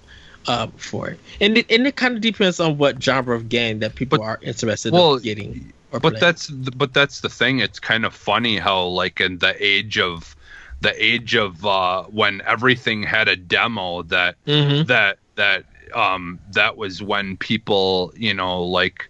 uh, 0.47 0.67
for 0.77 1.09
it. 1.09 1.19
And 1.39 1.57
it, 1.59 1.69
and 1.69 1.85
it 1.85 1.95
kind 1.95 2.15
of 2.15 2.21
depends 2.21 2.59
on 2.59 2.77
what 2.77 3.01
genre 3.03 3.35
of 3.35 3.49
game 3.49 3.79
that 3.79 3.95
people 3.95 4.17
But- 4.17 4.23
are 4.25 4.39
interested 4.41 4.93
well, 4.93 5.15
in 5.15 5.21
getting. 5.23 5.73
Or 5.91 6.01
but 6.01 6.09
playing. 6.15 6.19
that's 6.19 6.47
the, 6.47 6.71
but 6.71 6.93
that's 6.93 7.21
the 7.21 7.29
thing 7.29 7.59
it's 7.59 7.79
kind 7.79 8.03
of 8.05 8.13
funny 8.13 8.57
how 8.57 8.83
like 8.83 9.21
in 9.21 9.37
the 9.37 9.55
age 9.63 9.97
of 9.97 10.35
the 10.81 10.93
age 11.03 11.33
of 11.33 11.65
uh 11.65 12.03
when 12.03 12.41
everything 12.45 13.03
had 13.03 13.29
a 13.29 13.37
demo 13.37 14.01
that 14.03 14.35
Mhm. 14.45 14.85
that 14.87 15.17
that 15.35 15.63
um 15.93 16.39
that 16.51 16.75
was 16.75 17.01
when 17.01 17.37
people 17.37 18.11
you 18.17 18.33
know 18.33 18.61
like 18.63 19.09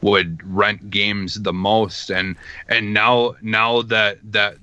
would 0.00 0.40
rent 0.44 0.90
games 0.90 1.42
the 1.42 1.52
most. 1.52 2.10
And 2.10 2.36
and 2.68 2.94
now 2.94 3.34
now 3.42 3.82
that 3.82 4.18
that 4.32 4.56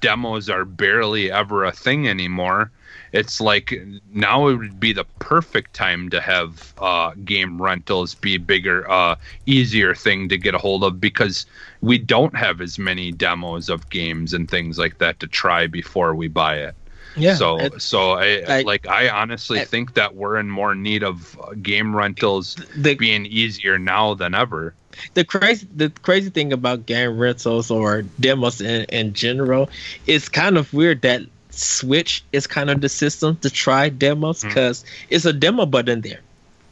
demos 0.00 0.48
are 0.50 0.64
barely 0.64 1.30
ever 1.30 1.64
a 1.64 1.72
thing 1.72 2.06
anymore 2.08 2.70
it's 3.12 3.40
like 3.40 3.72
now 4.12 4.48
it 4.48 4.56
would 4.56 4.78
be 4.78 4.92
the 4.92 5.04
perfect 5.20 5.72
time 5.74 6.10
to 6.10 6.20
have 6.20 6.74
uh 6.78 7.12
game 7.24 7.60
rentals 7.60 8.14
be 8.14 8.36
bigger 8.36 8.88
uh 8.90 9.16
easier 9.46 9.94
thing 9.94 10.28
to 10.28 10.36
get 10.36 10.54
a 10.54 10.58
hold 10.58 10.84
of 10.84 11.00
because 11.00 11.46
we 11.80 11.98
don't 11.98 12.36
have 12.36 12.60
as 12.60 12.78
many 12.78 13.12
demos 13.12 13.68
of 13.68 13.88
games 13.90 14.34
and 14.34 14.50
things 14.50 14.78
like 14.78 14.98
that 14.98 15.18
to 15.20 15.26
try 15.26 15.66
before 15.66 16.14
we 16.14 16.28
buy 16.28 16.56
it 16.56 16.74
yeah. 17.16 17.34
so 17.34 17.58
it- 17.58 17.80
so 17.82 18.12
I 18.12 18.44
like- 18.46 18.66
like 18.66 18.86
I 18.88 19.08
honestly 19.08 19.64
think 19.64 19.94
that 19.94 20.14
we're 20.14 20.38
in 20.38 20.48
more 20.50 20.74
need 20.74 21.02
of 21.02 21.38
uh, 21.40 21.54
game 21.62 21.94
rentals 21.96 22.56
the 22.76 22.94
being 22.94 23.26
easier 23.26 23.78
now 23.78 24.14
than 24.14 24.34
ever. 24.34 24.74
the 25.14 25.24
crazy 25.24 25.66
the 25.76 25.90
crazy 26.02 26.30
thing 26.30 26.52
about 26.52 26.86
game 26.86 27.18
rentals 27.18 27.70
or 27.70 28.02
demos 28.20 28.60
in, 28.60 28.84
in 28.88 29.12
general 29.12 29.68
it's 30.06 30.28
kind 30.28 30.56
of 30.56 30.72
weird 30.72 31.02
that 31.02 31.20
switch 31.50 32.24
is 32.32 32.46
kind 32.46 32.70
of 32.70 32.80
the 32.80 32.88
system 32.88 33.36
to 33.44 33.50
try 33.50 33.88
demos 33.90 34.42
because 34.42 34.84
it's 35.10 35.24
a 35.26 35.32
demo 35.32 35.66
button 35.66 36.00
there 36.00 36.20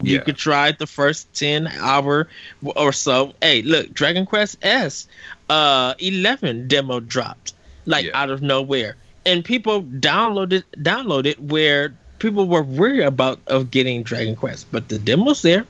you 0.03 0.17
Yeah. 0.17 0.23
could 0.25 0.37
try 0.37 0.73
the 0.73 0.87
first 0.87 1.33
10 1.35 1.69
hour 1.81 2.27
or 2.63 2.93
so 2.93 3.33
hey 3.43 3.61
look 3.63 3.93
dragon 3.93 4.25
quest 4.27 4.57
s 4.63 5.07
uh 5.51 5.93
11 5.99 6.67
demo 6.69 7.01
dropped 7.01 7.53
like 7.87 8.07
Yeah. 8.07 8.21
out 8.23 8.31
of 8.31 8.41
nowhere 8.43 8.97
and 9.27 9.45
people 9.45 9.83
downloaded 9.83 10.63
downloaded 10.77 11.39
where 11.39 11.95
people 12.19 12.47
were 12.47 12.63
worried 12.63 13.03
about 13.03 13.41
of 13.49 13.71
getting 13.71 14.03
dragon 14.03 14.37
quest 14.37 14.67
but 14.73 14.89
the 14.89 14.99
demo's 14.99 15.43
there. 15.43 15.67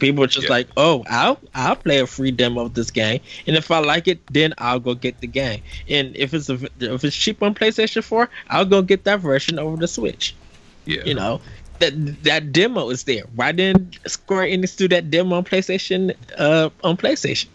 People 0.00 0.20
were 0.20 0.26
just 0.26 0.44
Yeah. 0.48 0.52
like 0.56 0.68
oh 0.76 1.02
i'll 1.08 1.40
i'll 1.54 1.76
play 1.76 1.98
a 1.98 2.06
free 2.06 2.30
demo 2.30 2.66
of 2.66 2.74
this 2.74 2.90
game 2.90 3.20
and 3.46 3.56
if 3.56 3.70
i 3.70 3.78
like 3.78 4.06
it 4.06 4.20
then 4.30 4.52
i'll 4.58 4.80
go 4.80 4.94
get 4.94 5.20
the 5.20 5.26
game. 5.26 5.62
And 5.88 6.14
if 6.16 6.34
it's 6.34 6.50
a, 6.50 6.58
if 6.80 7.04
it's 7.04 7.16
cheap 7.16 7.42
on 7.42 7.54
playstation 7.54 8.04
4 8.04 8.28
i'll 8.50 8.66
go 8.66 8.82
get 8.82 9.04
that 9.04 9.20
version 9.20 9.58
over 9.58 9.76
the 9.76 9.88
switch. 9.88 10.34
Yeah. 10.84 11.02
you 11.04 11.14
know 11.14 11.40
that 11.80 12.24
that 12.24 12.52
demo 12.52 12.90
is 12.90 13.04
there. 13.04 13.24
Why 13.36 13.52
didn't 13.52 13.98
square 14.06 14.46
enix 14.46 14.76
do 14.76 14.88
that 14.88 15.10
demo 15.10 15.36
on 15.36 15.44
playstation 15.44 16.14
uh 16.36 16.70
on 16.84 16.96
playstation 16.96 17.46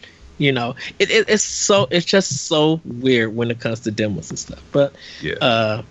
you 0.44 0.52
know 0.52 0.76
it, 0.99 1.10
it, 1.10 1.30
it's 1.30 1.44
so 1.44 1.88
it's 1.91 2.06
just 2.06 2.48
so 2.48 2.82
weird 2.86 3.36
when 3.36 3.49
it 3.49 3.60
comes 3.60 3.80
to 3.82 3.91
demos 3.91 4.30
and 4.30 4.38
stuff 4.40 4.61
but 4.72 4.94
yeah. 5.22 5.34
uh 5.36 5.82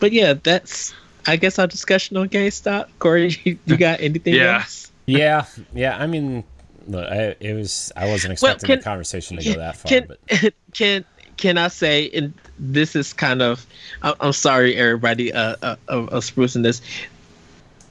but 0.00 0.12
yeah 0.12 0.34
that's 0.42 0.94
i 1.26 1.36
guess 1.36 1.58
our 1.58 1.66
discussion 1.66 2.16
on 2.16 2.28
GameStop. 2.28 2.88
corey 2.98 3.36
you, 3.44 3.58
you 3.66 3.76
got 3.86 4.00
anything 4.00 4.34
Yeah. 4.34 4.56
else 4.60 4.90
Yeah, 5.06 5.46
yeah. 5.72 5.96
I 5.96 6.06
mean, 6.08 6.42
look, 6.88 7.06
I, 7.08 7.36
it 7.38 7.54
was. 7.54 7.92
I 7.96 8.08
wasn't 8.08 8.40
Well, 8.42 8.52
expecting 8.52 8.66
can- 8.66 8.78
the 8.80 8.84
conversation 8.84 9.36
to 9.36 9.44
go 9.44 9.58
that 9.60 9.76
far, 9.76 9.88
can 9.88 10.06
but 10.08 10.18
can 10.74 11.04
can 11.36 11.58
I 11.58 11.68
say 11.68 12.10
and 12.10 12.34
this 12.58 12.96
is 12.96 13.12
kind 13.12 13.40
of 13.40 13.64
I- 14.02 14.16
I'm 14.18 14.32
sorry 14.32 14.74
everybody 14.76 15.32
uh, 15.32 15.54
uh 15.62 15.76
of, 15.86 16.08
of 16.08 16.24
sprucing 16.24 16.64
this 16.64 16.80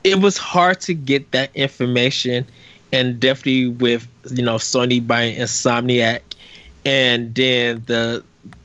it 0.03 0.19
was 0.19 0.37
hard 0.37 0.81
to 0.81 0.93
get 0.93 1.31
that 1.31 1.51
information 1.55 2.45
and 2.95 3.19
definitely 3.19 3.67
with 3.67 4.07
you 4.31 4.43
know 4.43 4.55
Sony 4.55 5.05
buying 5.05 5.35
Insomniac 5.35 6.21
and 6.85 7.35
then 7.35 7.83
the 7.85 8.23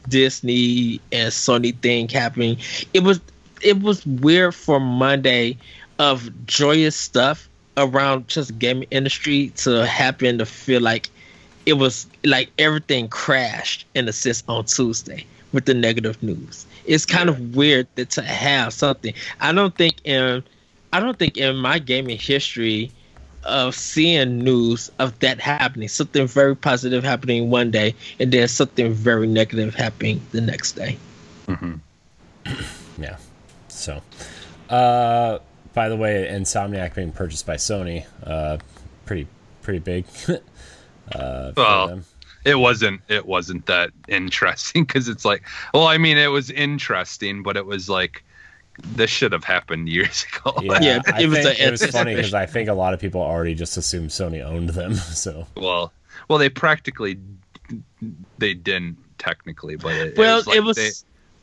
Disney 0.09 1.01
and 1.11 1.33
Sony 1.33 1.77
thing 1.77 2.09
happening 2.09 2.57
it 2.95 3.03
was 3.03 3.21
it 3.61 3.81
was 3.83 4.07
weird 4.07 4.55
for 4.55 4.79
Monday 4.79 5.59
of 5.99 6.31
joyous 6.47 6.97
stuff 6.97 7.49
around 7.77 8.29
just 8.29 8.59
gaming 8.59 8.89
industry 8.91 9.49
to 9.57 9.85
happen 9.87 10.39
to 10.39 10.47
feel 10.47 10.81
like 10.81 11.11
it 11.67 11.75
was 11.75 12.07
like 12.25 12.51
everything 12.59 13.09
crashed 13.09 13.87
in 13.95 14.09
a 14.09 14.13
sense 14.13 14.43
on 14.49 14.65
Tuesday 14.65 15.27
with 15.53 15.67
the 15.67 15.75
negative 15.75 16.23
news. 16.23 16.67
It's 16.87 17.05
kind 17.05 17.29
of 17.29 17.55
weird 17.57 17.87
that 17.97 18.11
to 18.11 18.23
have 18.23 18.73
something. 18.73 19.13
I 19.41 19.53
don't 19.53 19.75
think 19.77 19.97
in 20.05 20.43
I 20.93 21.01
don't 21.01 21.19
think 21.19 21.37
in 21.37 21.57
my 21.57 21.79
gaming 21.79 22.19
history 22.19 22.91
of 23.45 23.75
seeing 23.75 24.39
news 24.39 24.91
of 24.99 25.19
that 25.21 25.41
happening, 25.41 25.89
something 25.89 26.27
very 26.27 26.55
positive 26.57 27.05
happening 27.05 27.51
one 27.51 27.71
day 27.71 27.95
and 28.19 28.33
then 28.33 28.47
something 28.49 28.93
very 28.93 29.27
negative 29.27 29.75
happening 29.75 30.21
the 30.33 30.41
next 30.41 30.73
day. 30.73 30.99
hmm 31.47 31.75
yeah. 32.99 33.17
So, 33.69 34.03
uh, 34.69 35.39
by 35.75 35.89
the 35.89 35.97
way, 35.97 36.29
Insomniac 36.31 36.95
being 36.95 37.13
purchased 37.13 37.47
by 37.47 37.57
Sony, 37.57 38.07
uh, 38.25 38.59
pretty 39.07 39.27
pretty 39.63 39.79
big. 39.79 40.07
uh, 41.13 41.53
Well. 41.57 42.03
It 42.43 42.55
wasn't. 42.55 43.03
It 43.09 43.27
wasn't 43.27 43.67
that 43.67 43.91
interesting 44.09 44.85
because 44.85 45.09
it's 45.09 45.27
like. 45.27 45.47
Well, 45.75 45.87
I 45.87 45.99
mean, 45.99 46.17
it 46.17 46.29
was 46.29 46.51
interesting, 46.51 47.43
but 47.43 47.59
it 47.59 47.67
was 47.67 47.91
like 47.91 48.25
this 48.83 49.11
should 49.11 49.33
have 49.33 49.45
happened 49.45 49.89
years 49.89 50.25
ago. 50.45 50.55
Yeah, 50.63 50.79
Yeah, 50.81 51.03
I 51.13 51.23
it 51.23 51.27
was 51.29 51.39
a- 51.45 51.67
it 51.67 51.71
was 51.71 51.85
funny 51.87 52.15
because 52.15 52.35
I 52.35 52.47
think 52.47 52.69
a 52.69 52.75
lot 52.75 52.95
of 52.95 53.01
people 53.01 53.21
already 53.21 53.55
just 53.55 53.77
assumed 53.77 54.11
Sony 54.11 54.45
owned 54.45 54.71
them. 54.71 54.95
So 55.21 55.47
well, 55.57 55.93
well, 56.29 56.39
they 56.39 56.49
practically 56.49 57.19
they 58.39 58.55
didn't 58.55 58.97
technically, 59.19 59.77
but 59.77 59.95
it, 59.95 60.17
Well, 60.19 60.35
it 60.35 60.37
was, 60.39 60.47
like 60.47 60.57
it 60.57 60.61
was 60.61 60.77
they, 60.77 60.91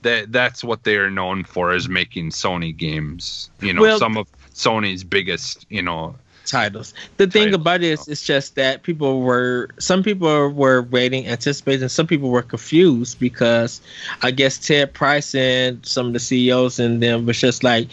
that 0.01 0.31
that's 0.31 0.63
what 0.63 0.83
they 0.83 0.97
are 0.97 1.09
known 1.09 1.43
for 1.43 1.73
is 1.73 1.87
making 1.87 2.29
Sony 2.31 2.75
games. 2.75 3.49
You 3.61 3.73
know, 3.73 3.81
Well- 3.81 3.99
some 3.99 4.17
of 4.17 4.27
Sony's 4.53 5.03
biggest, 5.03 5.65
you 5.69 5.81
know, 5.81 6.15
titles. 6.47 6.93
The 7.17 7.27
thing 7.27 7.45
Titles, 7.51 7.61
about 7.61 7.83
it 7.83 7.91
is, 7.99 8.07
it's 8.07 8.23
just 8.23 8.55
that 8.55 8.83
people 8.83 9.21
were, 9.21 9.69
some 9.79 10.01
people 10.03 10.49
were 10.49 10.81
waiting, 10.81 11.27
anticipating, 11.27 11.87
some 11.89 12.07
people 12.07 12.29
were 12.29 12.41
confused 12.41 13.19
because 13.19 13.81
I 14.23 14.31
guess 14.31 14.57
Ted 14.57 14.93
Price 14.93 15.35
and 15.35 15.85
some 15.85 16.07
of 16.07 16.13
the 16.13 16.19
CEOs 16.19 16.79
and 16.79 17.01
them 17.03 17.25
was 17.25 17.39
just 17.39 17.63
like, 17.63 17.87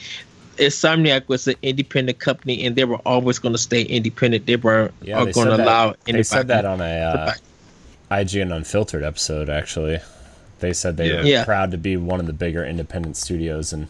Insomniac 0.56 1.26
was 1.28 1.48
an 1.48 1.56
independent 1.62 2.20
company 2.20 2.64
and 2.64 2.76
they 2.76 2.84
were 2.84 2.98
always 2.98 3.38
going 3.40 3.52
to 3.54 3.58
stay 3.58 3.82
independent. 3.82 4.46
They 4.46 4.56
were 4.56 4.92
Yeah, 5.02 5.24
going 5.32 5.48
to 5.48 5.56
allow 5.56 5.94
They 6.04 6.22
said 6.22 6.46
that 6.48 6.64
on 6.64 6.80
a 6.80 6.84
uh, 7.00 7.32
IGN 8.10 8.54
Unfiltered 8.54 9.02
episode. 9.02 9.48
Actually, 9.50 9.98
they 10.60 10.72
said 10.72 10.96
they 10.96 11.08
Yeah. 11.08 11.16
were 11.16 11.22
Yeah. 11.26 11.44
proud 11.44 11.72
to 11.72 11.76
be 11.76 11.96
one 11.96 12.20
of 12.20 12.26
the 12.26 12.32
bigger 12.32 12.64
independent 12.64 13.16
studios, 13.16 13.72
and 13.72 13.88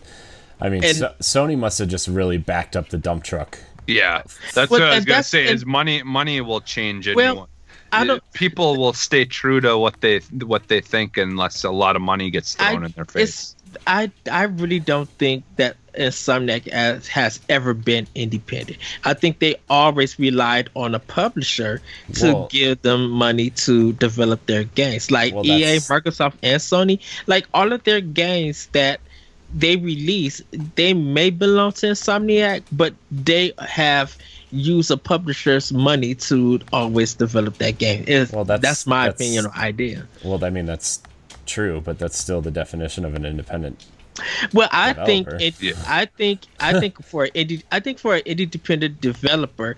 I 0.61 0.71
mean, 0.71 0.83
And- 0.85 0.97
so- 0.97 1.13
Sony 1.21 1.59
must 1.59 1.79
have 1.81 1.89
just 1.89 2.09
really 2.09 2.39
backed 2.39 2.77
up 2.77 2.89
the 2.89 2.97
dump 2.97 3.25
truck. 3.25 3.59
Yeah, 3.87 4.23
that's 4.55 4.71
Well, 4.71 4.81
what 4.81 4.83
I 4.83 4.97
was 4.97 5.05
gonna 5.05 5.23
say. 5.23 5.47
and- 5.47 5.55
Is 5.55 5.67
money 5.67 6.03
money 6.03 6.41
will 6.41 6.61
change 6.61 7.09
Well, 7.13 7.27
anyone. 7.31 7.49
I 7.93 8.05
don't. 8.05 8.23
People 8.33 8.77
will 8.77 8.93
stay 8.93 9.25
true 9.25 9.61
to 9.61 9.79
what 9.79 10.01
they 10.01 10.19
what 10.43 10.69
they 10.69 10.81
think 10.81 11.17
unless 11.17 11.63
a 11.65 11.71
lot 11.71 11.95
of 11.97 12.03
money 12.03 12.31
gets 12.31 12.57
I, 12.59 12.71
thrown 12.73 12.85
in 12.87 12.93
their 12.93 13.05
face. 13.05 13.23
it's 13.23 13.57
I 13.87 14.11
I 14.31 14.45
really 14.45 14.81
don't 14.81 15.09
think 15.11 15.45
that 15.57 15.77
Insomniac 15.99 16.71
has, 16.73 17.07
has 17.07 17.39
ever 17.49 17.73
been 17.73 18.09
independent. 18.17 18.79
I 19.05 19.15
think 19.15 19.39
they 19.39 19.55
always 19.71 20.19
relied 20.19 20.71
on 20.75 20.95
a 20.95 20.99
publisher 20.99 21.81
to 22.15 22.33
Well- 22.35 22.49
give 22.51 22.83
them 22.83 23.11
money 23.11 23.51
to 23.67 23.93
develop 23.93 24.45
their 24.47 24.65
games. 24.65 25.11
Like 25.13 25.35
Well, 25.35 25.47
EA, 25.47 25.77
Microsoft, 25.77 26.35
and 26.43 26.61
Sony, 26.61 26.99
like 27.29 27.47
all 27.55 27.73
of 27.73 27.85
their 27.85 28.01
games 28.01 28.69
that 28.73 28.99
they 29.55 29.77
release, 29.77 30.43
they 30.75 30.93
may 30.95 31.31
belong 31.31 31.73
to 31.73 31.87
Insomniac, 31.87 32.63
but 32.73 32.93
they 33.11 33.53
have 33.61 34.17
used 34.51 34.91
a 34.91 34.97
publisher's 34.97 35.73
money 35.73 36.15
to 36.15 36.61
always 36.73 37.15
develop 37.15 37.59
that 37.59 37.79
game. 37.79 38.03
It's- 38.07 38.33
Well, 38.33 38.45
that's- 38.45 38.63
that's 38.63 38.87
my 38.87 39.07
that's- 39.07 39.21
opinion 39.21 39.47
or 39.47 39.55
idea. 39.57 40.07
Well, 40.25 40.45
I 40.45 40.51
mean, 40.51 40.67
that's 40.67 41.01
true, 41.47 41.81
but 41.85 41.99
that's 41.99 42.19
still 42.19 42.41
the 42.41 42.51
definition 42.51 43.05
of 43.05 43.15
an 43.15 43.25
independent. 43.25 43.85
Well, 44.53 44.69
I 44.71 44.93
think 44.93 45.27
it. 45.41 45.55
Yeah. 45.61 45.73
I 45.89 46.07
think. 46.07 46.43
I 46.61 46.73
think 46.81 47.03
for 47.05 47.27
indie, 47.29 47.63
I 47.73 47.81
think 47.81 47.99
for 47.99 48.15
an 48.15 48.23
independent 48.27 49.01
developer, 49.01 49.77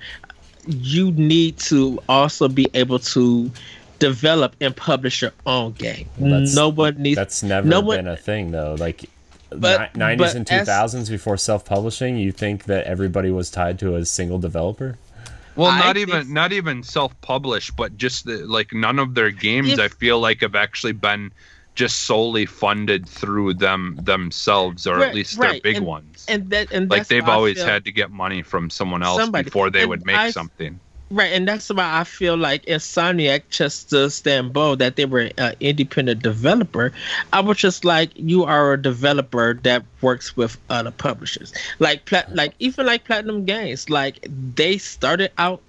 you 0.66 1.10
need 1.12 1.56
to 1.58 1.98
also 2.08 2.46
be 2.48 2.66
able 2.74 2.98
to 2.98 3.50
develop 3.98 4.54
and 4.60 4.76
publish 4.76 5.22
your 5.22 5.32
own 5.46 5.72
game. 5.72 6.06
Well, 6.18 6.32
that's- 6.32 6.54
no 6.54 6.68
one 6.68 6.96
needs. 6.98 7.16
That's 7.16 7.42
never 7.42 7.66
no 7.66 7.80
one- 7.80 7.96
been 7.96 8.08
a 8.08 8.16
thing, 8.16 8.50
though. 8.52 8.76
Like. 8.78 9.08
But- 9.50 9.94
ni- 9.94 10.00
90s 10.00 10.18
but 10.18 10.34
and 10.36 10.50
as- 10.50 10.66
2000s 10.66 11.08
before 11.10 11.36
self-publishing 11.36 12.16
you 12.18 12.32
think 12.32 12.64
that 12.64 12.84
everybody 12.86 13.30
was 13.30 13.50
tied 13.50 13.78
to 13.80 13.94
a 13.96 14.04
single 14.04 14.38
developer 14.38 14.98
Well, 15.54 15.70
I 15.70 15.78
not 15.78 15.94
think- 15.96 16.08
even 16.08 16.32
not 16.34 16.52
even 16.52 16.82
self-published, 16.82 17.76
but 17.76 17.96
just 17.96 18.26
the, 18.26 18.38
like 18.46 18.72
none 18.74 18.98
of 18.98 19.14
their 19.14 19.30
games 19.30 19.72
If- 19.74 19.80
I 19.80 19.88
feel 19.88 20.18
like 20.20 20.42
have 20.42 20.54
actually 20.54 20.92
been 20.92 21.32
just 21.74 22.00
solely 22.00 22.46
funded 22.46 23.06
through 23.06 23.54
them 23.54 23.98
themselves, 24.02 24.86
or 24.86 24.96
Right, 24.96 25.08
at 25.10 25.14
least 25.14 25.38
their 25.38 25.50
right, 25.50 25.62
big 25.62 25.76
and- 25.76 25.86
ones. 25.86 26.24
and 26.28 26.48
that 26.50 26.72
and 26.72 26.90
like 26.90 27.06
they've 27.06 27.28
always 27.28 27.56
feel- 27.58 27.66
had 27.66 27.84
to 27.84 27.92
get 27.92 28.10
money 28.10 28.42
from 28.42 28.68
someone 28.70 29.02
else 29.02 29.18
Somebody. 29.20 29.44
before 29.44 29.70
they 29.70 29.80
And 29.82 29.90
would 29.90 30.04
make 30.06 30.16
I- 30.16 30.30
something. 30.30 30.80
Right, 31.08 31.32
and 31.32 31.46
that's 31.46 31.68
why 31.68 32.00
I 32.00 32.02
feel 32.02 32.36
like 32.36 32.66
Insomniac 32.66 33.42
just 33.48 33.90
to 33.90 34.10
stand 34.10 34.52
bold 34.52 34.80
that 34.80 34.96
they 34.96 35.04
were 35.04 35.30
an 35.38 35.54
independent 35.60 36.20
developer. 36.20 36.92
I 37.32 37.40
was 37.40 37.58
just 37.58 37.84
like, 37.84 38.10
you 38.16 38.42
are 38.42 38.72
a 38.72 38.82
developer 38.82 39.54
that 39.62 39.84
works 40.00 40.36
with 40.36 40.58
other 40.68 40.90
publishers, 40.90 41.54
like 41.78 42.06
plat, 42.06 42.34
like 42.34 42.54
even 42.58 42.86
like 42.86 43.04
Platinum 43.04 43.44
Games. 43.44 43.88
Like 43.88 44.26
they 44.28 44.78
started 44.78 45.30
out 45.38 45.62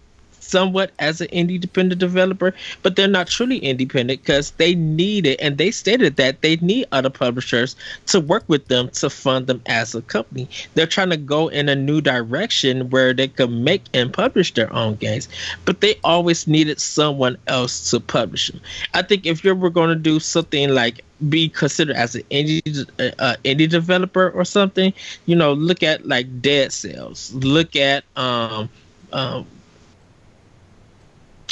somewhat 0.47 0.91
as 0.99 1.21
an 1.21 1.27
independent 1.31 1.99
developer, 1.99 2.53
but 2.83 2.95
they're 2.95 3.07
not 3.07 3.27
truly 3.27 3.57
independent 3.57 4.21
because 4.21 4.51
they 4.51 4.75
need 4.75 5.25
it, 5.25 5.39
and 5.41 5.57
they 5.57 5.71
stated 5.71 6.15
that 6.17 6.41
they 6.41 6.55
need 6.57 6.87
other 6.91 7.09
publishers 7.09 7.75
to 8.07 8.19
work 8.19 8.43
with 8.47 8.67
them 8.67 8.89
to 8.89 9.09
fund 9.09 9.47
them 9.47 9.61
as 9.65 9.93
a 9.95 10.01
company. 10.01 10.47
They're 10.73 10.87
trying 10.87 11.09
to 11.09 11.17
go 11.17 11.47
in 11.47 11.69
a 11.69 11.75
new 11.75 12.01
direction 12.01 12.89
where 12.89 13.13
they 13.13 13.27
can 13.27 13.63
make 13.63 13.83
and 13.93 14.11
publish 14.13 14.53
their 14.53 14.71
own 14.73 14.95
games, 14.95 15.27
but 15.65 15.81
they 15.81 15.95
always 16.03 16.47
needed 16.47 16.79
someone 16.79 17.37
else 17.47 17.89
to 17.91 17.99
publish 17.99 18.47
them. 18.47 18.61
I 18.93 19.01
think 19.01 19.25
if 19.25 19.43
you 19.43 19.53
were 19.55 19.69
going 19.69 19.89
to 19.89 19.95
do 19.95 20.19
something 20.19 20.69
like 20.69 21.01
be 21.29 21.49
considered 21.49 21.95
as 21.95 22.15
an 22.15 22.23
indie 22.29 22.87
uh, 23.19 23.35
indie 23.43 23.69
developer 23.69 24.29
or 24.29 24.45
something, 24.45 24.93
you 25.25 25.35
know, 25.35 25.53
look 25.53 25.83
at 25.83 26.07
like 26.07 26.41
Dead 26.41 26.71
Cells, 26.71 27.33
look 27.33 27.75
at 27.75 28.03
um 28.15 28.69
um 29.11 29.45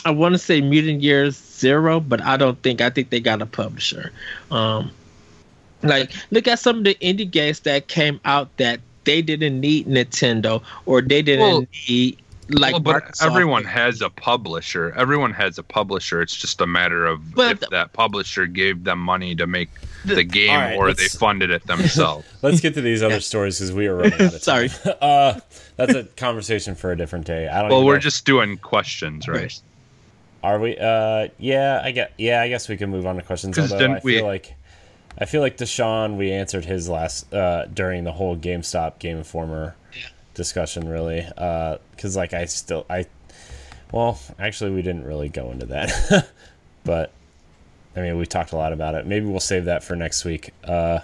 I 0.05 0.11
want 0.11 0.33
to 0.33 0.39
say 0.39 0.61
Mutant 0.61 1.01
Years 1.01 1.35
Zero, 1.35 1.99
but 1.99 2.21
I 2.21 2.37
don't 2.37 2.61
think 2.61 2.79
I 2.79 2.89
think 2.91 3.09
they 3.09 3.19
got 3.19 3.41
a 3.41 3.45
publisher. 3.45 4.11
Um, 4.51 4.91
like 5.81 6.11
look 6.31 6.47
at 6.47 6.59
some 6.59 6.79
of 6.79 6.83
the 6.83 6.95
indie 6.95 7.29
games 7.29 7.61
that 7.61 7.87
came 7.87 8.19
out 8.25 8.55
that 8.57 8.79
they 9.03 9.21
didn't 9.21 9.59
need 9.59 9.87
Nintendo 9.87 10.63
or 10.85 11.01
they 11.01 11.21
didn't 11.21 11.39
Well- 11.41 11.67
need 11.89 12.17
like 12.49 12.73
well, 12.73 12.79
but 12.79 13.03
Microsoft. 13.05 13.25
everyone 13.25 13.63
has 13.63 14.01
a 14.01 14.09
publisher. 14.11 14.93
Everyone 14.95 15.33
has 15.33 15.57
a 15.57 15.63
publisher. 15.63 16.21
It's 16.21 16.35
just 16.35 16.61
a 16.61 16.67
matter 16.67 17.03
of 17.07 17.33
But 17.33 17.51
if 17.53 17.59
the- 17.61 17.67
that 17.71 17.93
publisher 17.93 18.45
gave 18.45 18.83
them 18.83 18.99
money 18.99 19.33
to 19.35 19.47
make 19.47 19.69
The- 20.05 20.15
the 20.15 20.23
game 20.23 20.51
All 20.51 20.57
right, 20.57 20.75
or 20.77 20.93
they 20.93 21.07
funded 21.07 21.49
it 21.49 21.65
themselves. 21.65 22.27
let's 22.43 22.61
get 22.61 22.75
to 22.75 22.81
these 22.81 23.01
other 23.01 23.19
stories 23.19 23.57
because 23.57 23.73
we 23.73 23.87
are 23.87 23.95
running 23.95 24.13
out 24.13 24.21
of 24.21 24.31
time. 24.43 24.69
Sorry. 24.69 24.69
uh 25.01 25.39
that's 25.77 25.95
a 25.95 26.03
conversation 26.15 26.75
for 26.75 26.91
a 26.91 26.95
different 26.97 27.25
day 27.25 27.47
i 27.47 27.61
don't 27.61 27.69
well, 27.71 27.83
we're 27.83 27.93
know- 27.95 27.99
just 27.99 28.25
doing 28.25 28.57
questions, 28.57 29.27
right? 29.27 29.59
Right. 30.45 30.51
Are 30.53 30.59
we? 30.59 30.77
Uh, 30.77 31.27
yeah, 31.39 31.81
I 31.83 31.91
get. 31.91 32.13
Yeah, 32.17 32.41
I 32.41 32.49
guess 32.49 32.69
we 32.69 32.77
can 32.77 32.89
move 32.89 33.05
on 33.05 33.15
to 33.17 33.21
questions. 33.21 33.57
Although 33.57 33.93
I 33.93 33.99
feel 33.99 34.03
we- 34.03 34.21
like, 34.21 34.55
I 35.17 35.25
feel 35.25 35.41
like 35.41 35.57
Deshaun, 35.57 36.17
we 36.17 36.31
answered 36.31 36.65
his 36.65 36.87
last 36.89 37.33
uh, 37.33 37.65
during 37.65 38.03
the 38.03 38.11
whole 38.11 38.35
GameStop 38.37 38.99
Game 38.99 39.17
Informer 39.17 39.75
discussion, 40.33 40.87
really. 40.89 41.25
Because 41.25 42.15
like 42.15 42.33
I 42.33 42.45
still 42.45 42.85
I, 42.89 43.05
well, 43.91 44.19
actually 44.39 44.71
we 44.71 44.81
didn't 44.81 45.05
really 45.05 45.29
go 45.29 45.51
into 45.51 45.65
that, 45.67 46.29
but 46.83 47.11
I 47.95 48.01
mean 48.01 48.17
we 48.17 48.25
talked 48.25 48.51
a 48.51 48.57
lot 48.57 48.73
about 48.73 48.95
it. 48.95 49.05
Maybe 49.07 49.25
we'll 49.25 49.39
save 49.39 49.65
that 49.65 49.83
for 49.83 49.95
next 49.95 50.25
week. 50.25 50.51
Uh, 50.63 50.99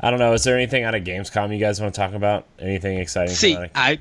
I 0.00 0.10
don't 0.10 0.18
know. 0.18 0.32
Is 0.32 0.44
there 0.44 0.56
anything 0.56 0.84
out 0.84 0.94
of 0.94 1.04
Gamescom 1.04 1.52
you 1.52 1.58
guys 1.60 1.80
want 1.80 1.94
to 1.94 2.00
talk 2.00 2.14
about? 2.14 2.46
Anything 2.58 2.98
exciting? 2.98 3.34
See, 3.34 3.54
coming 3.54 3.70
of- 3.70 3.76
I 3.76 3.98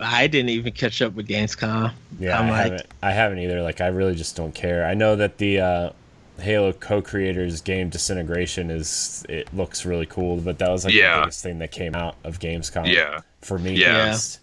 I 0.00 0.26
didn't 0.26 0.48
even 0.50 0.72
catch 0.72 1.02
up 1.02 1.12
with 1.14 1.28
Gamescom. 1.28 1.92
Yeah, 2.18 2.38
I'm 2.38 2.46
I 2.46 2.50
like- 2.50 2.62
haven't. 2.72 2.86
I 3.02 3.10
haven't 3.12 3.38
either. 3.40 3.62
Like, 3.62 3.80
I 3.80 3.88
really 3.88 4.14
just 4.14 4.34
don't 4.36 4.54
care. 4.54 4.86
I 4.86 4.94
know 4.94 5.14
that 5.16 5.38
the 5.38 5.60
uh, 5.60 5.90
Halo 6.38 6.72
co-creators 6.72 7.60
game 7.60 7.90
Disintegration 7.90 8.70
is 8.70 9.24
it 9.28 9.52
looks 9.54 9.84
really 9.84 10.06
cool, 10.06 10.38
but 10.38 10.58
that 10.58 10.70
was 10.70 10.84
like 10.86 10.94
Yeah. 10.94 11.16
the 11.16 11.20
biggest 11.26 11.42
thing 11.42 11.58
that 11.58 11.70
came 11.70 11.94
out 11.94 12.16
of 12.24 12.38
Gamescom. 12.38 12.92
Yeah. 12.92 13.20
for 13.42 13.58
me. 13.58 13.74
Yeah. 13.74 14.14
at. 14.14 14.38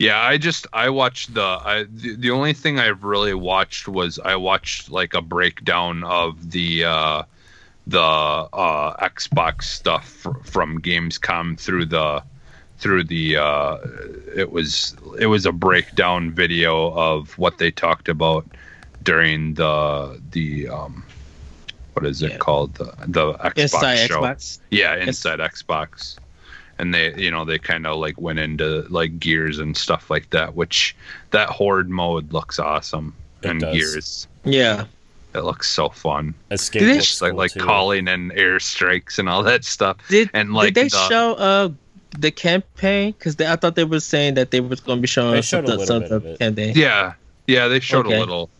Yeah, 0.00 0.20
I 0.20 0.38
just 0.38 0.66
I 0.72 0.90
watched 0.90 1.34
the 1.34 1.42
I 1.42 1.84
the, 1.90 2.14
the 2.16 2.30
only 2.30 2.52
thing 2.52 2.78
I've 2.78 3.02
really 3.02 3.34
watched 3.34 3.88
was 3.88 4.20
I 4.20 4.36
watched 4.36 4.90
like 4.92 5.14
a 5.14 5.20
breakdown 5.20 6.04
of 6.04 6.52
the 6.52 6.84
uh 6.84 7.22
the 7.88 8.00
uh 8.00 8.96
Xbox 9.08 9.64
stuff 9.64 10.06
fr- 10.08 10.38
from 10.44 10.80
Gamescom 10.80 11.58
through 11.58 11.86
the 11.86 12.22
through 12.78 13.04
the 13.04 13.36
uh 13.36 13.76
it 14.36 14.50
was 14.52 14.96
it 15.18 15.26
was 15.26 15.44
a 15.46 15.52
breakdown 15.52 16.30
video 16.30 16.92
of 16.94 17.36
what 17.38 17.58
they 17.58 17.70
talked 17.70 18.08
about 18.08 18.46
during 19.02 19.54
the 19.54 20.20
the 20.30 20.68
um 20.68 21.04
what 21.94 22.06
is 22.06 22.22
it 22.22 22.30
Yeah. 22.32 22.36
called 22.38 22.74
the 22.74 22.92
the 23.06 23.34
Xbox 23.34 23.58
Inside 23.58 23.96
show. 24.08 24.20
Xbox. 24.22 24.58
Yeah, 24.70 24.94
inside 24.96 25.40
Xbox. 25.40 26.16
And 26.80 26.94
they, 26.94 27.12
you 27.16 27.28
know, 27.32 27.44
they 27.44 27.58
kind 27.58 27.88
of 27.88 27.96
like 27.98 28.20
went 28.20 28.38
into 28.38 28.86
like 28.88 29.18
gears 29.18 29.58
and 29.58 29.76
stuff 29.76 30.10
like 30.10 30.30
that, 30.30 30.54
which 30.54 30.94
that 31.32 31.48
horde 31.48 31.90
mode 31.90 32.32
looks 32.32 32.60
awesome. 32.60 33.12
It 33.42 33.50
and 33.50 33.60
does. 33.60 33.76
gears, 33.76 34.28
Yeah. 34.44 34.84
it 35.34 35.40
looks 35.40 35.68
so 35.68 35.88
fun. 35.88 36.34
Escape 36.52 36.80
Did 36.82 36.88
they 36.90 36.94
looks 36.94 37.20
like 37.20 37.30
cool, 37.32 37.38
like 37.38 37.52
too. 37.52 37.60
calling 37.64 38.06
in 38.06 38.30
airstrikes 38.30 39.18
and 39.18 39.28
all 39.28 39.42
that 39.42 39.64
stuff. 39.64 39.96
Did 40.08 40.30
And, 40.34 40.54
like, 40.54 40.74
did 40.74 40.84
they 40.84 40.88
the- 40.88 41.08
show 41.08 41.34
uh 41.34 41.70
the 42.12 42.30
campaign? 42.30 43.12
Because 43.12 43.40
I 43.40 43.56
thought 43.56 43.74
they 43.76 43.84
were 43.84 44.00
saying 44.00 44.34
that 44.34 44.50
they 44.50 44.60
was 44.60 44.80
going 44.80 44.98
to 44.98 45.02
be 45.02 45.06
showing 45.08 45.32
They 45.32 45.38
us 45.38 45.46
showed 45.46 45.64
a 45.64 45.68
some- 45.68 45.78
little 45.78 45.86
some 45.86 46.02
bit 46.02 46.10
of 46.12 46.16
of 46.24 46.32
the 46.32 46.38
campaign. 46.38 46.72
Yeah, 46.76 47.14
yeah, 47.46 47.68
they 47.68 47.80
showed 47.80 48.06
Okay. 48.06 48.16
a 48.16 48.20
little. 48.20 48.50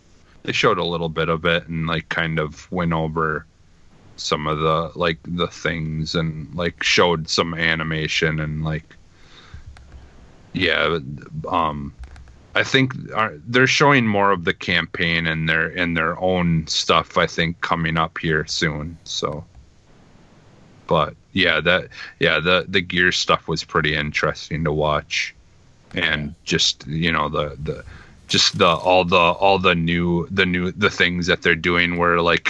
They 0.45 0.53
showed 0.53 0.79
a 0.79 0.85
little 0.85 1.09
bit 1.09 1.29
of 1.29 1.45
it 1.45 1.67
and 1.69 1.87
like 1.87 2.09
kind 2.09 2.39
of 2.39 2.71
went 2.73 2.93
over 2.93 3.45
some 4.17 4.47
of 4.47 4.59
the 4.59 4.91
like 4.95 5.19
the 5.25 5.47
things 5.49 6.15
and 6.15 6.53
like 6.55 6.83
showed 6.83 7.29
some 7.29 7.55
animation 7.55 8.41
and 8.41 8.65
like 8.65 8.97
yeah 10.55 10.99
um 11.49 11.95
i 12.57 12.65
think 12.65 12.93
uh, 13.15 13.29
they're 13.47 13.67
showing 13.69 14.07
more 14.07 14.33
of 14.33 14.45
the 14.45 14.53
campaign 14.55 15.27
and 15.27 15.49
their 15.49 15.69
in 15.69 15.95
their 15.95 16.19
own 16.19 16.67
stuff 16.67 17.17
i 17.17 17.27
think 17.27 17.61
coming 17.61 17.97
up 17.97 18.19
here 18.19 18.45
soon 18.47 18.99
so 19.05 19.45
but 20.89 21.15
yeah 21.45 21.61
that 21.61 21.89
yeah 22.19 22.41
the 22.49 22.57
the 22.69 22.81
gear 22.93 23.13
stuff 23.13 23.43
was 23.49 23.63
pretty 23.65 23.95
interesting 23.95 24.65
to 24.65 24.73
watch 24.73 25.35
and 25.95 26.35
just 26.45 26.87
you 26.87 27.11
know 27.13 27.29
the 27.29 27.57
the 27.63 27.85
just 28.27 28.59
the 28.59 28.67
all 28.67 29.05
the 29.05 29.17
all 29.45 29.59
the 29.59 29.75
new 29.75 30.27
the 30.31 30.45
new 30.55 30.71
the 30.73 30.91
things 30.91 31.27
that 31.27 31.41
they're 31.43 31.55
doing 31.71 31.97
where 31.97 32.21
like 32.21 32.49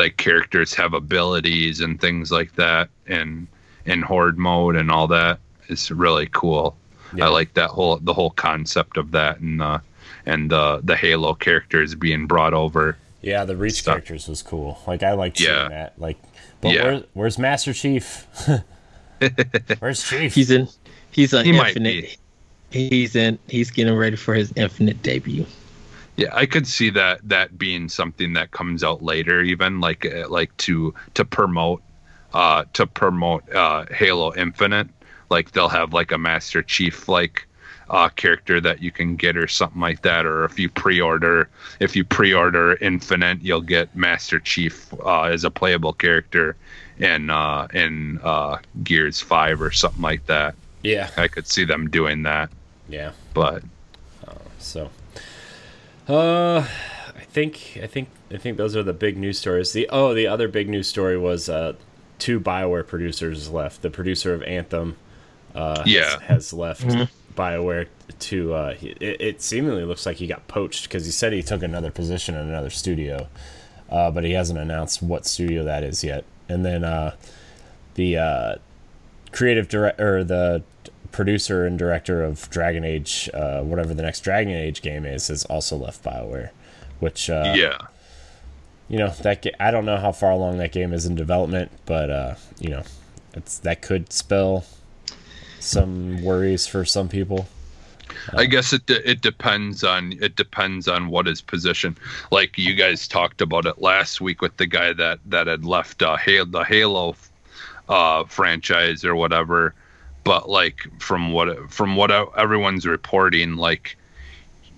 like 0.00 0.16
characters 0.18 0.74
have 0.74 0.92
abilities 0.94 1.80
and 1.80 2.00
things 2.00 2.30
like 2.30 2.54
that 2.54 2.88
and 3.06 3.46
in 3.86 4.02
horde 4.02 4.38
mode 4.38 4.76
and 4.76 4.90
all 4.90 5.08
that 5.08 5.38
is 5.68 5.90
really 5.90 6.28
cool. 6.32 6.76
Yeah. 7.16 7.26
I 7.26 7.28
like 7.28 7.54
that 7.54 7.70
whole 7.70 7.96
the 7.96 8.14
whole 8.14 8.30
concept 8.30 8.96
of 8.96 9.10
that 9.12 9.40
and 9.40 9.60
uh 9.60 9.78
and 10.26 10.52
uh 10.52 10.80
the 10.84 10.94
Halo 10.96 11.34
characters 11.34 11.94
being 11.96 12.26
brought 12.26 12.54
over. 12.54 12.96
Yeah, 13.22 13.44
the 13.44 13.56
Reach 13.56 13.74
Stuff. 13.82 13.94
characters 13.94 14.28
was 14.28 14.42
cool. 14.42 14.78
Like 14.86 15.02
I 15.02 15.12
liked 15.14 15.40
Yeah. 15.40 15.46
seeing 15.62 15.70
that. 15.70 15.92
Like, 15.98 16.16
but 16.60 16.72
Yeah. 16.72 16.84
where, 16.84 17.02
where's 17.14 17.38
Master 17.38 17.72
Chief? 17.72 18.26
where's 19.78 20.02
Chief? 20.08 20.34
He's 20.34 20.50
in. 20.50 20.68
He's 21.10 21.34
on 21.34 21.44
He 21.44 21.52
might 21.52 21.68
Infinite. 21.76 22.16
He's 22.70 23.16
in. 23.16 23.38
He's 23.48 23.70
getting 23.70 23.94
ready 23.96 24.16
for 24.16 24.34
his 24.34 24.52
Infinite 24.56 25.02
debut. 25.02 25.44
Yeah, 26.16 26.28
I 26.32 26.46
could 26.46 26.66
see 26.66 26.90
that 26.90 27.20
that 27.28 27.58
being 27.58 27.88
something 27.88 28.34
that 28.34 28.50
comes 28.50 28.84
out 28.84 29.02
later, 29.02 29.40
even 29.42 29.80
like 29.80 30.04
uh, 30.06 30.28
like 30.28 30.54
to 30.58 30.94
to 31.14 31.24
promote 31.24 31.82
uh 32.34 32.64
to 32.74 32.86
promote 32.86 33.48
uh 33.52 33.86
Halo 33.90 34.34
Infinite. 34.34 34.88
Like 35.30 35.52
they'll 35.52 35.68
have 35.68 35.92
like 35.94 36.12
a 36.12 36.18
Master 36.18 36.62
Chief 36.62 37.08
like 37.08 37.46
uh 37.90 38.08
character 38.10 38.60
that 38.60 38.80
you 38.82 38.90
can 38.92 39.16
get 39.16 39.36
or 39.36 39.48
something 39.48 39.80
like 39.80 40.02
that. 40.02 40.24
Or 40.24 40.44
if 40.44 40.58
you 40.58 40.68
pre-order 40.68 41.48
if 41.80 41.94
you 41.96 42.04
pre-order 42.04 42.76
Infinite, 42.80 43.42
you'll 43.42 43.60
get 43.60 43.94
Master 43.96 44.38
Chief 44.38 44.92
uh, 45.04 45.24
as 45.24 45.44
a 45.44 45.50
playable 45.50 45.92
character 45.92 46.56
in 46.98 47.30
uh 47.30 47.66
in 47.74 48.20
uh 48.22 48.58
Gears 48.84 49.20
Five 49.20 49.60
or 49.60 49.70
something 49.72 50.02
like 50.02 50.24
that. 50.26 50.54
yeah, 50.82 51.10
I 51.16 51.28
could 51.28 51.46
see 51.46 51.64
them 51.64 51.90
doing 51.90 52.22
that, 52.22 52.50
yeah. 52.88 53.12
but 53.34 53.62
So, 54.58 54.90
uh, 56.08 56.58
I 57.16 57.24
think 57.32 57.78
I 57.82 57.86
think 57.86 58.08
I 58.30 58.36
think 58.36 58.56
those 58.56 58.76
are 58.76 58.82
the 58.82 58.92
big 58.92 59.16
news 59.16 59.38
stories. 59.38 59.72
The 59.72 59.88
oh, 59.90 60.14
the 60.14 60.26
other 60.26 60.48
big 60.48 60.68
news 60.68 60.86
story 60.88 61.16
was 61.18 61.48
uh, 61.48 61.72
two 62.18 62.38
Bioware 62.40 62.86
producers 62.86 63.48
left. 63.50 63.82
The 63.82 63.90
producer 63.90 64.34
of 64.34 64.42
Anthem, 64.42 64.96
uh, 65.54 65.82
Yeah. 65.86 66.10
has, 66.20 66.20
has 66.22 66.52
left 66.52 66.84
Bioware 67.40 67.86
to. 68.18 68.52
Uh, 68.52 68.74
it, 68.82 69.20
it 69.20 69.42
seemingly 69.42 69.84
looks 69.84 70.04
like 70.04 70.18
he 70.18 70.26
got 70.26 70.46
poached 70.46 70.84
because 70.84 71.06
he 71.06 71.12
said 71.12 71.32
he 71.32 71.42
took 71.42 71.62
another 71.62 71.90
position 71.90 72.34
in 72.34 72.48
another 72.48 72.70
studio, 72.70 73.28
uh, 73.88 74.10
but 74.10 74.24
he 74.24 74.32
hasn't 74.32 74.58
announced 74.58 75.02
what 75.02 75.24
studio 75.24 75.64
that 75.64 75.82
is 75.82 76.04
yet. 76.04 76.24
And 76.48 76.64
then 76.64 76.84
uh, 76.84 77.16
the 77.94 78.18
uh, 78.18 78.54
creative 79.32 79.68
director 79.68 80.18
or 80.18 80.24
the 80.24 80.62
producer 81.12 81.64
and 81.64 81.78
director 81.78 82.22
of 82.22 82.48
Dragon 82.50 82.84
Age, 82.84 83.30
uh, 83.32 83.62
whatever 83.62 83.94
the 83.94 84.02
next 84.02 84.20
Dragon 84.20 84.52
Age 84.52 84.82
game 84.82 85.06
is, 85.06 85.28
has 85.28 85.44
also 85.46 85.76
left 85.76 86.02
Bioware. 86.04 86.50
Which 86.98 87.30
uh, 87.30 87.54
yeah. 87.56 87.78
you 88.88 88.98
know 88.98 89.08
that 89.22 89.40
ga- 89.40 89.54
I 89.58 89.70
don't 89.70 89.86
know 89.86 89.96
how 89.96 90.12
far 90.12 90.32
along 90.32 90.58
that 90.58 90.72
game 90.72 90.92
is 90.92 91.06
in 91.06 91.14
development, 91.14 91.70
but 91.86 92.10
uh, 92.10 92.34
you 92.58 92.68
know, 92.68 92.82
it's 93.32 93.58
that 93.60 93.80
could 93.80 94.12
spell 94.12 94.66
some 95.60 96.22
worries 96.22 96.66
for 96.66 96.84
some 96.84 97.08
people. 97.08 97.46
I 98.36 98.46
guess 98.46 98.72
it 98.72 98.86
de- 98.86 99.08
it 99.08 99.20
depends 99.20 99.84
on 99.84 100.14
it 100.20 100.36
depends 100.36 100.88
on 100.88 101.08
what 101.08 101.26
his 101.26 101.40
position. 101.40 101.96
Like 102.30 102.58
you 102.58 102.74
guys 102.74 103.06
talked 103.06 103.40
about 103.40 103.66
it 103.66 103.80
last 103.80 104.20
week 104.20 104.42
with 104.42 104.56
the 104.56 104.66
guy 104.66 104.92
that 104.94 105.20
that 105.26 105.46
had 105.46 105.64
left 105.64 106.02
uh, 106.02 106.16
Halo, 106.16 106.44
the 106.44 106.64
Halo 106.64 107.16
uh, 107.88 108.24
franchise 108.24 109.04
or 109.04 109.14
whatever. 109.14 109.74
But 110.24 110.48
like 110.48 110.86
from 110.98 111.32
what 111.32 111.70
from 111.70 111.96
what 111.96 112.10
everyone's 112.36 112.86
reporting, 112.86 113.56
like 113.56 113.96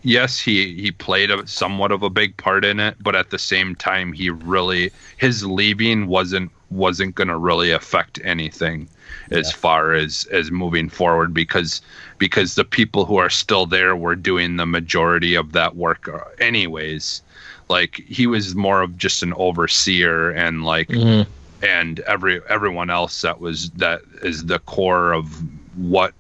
yes, 0.03 0.39
he 0.39 0.75
he 0.75 0.91
played 0.91 1.31
a, 1.31 1.47
somewhat 1.47 1.93
of 1.93 2.03
a 2.03 2.11
big 2.11 2.37
part 2.37 2.65
in 2.65 2.81
it, 2.81 2.97
but 3.01 3.17
at 3.17 3.31
the 3.31 3.39
same 3.39 3.75
time, 3.75 4.13
he 4.13 4.31
really 4.31 4.91
his 5.17 5.45
leaving 5.45 6.07
wasn't 6.07 6.51
wasn't 6.73 7.15
going 7.15 7.29
to 7.29 7.37
really 7.37 7.71
affect 7.71 8.19
anything 8.25 8.89
as 9.31 9.53
far 9.53 9.93
as 9.95 10.27
as 10.33 10.51
moving 10.51 10.89
forward 10.89 11.33
because 11.33 11.81
because 12.19 12.55
the 12.55 12.65
people 12.65 13.05
who 13.05 13.17
are 13.17 13.31
still 13.31 13.67
there 13.67 13.95
were 13.97 14.17
doing 14.17 14.57
the 14.57 14.67
majority 14.67 15.35
of 15.35 15.53
that 15.53 15.77
work 15.77 16.09
uh, 16.09 16.19
anyways. 16.39 17.23
Like 17.69 18.03
he 18.07 18.27
was 18.27 18.55
more 18.55 18.83
of 18.83 18.99
just 18.99 19.23
an 19.23 19.33
overseer 19.35 20.31
and 20.31 20.65
like 20.65 20.89
Mhm. 20.89 21.27
and 21.63 22.01
every 22.01 22.41
everyone 22.49 22.91
else 22.91 23.21
that 23.23 23.41
was 23.41 23.71
that 23.71 24.01
is 24.23 24.45
the 24.47 24.59
core 24.61 25.13
of 25.13 25.43
what 25.77 26.13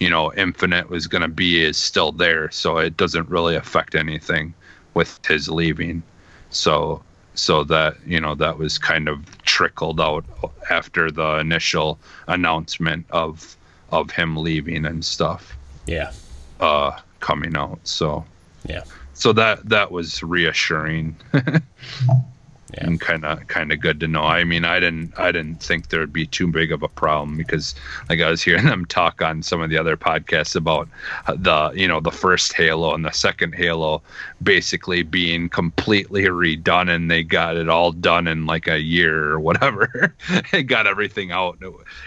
you 0.00 0.08
know 0.08 0.32
infinite 0.34 0.88
was 0.90 1.06
going 1.06 1.22
to 1.22 1.28
be 1.28 1.62
is 1.62 1.76
still 1.76 2.12
there 2.12 2.50
so 2.50 2.78
it 2.78 2.96
doesn't 2.96 3.28
really 3.28 3.56
affect 3.56 3.94
anything 3.94 4.54
with 4.94 5.18
his 5.26 5.48
leaving 5.48 6.02
so 6.50 7.02
so 7.34 7.64
that 7.64 7.96
you 8.06 8.20
know 8.20 8.34
that 8.34 8.58
was 8.58 8.78
kind 8.78 9.08
of 9.08 9.18
trickled 9.42 10.00
out 10.00 10.24
after 10.70 11.10
the 11.10 11.38
initial 11.38 11.98
announcement 12.28 13.06
of 13.10 13.56
of 13.90 14.10
him 14.10 14.36
leaving 14.36 14.84
and 14.86 15.04
stuff 15.04 15.56
Yeah, 15.86 16.12
uh 16.60 16.92
coming 17.20 17.56
out. 17.56 17.80
So 17.84 18.24
yeah, 18.68 18.84
so 19.14 19.32
that 19.32 19.68
that 19.68 19.90
was 19.90 20.22
reassuring 20.22 21.16
Yeah. 22.76 22.86
and 22.86 23.00
kind 23.00 23.24
of 23.24 23.46
kind 23.46 23.72
of 23.72 23.80
good 23.80 24.00
to 24.00 24.08
know. 24.08 24.22
I 24.22 24.44
mean, 24.44 24.64
I 24.64 24.80
didn't 24.80 25.18
I 25.18 25.30
didn't 25.32 25.62
think 25.62 25.88
there 25.88 26.00
would 26.00 26.12
be 26.12 26.26
too 26.26 26.46
big 26.46 26.72
of 26.72 26.82
a 26.82 26.88
problem 26.88 27.36
because 27.36 27.74
like 28.08 28.20
I 28.20 28.30
was 28.30 28.42
hearing 28.42 28.64
them 28.66 28.84
talk 28.84 29.22
on 29.22 29.42
some 29.42 29.60
of 29.60 29.70
the 29.70 29.78
other 29.78 29.96
podcasts 29.96 30.56
about 30.56 30.88
uh, 31.26 31.36
the 31.36 31.72
you 31.74 31.86
know 31.86 32.00
the 32.00 32.10
first 32.10 32.52
Halo 32.54 32.94
and 32.94 33.04
the 33.04 33.12
second 33.12 33.54
Halo 33.54 34.02
basically 34.42 35.02
being 35.02 35.48
completely 35.48 36.24
redone 36.24 36.90
and 36.90 37.10
they 37.10 37.22
got 37.22 37.56
it 37.56 37.68
all 37.68 37.92
done 37.92 38.26
in 38.26 38.46
like 38.46 38.66
a 38.66 38.80
year 38.80 39.30
or 39.30 39.40
whatever. 39.40 40.14
they 40.52 40.62
got 40.62 40.86
everything 40.86 41.30
out 41.30 41.58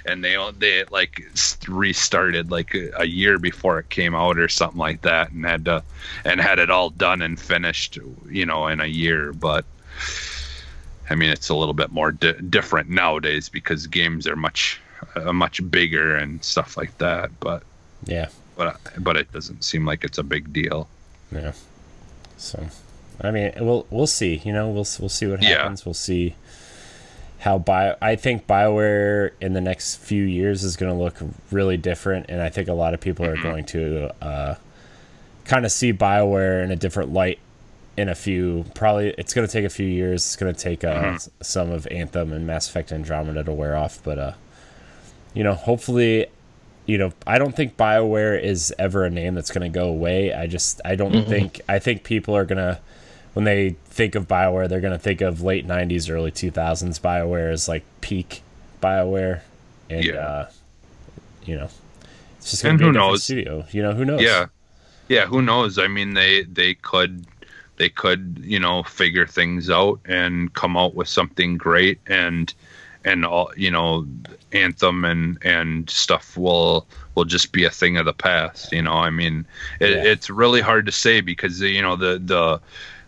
and 0.06 0.24
they 0.24 0.38
they 0.58 0.84
like 0.92 1.24
restarted 1.68 2.52
like 2.52 2.74
a, 2.76 2.90
a 2.98 3.06
year 3.06 3.38
before 3.40 3.80
it 3.80 3.90
came 3.90 4.16
out 4.16 4.38
or 4.38 4.50
something 4.50 4.80
like 4.80 5.02
that 5.02 5.32
and 5.32 5.46
had 5.46 5.66
to 5.66 5.84
and 6.26 6.42
had 6.42 6.60
it 6.60 6.70
all 6.70 6.90
done 6.90 7.22
and 7.22 7.40
finished 7.40 7.98
you 8.30 8.46
know 8.46 8.68
in 8.68 8.80
a 8.80 8.86
year 8.86 9.34
but 9.34 9.66
I 11.10 11.16
mean, 11.16 11.30
it's 11.30 11.50
a 11.50 11.56
little 11.56 11.74
bit 11.74 11.92
more 11.92 12.12
di- 12.12 12.34
different 12.50 12.90
nowadays 12.90 13.50
because 13.50 13.88
games 13.88 14.28
are 14.28 14.36
much, 14.36 14.80
uh, 15.16 15.32
much 15.34 15.62
bigger 15.72 16.16
and 16.16 16.44
stuff 16.44 16.76
like 16.78 16.98
that. 16.98 17.32
But, 17.40 17.64
yeah, 18.06 18.28
but, 18.56 18.80
but 19.00 19.16
it 19.18 19.32
doesn't 19.32 19.64
seem 19.64 19.86
like 19.86 20.04
it's 20.04 20.18
a 20.18 20.24
big 20.24 20.52
deal. 20.54 20.88
yeah. 21.32 21.54
So, 22.38 22.68
I 23.22 23.32
mean, 23.32 23.52
we'll 23.60 23.88
we'll 23.90 24.06
see. 24.06 24.42
You 24.46 24.54
know, 24.54 24.68
we'll 24.70 24.86
we'll 25.00 25.10
see 25.10 25.26
what 25.26 25.42
Yeah. 25.42 25.58
happens. 25.62 25.86
We'll 25.86 25.94
see 25.96 26.36
how 27.40 27.58
bio. 27.58 27.96
I 28.02 28.16
think 28.16 28.46
Bioware 28.46 29.32
in 29.42 29.54
the 29.54 29.62
next 29.62 29.96
few 29.96 30.24
years 30.24 30.64
is 30.64 30.76
going 30.76 30.92
to 30.96 30.98
look 31.04 31.16
really 31.52 31.78
different, 31.78 32.28
and 32.30 32.42
I 32.42 32.50
think 32.50 32.68
a 32.68 32.74
lot 32.74 32.94
of 32.94 33.00
people 33.02 33.26
are 33.26 33.42
going 33.42 33.66
to 33.66 34.14
uh, 34.24 34.56
kind 35.46 35.66
of 35.66 35.72
see 35.72 35.94
Bioware 35.94 36.64
in 36.64 36.70
a 36.72 36.76
different 36.76 37.12
light. 37.12 37.40
In 37.98 38.10
a 38.10 38.16
few, 38.16 38.64
probably 38.76 39.10
it's 39.18 39.34
going 39.34 39.48
to 39.48 39.52
take 39.52 39.66
a 39.66 39.70
few 39.70 39.88
years. 39.88 40.24
It's 40.24 40.36
going 40.36 40.54
to 40.54 40.60
take 40.60 40.84
uh, 40.84 41.16
s- 41.16 41.30
some 41.42 41.72
of 41.72 41.88
Anthem 41.88 42.32
and 42.32 42.46
Mass 42.46 42.70
Effect 42.70 42.92
Andromeda 42.92 43.44
to 43.44 43.52
wear 43.52 43.76
off, 43.76 44.00
but 44.04 44.20
uh, 44.20 44.34
you 45.34 45.44
know, 45.44 45.54
hopefully 45.56 46.28
you 46.86 46.98
know, 46.98 47.12
I 47.26 47.38
don't 47.38 47.54
think 47.56 47.76
BioWare 47.76 48.42
is 48.42 48.74
ever 48.80 49.04
a 49.04 49.10
name 49.10 49.34
that's 49.36 49.52
going 49.52 49.70
to 49.70 49.78
go 49.80 49.90
away. 49.90 50.34
I 50.34 50.48
just, 50.48 50.80
I 50.86 50.96
don't 50.96 51.26
think, 51.28 51.60
I 51.68 51.80
think 51.80 52.06
people 52.06 52.34
are 52.38 52.46
going 52.46 52.60
to, 52.60 52.80
when 53.34 53.44
they 53.44 53.72
think 53.88 54.16
of 54.16 54.26
BioWare, 54.26 54.70
they're 54.70 54.80
going 54.80 54.94
to 54.94 54.98
think 55.00 55.20
of 55.20 55.42
late 55.42 55.68
90s, 55.68 56.10
early 56.10 56.32
2000s 56.32 57.02
BioWare 57.02 57.52
as 57.52 57.68
like 57.68 57.84
peak 58.00 58.42
BioWare. 58.82 59.42
And, 59.90 60.06
Yeah. 60.06 60.14
uh, 60.16 60.50
you 61.46 61.58
know, 61.58 61.70
it's 62.38 62.52
just 62.52 62.64
going 62.64 62.78
to 62.78 62.80
be 62.82 62.86
a 62.86 62.88
who 62.88 62.94
knows? 62.94 63.24
studio. 63.24 63.66
You 63.72 63.82
know, 63.84 63.92
who 63.94 64.06
knows? 64.06 64.22
Yeah, 64.22 64.46
yeah. 65.10 65.26
Who 65.26 65.42
knows? 65.42 65.78
I 65.78 65.88
mean, 65.90 66.14
they 66.14 66.44
they 66.44 66.74
could 66.76 67.26
they 67.78 67.90
could 67.90 68.40
you 68.44 68.60
know 68.60 68.84
figure 68.84 69.26
things 69.26 69.70
out 69.70 70.00
and 70.06 70.54
come 70.54 70.76
out 70.76 70.96
with 70.96 71.08
something 71.08 71.58
great 71.58 72.00
and 72.08 72.54
and 73.06 73.26
all 73.26 73.52
you 73.56 73.72
know 73.72 74.06
anthem 74.52 75.06
and 75.06 75.38
and 75.44 75.90
stuff 75.90 76.36
will 76.38 76.86
will 77.16 77.26
just 77.26 77.52
be 77.52 77.64
a 77.64 77.70
thing 77.70 77.98
of 77.98 78.06
the 78.06 78.14
past 78.14 78.72
you 78.72 78.82
know 78.82 78.94
i 78.94 79.10
mean 79.10 79.46
it, 79.80 79.92
Yeah. 79.92 80.12
it's 80.12 80.30
really 80.30 80.62
hard 80.62 80.86
to 80.88 80.92
say 80.92 81.22
because 81.22 81.62
you 81.62 81.82
know 81.82 81.96
the 81.96 82.20
the 82.20 82.60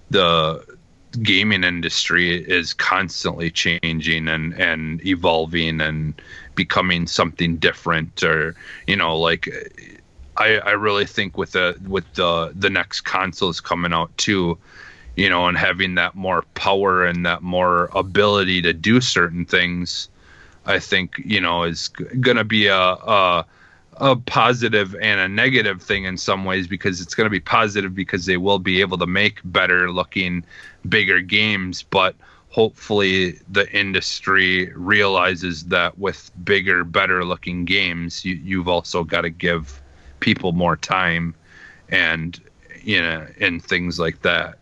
the 0.09 0.77
gaming 1.23 1.63
industry 1.63 2.35
is 2.35 2.73
constantly 2.73 3.49
changing 3.49 4.27
and 4.27 4.53
and 4.59 5.05
evolving 5.05 5.81
and 5.81 6.13
becoming 6.55 7.07
something 7.07 7.57
different 7.57 8.21
or 8.23 8.55
you 8.85 8.95
know 8.95 9.17
like 9.17 9.49
I, 10.39 10.57
I 10.59 10.71
really 10.71 11.05
think 11.05 11.37
with 11.37 11.51
the 11.51 11.77
with 11.87 12.11
the 12.13 12.51
the 12.55 12.69
next 12.69 13.01
consoles 13.01 13.59
coming 13.61 13.93
out 13.93 14.15
too, 14.17 14.57
you 15.15 15.29
know, 15.29 15.47
and 15.47 15.57
having 15.57 15.95
that 15.95 16.15
more 16.15 16.43
power 16.55 17.05
and 17.05 17.25
that 17.25 17.43
more 17.43 17.89
ability 17.93 18.61
to 18.63 18.73
do 18.73 19.01
certain 19.01 19.45
things, 19.45 20.09
I 20.65 20.79
think 20.79 21.21
you 21.25 21.41
know 21.41 21.63
is 21.63 21.89
g- 21.89 22.05
gonna 22.21 22.45
be 22.45 22.67
a 22.67 22.79
a, 22.81 23.45
a 23.97 24.15
positive 24.15 24.95
and 24.95 25.19
a 25.19 25.27
negative 25.27 25.81
thing 25.81 26.05
in 26.05 26.17
some 26.17 26.45
ways 26.45 26.67
because 26.67 27.01
it's 27.01 27.15
going 27.15 27.25
to 27.25 27.31
be 27.31 27.41
positive 27.41 27.93
because 27.93 28.25
they 28.25 28.37
will 28.37 28.59
be 28.59 28.79
able 28.81 28.97
to 28.99 29.07
make 29.07 29.41
better 29.43 29.91
looking 29.91 30.45
bigger 30.87 31.19
games. 31.21 31.83
But 31.83 32.15
hopefully 32.49 33.39
the 33.49 33.69
industry 33.77 34.71
realizes 34.73 35.65
that 35.65 35.97
with 35.99 36.31
bigger 36.45 36.83
better 36.83 37.25
looking 37.25 37.65
games 37.65 38.25
you, 38.25 38.35
you've 38.35 38.67
also 38.69 39.03
got 39.03 39.21
to 39.21 39.29
give 39.29 39.81
people 40.19 40.51
more 40.51 40.75
time 40.75 41.33
and 41.89 42.39
you 42.81 43.01
know 43.01 43.25
and 43.39 43.63
things 43.63 43.99
like 43.99 44.21
that 44.21 44.57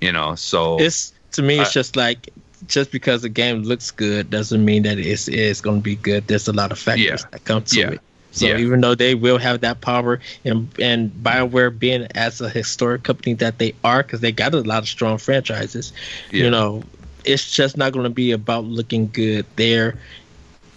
you 0.00 0.12
know 0.12 0.34
so 0.34 0.78
it's 0.80 1.12
to 1.32 1.42
me 1.42 1.58
it's 1.60 1.70
I- 1.70 1.72
just 1.72 1.96
like 1.96 2.28
just 2.66 2.92
because 2.92 3.22
the 3.22 3.28
game 3.28 3.62
looks 3.62 3.90
good 3.90 4.30
doesn't 4.30 4.64
mean 4.64 4.82
that 4.82 4.98
it's 4.98 5.28
it's 5.28 5.60
going 5.60 5.78
to 5.78 5.82
be 5.82 5.96
good 5.96 6.26
there's 6.28 6.48
a 6.48 6.52
lot 6.52 6.72
of 6.72 6.78
factors 6.78 7.04
Yeah. 7.04 7.28
that 7.30 7.44
come 7.44 7.62
to 7.64 7.78
Yeah. 7.80 7.90
it 7.92 8.00
so 8.32 8.46
Yeah. 8.46 8.58
even 8.58 8.80
though 8.80 8.94
they 8.94 9.14
will 9.14 9.38
have 9.38 9.60
that 9.62 9.80
power 9.80 10.20
and 10.44 10.68
and 10.78 11.10
bioware 11.22 11.76
being 11.76 12.06
as 12.14 12.40
a 12.40 12.48
historic 12.48 13.02
company 13.02 13.34
that 13.34 13.58
they 13.58 13.74
are 13.82 14.02
because 14.02 14.20
they 14.20 14.32
got 14.32 14.54
a 14.54 14.60
lot 14.60 14.82
of 14.82 14.88
strong 14.88 15.18
franchises 15.18 15.92
you 16.30 16.50
know 16.50 16.82
it's 17.24 17.50
just 17.50 17.76
not 17.76 17.92
going 17.92 18.04
to 18.04 18.10
be 18.10 18.32
about 18.32 18.64
looking 18.64 19.08
good 19.12 19.44
they're 19.56 19.96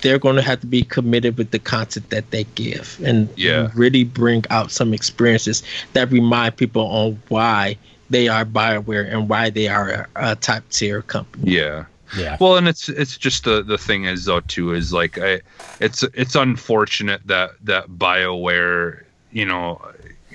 they're 0.04 0.20
going 0.20 0.36
to 0.36 0.42
have 0.42 0.60
to 0.60 0.68
be 0.68 0.84
committed 0.84 1.38
with 1.38 1.50
the 1.52 1.60
content 1.60 2.10
that 2.12 2.30
they 2.32 2.44
give 2.56 3.00
and 3.04 3.28
Yeah. 3.38 3.72
really 3.74 4.04
bring 4.04 4.44
out 4.52 4.70
some 4.70 4.94
experiences 4.94 5.64
that 5.94 6.12
remind 6.12 6.58
people 6.58 6.84
on 6.84 7.22
why 7.30 7.78
they 8.10 8.28
are 8.28 8.46
Bioware 8.46 9.12
and 9.12 9.30
why 9.30 9.50
they 9.50 9.68
are 9.70 9.90
a, 9.90 10.08
a 10.32 10.36
top 10.36 10.64
tier 10.70 11.02
company. 11.02 11.52
yeah 11.56 11.86
Yeah. 12.16 12.38
Well, 12.40 12.58
and 12.58 12.68
it's 12.68 12.90
it's 12.90 13.18
just 13.18 13.44
the 13.46 13.64
the 13.64 13.78
thing 13.78 14.06
is 14.06 14.26
though 14.26 14.42
too 14.42 14.74
is 14.74 14.94
like 14.94 15.18
I 15.18 15.42
it's 15.80 16.04
it's 16.14 16.36
unfortunate 16.36 17.22
that 17.26 17.52
that 17.64 17.88
BioWare 17.98 19.02
you 19.32 19.46
know 19.46 19.82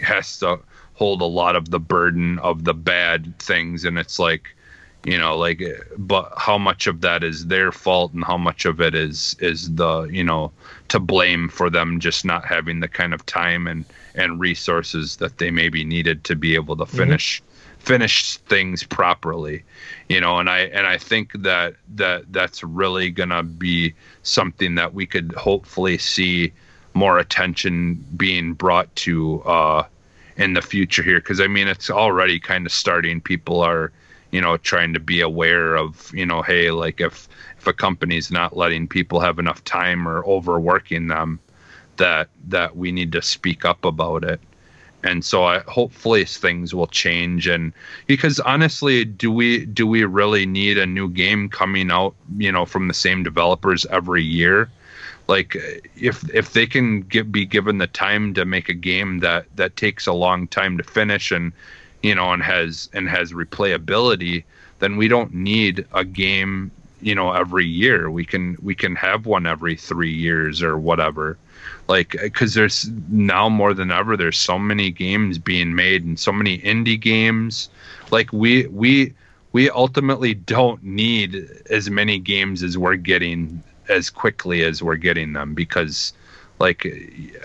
has 0.02 0.38
to 0.40 0.58
hold 0.94 1.20
a 1.22 1.26
lot 1.42 1.54
of 1.54 1.70
the 1.70 1.78
burden 1.78 2.38
of 2.40 2.64
the 2.64 2.74
bad 2.74 3.38
things, 3.38 3.84
and 3.84 3.96
it's 3.98 4.18
like 4.18 4.56
you 5.08 5.18
know 5.18 5.36
like 5.36 5.62
but 5.96 6.30
how 6.36 6.58
much 6.58 6.86
of 6.86 7.00
that 7.00 7.24
is 7.24 7.46
their 7.46 7.72
fault 7.72 8.12
and 8.12 8.24
how 8.24 8.36
much 8.36 8.66
of 8.66 8.80
it 8.80 8.94
is 8.94 9.34
is 9.40 9.74
the 9.74 10.02
you 10.04 10.22
know 10.22 10.52
to 10.88 11.00
blame 11.00 11.48
for 11.48 11.70
them 11.70 11.98
just 11.98 12.24
not 12.24 12.44
having 12.44 12.80
the 12.80 12.88
kind 12.88 13.14
of 13.14 13.24
time 13.24 13.66
and 13.66 13.84
and 14.14 14.38
resources 14.38 15.16
that 15.16 15.38
they 15.38 15.50
maybe 15.50 15.82
needed 15.82 16.24
to 16.24 16.36
be 16.36 16.54
able 16.54 16.76
to 16.76 16.84
finish 16.84 17.42
finish 17.78 18.36
things 18.36 18.82
properly 18.84 19.64
you 20.08 20.20
know? 20.20 20.38
And 20.38 20.50
i 20.50 20.60
and 20.60 20.86
i 20.86 20.98
think 20.98 21.32
that 21.42 21.74
that 21.94 22.30
that's 22.32 22.62
really 22.62 23.10
gonna 23.10 23.42
be 23.42 23.94
something 24.22 24.74
that 24.74 24.92
we 24.92 25.06
could 25.06 25.32
hopefully 25.32 25.96
see 25.96 26.52
more 26.92 27.18
attention 27.18 28.04
being 28.16 28.52
brought 28.52 28.94
to 28.96 29.40
uh 29.42 29.84
in 30.36 30.52
the 30.52 30.62
future 30.62 31.02
here. 31.02 31.18
Because 31.18 31.40
i 31.40 31.46
mean 31.46 31.66
it's 31.66 31.88
already 31.90 32.38
kind 32.38 32.66
of 32.66 32.72
starting. 32.72 33.20
People 33.20 33.60
are 33.60 33.90
you 34.30 34.40
know 34.40 34.56
trying 34.56 34.92
to 34.92 35.00
be 35.00 35.20
aware 35.20 35.76
of 35.76 36.10
you 36.14 36.26
know 36.26 36.42
hey 36.42 36.70
like 36.70 37.00
if 37.00 37.28
if 37.58 37.66
a 37.66 37.72
company's 37.72 38.30
not 38.30 38.56
letting 38.56 38.86
people 38.86 39.20
have 39.20 39.38
enough 39.38 39.62
time 39.64 40.06
or 40.08 40.24
overworking 40.24 41.08
them 41.08 41.40
that 41.98 42.28
that 42.48 42.76
we 42.76 42.90
need 42.90 43.12
to 43.12 43.22
speak 43.22 43.64
up 43.64 43.84
about 43.84 44.24
it. 44.24 44.40
And 45.04 45.24
so 45.24 45.44
I 45.44 45.60
hopefully 45.60 46.24
things 46.24 46.74
will 46.74 46.88
change. 46.88 47.46
And 47.46 47.72
because 48.06 48.40
honestly 48.40 49.04
do 49.04 49.30
we 49.30 49.66
do 49.66 49.86
we 49.86 50.04
really 50.04 50.46
need 50.46 50.78
a 50.78 50.86
new 50.86 51.08
game 51.08 51.48
coming 51.48 51.90
out 51.90 52.14
you 52.36 52.50
know 52.50 52.64
from 52.64 52.88
the 52.88 52.94
same 52.94 53.22
developers 53.22 53.84
every 53.86 54.24
year? 54.24 54.70
Like 55.28 55.56
if 55.96 56.28
if 56.34 56.52
they 56.52 56.66
can 56.66 57.02
get, 57.02 57.30
be 57.30 57.44
given 57.44 57.78
the 57.78 57.86
time 57.86 58.32
to 58.34 58.44
make 58.44 58.68
a 58.68 58.74
game 58.74 59.18
that 59.18 59.44
that 59.56 59.76
takes 59.76 60.06
a 60.06 60.12
long 60.12 60.48
time 60.48 60.78
to 60.78 60.84
finish 60.84 61.30
and 61.30 61.52
you 62.02 62.14
know 62.14 62.32
and 62.32 62.42
has 62.42 62.88
and 62.92 63.08
has 63.08 63.32
replayability 63.32 64.44
then 64.78 64.96
we 64.96 65.08
don't 65.08 65.34
need 65.34 65.86
a 65.92 66.04
game 66.04 66.70
you 67.00 67.14
know 67.14 67.32
every 67.32 67.66
year. 67.66 68.10
We 68.10 68.24
can 68.24 68.56
we 68.62 68.74
can 68.74 68.96
have 68.96 69.26
one 69.26 69.46
every 69.46 69.76
3 69.76 70.10
years 70.10 70.62
or 70.62 70.78
whatever. 70.78 71.38
Like 71.88 72.16
because 72.20 72.54
there's 72.54 72.88
now 73.08 73.48
more 73.48 73.74
than 73.74 73.90
ever 73.90 74.16
there's 74.16 74.38
so 74.38 74.58
many 74.58 74.90
games 74.90 75.38
being 75.38 75.74
made 75.74 76.04
and 76.04 76.18
so 76.18 76.32
many 76.32 76.58
indie 76.58 77.00
games. 77.00 77.68
Like 78.10 78.32
we 78.32 78.66
we 78.66 79.14
we 79.52 79.70
ultimately 79.70 80.34
don't 80.34 80.82
need 80.82 81.48
as 81.70 81.90
many 81.90 82.18
games 82.18 82.62
as 82.62 82.76
we're 82.76 82.96
getting 82.96 83.62
as 83.88 84.10
quickly 84.10 84.62
as 84.62 84.82
we're 84.82 84.96
getting 84.96 85.32
them 85.32 85.54
because 85.54 86.12
like 86.58 86.86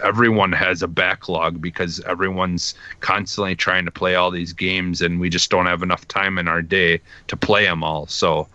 everyone 0.03 0.52
has 0.52 0.81
a 0.81 0.88
backlog 0.88 1.61
because 1.61 1.99
everyone's 2.02 2.73
constantly 2.99 3.56
trying 3.56 3.85
to 3.85 3.91
play 3.91 4.15
all 4.15 4.31
these 4.31 4.53
games 4.53 5.02
and 5.02 5.19
we 5.19 5.30
just 5.30 5.49
don't 5.49 5.65
have 5.65 5.84
enough 5.84 6.07
time 6.07 6.38
in 6.38 6.48
our 6.48 6.61
day 6.61 6.99
to 7.27 7.38
play 7.38 7.65
them 7.65 7.84
all. 7.84 8.07
So 8.07 8.48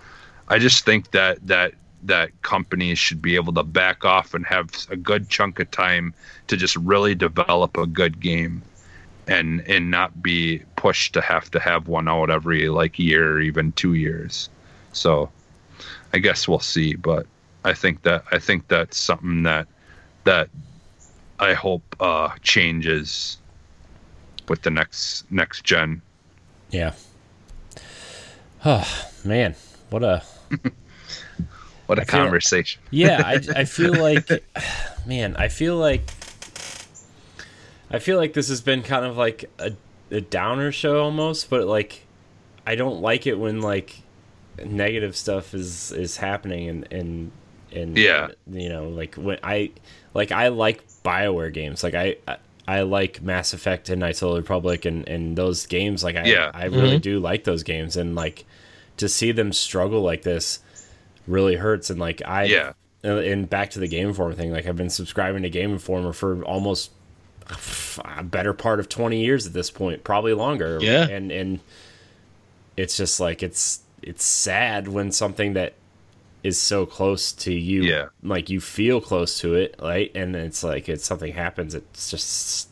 i 0.51 0.59
just 0.59 0.85
think 0.85 1.11
that 1.11 1.47
that 1.47 1.75
that 2.03 2.31
companies 2.43 2.99
should 2.99 3.21
be 3.21 3.35
able 3.35 3.53
to 3.53 3.63
back 3.63 4.05
off 4.05 4.33
and 4.35 4.47
have 4.47 4.71
a 4.89 4.97
good 4.97 5.29
chunk 5.29 5.59
of 5.61 5.71
time 5.71 6.15
to 6.47 6.57
just 6.57 6.77
really 6.77 7.15
develop 7.15 7.77
a 7.77 7.87
good 7.87 8.21
game 8.21 8.63
and 9.27 9.61
and 9.69 9.91
not 9.91 10.23
be 10.23 10.63
pushed 10.77 11.13
to 11.13 11.21
have 11.21 11.51
to 11.51 11.61
have 11.61 11.89
one 11.89 12.09
out 12.09 12.31
every 12.31 12.69
like 12.69 12.99
year 12.99 13.33
or 13.33 13.41
even 13.41 13.73
two 13.73 13.95
years. 13.95 14.49
So 14.93 15.31
i 16.13 16.19
guess 16.19 16.49
we'll 16.49 16.59
see 16.59 16.95
but 16.95 17.27
i 17.65 17.73
think 17.73 18.03
that 18.03 18.25
i 18.33 18.39
think 18.39 18.67
that's 18.69 18.97
something 18.97 19.43
that 19.43 19.67
that 20.29 20.49
i 21.41 21.53
hope 21.55 21.83
uh 22.01 22.29
changes 22.43 23.39
with 24.49 24.61
the 24.63 24.71
next 24.71 25.31
next 25.31 25.65
gen 25.65 26.01
Yeah. 26.71 26.93
Oh 28.65 28.87
man, 29.25 29.55
what 29.91 30.03
a 30.03 30.23
what 31.87 31.99
a 31.99 32.03
I 32.03 32.05
feel- 32.05 32.21
conversation 32.21 32.81
yeah. 32.91 33.23
I 33.25 33.35
I 33.61 33.65
feel 33.77 33.95
like, 33.95 34.29
man, 35.07 35.37
I 35.37 35.49
feel 35.49 35.77
like, 35.77 36.05
I 37.91 37.99
feel 38.01 38.17
like 38.19 38.33
this 38.35 38.49
has 38.49 38.61
been 38.61 38.83
kind 38.83 39.05
of 39.07 39.17
like 39.17 39.51
a 39.59 39.73
a 40.11 40.21
downer 40.21 40.73
show 40.73 41.03
almost, 41.03 41.49
but 41.51 41.67
like, 41.67 42.05
I 42.67 42.75
don't 42.75 43.01
like 43.01 43.27
it 43.27 43.39
when 43.39 43.61
like 43.63 44.03
negative 44.65 45.17
stuff 45.17 45.55
is 45.55 45.93
is 45.93 46.17
happening 46.19 46.69
and 46.69 46.93
and 46.93 47.31
and 47.73 47.97
Yeah. 47.97 48.29
you 48.51 48.69
know 48.69 48.89
like 48.89 49.15
when 49.17 49.39
I 49.43 49.71
like 50.15 50.33
I 50.33 50.49
like 50.49 50.87
Bioware 51.05 51.53
games 51.53 51.83
like 51.83 51.95
I. 51.95 52.17
I 52.27 52.37
I 52.71 52.83
like 52.83 53.23
Mass 53.23 53.55
Effect 53.55 53.89
and 53.89 54.01
Knights 54.01 54.21
of 54.21 54.35
the 54.35 54.37
Republic 54.37 54.85
and, 54.85 55.09
and 55.09 55.39
those 55.39 55.65
games. 55.65 56.05
Like 56.05 56.17
I, 56.17 56.25
Yeah. 56.27 56.51
I 56.53 56.67
really 56.67 56.97
mm-hmm. 56.97 56.99
do 56.99 57.19
like 57.19 57.45
those 57.45 57.63
games, 57.63 57.97
and 57.97 58.15
like 58.15 58.45
to 58.99 59.09
see 59.09 59.33
them 59.33 59.55
struggle 59.55 60.03
like 60.03 60.21
this 60.21 60.59
really 61.27 61.57
hurts. 61.57 61.89
And 61.89 61.99
like 61.99 62.21
I, 62.27 62.45
Yeah. 62.45 62.73
Uh, 63.03 63.17
and 63.21 63.49
back 63.49 63.71
to 63.71 63.79
the 63.79 63.89
Game 63.89 64.09
Informer 64.09 64.35
thing, 64.35 64.53
like 64.53 64.67
I've 64.67 64.77
been 64.77 64.91
subscribing 64.91 65.45
to 65.45 65.49
Game 65.49 65.73
Informer 65.73 66.13
for 66.13 66.43
almost 66.45 66.91
a 68.05 68.23
better 68.23 68.53
part 68.53 68.81
of 68.81 68.91
twenty 68.91 69.25
years 69.25 69.47
at 69.47 69.55
this 69.55 69.71
point, 69.71 70.05
probably 70.05 70.35
longer. 70.35 70.79
Yeah. 70.83 71.09
and 71.09 71.33
and 71.33 71.61
it's 72.77 72.99
just 72.99 73.19
like 73.19 73.43
it's 73.43 73.81
it's 74.03 74.25
sad 74.25 74.89
when 74.89 75.11
something 75.11 75.55
that 75.55 75.73
is 76.45 76.61
so 76.61 76.87
close 76.87 77.33
to 77.33 77.53
you 77.53 77.83
Yeah. 77.83 78.07
like 78.23 78.49
you 78.49 78.61
feel 78.61 79.01
close 79.01 79.41
to 79.41 79.55
it 79.55 79.75
right 79.83 80.11
and 80.15 80.37
it's 80.37 80.63
like 80.63 80.89
it's 80.89 81.05
something 81.05 81.33
happens 81.33 81.75
it's 81.75 82.11
just 82.11 82.69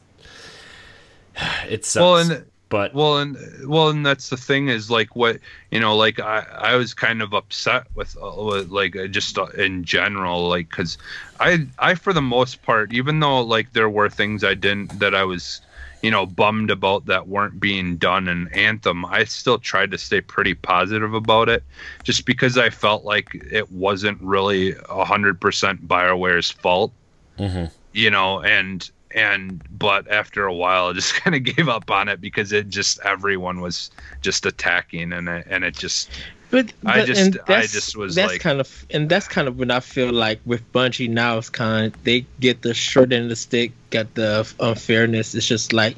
it's 1.69 1.95
well 1.95 2.17
and 2.17 2.45
but 2.69 2.95
well 2.95 3.19
and 3.19 3.37
well 3.69 3.89
and 3.91 4.05
that's 4.05 4.29
the 4.31 4.37
thing 4.37 4.69
is 4.69 4.91
like 4.91 5.15
what 5.15 5.39
you 5.71 5.79
know 5.79 5.97
like 5.97 6.19
i 6.19 6.41
i 6.59 6.75
was 6.77 6.95
kind 6.95 7.23
of 7.23 7.33
upset 7.33 7.85
with, 7.95 8.17
uh, 8.21 8.33
with 8.43 8.71
like 8.71 8.97
uh, 8.97 9.07
just 9.07 9.39
uh, 9.39 9.47
in 9.57 9.85
general 9.85 10.49
like 10.49 10.69
because 10.69 10.99
i 11.39 11.65
i 11.79 11.95
for 11.95 12.13
the 12.13 12.23
most 12.23 12.63
part 12.63 12.93
even 12.93 13.21
though 13.21 13.41
like 13.41 13.73
there 13.73 13.89
were 13.89 14.09
things 14.11 14.43
i 14.43 14.55
didn't 14.55 14.99
that 14.99 15.15
i 15.15 15.23
was 15.23 15.61
you 16.03 16.11
know 16.11 16.27
bummed 16.27 16.71
about 16.71 17.07
that 17.07 17.29
weren't 17.29 17.59
being 17.61 17.97
done 17.97 18.29
in 18.29 18.49
anthem 18.53 19.05
i 19.07 19.25
still 19.25 19.59
tried 19.59 19.91
to 19.91 19.99
stay 19.99 20.21
pretty 20.21 20.55
positive 20.55 21.15
about 21.15 21.49
it 21.49 21.63
just 22.03 22.27
because 22.27 22.57
i 22.59 22.71
felt 22.71 23.05
like 23.05 23.29
it 23.51 23.71
wasn't 23.73 24.21
really 24.21 24.73
100% 24.75 25.87
bioware's 25.89 26.51
fault 26.51 26.93
Mhm. 27.39 27.71
you 27.93 28.11
know 28.11 28.41
and 28.43 28.91
and 29.15 29.63
but 29.71 30.11
after 30.11 30.45
a 30.45 30.55
while 30.55 30.87
i 30.91 30.93
just 30.93 31.15
kind 31.15 31.35
of 31.37 31.43
gave 31.43 31.69
up 31.69 31.91
on 31.91 32.09
it 32.09 32.21
because 32.21 32.53
it 32.53 32.69
just 32.69 32.99
everyone 33.05 33.61
was 33.61 33.91
just 34.23 34.47
attacking 34.47 35.13
and 35.13 35.29
it, 35.29 35.47
and 35.49 35.65
it 35.65 35.77
just 35.77 36.11
But, 36.51 36.73
I 36.85 37.05
just- 37.05 37.39
I 37.49 37.63
just 37.63 37.97
was 37.97 38.15
that's 38.15 38.33
like- 38.33 38.41
kind 38.41 38.61
of 38.61 38.87
and 38.91 39.09
that's 39.09 39.27
kind 39.27 39.49
of 39.49 39.59
when 39.59 39.71
I 39.71 39.81
feel 39.81 40.13
like 40.13 40.41
with 40.47 40.63
Bungie 40.73 41.09
now 41.11 41.39
it's 41.39 41.51
kind 41.51 41.93
of 41.93 42.05
they 42.05 42.25
get 42.41 42.63
the 42.63 42.73
short 42.73 43.13
end 43.13 43.25
of 43.25 43.29
the 43.31 43.37
stick, 43.37 43.73
got 43.91 44.15
the 44.15 44.47
unfairness. 44.61 45.35
It's 45.35 45.47
just 45.47 45.73
like 45.73 45.97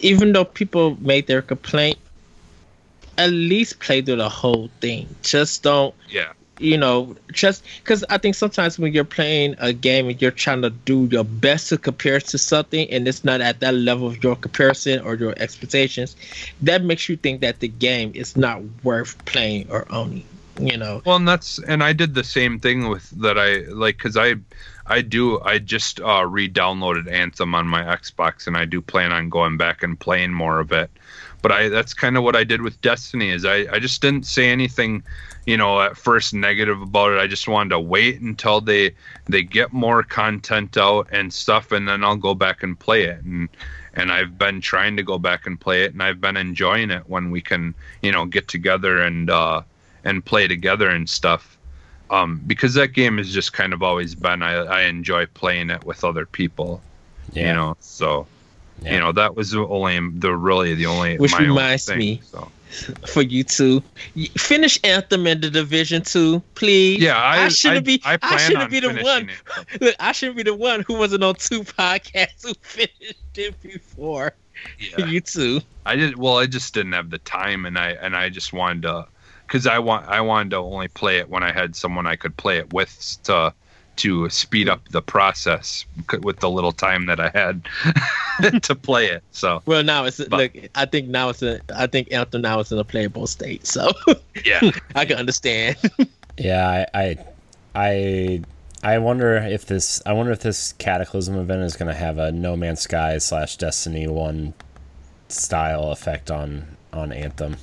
even 0.00 0.32
though 0.32 0.44
people 0.44 0.96
made 1.00 1.26
their 1.26 1.40
complaint, 1.42 1.98
at 3.16 3.30
least 3.30 3.78
play 3.80 4.02
through 4.02 4.16
the 4.16 4.28
whole 4.28 4.68
thing. 4.80 5.08
Just 5.22 5.62
don't 5.62 5.94
yeah 6.08 6.32
you 6.58 6.78
know, 6.78 7.14
just 7.32 7.64
because 7.82 8.04
I 8.08 8.18
think 8.18 8.34
sometimes 8.34 8.78
when 8.78 8.92
you're 8.92 9.04
playing 9.04 9.56
a 9.58 9.72
game 9.72 10.08
and 10.08 10.20
you're 10.20 10.30
trying 10.30 10.62
to 10.62 10.70
do 10.70 11.06
your 11.10 11.24
best 11.24 11.68
to 11.68 11.78
compare 11.78 12.20
to 12.20 12.38
something 12.38 12.90
and 12.90 13.06
it's 13.06 13.24
not 13.24 13.40
at 13.40 13.60
that 13.60 13.74
level 13.74 14.06
of 14.06 14.22
your 14.22 14.36
comparison 14.36 15.00
or 15.00 15.14
your 15.14 15.34
expectations, 15.38 16.16
that 16.62 16.82
makes 16.82 17.08
you 17.08 17.16
think 17.16 17.40
that 17.42 17.60
the 17.60 17.68
game 17.68 18.12
is 18.14 18.36
not 18.36 18.62
worth 18.82 19.22
playing 19.26 19.70
or 19.70 19.86
owning. 19.92 20.24
You 20.58 20.78
know. 20.78 21.02
Well, 21.04 21.16
and 21.16 21.28
that's 21.28 21.58
and 21.58 21.84
I 21.84 21.92
did 21.92 22.14
the 22.14 22.24
same 22.24 22.58
thing 22.58 22.88
with 22.88 23.10
that. 23.20 23.38
I 23.38 23.70
like 23.70 23.98
because 23.98 24.16
I 24.16 24.36
I 24.86 25.02
do. 25.02 25.38
I 25.40 25.58
just 25.58 26.00
uh, 26.00 26.24
re-downloaded 26.26 27.10
Anthem 27.12 27.54
on 27.54 27.66
my 27.66 27.82
Xbox, 27.82 28.46
and 28.46 28.56
I 28.56 28.64
do 28.64 28.80
plan 28.80 29.12
on 29.12 29.28
going 29.28 29.58
back 29.58 29.82
and 29.82 30.00
playing 30.00 30.32
more 30.32 30.58
of 30.58 30.72
it. 30.72 30.90
But 31.46 31.54
I 31.54 31.68
that's 31.68 31.94
kind 31.94 32.16
of 32.16 32.24
what 32.24 32.34
I 32.34 32.42
did 32.42 32.62
with 32.62 32.80
Destiny. 32.80 33.30
Is 33.30 33.44
I 33.44 33.68
I 33.70 33.78
just 33.78 34.02
didn't 34.02 34.26
say 34.26 34.50
anything, 34.50 35.04
you 35.46 35.56
know, 35.56 35.80
at 35.80 35.96
first 35.96 36.34
negative 36.34 36.82
about 36.82 37.12
it. 37.12 37.20
I 37.20 37.28
just 37.28 37.46
wanted 37.46 37.70
to 37.70 37.78
wait 37.78 38.20
until 38.20 38.60
they 38.60 38.96
they 39.26 39.44
get 39.44 39.72
more 39.72 40.02
content 40.02 40.76
out 40.76 41.06
and 41.12 41.32
stuff, 41.32 41.70
and 41.70 41.86
then 41.86 42.02
I'll 42.02 42.16
go 42.16 42.34
back 42.34 42.64
and 42.64 42.76
play 42.76 43.04
it. 43.04 43.22
And 43.22 43.48
and 43.94 44.10
I've 44.10 44.36
been 44.36 44.60
trying 44.60 44.96
to 44.96 45.04
go 45.04 45.20
back 45.20 45.46
and 45.46 45.60
play 45.60 45.84
it, 45.84 45.92
and 45.92 46.02
I've 46.02 46.20
been 46.20 46.36
enjoying 46.36 46.90
it 46.90 47.08
when 47.08 47.30
we 47.30 47.40
can, 47.40 47.76
you 48.02 48.10
know, 48.10 48.26
get 48.26 48.48
together 48.48 49.00
and 49.02 49.30
uh, 49.30 49.62
and 50.02 50.24
play 50.24 50.48
together 50.48 50.88
and 50.88 51.08
stuff 51.08 51.56
um, 52.10 52.42
because 52.44 52.74
that 52.74 52.88
game 52.88 53.18
has 53.18 53.32
just 53.32 53.52
kind 53.52 53.72
of 53.72 53.84
always 53.84 54.16
been 54.16 54.42
I, 54.42 54.54
I 54.54 54.80
enjoy 54.82 55.26
playing 55.26 55.70
it 55.70 55.84
with 55.84 56.02
other 56.02 56.26
people 56.26 56.80
yeah. 57.32 57.48
you 57.48 57.54
know 57.54 57.76
so 57.78 58.26
yeah. 58.82 58.94
you 58.94 59.00
know 59.00 59.12
that 59.12 59.36
was 59.36 59.50
the 59.50 59.66
only 59.66 59.98
the 60.18 60.34
really 60.34 60.74
the 60.74 60.86
only 60.86 61.18
which 61.18 61.38
reminds 61.38 61.86
thing, 61.86 61.98
me 61.98 62.20
so. 62.24 62.50
for 63.08 63.22
you 63.22 63.44
to 63.44 63.82
finish 64.36 64.78
anthem 64.84 65.26
in 65.26 65.40
the 65.40 65.50
division 65.50 66.02
two 66.02 66.42
please 66.54 67.00
yeah 67.00 67.16
i, 67.16 67.44
I 67.44 67.48
shouldn't 67.48 67.86
be 67.86 68.00
i, 68.04 68.18
I 68.20 68.36
shouldn't 68.36 68.70
be 68.70 68.80
the 68.80 69.00
one 69.02 69.30
look 69.80 69.94
i 69.98 70.12
shouldn't 70.12 70.36
be 70.36 70.42
the 70.42 70.54
one 70.54 70.82
who 70.82 70.94
wasn't 70.94 71.24
on 71.24 71.36
two 71.36 71.62
podcasts 71.64 72.42
who 72.42 72.54
finished 72.60 73.14
it 73.36 73.60
before 73.62 74.34
yeah. 74.78 75.06
you 75.06 75.20
too 75.20 75.60
i 75.86 75.96
did 75.96 76.18
well 76.18 76.38
i 76.38 76.46
just 76.46 76.74
didn't 76.74 76.92
have 76.92 77.10
the 77.10 77.18
time 77.18 77.64
and 77.66 77.78
i 77.78 77.90
and 77.90 78.16
i 78.16 78.28
just 78.28 78.52
wanted 78.52 78.82
to 78.82 79.06
because 79.46 79.66
I 79.66 79.78
want 79.78 80.06
I 80.08 80.20
wanted 80.20 80.50
to 80.50 80.56
only 80.56 80.88
play 80.88 81.18
it 81.18 81.28
when 81.28 81.42
I 81.42 81.52
had 81.52 81.76
someone 81.76 82.06
I 82.06 82.16
could 82.16 82.36
play 82.36 82.58
it 82.58 82.72
with 82.72 83.16
to 83.24 83.54
to 83.96 84.28
speed 84.30 84.68
up 84.68 84.86
the 84.90 85.02
process 85.02 85.84
with 86.22 86.40
the 86.40 86.50
little 86.50 86.72
time 86.72 87.06
that 87.06 87.20
I 87.20 87.30
had 87.30 88.62
to 88.62 88.74
play 88.74 89.06
it. 89.06 89.22
So 89.32 89.62
well, 89.66 89.82
now 89.82 90.04
it's 90.04 90.18
but, 90.18 90.30
look. 90.32 90.52
I 90.74 90.86
think 90.86 91.08
now 91.08 91.30
it's 91.30 91.42
a. 91.42 91.60
I 91.74 91.86
think 91.86 92.12
Anthem 92.12 92.42
now 92.42 92.60
is 92.60 92.72
in 92.72 92.78
a 92.78 92.84
playable 92.84 93.26
state. 93.26 93.66
So 93.66 93.92
yeah, 94.44 94.70
I 94.94 95.04
can 95.04 95.18
understand. 95.18 95.76
yeah, 96.38 96.86
I, 96.94 97.00
I, 97.00 97.18
I, 97.74 98.42
I 98.82 98.98
wonder 98.98 99.36
if 99.36 99.66
this. 99.66 100.02
I 100.06 100.12
wonder 100.12 100.32
if 100.32 100.40
this 100.40 100.72
Cataclysm 100.74 101.36
event 101.36 101.62
is 101.62 101.76
going 101.76 101.88
to 101.88 101.94
have 101.94 102.18
a 102.18 102.32
No 102.32 102.56
Man's 102.56 102.80
Sky 102.80 103.18
slash 103.18 103.56
Destiny 103.56 104.06
One 104.06 104.54
style 105.28 105.90
effect 105.90 106.30
on 106.30 106.76
on 106.92 107.12
Anthem. 107.12 107.56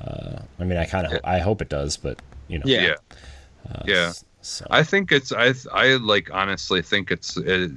Uh, 0.00 0.42
I 0.58 0.64
mean, 0.64 0.78
I 0.78 0.84
kind 0.84 1.06
of, 1.06 1.20
I 1.22 1.38
hope 1.38 1.62
it 1.62 1.68
does, 1.68 1.96
but 1.96 2.20
you 2.48 2.58
know. 2.58 2.64
Yeah. 2.66 2.94
Uh, 3.70 3.82
yeah. 3.86 4.12
So. 4.42 4.66
I 4.70 4.82
think 4.82 5.12
it's, 5.12 5.32
I, 5.32 5.54
I 5.72 5.94
like 5.96 6.30
honestly 6.32 6.82
think 6.82 7.10
it's, 7.10 7.36
it, 7.36 7.70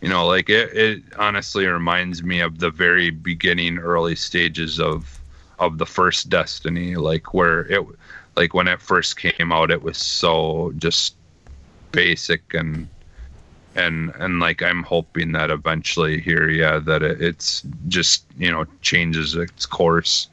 you 0.00 0.08
know, 0.08 0.26
like 0.26 0.48
it, 0.48 0.74
it 0.76 1.02
honestly 1.18 1.66
reminds 1.66 2.22
me 2.22 2.40
of 2.40 2.58
the 2.58 2.70
very 2.70 3.10
beginning, 3.10 3.78
early 3.78 4.16
stages 4.16 4.80
of, 4.80 5.20
of 5.58 5.78
the 5.78 5.86
first 5.86 6.28
Destiny, 6.28 6.96
like 6.96 7.34
where 7.34 7.66
it, 7.72 7.86
like 8.34 8.54
when 8.54 8.66
it 8.66 8.80
first 8.80 9.16
came 9.18 9.52
out, 9.52 9.70
it 9.70 9.82
was 9.82 9.98
so 9.98 10.72
just 10.78 11.16
basic 11.92 12.54
and, 12.54 12.88
and 13.74 14.12
and 14.16 14.40
like 14.40 14.62
I'm 14.62 14.82
hoping 14.82 15.32
that 15.32 15.50
eventually 15.50 16.20
here, 16.20 16.48
yeah, 16.48 16.78
that 16.78 17.02
it, 17.02 17.20
it's 17.20 17.62
just 17.88 18.24
you 18.38 18.50
know 18.50 18.64
changes 18.80 19.34
its 19.34 19.66
course 19.66 20.28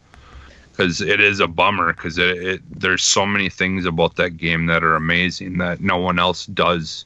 because 0.73 1.01
it 1.01 1.21
is 1.21 1.39
a 1.39 1.47
bummer 1.47 1.93
because 1.93 2.17
it, 2.17 2.37
it, 2.43 2.79
there's 2.79 3.03
so 3.03 3.25
many 3.25 3.47
things 3.47 3.85
about 3.85 4.15
that 4.15 4.31
game 4.31 4.65
that 4.65 4.83
are 4.83 4.95
amazing 4.95 5.59
that 5.59 5.81
no 5.81 5.97
one 5.97 6.17
else 6.17 6.47
does 6.47 7.05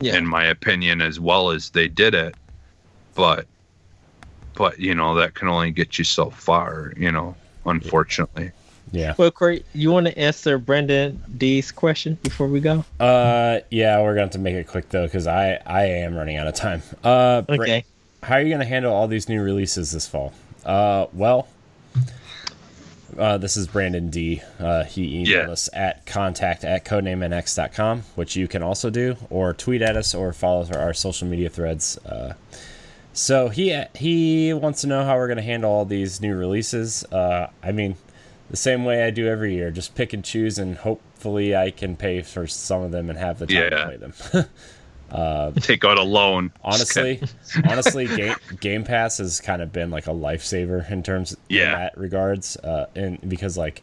yeah. 0.00 0.16
in 0.16 0.26
my 0.26 0.44
opinion 0.44 1.00
as 1.00 1.20
well 1.20 1.50
as 1.50 1.70
they 1.70 1.88
did 1.88 2.14
it. 2.14 2.34
But 3.14 3.46
but 4.54 4.78
you 4.78 4.94
know 4.94 5.14
that 5.14 5.34
can 5.34 5.48
only 5.48 5.70
get 5.70 5.98
you 5.98 6.04
so 6.04 6.30
far 6.30 6.92
you 6.96 7.10
know 7.10 7.34
unfortunately. 7.64 8.50
Yeah. 8.92 9.14
Well 9.18 9.32
Corey, 9.32 9.64
you 9.72 9.90
want 9.90 10.06
to 10.06 10.16
answer 10.18 10.58
brendan 10.58 11.22
d's 11.36 11.70
question 11.72 12.18
before 12.22 12.48
we 12.48 12.60
go? 12.60 12.84
Uh 12.98 13.60
yeah 13.70 14.02
we're 14.02 14.14
going 14.14 14.30
to 14.30 14.38
make 14.38 14.56
it 14.56 14.66
quick 14.66 14.88
though 14.88 15.06
because 15.06 15.26
i 15.26 15.60
i 15.64 15.84
am 15.84 16.14
running 16.16 16.36
out 16.36 16.48
of 16.48 16.54
time. 16.54 16.82
Uh 17.04 17.42
okay. 17.48 17.84
how 18.22 18.34
are 18.34 18.40
you 18.40 18.48
going 18.48 18.60
to 18.60 18.66
handle 18.66 18.92
all 18.92 19.06
these 19.06 19.28
new 19.28 19.42
releases 19.42 19.92
this 19.92 20.08
fall? 20.08 20.34
Uh 20.64 21.06
well 21.12 21.46
uh, 23.18 23.38
this 23.38 23.56
is 23.56 23.66
Brandon 23.66 24.10
D. 24.10 24.42
Uh, 24.58 24.84
he 24.84 25.24
emailed 25.24 25.26
yeah. 25.26 25.50
us 25.50 25.68
at 25.72 26.06
contact 26.06 26.64
at 26.64 26.84
codenamenx.com, 26.84 28.02
which 28.14 28.36
you 28.36 28.48
can 28.48 28.62
also 28.62 28.90
do, 28.90 29.16
or 29.30 29.52
tweet 29.52 29.82
at 29.82 29.96
us 29.96 30.14
or 30.14 30.32
follow 30.32 30.66
our, 30.72 30.78
our 30.78 30.94
social 30.94 31.26
media 31.26 31.48
threads. 31.48 31.98
Uh, 31.98 32.34
so 33.12 33.48
he 33.48 33.82
he 33.94 34.52
wants 34.52 34.82
to 34.82 34.86
know 34.86 35.04
how 35.04 35.16
we're 35.16 35.26
going 35.26 35.38
to 35.38 35.42
handle 35.42 35.70
all 35.70 35.84
these 35.84 36.20
new 36.20 36.34
releases. 36.34 37.04
Uh, 37.04 37.50
I 37.62 37.72
mean, 37.72 37.96
the 38.50 38.56
same 38.56 38.84
way 38.84 39.04
I 39.04 39.10
do 39.10 39.26
every 39.26 39.54
year, 39.54 39.70
just 39.70 39.94
pick 39.94 40.12
and 40.12 40.24
choose, 40.24 40.58
and 40.58 40.76
hopefully 40.76 41.56
I 41.56 41.70
can 41.70 41.96
pay 41.96 42.22
for 42.22 42.46
some 42.46 42.82
of 42.82 42.92
them 42.92 43.08
and 43.08 43.18
have 43.18 43.38
the 43.38 43.46
time 43.46 43.56
yeah. 43.56 43.70
to 43.70 43.84
play 43.84 43.96
them. 43.96 44.12
Uh, 45.10 45.52
Take 45.52 45.84
out 45.84 45.98
a 45.98 46.02
loan. 46.02 46.52
Honestly, 46.62 47.22
honestly, 47.68 48.06
Game, 48.06 48.34
Game 48.60 48.84
Pass 48.84 49.18
has 49.18 49.40
kind 49.40 49.62
of 49.62 49.72
been 49.72 49.90
like 49.90 50.06
a 50.06 50.10
lifesaver 50.10 50.90
in 50.90 51.02
terms 51.02 51.36
yeah. 51.48 51.64
in 51.64 51.72
that 51.72 51.98
regards. 51.98 52.56
Uh, 52.56 52.86
and 52.94 53.18
because 53.28 53.56
like 53.56 53.82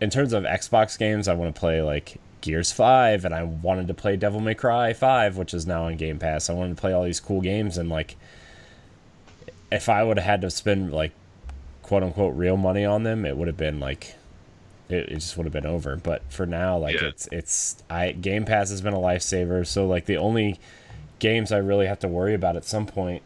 in 0.00 0.10
terms 0.10 0.32
of 0.32 0.44
Xbox 0.44 0.98
games, 0.98 1.28
I 1.28 1.34
want 1.34 1.54
to 1.54 1.58
play 1.58 1.82
like 1.82 2.16
Gears 2.40 2.72
Five, 2.72 3.24
and 3.24 3.34
I 3.34 3.44
wanted 3.44 3.88
to 3.88 3.94
play 3.94 4.16
Devil 4.16 4.40
May 4.40 4.54
Cry 4.54 4.92
Five, 4.92 5.36
which 5.36 5.54
is 5.54 5.66
now 5.66 5.84
on 5.84 5.96
Game 5.96 6.18
Pass. 6.18 6.50
I 6.50 6.54
wanted 6.54 6.76
to 6.76 6.80
play 6.80 6.92
all 6.92 7.04
these 7.04 7.20
cool 7.20 7.40
games, 7.40 7.78
and 7.78 7.88
like 7.88 8.16
if 9.70 9.88
I 9.88 10.02
would 10.02 10.18
have 10.18 10.26
had 10.26 10.40
to 10.42 10.50
spend 10.50 10.92
like 10.92 11.12
quote 11.82 12.02
unquote 12.02 12.34
real 12.34 12.56
money 12.56 12.84
on 12.84 13.04
them, 13.04 13.24
it 13.24 13.36
would 13.36 13.48
have 13.48 13.56
been 13.56 13.80
like 13.80 14.16
it, 14.88 15.08
it 15.08 15.14
just 15.14 15.36
would 15.36 15.46
have 15.46 15.52
been 15.52 15.66
over. 15.66 15.96
But 15.96 16.22
for 16.30 16.46
now, 16.46 16.78
like 16.78 17.00
yeah. 17.00 17.08
it's 17.08 17.28
it's 17.32 17.82
I 17.90 18.12
Game 18.12 18.44
Pass 18.44 18.70
has 18.70 18.80
been 18.80 18.94
a 18.94 18.98
lifesaver. 18.98 19.66
So 19.66 19.86
like 19.86 20.06
the 20.06 20.16
only 20.16 20.58
games 21.18 21.52
I 21.52 21.58
really 21.58 21.86
have 21.86 21.98
to 22.00 22.08
worry 22.08 22.34
about 22.34 22.56
at 22.56 22.64
some 22.64 22.86
point 22.86 23.22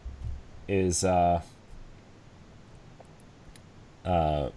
is 0.68 1.04
uh, 1.04 1.42
uh, 4.04 4.50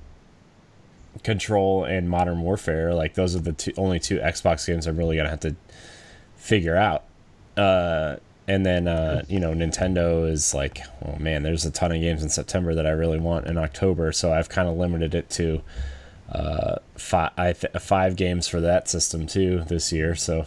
Control 1.24 1.84
and 1.84 2.10
Modern 2.10 2.42
Warfare. 2.42 2.94
Like 2.94 3.16
those 3.16 3.36
are 3.36 3.40
the 3.40 3.54
two, 3.54 3.74
only 3.78 4.00
two 4.00 4.20
Xbox 4.20 4.66
games 4.66 4.88
I'm 4.88 4.98
really 4.98 5.18
gonna 5.18 5.30
have 5.30 5.42
to 5.42 5.56
figure 6.36 6.76
out. 6.76 7.04
Uh, 7.58 8.18
and 8.48 8.66
then 8.66 8.88
uh, 8.88 9.24
you 9.28 9.40
know 9.40 9.54
Nintendo 9.54 10.30
is 10.30 10.54
like, 10.54 10.80
oh 11.06 11.18
man, 11.18 11.44
there's 11.44 11.66
a 11.66 11.72
ton 11.72 11.92
of 11.92 12.00
games 12.00 12.24
in 12.24 12.30
September 12.30 12.74
that 12.76 12.86
I 12.86 12.92
really 12.92 13.20
want 13.20 13.48
in 13.48 13.58
October. 13.58 14.12
So 14.12 14.32
I've 14.32 14.50
kind 14.50 14.70
of 14.70 14.78
limited 14.78 15.16
it 15.16 15.30
to 15.32 15.62
uh, 16.34 16.78
five 16.96 17.60
th- 17.60 17.74
five 17.80 18.16
games 18.16 18.48
for 18.48 18.62
that 18.62 18.90
system 18.90 19.28
too 19.28 19.64
this 19.68 19.92
year. 19.92 20.16
So. 20.16 20.46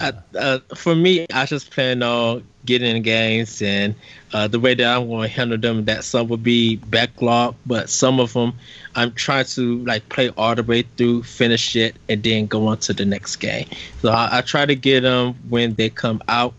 Uh, 0.00 0.12
uh, 0.38 0.58
for 0.74 0.94
me, 0.94 1.26
I 1.30 1.44
just 1.44 1.70
plan 1.70 2.02
on 2.02 2.46
getting 2.64 3.02
games, 3.02 3.60
and 3.60 3.94
uh, 4.32 4.48
the 4.48 4.58
way 4.58 4.72
that 4.72 4.96
I'm 4.96 5.06
going 5.06 5.28
to 5.28 5.34
handle 5.34 5.58
them, 5.58 5.84
that 5.84 6.02
some 6.02 6.28
will 6.28 6.38
be 6.38 6.76
backlog, 6.76 7.56
but 7.66 7.90
some 7.90 8.18
of 8.18 8.32
them 8.32 8.54
I'm 8.94 9.12
trying 9.12 9.44
to 9.44 9.84
like 9.84 10.08
play 10.08 10.30
all 10.30 10.54
the 10.54 10.62
way 10.62 10.82
through, 10.96 11.24
finish 11.24 11.76
it, 11.76 11.96
and 12.08 12.22
then 12.22 12.46
go 12.46 12.68
on 12.68 12.78
to 12.78 12.94
the 12.94 13.04
next 13.04 13.36
game. 13.36 13.68
So 14.00 14.10
I, 14.10 14.38
I 14.38 14.40
try 14.40 14.64
to 14.64 14.74
get 14.74 15.02
them 15.02 15.34
when 15.50 15.74
they 15.74 15.90
come 15.90 16.22
out, 16.26 16.54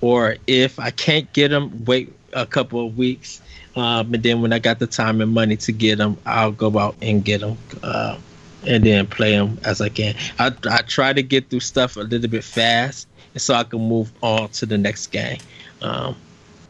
or 0.00 0.36
if 0.46 0.78
I 0.78 0.90
can't 0.90 1.30
get 1.34 1.48
them, 1.48 1.84
wait 1.84 2.14
a 2.32 2.46
couple 2.46 2.86
of 2.86 2.96
weeks 2.96 3.42
um, 3.76 4.14
and 4.14 4.22
then 4.22 4.42
when 4.42 4.52
I 4.52 4.58
got 4.58 4.78
the 4.78 4.86
time 4.86 5.20
and 5.20 5.32
money 5.32 5.56
to 5.56 5.72
get 5.72 5.98
them, 5.98 6.16
I'll 6.26 6.52
go 6.52 6.78
out 6.78 6.96
and 7.00 7.24
get 7.24 7.40
them, 7.40 7.56
uh, 7.82 8.18
and 8.66 8.84
then 8.84 9.06
play 9.06 9.32
them 9.32 9.58
as 9.64 9.80
I 9.80 9.88
can. 9.88 10.14
I 10.38 10.52
I 10.70 10.82
try 10.82 11.12
to 11.12 11.22
get 11.22 11.48
through 11.48 11.60
stuff 11.60 11.96
a 11.96 12.00
little 12.00 12.28
bit 12.28 12.44
fast, 12.44 13.08
so 13.36 13.54
I 13.54 13.64
can 13.64 13.80
move 13.80 14.12
on 14.22 14.48
to 14.50 14.66
the 14.66 14.78
next 14.78 15.08
game. 15.08 15.38
Um, 15.80 16.16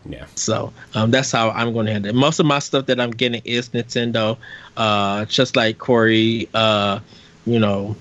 yeah. 0.08 0.26
So 0.34 0.72
um, 0.94 1.10
that's 1.10 1.30
how 1.30 1.50
I'm 1.50 1.72
going 1.72 1.86
to 1.86 1.92
handle 1.92 2.10
it. 2.10 2.14
Most 2.14 2.40
of 2.40 2.46
my 2.46 2.58
stuff 2.58 2.86
that 2.86 3.00
I'm 3.00 3.10
getting 3.10 3.42
is 3.44 3.68
Nintendo, 3.70 4.36
uh, 4.76 5.24
just 5.26 5.54
like 5.56 5.78
Corey, 5.78 6.48
uh, 6.54 7.00
you 7.46 7.58
know, 7.58 7.96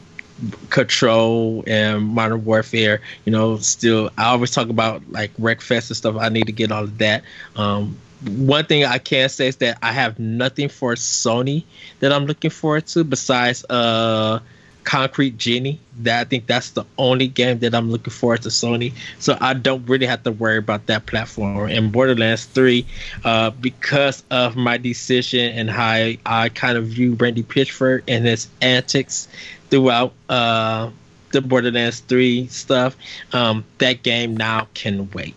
Control 0.69 1.63
and 1.67 2.03
Modern 2.03 2.43
Warfare. 2.43 3.01
You 3.25 3.31
know, 3.31 3.57
still 3.57 4.09
I 4.17 4.25
always 4.25 4.51
talk 4.51 4.69
about 4.69 5.01
like 5.11 5.35
Wreckfest 5.37 5.89
and 5.89 5.97
stuff. 5.97 6.15
I 6.19 6.29
need 6.29 6.47
to 6.47 6.53
get 6.53 6.71
all 6.71 6.83
of 6.83 6.97
that. 6.97 7.23
Um, 7.55 7.97
one 8.27 8.65
thing 8.65 8.85
I 8.85 8.97
can 8.99 9.29
say 9.29 9.47
is 9.47 9.57
that 9.57 9.77
I 9.81 9.91
have 9.91 10.19
nothing 10.19 10.69
for 10.69 10.93
Sony 10.95 11.63
that 11.99 12.11
I'm 12.11 12.25
looking 12.25 12.51
forward 12.51 12.85
to 12.87 13.03
besides 13.03 13.65
uh 13.69 14.39
Concrete 14.83 15.37
Genie. 15.37 15.79
That 15.99 16.21
I 16.21 16.23
think 16.23 16.47
that's 16.47 16.71
the 16.71 16.85
only 16.97 17.27
game 17.27 17.59
that 17.59 17.75
I'm 17.75 17.91
looking 17.91 18.11
forward 18.11 18.41
to 18.43 18.49
Sony. 18.49 18.93
So 19.19 19.37
I 19.39 19.53
don't 19.53 19.85
really 19.87 20.05
have 20.05 20.23
to 20.23 20.31
worry 20.31 20.57
about 20.57 20.87
that 20.87 21.05
platform. 21.05 21.69
And 21.69 21.91
Borderlands 21.91 22.45
3, 22.45 22.85
uh, 23.23 23.51
because 23.51 24.23
of 24.31 24.55
my 24.55 24.77
decision 24.77 25.51
and 25.51 25.69
how 25.69 25.87
I, 25.87 26.17
I 26.25 26.49
kind 26.49 26.77
of 26.77 26.87
view 26.87 27.13
Randy 27.13 27.43
Pitchford 27.43 28.03
and 28.07 28.25
his 28.25 28.47
antics 28.61 29.27
throughout 29.69 30.13
uh, 30.29 30.89
the 31.31 31.41
Borderlands 31.41 31.99
3 32.01 32.47
stuff, 32.47 32.95
um, 33.33 33.63
that 33.77 34.03
game 34.03 34.35
now 34.35 34.67
can 34.73 35.09
wait. 35.11 35.35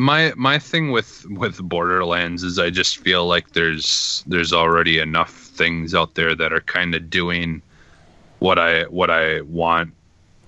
My 0.00 0.32
my 0.34 0.58
thing 0.58 0.92
with 0.92 1.26
with 1.28 1.60
Borderlands 1.60 2.42
is 2.42 2.58
I 2.58 2.70
just 2.70 2.96
feel 2.96 3.26
like 3.26 3.52
there's 3.52 4.24
there's 4.26 4.50
already 4.50 4.98
enough 4.98 5.30
things 5.30 5.94
out 5.94 6.14
there 6.14 6.34
that 6.34 6.54
are 6.54 6.62
kind 6.62 6.94
of 6.94 7.10
doing 7.10 7.60
what 8.38 8.58
I 8.58 8.84
what 8.84 9.10
I 9.10 9.42
want 9.42 9.92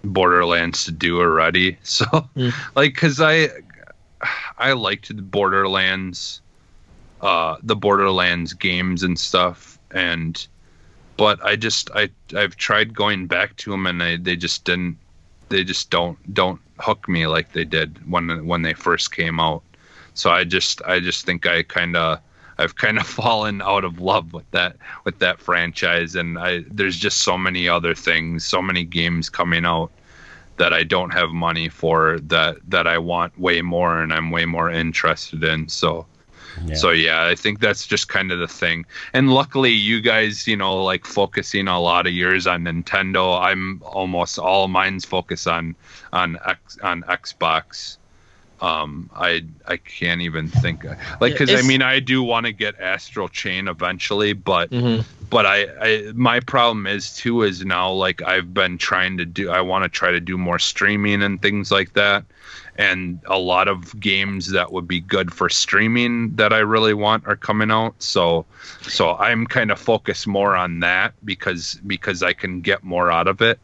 Borderlands 0.04 0.86
to 0.86 0.90
do 0.90 1.20
already. 1.20 1.76
So 1.82 2.06
mm. 2.34 2.54
like 2.74 2.94
cuz 2.96 3.20
I 3.20 3.50
I 4.56 4.72
liked 4.72 5.14
the 5.14 5.20
Borderlands 5.20 6.40
uh 7.20 7.58
the 7.62 7.76
Borderlands 7.76 8.54
games 8.54 9.02
and 9.02 9.18
stuff 9.18 9.78
and 9.90 10.46
but 11.18 11.44
I 11.44 11.56
just 11.56 11.90
I 11.94 12.08
I've 12.34 12.56
tried 12.56 12.94
going 12.94 13.26
back 13.26 13.56
to 13.56 13.70
them 13.70 13.86
and 13.86 14.02
I, 14.02 14.16
they 14.16 14.34
just 14.34 14.64
didn't 14.64 14.96
they 15.52 15.64
just 15.64 15.90
don't 15.90 16.18
don't 16.34 16.60
hook 16.80 17.08
me 17.08 17.26
like 17.26 17.52
they 17.52 17.64
did 17.64 17.98
when 18.10 18.46
when 18.46 18.62
they 18.62 18.72
first 18.72 19.12
came 19.12 19.38
out. 19.38 19.62
So 20.14 20.30
I 20.30 20.44
just 20.44 20.82
I 20.82 20.98
just 20.98 21.26
think 21.26 21.46
I 21.46 21.62
kind 21.62 21.94
of 21.94 22.20
I've 22.58 22.76
kind 22.76 22.98
of 22.98 23.06
fallen 23.20 23.60
out 23.62 23.84
of 23.84 24.00
love 24.00 24.32
with 24.32 24.50
that 24.52 24.76
with 25.04 25.18
that 25.18 25.40
franchise 25.40 26.14
and 26.16 26.38
I 26.38 26.64
there's 26.70 26.98
just 26.98 27.18
so 27.18 27.36
many 27.36 27.68
other 27.68 27.94
things, 27.94 28.44
so 28.44 28.62
many 28.62 28.84
games 28.84 29.28
coming 29.28 29.64
out 29.66 29.92
that 30.56 30.72
I 30.72 30.84
don't 30.84 31.10
have 31.12 31.30
money 31.30 31.68
for 31.68 32.18
that 32.20 32.56
that 32.68 32.86
I 32.86 32.98
want 32.98 33.38
way 33.38 33.60
more 33.62 34.00
and 34.00 34.12
I'm 34.12 34.30
way 34.30 34.46
more 34.46 34.70
interested 34.70 35.44
in. 35.44 35.68
So 35.68 36.06
yeah. 36.64 36.74
So 36.74 36.90
yeah, 36.90 37.26
I 37.26 37.34
think 37.34 37.60
that's 37.60 37.86
just 37.86 38.08
kind 38.08 38.32
of 38.32 38.38
the 38.38 38.48
thing. 38.48 38.84
And 39.12 39.32
luckily, 39.32 39.70
you 39.70 40.00
guys, 40.00 40.46
you 40.46 40.56
know, 40.56 40.82
like 40.82 41.04
focusing 41.04 41.68
a 41.68 41.80
lot 41.80 42.06
of 42.06 42.12
yours 42.12 42.46
on 42.46 42.64
Nintendo. 42.64 43.40
I'm 43.40 43.82
almost 43.84 44.38
all 44.38 44.68
mine's 44.68 45.04
focus 45.04 45.46
on 45.46 45.74
on 46.12 46.38
X 46.46 46.78
on 46.82 47.02
Xbox. 47.02 47.96
Um, 48.60 49.10
I 49.12 49.44
I 49.66 49.76
can't 49.76 50.20
even 50.20 50.46
think 50.46 50.84
like 51.20 51.32
because 51.32 51.52
I 51.52 51.66
mean 51.66 51.82
I 51.82 51.98
do 51.98 52.22
want 52.22 52.46
to 52.46 52.52
get 52.52 52.78
Astral 52.80 53.28
Chain 53.28 53.66
eventually, 53.66 54.34
but 54.34 54.70
mm-hmm. 54.70 55.02
but 55.30 55.46
I, 55.46 55.66
I 55.80 56.12
my 56.14 56.38
problem 56.38 56.86
is 56.86 57.16
too 57.16 57.42
is 57.42 57.64
now 57.64 57.90
like 57.90 58.22
I've 58.22 58.54
been 58.54 58.78
trying 58.78 59.18
to 59.18 59.24
do 59.24 59.50
I 59.50 59.60
want 59.62 59.82
to 59.82 59.88
try 59.88 60.12
to 60.12 60.20
do 60.20 60.38
more 60.38 60.60
streaming 60.60 61.24
and 61.24 61.42
things 61.42 61.72
like 61.72 61.94
that 61.94 62.24
and 62.76 63.20
a 63.26 63.38
lot 63.38 63.68
of 63.68 63.98
games 64.00 64.50
that 64.52 64.72
would 64.72 64.88
be 64.88 65.00
good 65.00 65.32
for 65.32 65.48
streaming 65.48 66.34
that 66.36 66.52
I 66.52 66.58
really 66.58 66.94
want 66.94 67.26
are 67.26 67.36
coming 67.36 67.70
out. 67.70 67.94
So 68.02 68.46
so 68.82 69.16
I'm 69.16 69.46
kind 69.46 69.70
of 69.70 69.78
focused 69.78 70.26
more 70.26 70.56
on 70.56 70.80
that 70.80 71.14
because 71.24 71.78
because 71.86 72.22
I 72.22 72.32
can 72.32 72.60
get 72.60 72.82
more 72.82 73.10
out 73.10 73.28
of 73.28 73.42
it 73.42 73.58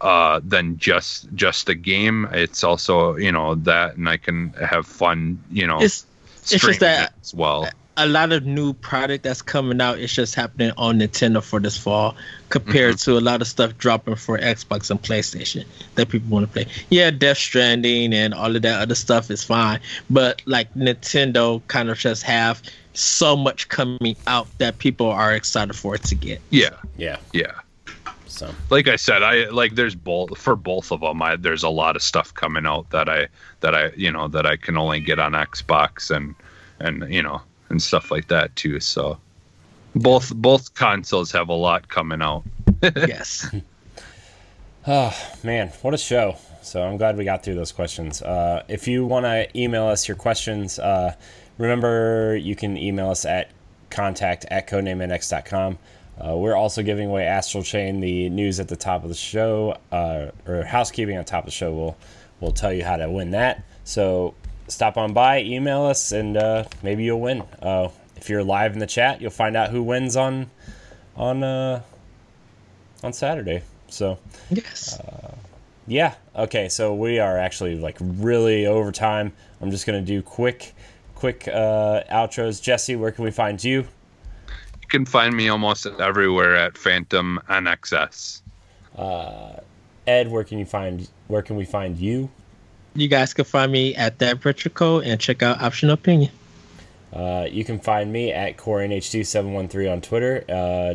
uh, 0.00 0.40
than 0.44 0.78
just 0.78 1.32
just 1.34 1.68
a 1.68 1.74
game. 1.74 2.28
It's 2.32 2.64
also 2.64 3.16
you 3.16 3.30
know 3.30 3.54
that, 3.56 3.96
and 3.96 4.08
I 4.08 4.16
can 4.16 4.50
have 4.50 4.86
fun. 4.86 5.42
You 5.50 5.66
know, 5.66 5.80
it's 5.80 6.06
it's 6.50 6.64
just 6.64 6.80
that 6.80 7.12
as 7.22 7.32
well 7.34 7.68
a 7.96 8.06
lot 8.06 8.32
of 8.32 8.44
new 8.44 8.72
product 8.72 9.24
that's 9.24 9.42
coming 9.42 9.80
out 9.80 9.98
is 9.98 10.12
just 10.12 10.34
happening 10.34 10.72
on 10.76 10.98
Nintendo 10.98 11.42
for 11.42 11.60
this 11.60 11.76
fall 11.76 12.16
compared 12.48 12.96
mm-hmm. 12.96 13.12
to 13.12 13.18
a 13.18 13.20
lot 13.20 13.40
of 13.42 13.46
stuff 13.46 13.76
dropping 13.76 14.14
for 14.14 14.38
Xbox 14.38 14.90
and 14.90 15.00
PlayStation 15.00 15.66
that 15.94 16.08
people 16.08 16.30
want 16.30 16.46
to 16.46 16.52
play. 16.52 16.66
Yeah, 16.90 17.10
Death 17.10 17.38
Stranding 17.38 18.14
and 18.14 18.32
all 18.32 18.54
of 18.54 18.62
that 18.62 18.80
other 18.80 18.94
stuff 18.94 19.30
is 19.30 19.44
fine, 19.44 19.80
but 20.08 20.42
like 20.46 20.72
Nintendo 20.74 21.60
kind 21.68 21.90
of 21.90 21.98
just 21.98 22.22
have 22.22 22.62
so 22.94 23.36
much 23.36 23.68
coming 23.68 24.16
out 24.26 24.46
that 24.58 24.78
people 24.78 25.08
are 25.08 25.34
excited 25.34 25.74
for 25.74 25.94
it 25.94 26.04
to 26.04 26.14
get. 26.14 26.40
Yeah. 26.50 26.76
Yeah. 26.96 27.18
Yeah. 27.32 27.52
So, 28.26 28.50
like 28.70 28.88
I 28.88 28.96
said, 28.96 29.22
I 29.22 29.50
like 29.50 29.74
there's 29.74 29.94
both 29.94 30.38
for 30.38 30.56
both 30.56 30.90
of 30.90 31.00
them. 31.00 31.20
I 31.20 31.36
there's 31.36 31.62
a 31.62 31.68
lot 31.68 31.96
of 31.96 32.02
stuff 32.02 32.32
coming 32.32 32.64
out 32.64 32.88
that 32.90 33.06
I 33.06 33.28
that 33.60 33.74
I 33.74 33.92
you 33.94 34.10
know 34.10 34.26
that 34.28 34.46
I 34.46 34.56
can 34.56 34.78
only 34.78 35.00
get 35.00 35.18
on 35.18 35.32
Xbox 35.32 36.10
and 36.10 36.34
and 36.80 37.12
you 37.12 37.22
know 37.22 37.42
and 37.72 37.82
stuff 37.82 38.12
like 38.12 38.28
that 38.28 38.54
too. 38.54 38.78
So 38.78 39.18
both 39.96 40.32
both 40.34 40.74
consoles 40.74 41.32
have 41.32 41.48
a 41.48 41.54
lot 41.54 41.88
coming 41.88 42.22
out. 42.22 42.44
yes. 42.82 43.52
oh 44.86 45.30
man, 45.42 45.68
what 45.82 45.94
a 45.94 45.98
show! 45.98 46.36
So 46.62 46.82
I'm 46.82 46.96
glad 46.96 47.16
we 47.16 47.24
got 47.24 47.42
through 47.42 47.56
those 47.56 47.72
questions. 47.72 48.22
Uh, 48.22 48.62
if 48.68 48.86
you 48.86 49.04
want 49.04 49.26
to 49.26 49.48
email 49.58 49.86
us 49.86 50.06
your 50.06 50.16
questions, 50.16 50.78
uh, 50.78 51.14
remember 51.58 52.36
you 52.36 52.54
can 52.54 52.76
email 52.76 53.10
us 53.10 53.24
at 53.24 53.50
contact 53.90 54.46
at 54.50 54.68
codenamenx.com. 54.68 55.78
Uh, 56.24 56.36
we're 56.36 56.54
also 56.54 56.82
giving 56.82 57.08
away 57.08 57.24
Astral 57.24 57.64
Chain. 57.64 58.00
The 58.00 58.28
news 58.28 58.60
at 58.60 58.68
the 58.68 58.76
top 58.76 59.02
of 59.02 59.08
the 59.08 59.14
show, 59.14 59.76
uh, 59.90 60.30
or 60.46 60.62
housekeeping 60.62 61.16
on 61.16 61.24
top 61.24 61.44
of 61.44 61.46
the 61.46 61.50
show, 61.50 61.72
will 61.72 61.96
will 62.40 62.52
tell 62.52 62.72
you 62.72 62.84
how 62.84 62.96
to 62.96 63.10
win 63.10 63.32
that. 63.32 63.64
So 63.84 64.34
stop 64.68 64.96
on 64.96 65.12
by, 65.12 65.42
email 65.42 65.84
us, 65.84 66.12
and 66.12 66.36
uh, 66.36 66.64
maybe 66.82 67.04
you'll 67.04 67.20
win. 67.20 67.42
Uh, 67.60 67.88
if 68.16 68.30
you're 68.30 68.44
live 68.44 68.72
in 68.72 68.78
the 68.78 68.86
chat, 68.86 69.20
you'll 69.20 69.30
find 69.30 69.56
out 69.56 69.70
who 69.70 69.82
wins 69.82 70.16
on 70.16 70.50
on 71.16 71.42
uh, 71.42 71.82
on 73.02 73.12
Saturday. 73.12 73.62
So 73.88 74.18
yes, 74.50 74.98
uh, 75.00 75.34
yeah. 75.86 76.14
Okay, 76.36 76.68
so 76.68 76.94
we 76.94 77.18
are 77.18 77.38
actually 77.38 77.76
like 77.76 77.96
really 78.00 78.66
over 78.66 78.92
time. 78.92 79.32
I'm 79.60 79.70
just 79.70 79.86
gonna 79.86 80.00
do 80.02 80.22
quick, 80.22 80.72
quick 81.14 81.48
uh, 81.48 82.02
outros. 82.10 82.62
Jesse, 82.62 82.96
where 82.96 83.10
can 83.10 83.24
we 83.24 83.30
find 83.30 83.62
you? 83.62 83.80
You 83.80 84.88
can 84.88 85.04
find 85.04 85.36
me 85.36 85.48
almost 85.48 85.86
everywhere 85.86 86.56
at 86.56 86.78
Phantom 86.78 87.40
NXS. 87.48 88.42
Uh, 88.96 89.56
Ed, 90.06 90.30
where 90.30 90.44
can 90.44 90.58
you 90.58 90.66
find 90.66 91.08
where 91.28 91.42
can 91.42 91.56
we 91.56 91.64
find 91.64 91.96
you? 91.96 92.30
You 92.94 93.08
guys 93.08 93.34
can 93.34 93.44
find 93.44 93.72
me 93.72 93.94
at 93.94 94.18
that 94.18 94.40
Retrico 94.40 95.04
and 95.04 95.20
check 95.20 95.42
out 95.42 95.60
Optional 95.60 95.94
Opinion. 95.94 96.30
Uh, 97.12 97.46
you 97.50 97.64
can 97.64 97.78
find 97.78 98.12
me 98.12 98.32
at 98.32 98.56
CoreyNH2713 98.56 99.92
on 99.92 100.00
Twitter. 100.00 100.44
Uh, 100.48 100.94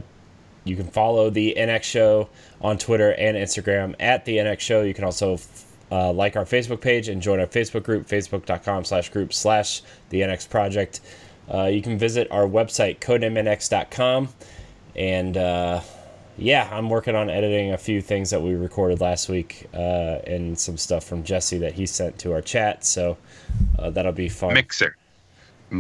you 0.64 0.76
can 0.76 0.88
follow 0.88 1.30
the 1.30 1.56
NX 1.58 1.84
Show 1.84 2.30
on 2.62 2.78
Twitter 2.78 3.14
and 3.14 3.38
Instagram 3.38 3.96
at 4.00 4.26
the 4.26 4.38
NX 4.38 4.60
Show. 4.60 4.82
You 4.82 4.94
can 4.94 5.04
also 5.04 5.40
uh, 5.92 6.12
like 6.12 6.36
our 6.36 6.46
Facebook 6.46 6.82
page 6.82 7.08
and 7.08 7.22
join 7.22 7.40
our 7.40 7.48
Facebook 7.48 7.84
group, 7.84 8.08
facebook.com 8.08 8.84
slash 8.84 9.10
group 9.10 9.34
slash 9.34 9.82
the 10.10 10.22
NX 10.22 10.50
Project. 10.50 11.02
Uh, 11.54 11.66
you 11.66 11.82
can 11.82 11.98
visit 11.98 12.30
our 12.32 12.46
website, 12.46 13.00
codenamenx.com. 13.00 14.30
And 14.96 15.38
uh, 15.38 15.82
yeah, 16.38 16.70
I'm 16.72 16.90
working 16.90 17.16
on 17.16 17.30
editing 17.30 17.74
a 17.74 17.78
few 17.78 18.02
things 18.02 18.30
that 18.30 18.42
we 18.42 18.54
recorded 18.54 19.02
last 19.02 19.28
week 19.28 19.68
uh, 19.74 20.20
and 20.28 20.58
some 20.58 20.78
stuff 20.78 21.04
from 21.04 21.24
Jesse 21.24 21.58
that 21.60 21.74
he 21.74 21.86
sent 21.88 22.20
to 22.20 22.34
our 22.34 22.42
chat. 22.42 22.86
So 22.86 23.18
uh, 23.80 23.90
that'll 23.90 24.12
be 24.12 24.30
fun. 24.30 24.54
Mixer. 24.54 24.96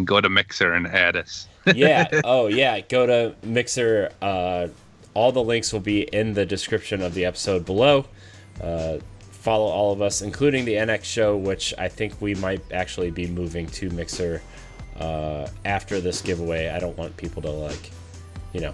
Go 0.03 0.19
to 0.19 0.29
Mixer 0.29 0.73
and 0.73 0.87
add 0.87 1.15
us. 1.15 1.47
yeah. 1.75 2.21
Oh, 2.23 2.47
yeah. 2.47 2.79
Go 2.81 3.05
to 3.05 3.35
Mixer. 3.43 4.11
Uh, 4.21 4.67
all 5.13 5.31
the 5.31 5.43
links 5.43 5.71
will 5.71 5.79
be 5.79 6.01
in 6.01 6.33
the 6.33 6.45
description 6.45 7.01
of 7.03 7.13
the 7.13 7.25
episode 7.25 7.63
below. 7.63 8.05
Uh, 8.61 8.97
follow 9.21 9.67
all 9.67 9.93
of 9.93 10.01
us, 10.01 10.23
including 10.23 10.65
the 10.65 10.73
NX 10.73 11.03
show, 11.03 11.37
which 11.37 11.73
I 11.77 11.87
think 11.87 12.19
we 12.19 12.33
might 12.35 12.61
actually 12.71 13.11
be 13.11 13.27
moving 13.27 13.67
to 13.67 13.89
Mixer 13.91 14.41
uh, 14.99 15.47
after 15.65 16.01
this 16.01 16.21
giveaway. 16.21 16.69
I 16.69 16.79
don't 16.79 16.97
want 16.97 17.15
people 17.15 17.43
to, 17.43 17.51
like, 17.51 17.91
you 18.53 18.61
know, 18.61 18.73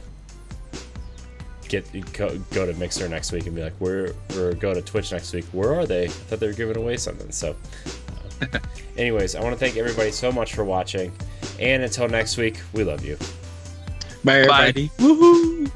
get 1.82 2.14
go, 2.14 2.38
go 2.52 2.66
to 2.66 2.74
Mixer 2.76 3.10
next 3.10 3.32
week 3.32 3.48
and 3.48 3.56
be 3.56 3.64
like, 3.64 3.74
"Where?" 3.80 4.14
Or 4.38 4.54
go 4.54 4.74
to 4.74 4.82
Twitch 4.82 5.12
next 5.12 5.34
week. 5.34 5.46
Where 5.52 5.74
are 5.74 5.86
they? 5.86 6.06
I 6.06 6.08
thought 6.08 6.40
they 6.40 6.48
were 6.48 6.54
giving 6.54 6.78
away 6.78 6.98
something. 6.98 7.32
So, 7.32 7.56
uh, 8.42 8.60
anyways, 8.98 9.36
I 9.36 9.42
want 9.42 9.54
to 9.54 9.60
thank 9.60 9.78
everybody 9.78 10.12
so 10.12 10.32
much 10.32 10.54
for 10.54 10.64
watching, 10.64 11.12
and 11.60 11.84
until 11.84 12.08
next 12.08 12.38
week, 12.38 12.60
we 12.74 12.84
love 12.84 13.04
you. 13.04 13.18
Bye, 14.24 14.40
everybody. 14.40 14.88
Bye. 14.88 14.94
Woohoo! 15.04 15.72